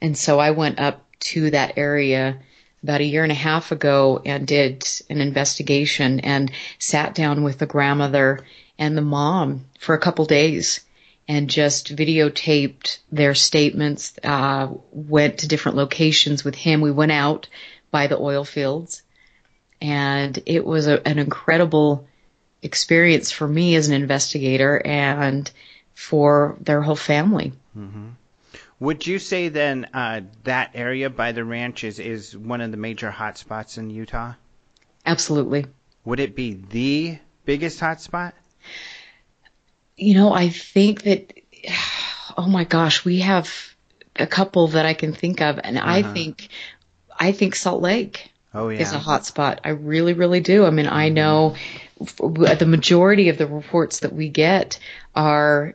and 0.00 0.16
so 0.16 0.38
I 0.38 0.50
went 0.50 0.78
up 0.78 1.04
to 1.20 1.50
that 1.50 1.76
area 1.76 2.38
about 2.82 3.00
a 3.00 3.04
year 3.04 3.24
and 3.24 3.32
a 3.32 3.36
half 3.36 3.72
ago 3.72 4.22
and 4.24 4.46
did 4.46 4.86
an 5.10 5.20
investigation 5.20 6.20
and 6.20 6.50
sat 6.78 7.14
down 7.14 7.42
with 7.42 7.58
the 7.58 7.66
grandmother 7.66 8.40
and 8.78 8.96
the 8.96 9.02
mom 9.02 9.64
for 9.80 9.94
a 9.94 9.98
couple 9.98 10.24
days 10.24 10.80
and 11.28 11.50
just 11.50 11.94
videotaped 11.94 12.98
their 13.12 13.34
statements, 13.34 14.18
uh, 14.24 14.68
went 14.90 15.38
to 15.38 15.48
different 15.48 15.76
locations 15.76 16.42
with 16.42 16.54
him. 16.54 16.80
We 16.80 16.90
went 16.90 17.12
out 17.12 17.48
by 17.90 18.06
the 18.06 18.18
oil 18.18 18.44
fields 18.44 19.02
and 19.80 20.42
it 20.46 20.64
was 20.64 20.86
a, 20.86 21.06
an 21.06 21.18
incredible 21.18 22.06
experience 22.62 23.30
for 23.30 23.46
me 23.46 23.76
as 23.76 23.88
an 23.88 23.94
investigator 23.94 24.80
and 24.84 25.50
for 25.94 26.56
their 26.60 26.80
whole 26.82 26.96
family. 26.96 27.52
Mm-hmm. 27.76 28.08
Would 28.80 29.06
you 29.06 29.18
say 29.18 29.48
then 29.48 29.88
uh, 29.92 30.20
that 30.44 30.70
area 30.74 31.10
by 31.10 31.32
the 31.32 31.44
ranch 31.44 31.84
is, 31.84 31.98
is 31.98 32.36
one 32.36 32.60
of 32.60 32.70
the 32.70 32.76
major 32.76 33.10
hotspots 33.10 33.76
in 33.76 33.90
Utah? 33.90 34.34
Absolutely. 35.04 35.66
Would 36.04 36.20
it 36.20 36.36
be 36.36 36.54
the 36.54 37.18
biggest 37.44 37.80
hotspot? 37.80 38.32
You 39.98 40.14
know, 40.14 40.32
I 40.32 40.48
think 40.48 41.02
that, 41.02 41.34
oh 42.36 42.46
my 42.46 42.64
gosh, 42.64 43.04
we 43.04 43.20
have 43.20 43.52
a 44.16 44.26
couple 44.26 44.68
that 44.68 44.86
I 44.86 44.94
can 44.94 45.12
think 45.12 45.40
of, 45.40 45.60
and 45.62 45.76
uh-huh. 45.76 45.90
I 45.90 46.02
think, 46.02 46.48
I 47.18 47.32
think 47.32 47.54
Salt 47.54 47.82
Lake 47.82 48.30
oh, 48.54 48.68
yeah. 48.68 48.80
is 48.80 48.92
a 48.92 48.98
hot 48.98 49.26
spot. 49.26 49.60
I 49.64 49.70
really, 49.70 50.12
really 50.12 50.40
do. 50.40 50.64
I 50.64 50.70
mean, 50.70 50.86
I 50.86 51.10
mm-hmm. 51.10 51.14
know 51.14 51.56
the 52.54 52.66
majority 52.66 53.28
of 53.28 53.38
the 53.38 53.46
reports 53.46 54.00
that 54.00 54.12
we 54.12 54.28
get 54.28 54.78
are 55.14 55.74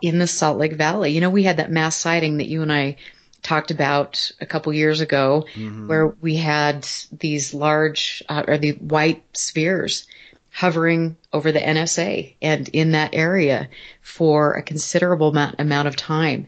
in 0.00 0.18
the 0.18 0.26
Salt 0.26 0.58
Lake 0.58 0.74
Valley. 0.74 1.12
You 1.12 1.20
know, 1.20 1.30
we 1.30 1.42
had 1.42 1.58
that 1.58 1.70
mass 1.70 1.96
sighting 1.96 2.38
that 2.38 2.48
you 2.48 2.62
and 2.62 2.72
I 2.72 2.96
talked 3.42 3.70
about 3.70 4.30
a 4.40 4.46
couple 4.46 4.72
years 4.72 5.00
ago, 5.00 5.46
mm-hmm. 5.54 5.88
where 5.88 6.08
we 6.08 6.36
had 6.36 6.88
these 7.12 7.52
large 7.52 8.22
uh, 8.28 8.44
or 8.46 8.56
the 8.56 8.72
white 8.72 9.22
spheres 9.36 10.06
hovering 10.54 11.16
over 11.32 11.50
the 11.50 11.58
NSA 11.58 12.32
and 12.40 12.68
in 12.68 12.92
that 12.92 13.12
area 13.12 13.68
for 14.02 14.52
a 14.52 14.62
considerable 14.62 15.30
amount, 15.30 15.56
amount 15.58 15.88
of 15.88 15.96
time 15.96 16.46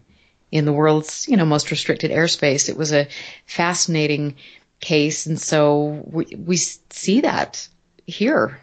in 0.53 0.65
the 0.65 0.73
world's, 0.73 1.27
you 1.27 1.37
know, 1.37 1.45
most 1.45 1.73
restricted 1.73 2.13
airspace. 2.13 2.69
It 2.69 2.77
was 2.77 2.93
a 2.93 3.09
fascinating 3.47 4.37
case. 4.79 5.27
And 5.27 5.41
so 5.41 6.05
we, 6.07 6.27
we 6.37 6.57
see 6.57 7.23
that 7.23 7.67
here 8.07 8.61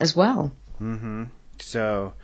as 0.00 0.16
well. 0.16 0.50
Mm-hmm. 0.80 1.24
So, 1.58 2.14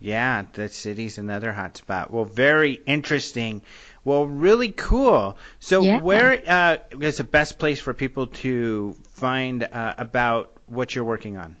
yeah, 0.00 0.42
the 0.54 0.68
city's 0.68 1.18
another 1.18 1.52
hotspot. 1.52 2.10
Well, 2.10 2.24
very 2.24 2.80
interesting. 2.84 3.62
Well, 4.04 4.26
really 4.26 4.72
cool. 4.72 5.38
So, 5.60 5.82
yeah. 5.82 6.00
where 6.00 6.42
uh, 6.48 6.78
is 7.00 7.18
the 7.18 7.24
best 7.24 7.60
place 7.60 7.78
for 7.78 7.94
people 7.94 8.26
to 8.26 8.96
find 9.12 9.62
uh, 9.62 9.94
about 9.98 10.50
what 10.66 10.96
you're 10.96 11.04
working 11.04 11.36
on? 11.36 11.54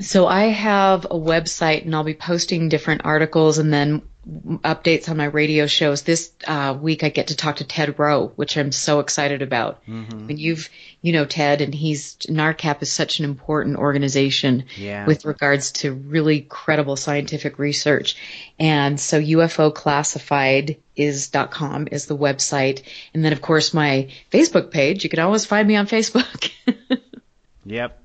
So 0.00 0.26
I 0.26 0.44
have 0.44 1.04
a 1.04 1.18
website 1.18 1.84
and 1.84 1.94
I'll 1.94 2.04
be 2.04 2.14
posting 2.14 2.68
different 2.68 3.02
articles 3.04 3.58
and 3.58 3.72
then 3.72 4.02
updates 4.26 5.08
on 5.08 5.16
my 5.16 5.24
radio 5.24 5.66
shows. 5.66 6.02
This 6.02 6.32
uh, 6.46 6.76
week 6.80 7.02
I 7.02 7.08
get 7.08 7.28
to 7.28 7.36
talk 7.36 7.56
to 7.56 7.64
Ted 7.64 7.98
Roe, 7.98 8.28
which 8.36 8.56
I'm 8.56 8.70
so 8.70 9.00
excited 9.00 9.42
about. 9.42 9.84
Mm-hmm. 9.86 10.12
I 10.12 10.14
mean, 10.14 10.38
you've 10.38 10.70
you 11.00 11.12
know 11.12 11.24
Ted, 11.24 11.60
and 11.60 11.74
he's 11.74 12.16
NARCAP 12.28 12.82
is 12.82 12.92
such 12.92 13.18
an 13.18 13.24
important 13.24 13.76
organization 13.76 14.64
yeah. 14.76 15.06
with 15.06 15.24
regards 15.24 15.72
to 15.72 15.92
really 15.92 16.42
credible 16.42 16.96
scientific 16.96 17.58
research. 17.58 18.16
And 18.58 19.00
so 19.00 19.20
UFO 19.20 19.74
Classified 19.74 20.76
is 20.94 21.28
dot 21.28 21.50
.com 21.50 21.88
is 21.90 22.06
the 22.06 22.16
website, 22.16 22.82
and 23.12 23.24
then 23.24 23.32
of 23.32 23.42
course 23.42 23.74
my 23.74 24.08
Facebook 24.30 24.70
page. 24.70 25.02
You 25.02 25.10
can 25.10 25.18
always 25.18 25.44
find 25.44 25.66
me 25.66 25.76
on 25.76 25.86
Facebook. 25.88 26.50
yep. 27.64 28.01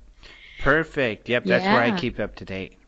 Perfect. 0.62 1.28
Yep, 1.28 1.44
that's 1.44 1.64
yeah. 1.64 1.74
where 1.74 1.82
I 1.82 1.98
keep 1.98 2.18
up 2.18 2.36
to 2.36 2.44
date. 2.44 2.78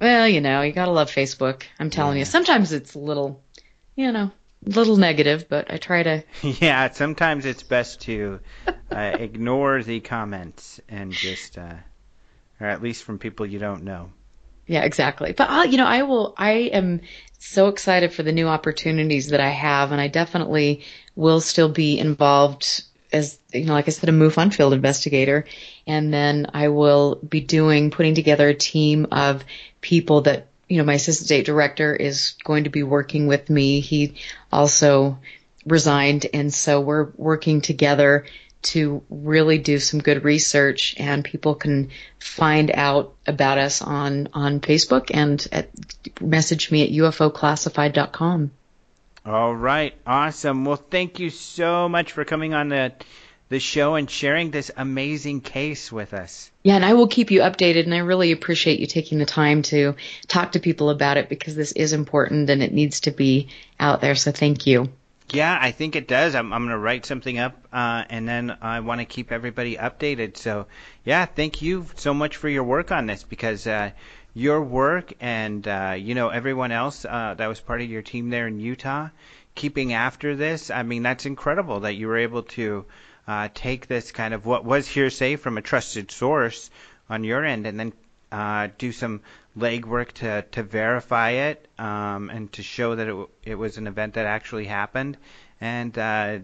Well, 0.00 0.28
you 0.28 0.40
know, 0.40 0.62
you 0.62 0.72
gotta 0.72 0.92
love 0.92 1.10
Facebook. 1.10 1.62
I'm 1.78 1.90
telling 1.90 2.16
yeah. 2.16 2.20
you. 2.20 2.24
Sometimes 2.24 2.72
it's 2.72 2.94
a 2.94 2.98
little, 2.98 3.42
you 3.96 4.12
know, 4.12 4.30
a 4.66 4.70
little 4.70 4.96
negative, 4.96 5.48
but 5.48 5.70
I 5.70 5.76
try 5.76 6.02
to. 6.02 6.24
Yeah, 6.42 6.90
sometimes 6.90 7.44
it's 7.44 7.62
best 7.62 8.02
to 8.02 8.40
uh, 8.90 9.16
ignore 9.18 9.82
the 9.82 10.00
comments 10.00 10.80
and 10.88 11.12
just, 11.12 11.58
uh, 11.58 11.74
or 12.60 12.66
at 12.66 12.82
least 12.82 13.04
from 13.04 13.18
people 13.18 13.46
you 13.46 13.58
don't 13.58 13.84
know. 13.84 14.10
Yeah, 14.66 14.82
exactly. 14.84 15.32
But 15.32 15.50
I'll, 15.50 15.60
uh, 15.60 15.64
you 15.64 15.78
know, 15.78 15.86
I 15.86 16.02
will. 16.02 16.34
I 16.36 16.52
am 16.52 17.00
so 17.38 17.68
excited 17.68 18.12
for 18.12 18.22
the 18.22 18.32
new 18.32 18.46
opportunities 18.46 19.28
that 19.28 19.40
I 19.40 19.48
have, 19.48 19.92
and 19.92 20.00
I 20.00 20.08
definitely 20.08 20.84
will 21.16 21.40
still 21.40 21.70
be 21.70 21.98
involved 21.98 22.84
as 23.12 23.38
you 23.52 23.64
know, 23.64 23.72
like 23.72 23.88
I 23.88 23.90
said, 23.90 24.08
a 24.08 24.12
MUFON 24.12 24.52
field 24.52 24.72
investigator, 24.72 25.44
and 25.86 26.12
then 26.12 26.46
I 26.52 26.68
will 26.68 27.16
be 27.16 27.40
doing 27.40 27.90
putting 27.90 28.14
together 28.14 28.48
a 28.48 28.54
team 28.54 29.06
of 29.12 29.44
people 29.80 30.22
that 30.22 30.48
you 30.68 30.78
know 30.78 30.84
my 30.84 30.94
assistant 30.94 31.26
state 31.26 31.46
director 31.46 31.94
is 31.94 32.34
going 32.44 32.64
to 32.64 32.70
be 32.70 32.82
working 32.82 33.26
with 33.26 33.48
me. 33.48 33.80
He 33.80 34.14
also 34.52 35.18
resigned, 35.66 36.26
and 36.32 36.52
so 36.52 36.80
we're 36.80 37.08
working 37.16 37.60
together 37.60 38.26
to 38.60 39.02
really 39.08 39.58
do 39.58 39.78
some 39.78 40.00
good 40.00 40.24
research, 40.24 40.94
and 40.98 41.24
people 41.24 41.54
can 41.54 41.90
find 42.18 42.70
out 42.70 43.14
about 43.26 43.58
us 43.58 43.80
on 43.80 44.28
on 44.34 44.60
Facebook 44.60 45.10
and 45.14 45.46
at, 45.52 45.70
message 46.20 46.70
me 46.70 46.82
at 46.82 46.90
ufoclassified.com. 46.90 48.50
All 49.24 49.54
right, 49.54 49.94
awesome. 50.06 50.64
Well, 50.64 50.76
thank 50.76 51.18
you 51.18 51.30
so 51.30 51.88
much 51.88 52.12
for 52.12 52.24
coming 52.24 52.54
on 52.54 52.68
the 52.68 52.92
the 53.48 53.58
show 53.58 53.94
and 53.94 54.10
sharing 54.10 54.50
this 54.50 54.70
amazing 54.76 55.40
case 55.40 55.90
with 55.90 56.12
us. 56.12 56.50
Yeah, 56.62 56.76
and 56.76 56.84
I 56.84 56.94
will 56.94 57.08
keep 57.08 57.30
you 57.30 57.40
updated, 57.40 57.84
and 57.84 57.94
I 57.94 57.98
really 57.98 58.32
appreciate 58.32 58.78
you 58.78 58.86
taking 58.86 59.18
the 59.18 59.26
time 59.26 59.62
to 59.62 59.94
talk 60.26 60.52
to 60.52 60.60
people 60.60 60.90
about 60.90 61.16
it 61.16 61.28
because 61.28 61.54
this 61.54 61.72
is 61.72 61.92
important 61.92 62.50
and 62.50 62.62
it 62.62 62.72
needs 62.72 63.00
to 63.00 63.10
be 63.10 63.48
out 63.80 64.00
there. 64.00 64.14
So 64.14 64.32
thank 64.32 64.66
you. 64.66 64.90
Yeah, 65.30 65.58
I 65.60 65.72
think 65.72 65.94
it 65.94 66.08
does. 66.08 66.34
I'm, 66.34 66.52
I'm 66.54 66.62
going 66.62 66.72
to 66.72 66.78
write 66.78 67.04
something 67.04 67.38
up, 67.38 67.54
uh, 67.70 68.04
and 68.08 68.26
then 68.26 68.56
I 68.62 68.80
want 68.80 69.00
to 69.00 69.04
keep 69.04 69.30
everybody 69.30 69.76
updated. 69.76 70.38
So, 70.38 70.66
yeah, 71.04 71.26
thank 71.26 71.60
you 71.60 71.86
so 71.96 72.14
much 72.14 72.36
for 72.36 72.48
your 72.48 72.64
work 72.64 72.90
on 72.92 73.06
this 73.06 73.24
because 73.24 73.66
uh, 73.66 73.90
your 74.38 74.62
work 74.62 75.12
and 75.20 75.66
uh, 75.66 75.96
you 75.98 76.14
know 76.14 76.28
everyone 76.28 76.70
else 76.70 77.04
uh, 77.04 77.34
that 77.36 77.48
was 77.48 77.60
part 77.60 77.80
of 77.80 77.90
your 77.90 78.02
team 78.02 78.30
there 78.30 78.46
in 78.46 78.60
Utah, 78.60 79.08
keeping 79.56 79.92
after 79.92 80.36
this. 80.36 80.70
I 80.70 80.84
mean, 80.84 81.02
that's 81.02 81.26
incredible 81.26 81.80
that 81.80 81.96
you 81.96 82.06
were 82.06 82.18
able 82.18 82.44
to 82.54 82.84
uh, 83.26 83.48
take 83.52 83.88
this 83.88 84.12
kind 84.12 84.32
of 84.32 84.46
what 84.46 84.64
was 84.64 84.86
hearsay 84.86 85.34
from 85.34 85.58
a 85.58 85.62
trusted 85.62 86.12
source 86.12 86.70
on 87.10 87.24
your 87.24 87.44
end, 87.44 87.66
and 87.66 87.80
then 87.80 87.92
uh, 88.30 88.68
do 88.78 88.92
some 88.92 89.22
legwork 89.58 90.12
to 90.12 90.42
to 90.52 90.62
verify 90.62 91.30
it 91.30 91.66
um, 91.76 92.30
and 92.30 92.52
to 92.52 92.62
show 92.62 92.94
that 92.94 93.08
it 93.08 93.28
it 93.42 93.54
was 93.56 93.76
an 93.76 93.88
event 93.88 94.14
that 94.14 94.26
actually 94.26 94.66
happened, 94.66 95.16
and 95.60 95.98
uh, 95.98 96.38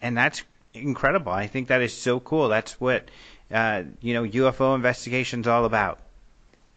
and 0.00 0.16
that's 0.16 0.42
incredible. 0.72 1.32
I 1.32 1.48
think 1.48 1.68
that 1.68 1.82
is 1.82 1.92
so 1.92 2.18
cool. 2.18 2.48
That's 2.48 2.80
what 2.80 3.10
uh, 3.52 3.82
you 4.00 4.14
know 4.14 4.24
UFO 4.24 4.74
investigation's 4.74 5.46
all 5.46 5.66
about. 5.66 6.00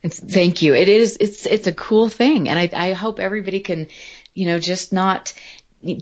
It's, 0.03 0.19
thank 0.19 0.61
you. 0.61 0.75
It 0.75 0.89
is. 0.89 1.17
It's 1.19 1.45
it's 1.45 1.67
a 1.67 1.73
cool 1.73 2.09
thing, 2.09 2.49
and 2.49 2.59
I 2.59 2.69
I 2.73 2.93
hope 2.93 3.19
everybody 3.19 3.61
can, 3.61 3.87
you 4.33 4.45
know, 4.45 4.59
just 4.59 4.91
not 4.91 5.33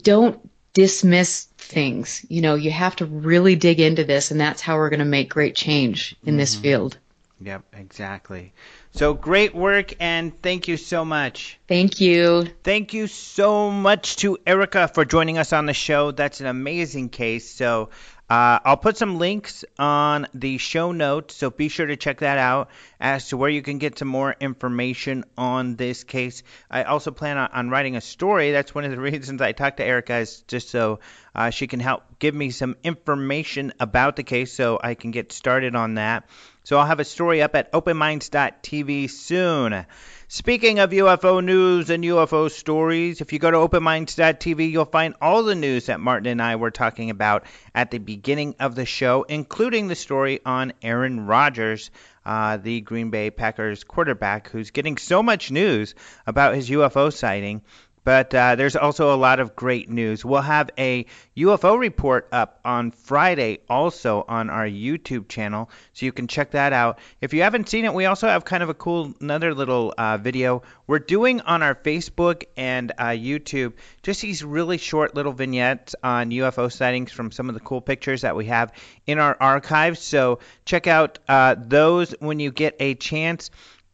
don't 0.02 0.40
dismiss 0.74 1.44
things. 1.58 2.26
You 2.28 2.42
know, 2.42 2.56
you 2.56 2.72
have 2.72 2.96
to 2.98 3.06
really 3.06 3.56
dig 3.56 3.80
into 3.80 4.04
this, 4.04 4.32
and 4.32 4.42
that's 4.42 4.62
how 4.62 4.78
we're 4.78 4.90
going 4.90 5.00
to 5.00 5.06
make 5.06 5.30
great 5.30 5.56
change 5.56 6.16
in 6.24 6.32
mm-hmm. 6.32 6.38
this 6.38 6.56
field. 6.56 6.98
Yep, 7.44 7.64
exactly. 7.74 8.54
So 8.94 9.14
great 9.14 9.56
work 9.56 9.94
and 10.00 10.40
thank 10.42 10.68
you 10.68 10.78
so 10.78 11.06
much. 11.06 11.58
Thank 11.68 12.02
you. 12.02 12.46
Thank 12.64 12.94
you 12.94 13.08
so 13.08 13.72
much 13.72 14.18
to 14.18 14.38
Erica 14.46 14.88
for 14.90 15.06
joining 15.06 15.38
us 15.38 15.54
on 15.54 15.66
the 15.66 15.74
show. 15.74 16.12
That's 16.12 16.42
an 16.42 16.46
amazing 16.46 17.10
case. 17.10 17.50
So 17.50 17.90
uh, 18.32 18.60
I'll 18.64 18.78
put 18.78 18.96
some 18.96 19.18
links 19.18 19.66
on 19.78 20.26
the 20.34 20.58
show 20.58 20.94
notes, 20.94 21.36
so 21.36 21.50
be 21.50 21.68
sure 21.68 21.86
to 21.86 21.98
check 21.98 22.20
that 22.20 22.38
out 22.38 22.70
as 22.98 23.28
to 23.28 23.36
where 23.36 23.50
you 23.50 23.62
can 23.62 23.78
get 23.78 24.00
some 24.00 24.08
more 24.08 24.34
information 24.40 25.26
on 25.38 25.76
this 25.76 26.06
case. 26.06 26.42
I 26.70 26.84
also 26.84 27.12
plan 27.12 27.38
on, 27.38 27.50
on 27.52 27.70
writing 27.70 27.98
a 27.98 28.02
story. 28.02 28.54
That's 28.54 28.74
one 28.74 28.86
of 28.86 28.92
the 28.92 29.02
reasons 29.12 29.42
I 29.42 29.52
talked 29.52 29.78
to 29.78 29.84
Erica, 29.84 30.20
is 30.20 30.44
just 30.48 30.70
so 30.70 31.02
uh, 31.36 31.50
she 31.50 31.68
can 31.68 31.82
help 31.82 32.04
give 32.20 32.34
me 32.34 32.52
some 32.52 32.78
information 32.86 33.74
about 33.82 34.16
the 34.16 34.24
case 34.24 34.54
so 34.54 34.80
I 34.82 34.94
can 34.94 35.12
get 35.12 35.34
started 35.34 35.76
on 35.76 35.96
that. 35.96 36.30
So 36.64 36.78
I'll 36.78 36.86
have 36.86 37.02
a 37.02 37.04
story 37.04 37.42
up 37.42 37.54
at 37.56 37.74
openminds.tv 37.74 39.10
soon. 39.10 39.86
Speaking 40.34 40.80
of 40.80 40.92
UFO 40.92 41.44
news 41.44 41.90
and 41.90 42.06
UFO 42.06 42.50
stories, 42.50 43.20
if 43.20 43.34
you 43.34 43.40
go 43.40 43.52
to 43.52 43.58
openminds.tv, 43.58 44.72
you'll 44.72 44.86
find 44.86 45.14
all 45.22 45.44
the 45.44 45.56
news 45.56 45.88
that 45.88 46.00
Martin 46.00 46.28
and 46.28 46.42
I 46.42 46.56
were 46.56 46.72
talking 46.72 47.10
about 47.10 47.44
at 47.76 47.92
the 47.92 47.98
beginning 47.98 48.56
of 48.58 48.74
the 48.74 48.86
show, 48.86 49.24
including 49.24 49.90
the 49.90 49.96
story 49.96 50.40
on 50.46 50.72
Aaron 50.82 51.26
Rodgers, 51.26 51.92
uh, 52.26 52.56
the 52.56 52.80
Green 52.80 53.10
Bay 53.10 53.30
Packers 53.30 53.84
quarterback, 53.84 54.48
who's 54.48 54.72
getting 54.72 54.96
so 54.96 55.22
much 55.22 55.52
news 55.52 55.96
about 56.26 56.56
his 56.56 56.70
UFO 56.70 57.12
sighting 57.12 57.62
but 58.04 58.34
uh, 58.34 58.56
there's 58.56 58.76
also 58.76 59.14
a 59.14 59.18
lot 59.18 59.40
of 59.40 59.56
great 59.56 59.90
news. 59.90 60.26
We'll 60.26 60.42
have 60.42 60.70
a 60.78 61.06
UFO 61.38 61.78
report 61.78 62.28
up 62.32 62.60
on 62.66 62.92
Friday 62.92 63.60
also 63.70 64.26
on 64.28 64.50
our 64.50 64.66
YouTube 64.66 65.28
channel, 65.28 65.70
so 65.94 66.06
you 66.06 66.12
can 66.12 66.28
check 66.28 66.52
that 66.52 66.74
out. 66.74 67.00
If 67.22 67.34
you 67.34 67.44
haven't 67.44 67.70
seen 67.70 67.86
it, 67.86 67.94
we 67.94 68.06
also 68.06 68.28
have 68.28 68.46
kind 68.46 68.64
of 68.64 68.70
a 68.70 68.74
cool 68.74 69.14
another 69.20 69.54
little 69.54 69.94
uh, 69.98 70.18
video 70.18 70.64
we're 70.88 71.00
doing 71.00 71.42
on 71.42 71.64
our 71.64 71.76
Facebook 71.76 72.44
and 72.58 72.92
uh, 72.98 73.10
YouTube. 73.10 73.74
Just 74.04 74.22
these 74.22 74.44
really 74.44 74.78
short 74.78 75.16
little 75.16 75.34
vignettes 75.34 75.96
on 76.04 76.32
UFO 76.32 76.72
sightings 76.72 77.12
from 77.12 77.32
some 77.32 77.50
of 77.50 77.56
the 77.56 77.62
cool 77.62 77.82
pictures 77.82 78.22
that 78.22 78.36
we 78.36 78.46
have 78.46 78.74
in 79.06 79.20
our 79.20 79.38
archives. 79.40 80.02
So 80.02 80.40
check 80.66 80.88
out 80.88 81.20
uh, 81.28 81.56
those 81.58 82.12
when 82.20 82.40
you 82.40 82.52
get 82.52 82.76
a 82.80 82.96
chance. 82.96 83.52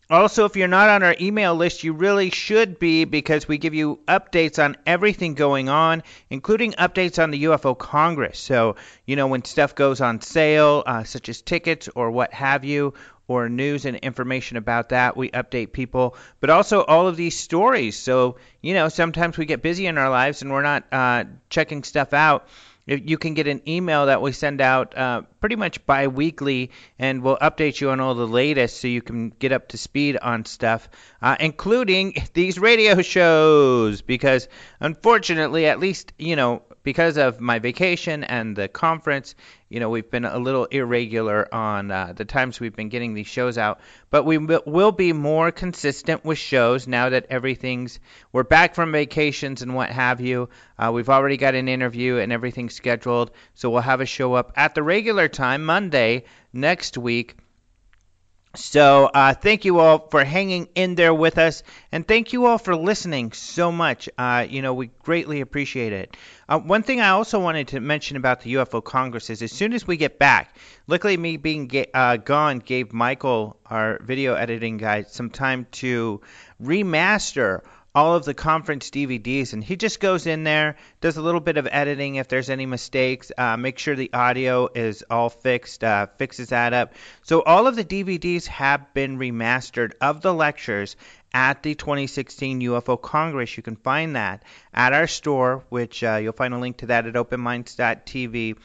Also, 0.09 0.45
if 0.45 0.55
you're 0.55 0.69
not 0.69 0.87
on 0.87 1.03
our 1.03 1.15
email 1.19 1.53
list, 1.53 1.83
you 1.83 1.91
really 1.91 2.29
should 2.29 2.79
be 2.79 3.03
because 3.03 3.45
we 3.45 3.57
give 3.57 3.73
you 3.73 3.99
updates 4.07 4.63
on 4.63 4.77
everything 4.85 5.33
going 5.33 5.67
on, 5.67 6.01
including 6.29 6.71
updates 6.73 7.21
on 7.21 7.29
the 7.29 7.43
UFO 7.43 7.77
Congress. 7.77 8.39
So, 8.39 8.77
you 9.05 9.17
know, 9.17 9.27
when 9.27 9.43
stuff 9.43 9.75
goes 9.75 9.99
on 9.99 10.21
sale, 10.21 10.81
uh, 10.85 11.03
such 11.03 11.27
as 11.27 11.41
tickets 11.41 11.89
or 11.93 12.09
what 12.09 12.33
have 12.33 12.63
you, 12.63 12.93
or 13.27 13.49
news 13.49 13.83
and 13.83 13.97
information 13.97 14.55
about 14.55 14.89
that, 14.89 15.17
we 15.17 15.29
update 15.31 15.73
people. 15.73 16.15
But 16.39 16.49
also 16.49 16.83
all 16.83 17.09
of 17.09 17.17
these 17.17 17.37
stories. 17.37 17.97
So, 17.97 18.37
you 18.61 18.73
know, 18.73 18.87
sometimes 18.87 19.37
we 19.37 19.45
get 19.45 19.61
busy 19.61 19.87
in 19.87 19.97
our 19.97 20.09
lives 20.09 20.41
and 20.41 20.51
we're 20.51 20.61
not 20.61 20.85
uh, 20.91 21.25
checking 21.49 21.83
stuff 21.83 22.13
out 22.13 22.47
you 22.87 23.17
can 23.17 23.33
get 23.33 23.47
an 23.47 23.61
email 23.67 24.05
that 24.05 24.21
we 24.21 24.31
send 24.31 24.61
out 24.61 24.97
uh, 24.97 25.21
pretty 25.41 25.55
much 25.57 25.85
bi-weekly 25.85 26.71
and 26.97 27.21
we'll 27.21 27.37
update 27.37 27.81
you 27.81 27.89
on 27.89 27.99
all 27.99 28.15
the 28.15 28.27
latest 28.27 28.79
so 28.79 28.87
you 28.87 29.01
can 29.01 29.29
get 29.29 29.51
up 29.51 29.67
to 29.69 29.77
speed 29.77 30.17
on 30.17 30.45
stuff 30.45 30.89
uh, 31.21 31.35
including 31.39 32.15
these 32.33 32.57
radio 32.57 33.01
shows. 33.01 34.01
Because 34.01 34.47
unfortunately 34.79 35.65
at 35.65 35.79
least 35.79 36.13
you 36.17 36.35
know 36.35 36.63
because 36.83 37.17
of 37.17 37.41
my 37.41 37.59
vacation 37.59 38.23
and 38.23 38.55
the 38.55 38.69
conference, 38.69 39.35
you 39.69 39.79
know, 39.79 39.89
we've 39.89 40.09
been 40.09 40.25
a 40.25 40.37
little 40.37 40.65
irregular 40.65 41.53
on 41.53 41.91
uh, 41.91 42.13
the 42.15 42.25
times 42.25 42.59
we've 42.59 42.75
been 42.75 42.89
getting 42.89 43.13
these 43.13 43.27
shows 43.27 43.57
out. 43.57 43.79
But 44.09 44.23
we 44.23 44.37
will 44.37 44.91
be 44.91 45.13
more 45.13 45.51
consistent 45.51 46.23
with 46.23 46.37
shows 46.37 46.87
now 46.87 47.09
that 47.09 47.27
everything's 47.29 47.99
we're 48.31 48.43
back 48.43 48.75
from 48.75 48.91
vacations 48.91 49.61
and 49.61 49.75
what 49.75 49.89
have 49.89 50.21
you. 50.21 50.49
Uh, 50.77 50.91
we've 50.93 51.09
already 51.09 51.37
got 51.37 51.55
an 51.55 51.67
interview 51.67 52.17
and 52.17 52.31
everything 52.31 52.69
scheduled, 52.69 53.31
so 53.55 53.69
we'll 53.69 53.81
have 53.81 54.01
a 54.01 54.05
show 54.05 54.33
up 54.33 54.53
at 54.55 54.75
the 54.75 54.83
regular 54.83 55.27
time 55.27 55.65
Monday 55.65 56.23
next 56.53 56.97
week. 56.97 57.35
So 58.55 59.05
uh, 59.05 59.33
thank 59.35 59.65
you 59.65 59.79
all 59.79 60.07
for 60.09 60.23
hanging 60.23 60.67
in 60.73 60.95
there 60.95 61.13
with 61.13 61.37
us, 61.37 61.61
and 61.91 62.07
thank 62.07 62.33
you 62.33 62.47
all 62.47 62.57
for 62.57 62.75
listening 62.75 63.31
so 63.33 63.71
much. 63.71 64.09
Uh, 64.17 64.47
you 64.49 64.63
know, 64.63 64.73
we 64.73 64.87
greatly 65.03 65.41
appreciate 65.41 65.93
it. 65.93 66.17
Uh, 66.49 66.57
one 66.59 66.81
thing 66.81 66.99
I 66.99 67.09
also 67.09 67.39
wanted 67.39 67.67
to 67.69 67.79
mention 67.79 68.17
about 68.17 68.41
the 68.41 68.55
UFO 68.55 68.83
Congress 68.83 69.29
is 69.29 69.43
as 69.43 69.51
soon 69.51 69.73
as 69.73 69.85
we 69.85 69.95
get 69.95 70.17
back, 70.17 70.55
luckily 70.87 71.17
me 71.17 71.37
being 71.37 71.67
ga- 71.67 71.91
uh, 71.93 72.17
gone 72.17 72.57
gave 72.57 72.93
Michael, 72.93 73.57
our 73.65 73.99
video 74.01 74.33
editing 74.33 74.77
guy, 74.77 75.03
some 75.03 75.29
time 75.29 75.67
to 75.73 76.21
remaster 76.59 77.61
all 77.97 78.13
of 78.13 78.25
the 78.25 78.33
conference 78.35 78.91
DVDs, 78.91 79.53
and 79.53 79.63
he 79.63 79.75
just 79.75 79.99
goes 79.99 80.27
in 80.27 80.43
there, 80.43 80.75
does 81.01 81.17
a 81.17 81.21
little 81.23 81.39
bit 81.39 81.57
of 81.57 81.67
editing 81.71 82.13
if 82.13 82.27
there's 82.27 82.51
any 82.51 82.67
mistakes, 82.67 83.31
uh, 83.35 83.57
make 83.57 83.79
sure 83.79 83.95
the 83.95 84.13
audio 84.13 84.69
is 84.75 85.03
all 85.09 85.31
fixed, 85.31 85.83
uh, 85.83 86.05
fixes 86.19 86.49
that 86.49 86.73
up. 86.73 86.93
So 87.23 87.41
all 87.41 87.65
of 87.65 87.75
the 87.75 87.83
DVDs 87.83 88.45
have 88.45 88.93
been 88.93 89.17
remastered 89.17 89.93
of 89.99 90.21
the 90.21 90.31
lectures 90.31 90.95
at 91.33 91.63
the 91.63 91.73
2016 91.73 92.61
UFO 92.61 93.01
Congress. 93.01 93.57
You 93.57 93.63
can 93.63 93.77
find 93.77 94.15
that 94.15 94.43
at 94.71 94.93
our 94.93 95.07
store, 95.07 95.63
which 95.69 96.03
uh, 96.03 96.19
you'll 96.21 96.33
find 96.33 96.53
a 96.53 96.59
link 96.59 96.77
to 96.77 96.85
that 96.85 97.07
at 97.07 97.15
openminds.tv. 97.15 98.57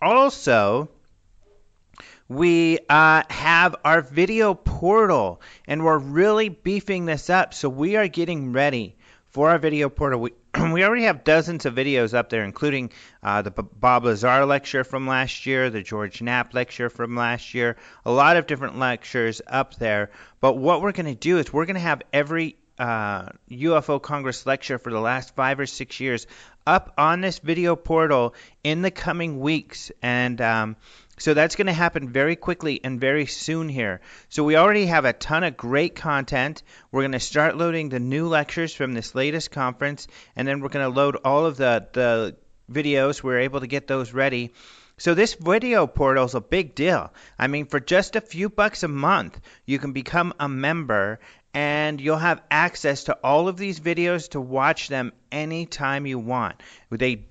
Also, 0.00 0.88
we 2.34 2.78
uh, 2.88 3.22
have 3.28 3.76
our 3.84 4.00
video 4.00 4.54
portal, 4.54 5.40
and 5.66 5.84
we're 5.84 5.98
really 5.98 6.48
beefing 6.48 7.04
this 7.04 7.28
up. 7.30 7.54
So 7.54 7.68
we 7.68 7.96
are 7.96 8.08
getting 8.08 8.52
ready 8.52 8.96
for 9.30 9.50
our 9.50 9.58
video 9.58 9.88
portal. 9.88 10.20
We, 10.20 10.32
we 10.72 10.84
already 10.84 11.04
have 11.04 11.24
dozens 11.24 11.66
of 11.66 11.74
videos 11.74 12.14
up 12.14 12.30
there, 12.30 12.44
including 12.44 12.90
uh, 13.22 13.42
the 13.42 13.50
Bob 13.50 14.04
Lazar 14.04 14.46
lecture 14.46 14.84
from 14.84 15.06
last 15.06 15.46
year, 15.46 15.70
the 15.70 15.82
George 15.82 16.22
Knapp 16.22 16.54
lecture 16.54 16.90
from 16.90 17.16
last 17.16 17.54
year, 17.54 17.76
a 18.04 18.10
lot 18.10 18.36
of 18.36 18.46
different 18.46 18.78
lectures 18.78 19.42
up 19.46 19.76
there. 19.76 20.10
But 20.40 20.56
what 20.56 20.82
we're 20.82 20.92
going 20.92 21.06
to 21.06 21.14
do 21.14 21.38
is 21.38 21.52
we're 21.52 21.66
going 21.66 21.74
to 21.74 21.80
have 21.80 22.02
every 22.12 22.56
uh, 22.78 23.28
UFO 23.50 24.00
Congress 24.00 24.46
lecture 24.46 24.78
for 24.78 24.90
the 24.90 25.00
last 25.00 25.34
five 25.34 25.60
or 25.60 25.66
six 25.66 26.00
years 26.00 26.26
up 26.66 26.92
on 26.96 27.20
this 27.20 27.38
video 27.38 27.76
portal 27.76 28.34
in 28.64 28.82
the 28.82 28.90
coming 28.90 29.40
weeks. 29.40 29.92
And 30.02 30.40
um, 30.40 30.76
so 31.22 31.34
that's 31.34 31.54
going 31.54 31.68
to 31.68 31.72
happen 31.72 32.08
very 32.08 32.34
quickly 32.34 32.80
and 32.82 33.00
very 33.00 33.26
soon 33.26 33.68
here. 33.68 34.00
So 34.28 34.42
we 34.42 34.56
already 34.56 34.86
have 34.86 35.04
a 35.04 35.12
ton 35.12 35.44
of 35.44 35.56
great 35.56 35.94
content. 35.94 36.64
We're 36.90 37.02
going 37.02 37.12
to 37.12 37.20
start 37.20 37.56
loading 37.56 37.90
the 37.90 38.00
new 38.00 38.26
lectures 38.26 38.74
from 38.74 38.92
this 38.92 39.14
latest 39.14 39.52
conference, 39.52 40.08
and 40.34 40.48
then 40.48 40.58
we're 40.58 40.70
going 40.70 40.84
to 40.84 41.00
load 41.00 41.14
all 41.24 41.46
of 41.46 41.56
the, 41.56 41.86
the 41.92 42.36
videos. 42.68 43.22
We're 43.22 43.38
able 43.38 43.60
to 43.60 43.68
get 43.68 43.86
those 43.86 44.12
ready. 44.12 44.52
So 44.98 45.14
this 45.14 45.34
video 45.34 45.86
portal 45.86 46.24
is 46.24 46.34
a 46.34 46.40
big 46.40 46.74
deal. 46.74 47.12
I 47.38 47.46
mean, 47.46 47.66
for 47.66 47.78
just 47.78 48.16
a 48.16 48.20
few 48.20 48.48
bucks 48.48 48.82
a 48.82 48.88
month, 48.88 49.40
you 49.64 49.78
can 49.78 49.92
become 49.92 50.34
a 50.40 50.48
member 50.48 51.20
and 51.54 52.00
you'll 52.00 52.16
have 52.16 52.42
access 52.50 53.04
to 53.04 53.16
all 53.22 53.46
of 53.46 53.56
these 53.56 53.78
videos 53.78 54.30
to 54.30 54.40
watch 54.40 54.88
them 54.88 55.12
anytime 55.30 56.04
you 56.04 56.18
want. 56.18 56.60
They 56.90 57.26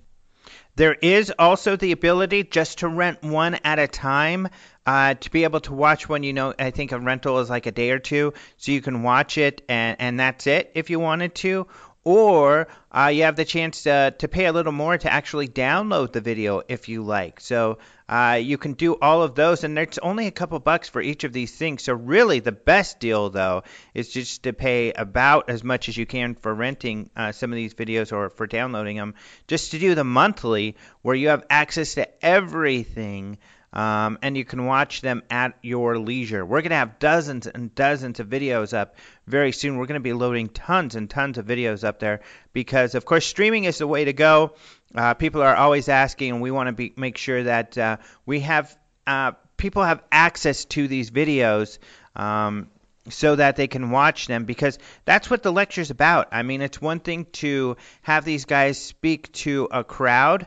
there 0.76 0.94
is 0.94 1.32
also 1.38 1.76
the 1.76 1.92
ability 1.92 2.44
just 2.44 2.80
to 2.80 2.88
rent 2.88 3.24
one 3.24 3.56
at 3.64 3.80
a 3.80 3.88
time. 3.88 4.50
Uh, 4.84 5.14
to 5.14 5.30
be 5.30 5.44
able 5.44 5.60
to 5.60 5.74
watch 5.74 6.10
one, 6.10 6.24
you 6.24 6.34
know, 6.34 6.56
I 6.58 6.72
think 6.72 6.92
a 6.92 7.00
rental 7.00 7.38
is 7.38 7.52
like 7.52 7.68
a 7.68 7.72
day 7.72 7.92
or 7.92 8.00
two, 8.00 8.34
so 8.58 8.72
you 8.72 8.82
can 8.82 9.04
watch 9.04 9.38
it 9.38 9.62
and, 9.70 9.96
and 10.00 10.20
that's 10.20 10.48
it 10.48 10.72
if 10.74 10.90
you 10.90 11.00
wanted 11.00 11.36
to. 11.36 11.68
Or 12.04 12.68
uh, 12.92 13.12
you 13.14 13.24
have 13.24 13.36
the 13.36 13.46
chance 13.46 13.84
to, 13.84 14.14
to 14.18 14.28
pay 14.28 14.46
a 14.46 14.54
little 14.54 14.72
more 14.72 14.98
to 14.98 15.12
actually 15.12 15.48
download 15.48 16.12
the 16.12 16.22
video 16.22 16.62
if 16.68 16.90
you 16.90 17.04
like. 17.04 17.40
So 17.40 17.78
uh, 18.10 18.40
you 18.42 18.58
can 18.58 18.74
do 18.74 18.98
all 19.02 19.22
of 19.24 19.36
those, 19.36 19.64
and 19.64 19.78
it's 19.78 19.98
only 20.00 20.28
a 20.28 20.32
couple 20.32 20.60
bucks 20.60 20.90
for 20.90 21.02
each 21.02 21.24
of 21.24 21.32
these 21.32 21.56
things. 21.56 21.84
So 21.84 21.94
really, 21.94 22.40
the 22.40 22.52
best 22.52 23.00
deal 23.00 23.30
though 23.30 23.64
is 23.94 24.12
just 24.12 24.44
to 24.44 24.54
pay 24.54 24.92
about 24.92 25.50
as 25.50 25.64
much 25.64 25.90
as 25.90 25.96
you 25.96 26.06
can 26.06 26.36
for 26.36 26.54
renting 26.54 27.10
uh, 27.16 27.32
some 27.32 27.52
of 27.52 27.56
these 27.56 27.74
videos 27.74 28.12
or 28.12 28.30
for 28.30 28.48
downloading 28.48 28.98
them, 28.98 29.14
just 29.48 29.72
to 29.72 29.80
do 29.80 29.96
the 29.96 30.04
monthly, 30.04 30.76
where 31.02 31.16
you 31.16 31.30
have 31.30 31.46
access 31.50 31.94
to 31.94 32.26
everything 32.26 33.38
um, 33.74 34.20
and 34.22 34.36
you 34.36 34.44
can 34.44 34.66
watch 34.66 35.02
them 35.02 35.24
at 35.30 35.58
your 35.62 35.98
leisure. 35.98 36.46
We're 36.46 36.62
going 36.62 36.72
to 36.72 36.76
have 36.76 37.00
dozens 37.00 37.48
and 37.48 37.74
dozens 37.74 38.20
of 38.20 38.28
videos 38.28 38.74
up 38.74 38.96
very 39.28 39.52
soon. 39.52 39.78
We're 39.78 39.86
going 39.86 40.00
to 40.00 40.04
be 40.04 40.14
loading 40.14 40.50
tons 40.50 40.96
and 40.96 41.10
tons 41.10 41.38
of 41.38 41.46
videos 41.46 41.84
up 41.84 42.00
there 42.00 42.22
because, 42.54 42.96
of 42.96 43.06
course, 43.06 43.26
streaming 43.26 43.64
is 43.64 43.78
the 43.78 43.88
way 43.88 44.06
to 44.06 44.14
go. 44.14 44.56
Uh, 44.94 45.14
people 45.14 45.42
are 45.42 45.56
always 45.56 45.88
asking, 45.88 46.32
and 46.32 46.42
we 46.42 46.52
want 46.52 46.76
to 46.76 46.90
make 46.98 47.18
sure 47.18 47.44
that 47.44 47.78
uh, 47.78 47.98
we 48.26 48.42
have 48.42 48.78
uh, 49.08 49.32
people 49.56 49.84
have 49.84 50.04
access 50.12 50.66
to 50.66 50.88
these 50.88 51.12
videos. 51.12 51.78
Um, 52.16 52.68
so 53.10 53.36
that 53.36 53.56
they 53.56 53.68
can 53.68 53.90
watch 53.90 54.28
them 54.28 54.46
because 54.46 54.78
that's 55.06 55.30
what 55.30 55.42
the 55.42 55.52
lecture's 55.52 55.90
about. 55.90 56.28
I 56.32 56.44
mean, 56.44 56.62
it's 56.62 56.80
one 56.80 57.00
thing 57.00 57.26
to 57.34 57.78
have 58.04 58.26
these 58.26 58.46
guys 58.46 58.80
speak 58.80 59.32
to 59.34 59.68
a 59.72 59.84
crowd, 59.84 60.46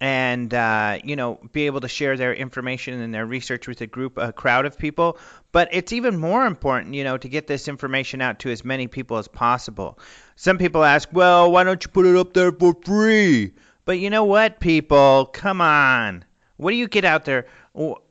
and 0.00 0.52
uh, 0.52 0.98
you 1.04 1.16
know 1.16 1.40
be 1.52 1.66
able 1.66 1.80
to 1.80 1.88
share 1.88 2.16
their 2.16 2.34
information 2.34 3.00
and 3.00 3.14
their 3.14 3.26
research 3.26 3.66
with 3.66 3.80
a 3.80 3.86
group 3.86 4.18
a 4.18 4.32
crowd 4.32 4.66
of 4.66 4.78
people. 4.78 5.18
But 5.52 5.68
it's 5.72 5.92
even 5.92 6.18
more 6.18 6.46
important 6.46 6.94
you 6.94 7.04
know 7.04 7.16
to 7.16 7.28
get 7.28 7.46
this 7.46 7.68
information 7.68 8.20
out 8.20 8.40
to 8.40 8.50
as 8.50 8.64
many 8.64 8.86
people 8.86 9.16
as 9.16 9.28
possible. 9.28 9.98
Some 10.36 10.58
people 10.58 10.84
ask 10.84 11.08
well 11.12 11.50
why 11.50 11.64
don't 11.64 11.82
you 11.82 11.90
put 11.90 12.06
it 12.06 12.16
up 12.16 12.34
there 12.34 12.52
for 12.52 12.74
free? 12.84 13.54
But 13.84 13.98
you 13.98 14.10
know 14.10 14.24
what 14.24 14.60
people? 14.60 15.26
Come 15.26 15.60
on. 15.60 16.24
What 16.56 16.70
do 16.70 16.76
you 16.76 16.88
get 16.88 17.04
out 17.04 17.24
there? 17.24 17.46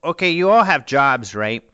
Okay 0.04 0.32
you 0.32 0.50
all 0.50 0.64
have 0.64 0.86
jobs 0.86 1.36
right? 1.36 1.68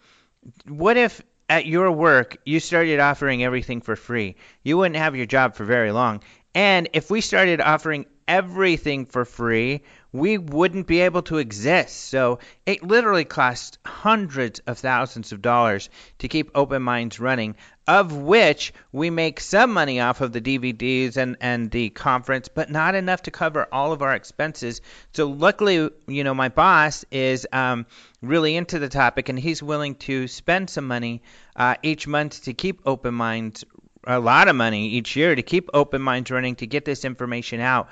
What 0.67 0.97
if 0.97 1.21
at 1.49 1.65
your 1.65 1.91
work 1.91 2.38
you 2.45 2.59
started 2.59 2.99
offering 2.99 3.43
everything 3.43 3.81
for 3.81 3.95
free? 3.95 4.35
You 4.63 4.77
wouldn't 4.77 4.95
have 4.95 5.15
your 5.15 5.25
job 5.25 5.55
for 5.55 5.63
very 5.63 5.91
long. 5.91 6.21
And 6.53 6.89
if 6.93 7.09
we 7.09 7.21
started 7.21 7.61
offering 7.61 8.05
everything 8.27 9.05
for 9.05 9.25
free 9.25 9.83
we 10.13 10.38
wouldn't 10.38 10.88
be 10.88 11.01
able 11.01 11.21
to 11.23 11.38
exist. 11.38 12.09
So 12.09 12.39
it 12.65 12.83
literally 12.83 13.23
costs 13.23 13.77
hundreds 13.85 14.59
of 14.59 14.77
thousands 14.77 15.31
of 15.31 15.41
dollars 15.41 15.89
to 16.19 16.27
keep 16.27 16.51
Open 16.53 16.81
Minds 16.81 17.19
running, 17.19 17.55
of 17.88 18.15
which 18.15 18.73
we 18.91 19.09
make 19.09 19.39
some 19.39 19.71
money 19.73 19.99
off 19.99 20.21
of 20.21 20.33
the 20.33 20.41
DVDs 20.41 21.17
and, 21.17 21.38
and 21.39 21.71
the 21.71 21.89
conference, 21.89 22.49
but 22.49 22.69
not 22.69 22.95
enough 22.95 23.23
to 23.23 23.31
cover 23.31 23.67
all 23.71 23.93
of 23.93 24.01
our 24.01 24.13
expenses. 24.13 24.81
So 25.13 25.27
luckily, 25.27 25.89
you 26.07 26.23
know, 26.23 26.33
my 26.33 26.49
boss 26.49 27.05
is 27.11 27.47
um, 27.53 27.85
really 28.21 28.55
into 28.55 28.79
the 28.79 28.89
topic 28.89 29.29
and 29.29 29.39
he's 29.39 29.63
willing 29.63 29.95
to 29.95 30.27
spend 30.27 30.69
some 30.69 30.88
money 30.88 31.21
uh, 31.55 31.75
each 31.83 32.05
month 32.07 32.43
to 32.43 32.53
keep 32.53 32.81
Open 32.85 33.13
Minds 33.13 33.63
a 34.07 34.19
lot 34.19 34.47
of 34.47 34.55
money 34.55 34.89
each 34.89 35.15
year 35.15 35.35
to 35.35 35.43
keep 35.43 35.69
Open 35.73 36.01
Minds 36.01 36.31
running 36.31 36.55
to 36.55 36.67
get 36.67 36.85
this 36.85 37.05
information 37.05 37.59
out. 37.59 37.89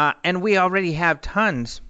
Uh, 0.00 0.14
and 0.24 0.40
we 0.40 0.56
already 0.56 0.94
have 0.94 1.20
tons. 1.20 1.82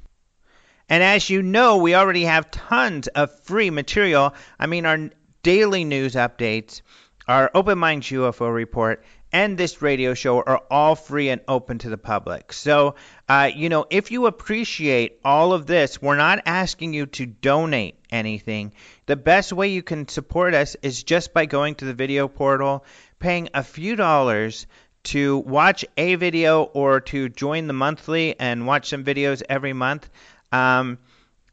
And 0.89 1.01
as 1.01 1.31
you 1.31 1.43
know, 1.43 1.77
we 1.77 1.95
already 1.95 2.25
have 2.25 2.51
tons 2.51 3.07
of 3.07 3.31
free 3.43 3.71
material. 3.71 4.35
I 4.59 4.67
mean, 4.67 4.85
our 4.85 5.11
daily 5.45 5.85
news 5.85 6.17
updates, 6.17 6.83
our 7.29 7.53
Open 7.55 7.79
Minds 7.79 8.09
UFO 8.09 8.53
report, 8.53 9.05
and 9.33 9.57
this 9.57 9.81
radio 9.81 10.15
show 10.15 10.39
are 10.41 10.61
all 10.73 10.97
free 10.97 11.29
and 11.29 11.41
open 11.47 11.79
to 11.79 11.89
the 11.89 11.97
public. 11.97 12.53
So, 12.53 12.97
uh, 13.29 13.49
you 13.55 13.69
know, 13.69 13.87
if 13.89 14.11
you 14.11 14.27
appreciate 14.27 15.21
all 15.25 15.53
of 15.53 15.67
this, 15.67 16.03
we're 16.03 16.17
not 16.17 16.43
asking 16.47 16.95
you 16.95 17.07
to 17.07 17.27
donate 17.27 17.95
anything. 18.11 18.73
The 19.07 19.15
best 19.15 19.53
way 19.53 19.69
you 19.69 19.85
can 19.85 20.09
support 20.09 20.55
us 20.55 20.75
is 20.83 21.05
just 21.05 21.33
by 21.33 21.47
going 21.47 21.77
to 21.77 21.85
the 21.85 21.95
video 21.95 22.27
portal, 22.27 22.85
paying 23.21 23.51
a 23.55 23.63
few 23.63 23.95
dollars 23.95 24.67
to 25.03 25.39
watch 25.39 25.85
a 25.97 26.15
video 26.17 26.63
or 26.63 27.01
to 27.01 27.29
join 27.29 27.67
the 27.67 27.73
monthly 27.73 28.39
and 28.39 28.67
watch 28.67 28.89
some 28.89 29.05
videos 29.05 29.43
every 29.49 29.73
month. 29.73 30.09
Um, 30.53 30.99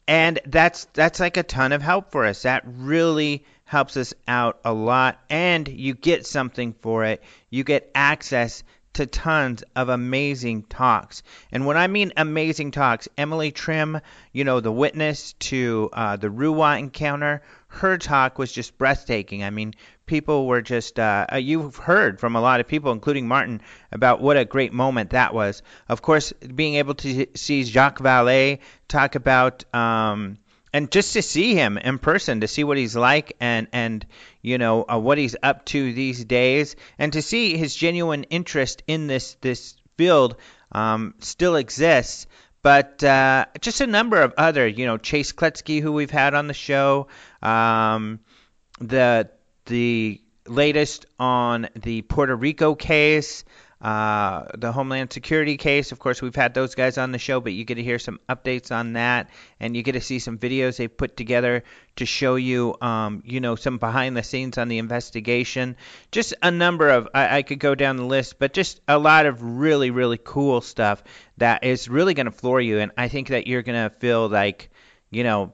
and 0.06 0.40
that's 0.46 0.86
that's 0.94 1.20
like 1.20 1.36
a 1.36 1.42
ton 1.42 1.72
of 1.72 1.82
help 1.82 2.10
for 2.10 2.24
us. 2.24 2.42
That 2.42 2.62
really 2.66 3.44
helps 3.64 3.96
us 3.98 4.14
out 4.26 4.58
a 4.64 4.72
lot, 4.72 5.20
and 5.28 5.68
you 5.68 5.94
get 5.94 6.26
something 6.26 6.74
for 6.80 7.04
it. 7.04 7.22
You 7.50 7.64
get 7.64 7.90
access 7.94 8.62
to 8.94 9.06
tons 9.06 9.62
of 9.76 9.90
amazing 9.90 10.62
talks. 10.64 11.22
And 11.52 11.66
when 11.66 11.76
I 11.76 11.86
mean 11.86 12.12
amazing 12.16 12.70
talks, 12.70 13.06
Emily 13.16 13.52
Trim, 13.52 14.00
you 14.32 14.44
know, 14.44 14.60
the 14.60 14.72
witness 14.72 15.34
to 15.34 15.90
uh, 15.92 16.16
the 16.16 16.28
Ruwa 16.28 16.78
encounter, 16.78 17.42
her 17.68 17.98
talk 17.98 18.38
was 18.38 18.50
just 18.50 18.78
breathtaking. 18.78 19.44
I 19.44 19.50
mean, 19.50 19.74
people 20.08 20.46
were 20.46 20.62
just 20.62 20.98
uh, 20.98 21.26
uh, 21.32 21.36
you've 21.36 21.76
heard 21.76 22.18
from 22.18 22.34
a 22.34 22.40
lot 22.40 22.58
of 22.58 22.66
people, 22.66 22.90
including 22.90 23.28
Martin, 23.28 23.60
about 23.92 24.20
what 24.20 24.36
a 24.36 24.44
great 24.44 24.72
moment 24.72 25.10
that 25.10 25.32
was. 25.32 25.62
Of 25.88 26.02
course, 26.02 26.32
being 26.32 26.74
able 26.74 26.94
to 26.94 27.26
see 27.36 27.62
Jacques 27.62 28.00
Vallée 28.00 28.58
talk 28.88 29.14
about 29.14 29.72
um, 29.72 30.38
and 30.72 30.90
just 30.90 31.12
to 31.12 31.22
see 31.22 31.54
him 31.54 31.78
in 31.78 31.98
person, 31.98 32.40
to 32.40 32.48
see 32.48 32.64
what 32.64 32.76
he's 32.76 32.96
like 32.96 33.36
and 33.40 33.68
and 33.72 34.04
you 34.42 34.58
know 34.58 34.84
uh, 34.90 34.98
what 34.98 35.18
he's 35.18 35.36
up 35.42 35.64
to 35.66 35.92
these 35.92 36.24
days, 36.24 36.74
and 36.98 37.12
to 37.12 37.22
see 37.22 37.56
his 37.56 37.74
genuine 37.74 38.24
interest 38.24 38.82
in 38.86 39.06
this 39.06 39.36
this 39.40 39.76
field 39.96 40.36
um, 40.72 41.14
still 41.20 41.56
exists. 41.56 42.26
But 42.60 43.02
uh, 43.04 43.46
just 43.60 43.80
a 43.80 43.86
number 43.86 44.20
of 44.20 44.34
other, 44.36 44.66
you 44.66 44.84
know, 44.84 44.98
Chase 44.98 45.32
Kloetzke, 45.32 45.80
who 45.80 45.92
we've 45.92 46.10
had 46.10 46.34
on 46.34 46.48
the 46.48 46.54
show, 46.54 47.06
um, 47.40 48.18
the 48.80 49.30
the 49.68 50.20
latest 50.46 51.06
on 51.18 51.68
the 51.76 52.02
Puerto 52.02 52.34
Rico 52.34 52.74
case, 52.74 53.44
uh, 53.80 54.46
the 54.56 54.72
Homeland 54.72 55.12
Security 55.12 55.56
case. 55.56 55.92
Of 55.92 56.00
course, 56.00 56.20
we've 56.20 56.34
had 56.34 56.52
those 56.52 56.74
guys 56.74 56.98
on 56.98 57.12
the 57.12 57.18
show, 57.18 57.38
but 57.40 57.52
you 57.52 57.64
get 57.64 57.76
to 57.76 57.82
hear 57.82 57.98
some 58.00 58.18
updates 58.28 58.72
on 58.72 58.94
that, 58.94 59.30
and 59.60 59.76
you 59.76 59.82
get 59.84 59.92
to 59.92 60.00
see 60.00 60.18
some 60.18 60.38
videos 60.38 60.78
they 60.78 60.88
put 60.88 61.16
together 61.16 61.62
to 61.96 62.06
show 62.06 62.34
you, 62.34 62.74
um, 62.80 63.22
you 63.24 63.40
know, 63.40 63.54
some 63.54 63.78
behind 63.78 64.16
the 64.16 64.22
scenes 64.22 64.58
on 64.58 64.68
the 64.68 64.78
investigation. 64.78 65.76
Just 66.10 66.34
a 66.42 66.50
number 66.50 66.88
of, 66.88 67.08
I, 67.14 67.36
I 67.36 67.42
could 67.42 67.60
go 67.60 67.74
down 67.76 67.98
the 67.98 68.04
list, 68.04 68.38
but 68.38 68.52
just 68.52 68.80
a 68.88 68.98
lot 68.98 69.26
of 69.26 69.42
really, 69.42 69.90
really 69.90 70.18
cool 70.22 70.60
stuff 70.60 71.04
that 71.36 71.62
is 71.62 71.88
really 71.88 72.14
going 72.14 72.26
to 72.26 72.32
floor 72.32 72.60
you, 72.60 72.80
and 72.80 72.90
I 72.96 73.08
think 73.08 73.28
that 73.28 73.46
you're 73.46 73.62
going 73.62 73.90
to 73.90 73.94
feel 74.00 74.28
like, 74.28 74.70
you 75.10 75.22
know, 75.22 75.52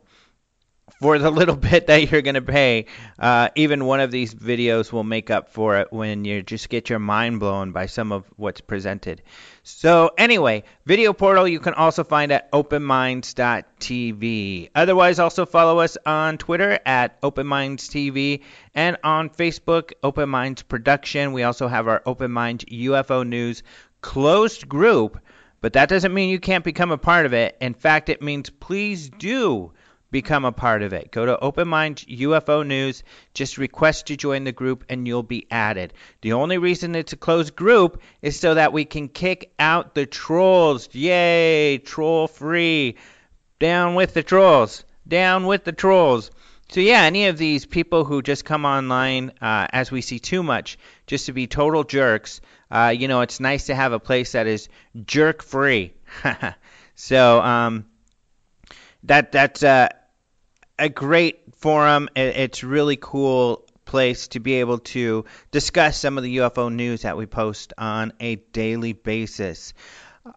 for 1.00 1.18
the 1.18 1.30
little 1.30 1.56
bit 1.70 1.86
that 1.88 2.10
you're 2.10 2.22
going 2.22 2.34
to 2.34 2.42
pay, 2.42 2.86
uh, 3.18 3.48
even 3.54 3.84
one 3.84 4.00
of 4.00 4.10
these 4.10 4.34
videos 4.34 4.92
will 4.92 5.04
make 5.04 5.30
up 5.30 5.50
for 5.50 5.78
it 5.78 5.92
when 5.92 6.24
you 6.24 6.42
just 6.42 6.68
get 6.68 6.88
your 6.88 6.98
mind 6.98 7.40
blown 7.40 7.72
by 7.72 7.86
some 7.86 8.12
of 8.12 8.24
what's 8.36 8.60
presented. 8.60 9.22
So, 9.62 10.10
anyway, 10.16 10.64
video 10.86 11.12
portal 11.12 11.48
you 11.48 11.60
can 11.60 11.74
also 11.74 12.04
find 12.04 12.32
at 12.32 12.50
openminds.tv. 12.52 14.70
Otherwise, 14.74 15.18
also 15.18 15.46
follow 15.46 15.80
us 15.80 15.96
on 16.06 16.38
Twitter 16.38 16.78
at 16.86 17.20
openmindstv 17.22 18.42
and 18.74 18.96
on 19.04 19.30
Facebook, 19.30 19.92
Open 20.02 20.28
Minds 20.28 20.62
Production. 20.62 21.32
We 21.32 21.42
also 21.42 21.68
have 21.68 21.88
our 21.88 22.02
Open 22.06 22.30
Minds 22.30 22.64
UFO 22.66 23.26
News 23.26 23.62
closed 24.00 24.68
group, 24.68 25.18
but 25.60 25.74
that 25.74 25.88
doesn't 25.88 26.12
mean 26.12 26.30
you 26.30 26.40
can't 26.40 26.64
become 26.64 26.90
a 26.90 26.98
part 26.98 27.26
of 27.26 27.32
it. 27.32 27.56
In 27.60 27.74
fact, 27.74 28.08
it 28.08 28.22
means 28.22 28.50
please 28.50 29.08
do 29.08 29.72
become 30.14 30.44
a 30.44 30.52
part 30.52 30.82
of 30.82 30.92
it. 30.92 31.10
Go 31.10 31.26
to 31.26 31.36
Open 31.40 31.66
Mind 31.66 31.96
UFO 32.08 32.64
News, 32.64 33.02
just 33.34 33.58
request 33.58 34.06
to 34.06 34.16
join 34.16 34.44
the 34.44 34.52
group, 34.52 34.84
and 34.88 35.08
you'll 35.08 35.24
be 35.24 35.48
added. 35.50 35.92
The 36.22 36.34
only 36.34 36.56
reason 36.56 36.94
it's 36.94 37.12
a 37.12 37.16
closed 37.16 37.56
group 37.56 38.00
is 38.22 38.38
so 38.38 38.54
that 38.54 38.72
we 38.72 38.84
can 38.84 39.08
kick 39.08 39.52
out 39.58 39.96
the 39.96 40.06
trolls. 40.06 40.88
Yay, 40.92 41.78
troll 41.78 42.28
free. 42.28 42.94
Down 43.58 43.96
with 43.96 44.14
the 44.14 44.22
trolls. 44.22 44.84
Down 45.08 45.46
with 45.46 45.64
the 45.64 45.72
trolls. 45.72 46.30
So 46.68 46.78
yeah, 46.78 47.02
any 47.02 47.26
of 47.26 47.36
these 47.36 47.66
people 47.66 48.04
who 48.04 48.22
just 48.22 48.44
come 48.44 48.64
online, 48.64 49.32
uh, 49.40 49.66
as 49.72 49.90
we 49.90 50.00
see 50.00 50.20
too 50.20 50.44
much, 50.44 50.78
just 51.08 51.26
to 51.26 51.32
be 51.32 51.48
total 51.48 51.82
jerks, 51.82 52.40
uh, 52.70 52.94
you 52.96 53.08
know, 53.08 53.22
it's 53.22 53.40
nice 53.40 53.66
to 53.66 53.74
have 53.74 53.92
a 53.92 53.98
place 53.98 54.30
that 54.32 54.46
is 54.46 54.68
jerk 55.04 55.42
free. 55.42 55.92
so 56.94 57.40
um, 57.40 57.86
that 59.02 59.32
that's 59.32 59.64
uh, 59.64 59.88
a 60.78 60.88
great 60.88 61.40
forum. 61.56 62.08
It's 62.16 62.64
really 62.64 62.98
cool 63.00 63.64
place 63.84 64.28
to 64.28 64.40
be 64.40 64.54
able 64.54 64.78
to 64.78 65.24
discuss 65.50 65.98
some 65.98 66.18
of 66.18 66.24
the 66.24 66.38
UFO 66.38 66.72
news 66.72 67.02
that 67.02 67.16
we 67.16 67.26
post 67.26 67.72
on 67.78 68.12
a 68.18 68.36
daily 68.36 68.92
basis. 68.92 69.74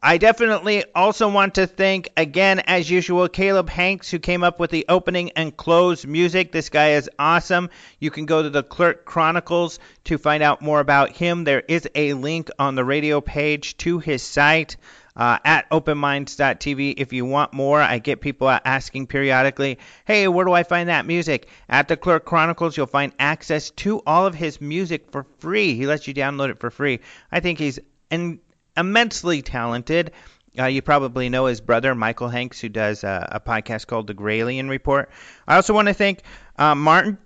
I 0.04 0.18
definitely 0.18 0.84
also 0.94 1.30
want 1.30 1.56
to 1.56 1.66
thank, 1.66 2.10
again, 2.18 2.60
as 2.60 2.90
usual, 2.90 3.30
Caleb 3.30 3.70
Hanks, 3.70 4.12
who 4.12 4.20
came 4.20 4.44
up 4.44 4.60
with 4.60 4.70
the 4.70 4.86
opening 4.90 5.32
and 5.32 5.56
close 5.56 6.06
music. 6.06 6.52
This 6.52 6.68
guy 6.68 6.92
is 6.96 7.10
awesome. 7.18 7.70
You 7.98 8.12
can 8.12 8.26
go 8.26 8.44
to 8.44 8.50
the 8.50 8.64
Clerk 8.64 9.06
Chronicles 9.06 9.80
to 10.04 10.18
find 10.18 10.44
out 10.44 10.62
more 10.62 10.82
about 10.82 11.14
him. 11.14 11.46
There 11.46 11.64
is 11.66 11.88
a 11.96 12.16
link 12.16 12.50
on 12.60 12.76
the 12.76 12.84
radio 12.84 13.22
page 13.22 13.78
to 13.78 14.00
his 14.00 14.22
site. 14.22 14.76
Uh, 15.18 15.40
at 15.44 15.68
openminds.tv 15.72 16.94
if 16.98 17.12
you 17.12 17.26
want 17.26 17.52
more. 17.52 17.82
I 17.82 17.98
get 17.98 18.22
people 18.22 18.48
asking 18.50 19.08
periodically, 19.08 19.80
hey, 20.06 20.28
where 20.28 20.46
do 20.46 20.54
I 20.54 20.62
find 20.62 20.90
that 20.90 21.08
music? 21.08 21.50
At 21.68 21.88
the 21.88 21.98
Clerk 21.98 22.24
Chronicles, 22.24 22.78
you'll 22.78 22.86
find 22.86 23.12
access 23.18 23.72
to 23.72 24.04
all 24.06 24.28
of 24.28 24.36
his 24.36 24.62
music 24.62 25.10
for 25.12 25.26
free. 25.40 25.74
He 25.74 25.88
lets 25.88 26.08
you 26.08 26.14
download 26.14 26.50
it 26.52 26.60
for 26.60 26.70
free. 26.70 27.00
I 27.32 27.40
think 27.40 27.58
he's 27.58 27.80
an 28.12 28.40
immensely 28.78 29.42
talented. 29.42 30.12
Uh, 30.58 30.66
you 30.66 30.84
probably 30.84 31.30
know 31.30 31.48
his 31.48 31.62
brother, 31.62 31.96
Micah 31.96 32.30
Hanks, 32.30 32.60
who 32.60 32.70
does 32.70 33.04
a, 33.04 33.28
a 33.34 33.40
podcast 33.40 33.88
called 33.88 34.08
The 34.08 34.14
Gralien 34.14 34.70
Report. 34.70 35.10
I 35.48 35.56
also 35.56 35.74
want 35.74 35.88
to 35.88 35.94
thank 35.96 36.22
uh, 36.58 36.76
Martin, 36.76 37.18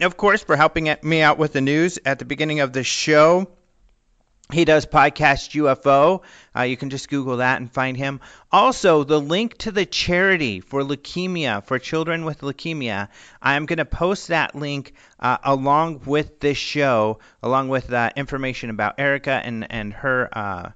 of 0.00 0.16
course, 0.16 0.42
for 0.42 0.56
helping 0.56 0.94
me 1.02 1.22
out 1.22 1.38
with 1.38 1.52
the 1.52 1.60
news 1.60 1.98
at 2.04 2.18
the 2.18 2.24
beginning 2.24 2.60
of 2.60 2.72
the 2.72 2.84
show. 2.84 3.48
He 4.52 4.64
does 4.64 4.86
podcast 4.86 5.60
UFO. 5.60 6.22
Uh, 6.54 6.62
you 6.62 6.76
can 6.76 6.90
just 6.90 7.08
Google 7.08 7.38
that 7.38 7.60
and 7.60 7.72
find 7.72 7.96
him. 7.96 8.20
Also, 8.52 9.02
the 9.02 9.20
link 9.20 9.58
to 9.58 9.72
the 9.72 9.84
charity 9.84 10.60
for 10.60 10.82
leukemia, 10.82 11.64
for 11.64 11.80
children 11.80 12.24
with 12.24 12.42
leukemia, 12.42 13.08
I'm 13.42 13.66
going 13.66 13.78
to 13.78 13.84
post 13.84 14.28
that 14.28 14.54
link 14.54 14.92
uh, 15.18 15.38
along 15.42 16.02
with 16.06 16.38
this 16.38 16.56
show, 16.56 17.18
along 17.42 17.70
with 17.70 17.92
uh, 17.92 18.10
information 18.14 18.70
about 18.70 19.00
Erica 19.00 19.32
and, 19.32 19.66
and 19.70 19.92
her. 19.92 20.28
Uh, 20.32 20.70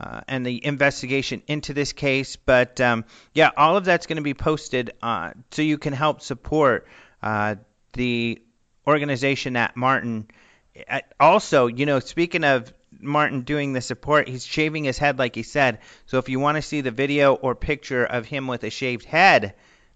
uh, 0.00 0.22
and 0.26 0.44
the 0.44 0.64
investigation 0.64 1.42
into 1.46 1.74
this 1.74 1.92
case. 1.92 2.36
But 2.36 2.80
um, 2.80 3.04
yeah, 3.34 3.50
all 3.54 3.76
of 3.76 3.84
that's 3.84 4.06
going 4.06 4.16
to 4.16 4.22
be 4.22 4.32
posted 4.32 4.92
uh, 5.02 5.32
so 5.50 5.60
you 5.60 5.76
can 5.76 5.92
help 5.92 6.22
support 6.22 6.88
the 7.20 8.42
organization 8.86 9.54
at 9.54 9.76
Martin. 9.76 10.28
Also, 11.20 11.66
you 11.66 11.84
know, 11.84 12.00
speaking 12.00 12.42
of 12.42 12.72
Martin 13.02 13.42
doing 13.42 13.72
the 13.72 13.80
support, 13.80 14.28
he's 14.28 14.46
shaving 14.46 14.84
his 14.84 14.98
head 14.98 15.18
like 15.18 15.34
he 15.34 15.42
said. 15.42 15.78
So 16.06 16.18
if 16.18 16.28
you 16.28 16.40
want 16.40 16.56
to 16.56 16.62
see 16.62 16.80
the 16.80 16.90
video 16.90 17.34
or 17.34 17.54
picture 17.54 18.04
of 18.04 18.26
him 18.26 18.46
with 18.46 18.64
a 18.64 18.70
shaved 18.70 19.04
head, 19.04 19.54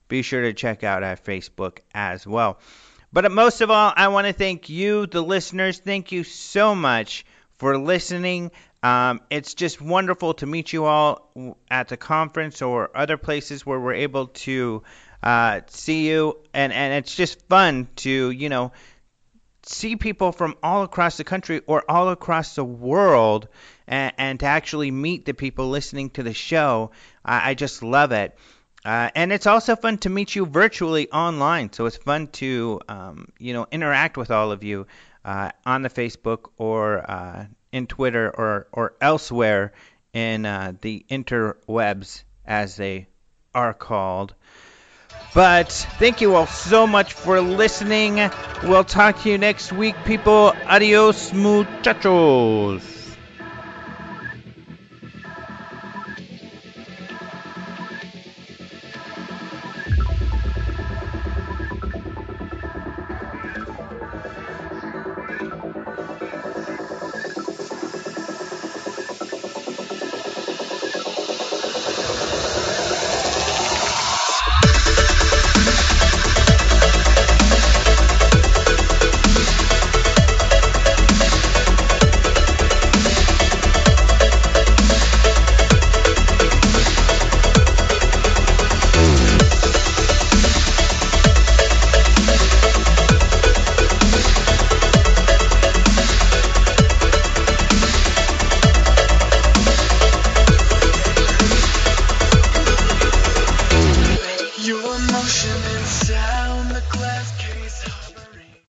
be 0.08 0.22
sure 0.22 0.42
to 0.42 0.52
check 0.52 0.84
out 0.84 1.02
our 1.02 1.16
Facebook 1.16 1.78
as 1.94 2.26
well. 2.26 2.58
But 3.12 3.30
most 3.32 3.60
of 3.60 3.70
all, 3.70 3.92
I 3.96 4.08
want 4.08 4.26
to 4.26 4.32
thank 4.32 4.68
you, 4.68 5.06
the 5.06 5.22
listeners. 5.22 5.78
Thank 5.78 6.12
you 6.12 6.24
so 6.24 6.74
much 6.74 7.24
for 7.58 7.78
listening. 7.78 8.50
Um, 8.82 9.20
it's 9.30 9.54
just 9.54 9.80
wonderful 9.80 10.34
to 10.34 10.46
meet 10.46 10.72
you 10.72 10.84
all 10.84 11.56
at 11.70 11.88
the 11.88 11.96
conference 11.96 12.62
or 12.62 12.90
other 12.94 13.16
places 13.16 13.64
where 13.64 13.80
we're 13.80 13.94
able 13.94 14.28
to 14.28 14.82
uh, 15.22 15.62
see 15.68 16.08
you, 16.08 16.38
and 16.52 16.72
and 16.72 16.94
it's 16.94 17.14
just 17.14 17.40
fun 17.48 17.88
to 17.96 18.30
you 18.30 18.48
know 18.48 18.72
see 19.68 19.96
people 19.96 20.32
from 20.32 20.56
all 20.62 20.82
across 20.82 21.16
the 21.16 21.24
country 21.24 21.60
or 21.66 21.84
all 21.88 22.08
across 22.08 22.54
the 22.54 22.64
world 22.64 23.48
and, 23.86 24.12
and 24.18 24.40
to 24.40 24.46
actually 24.46 24.90
meet 24.90 25.24
the 25.24 25.34
people 25.34 25.68
listening 25.68 26.10
to 26.10 26.22
the 26.22 26.34
show. 26.34 26.92
I, 27.24 27.50
I 27.50 27.54
just 27.54 27.82
love 27.82 28.12
it. 28.12 28.36
Uh, 28.84 29.10
and 29.16 29.32
it's 29.32 29.46
also 29.46 29.74
fun 29.74 29.98
to 29.98 30.08
meet 30.08 30.36
you 30.36 30.46
virtually 30.46 31.10
online. 31.10 31.72
So 31.72 31.86
it's 31.86 31.96
fun 31.96 32.28
to, 32.28 32.80
um, 32.88 33.28
you 33.38 33.52
know, 33.52 33.66
interact 33.72 34.16
with 34.16 34.30
all 34.30 34.52
of 34.52 34.62
you 34.62 34.86
uh, 35.24 35.50
on 35.64 35.82
the 35.82 35.90
Facebook 35.90 36.50
or 36.56 37.10
uh, 37.10 37.46
in 37.72 37.88
Twitter 37.88 38.30
or, 38.30 38.68
or 38.72 38.94
elsewhere 39.00 39.72
in 40.12 40.46
uh, 40.46 40.72
the 40.80 41.04
interwebs, 41.10 42.22
as 42.44 42.76
they 42.76 43.08
are 43.54 43.74
called. 43.74 44.34
But 45.34 45.68
thank 45.98 46.20
you 46.20 46.34
all 46.34 46.46
so 46.46 46.86
much 46.86 47.12
for 47.12 47.40
listening. 47.40 48.30
We'll 48.62 48.84
talk 48.84 49.20
to 49.22 49.30
you 49.30 49.38
next 49.38 49.72
week, 49.72 49.94
people. 50.04 50.54
Adios, 50.66 51.32
muchachos. 51.32 53.05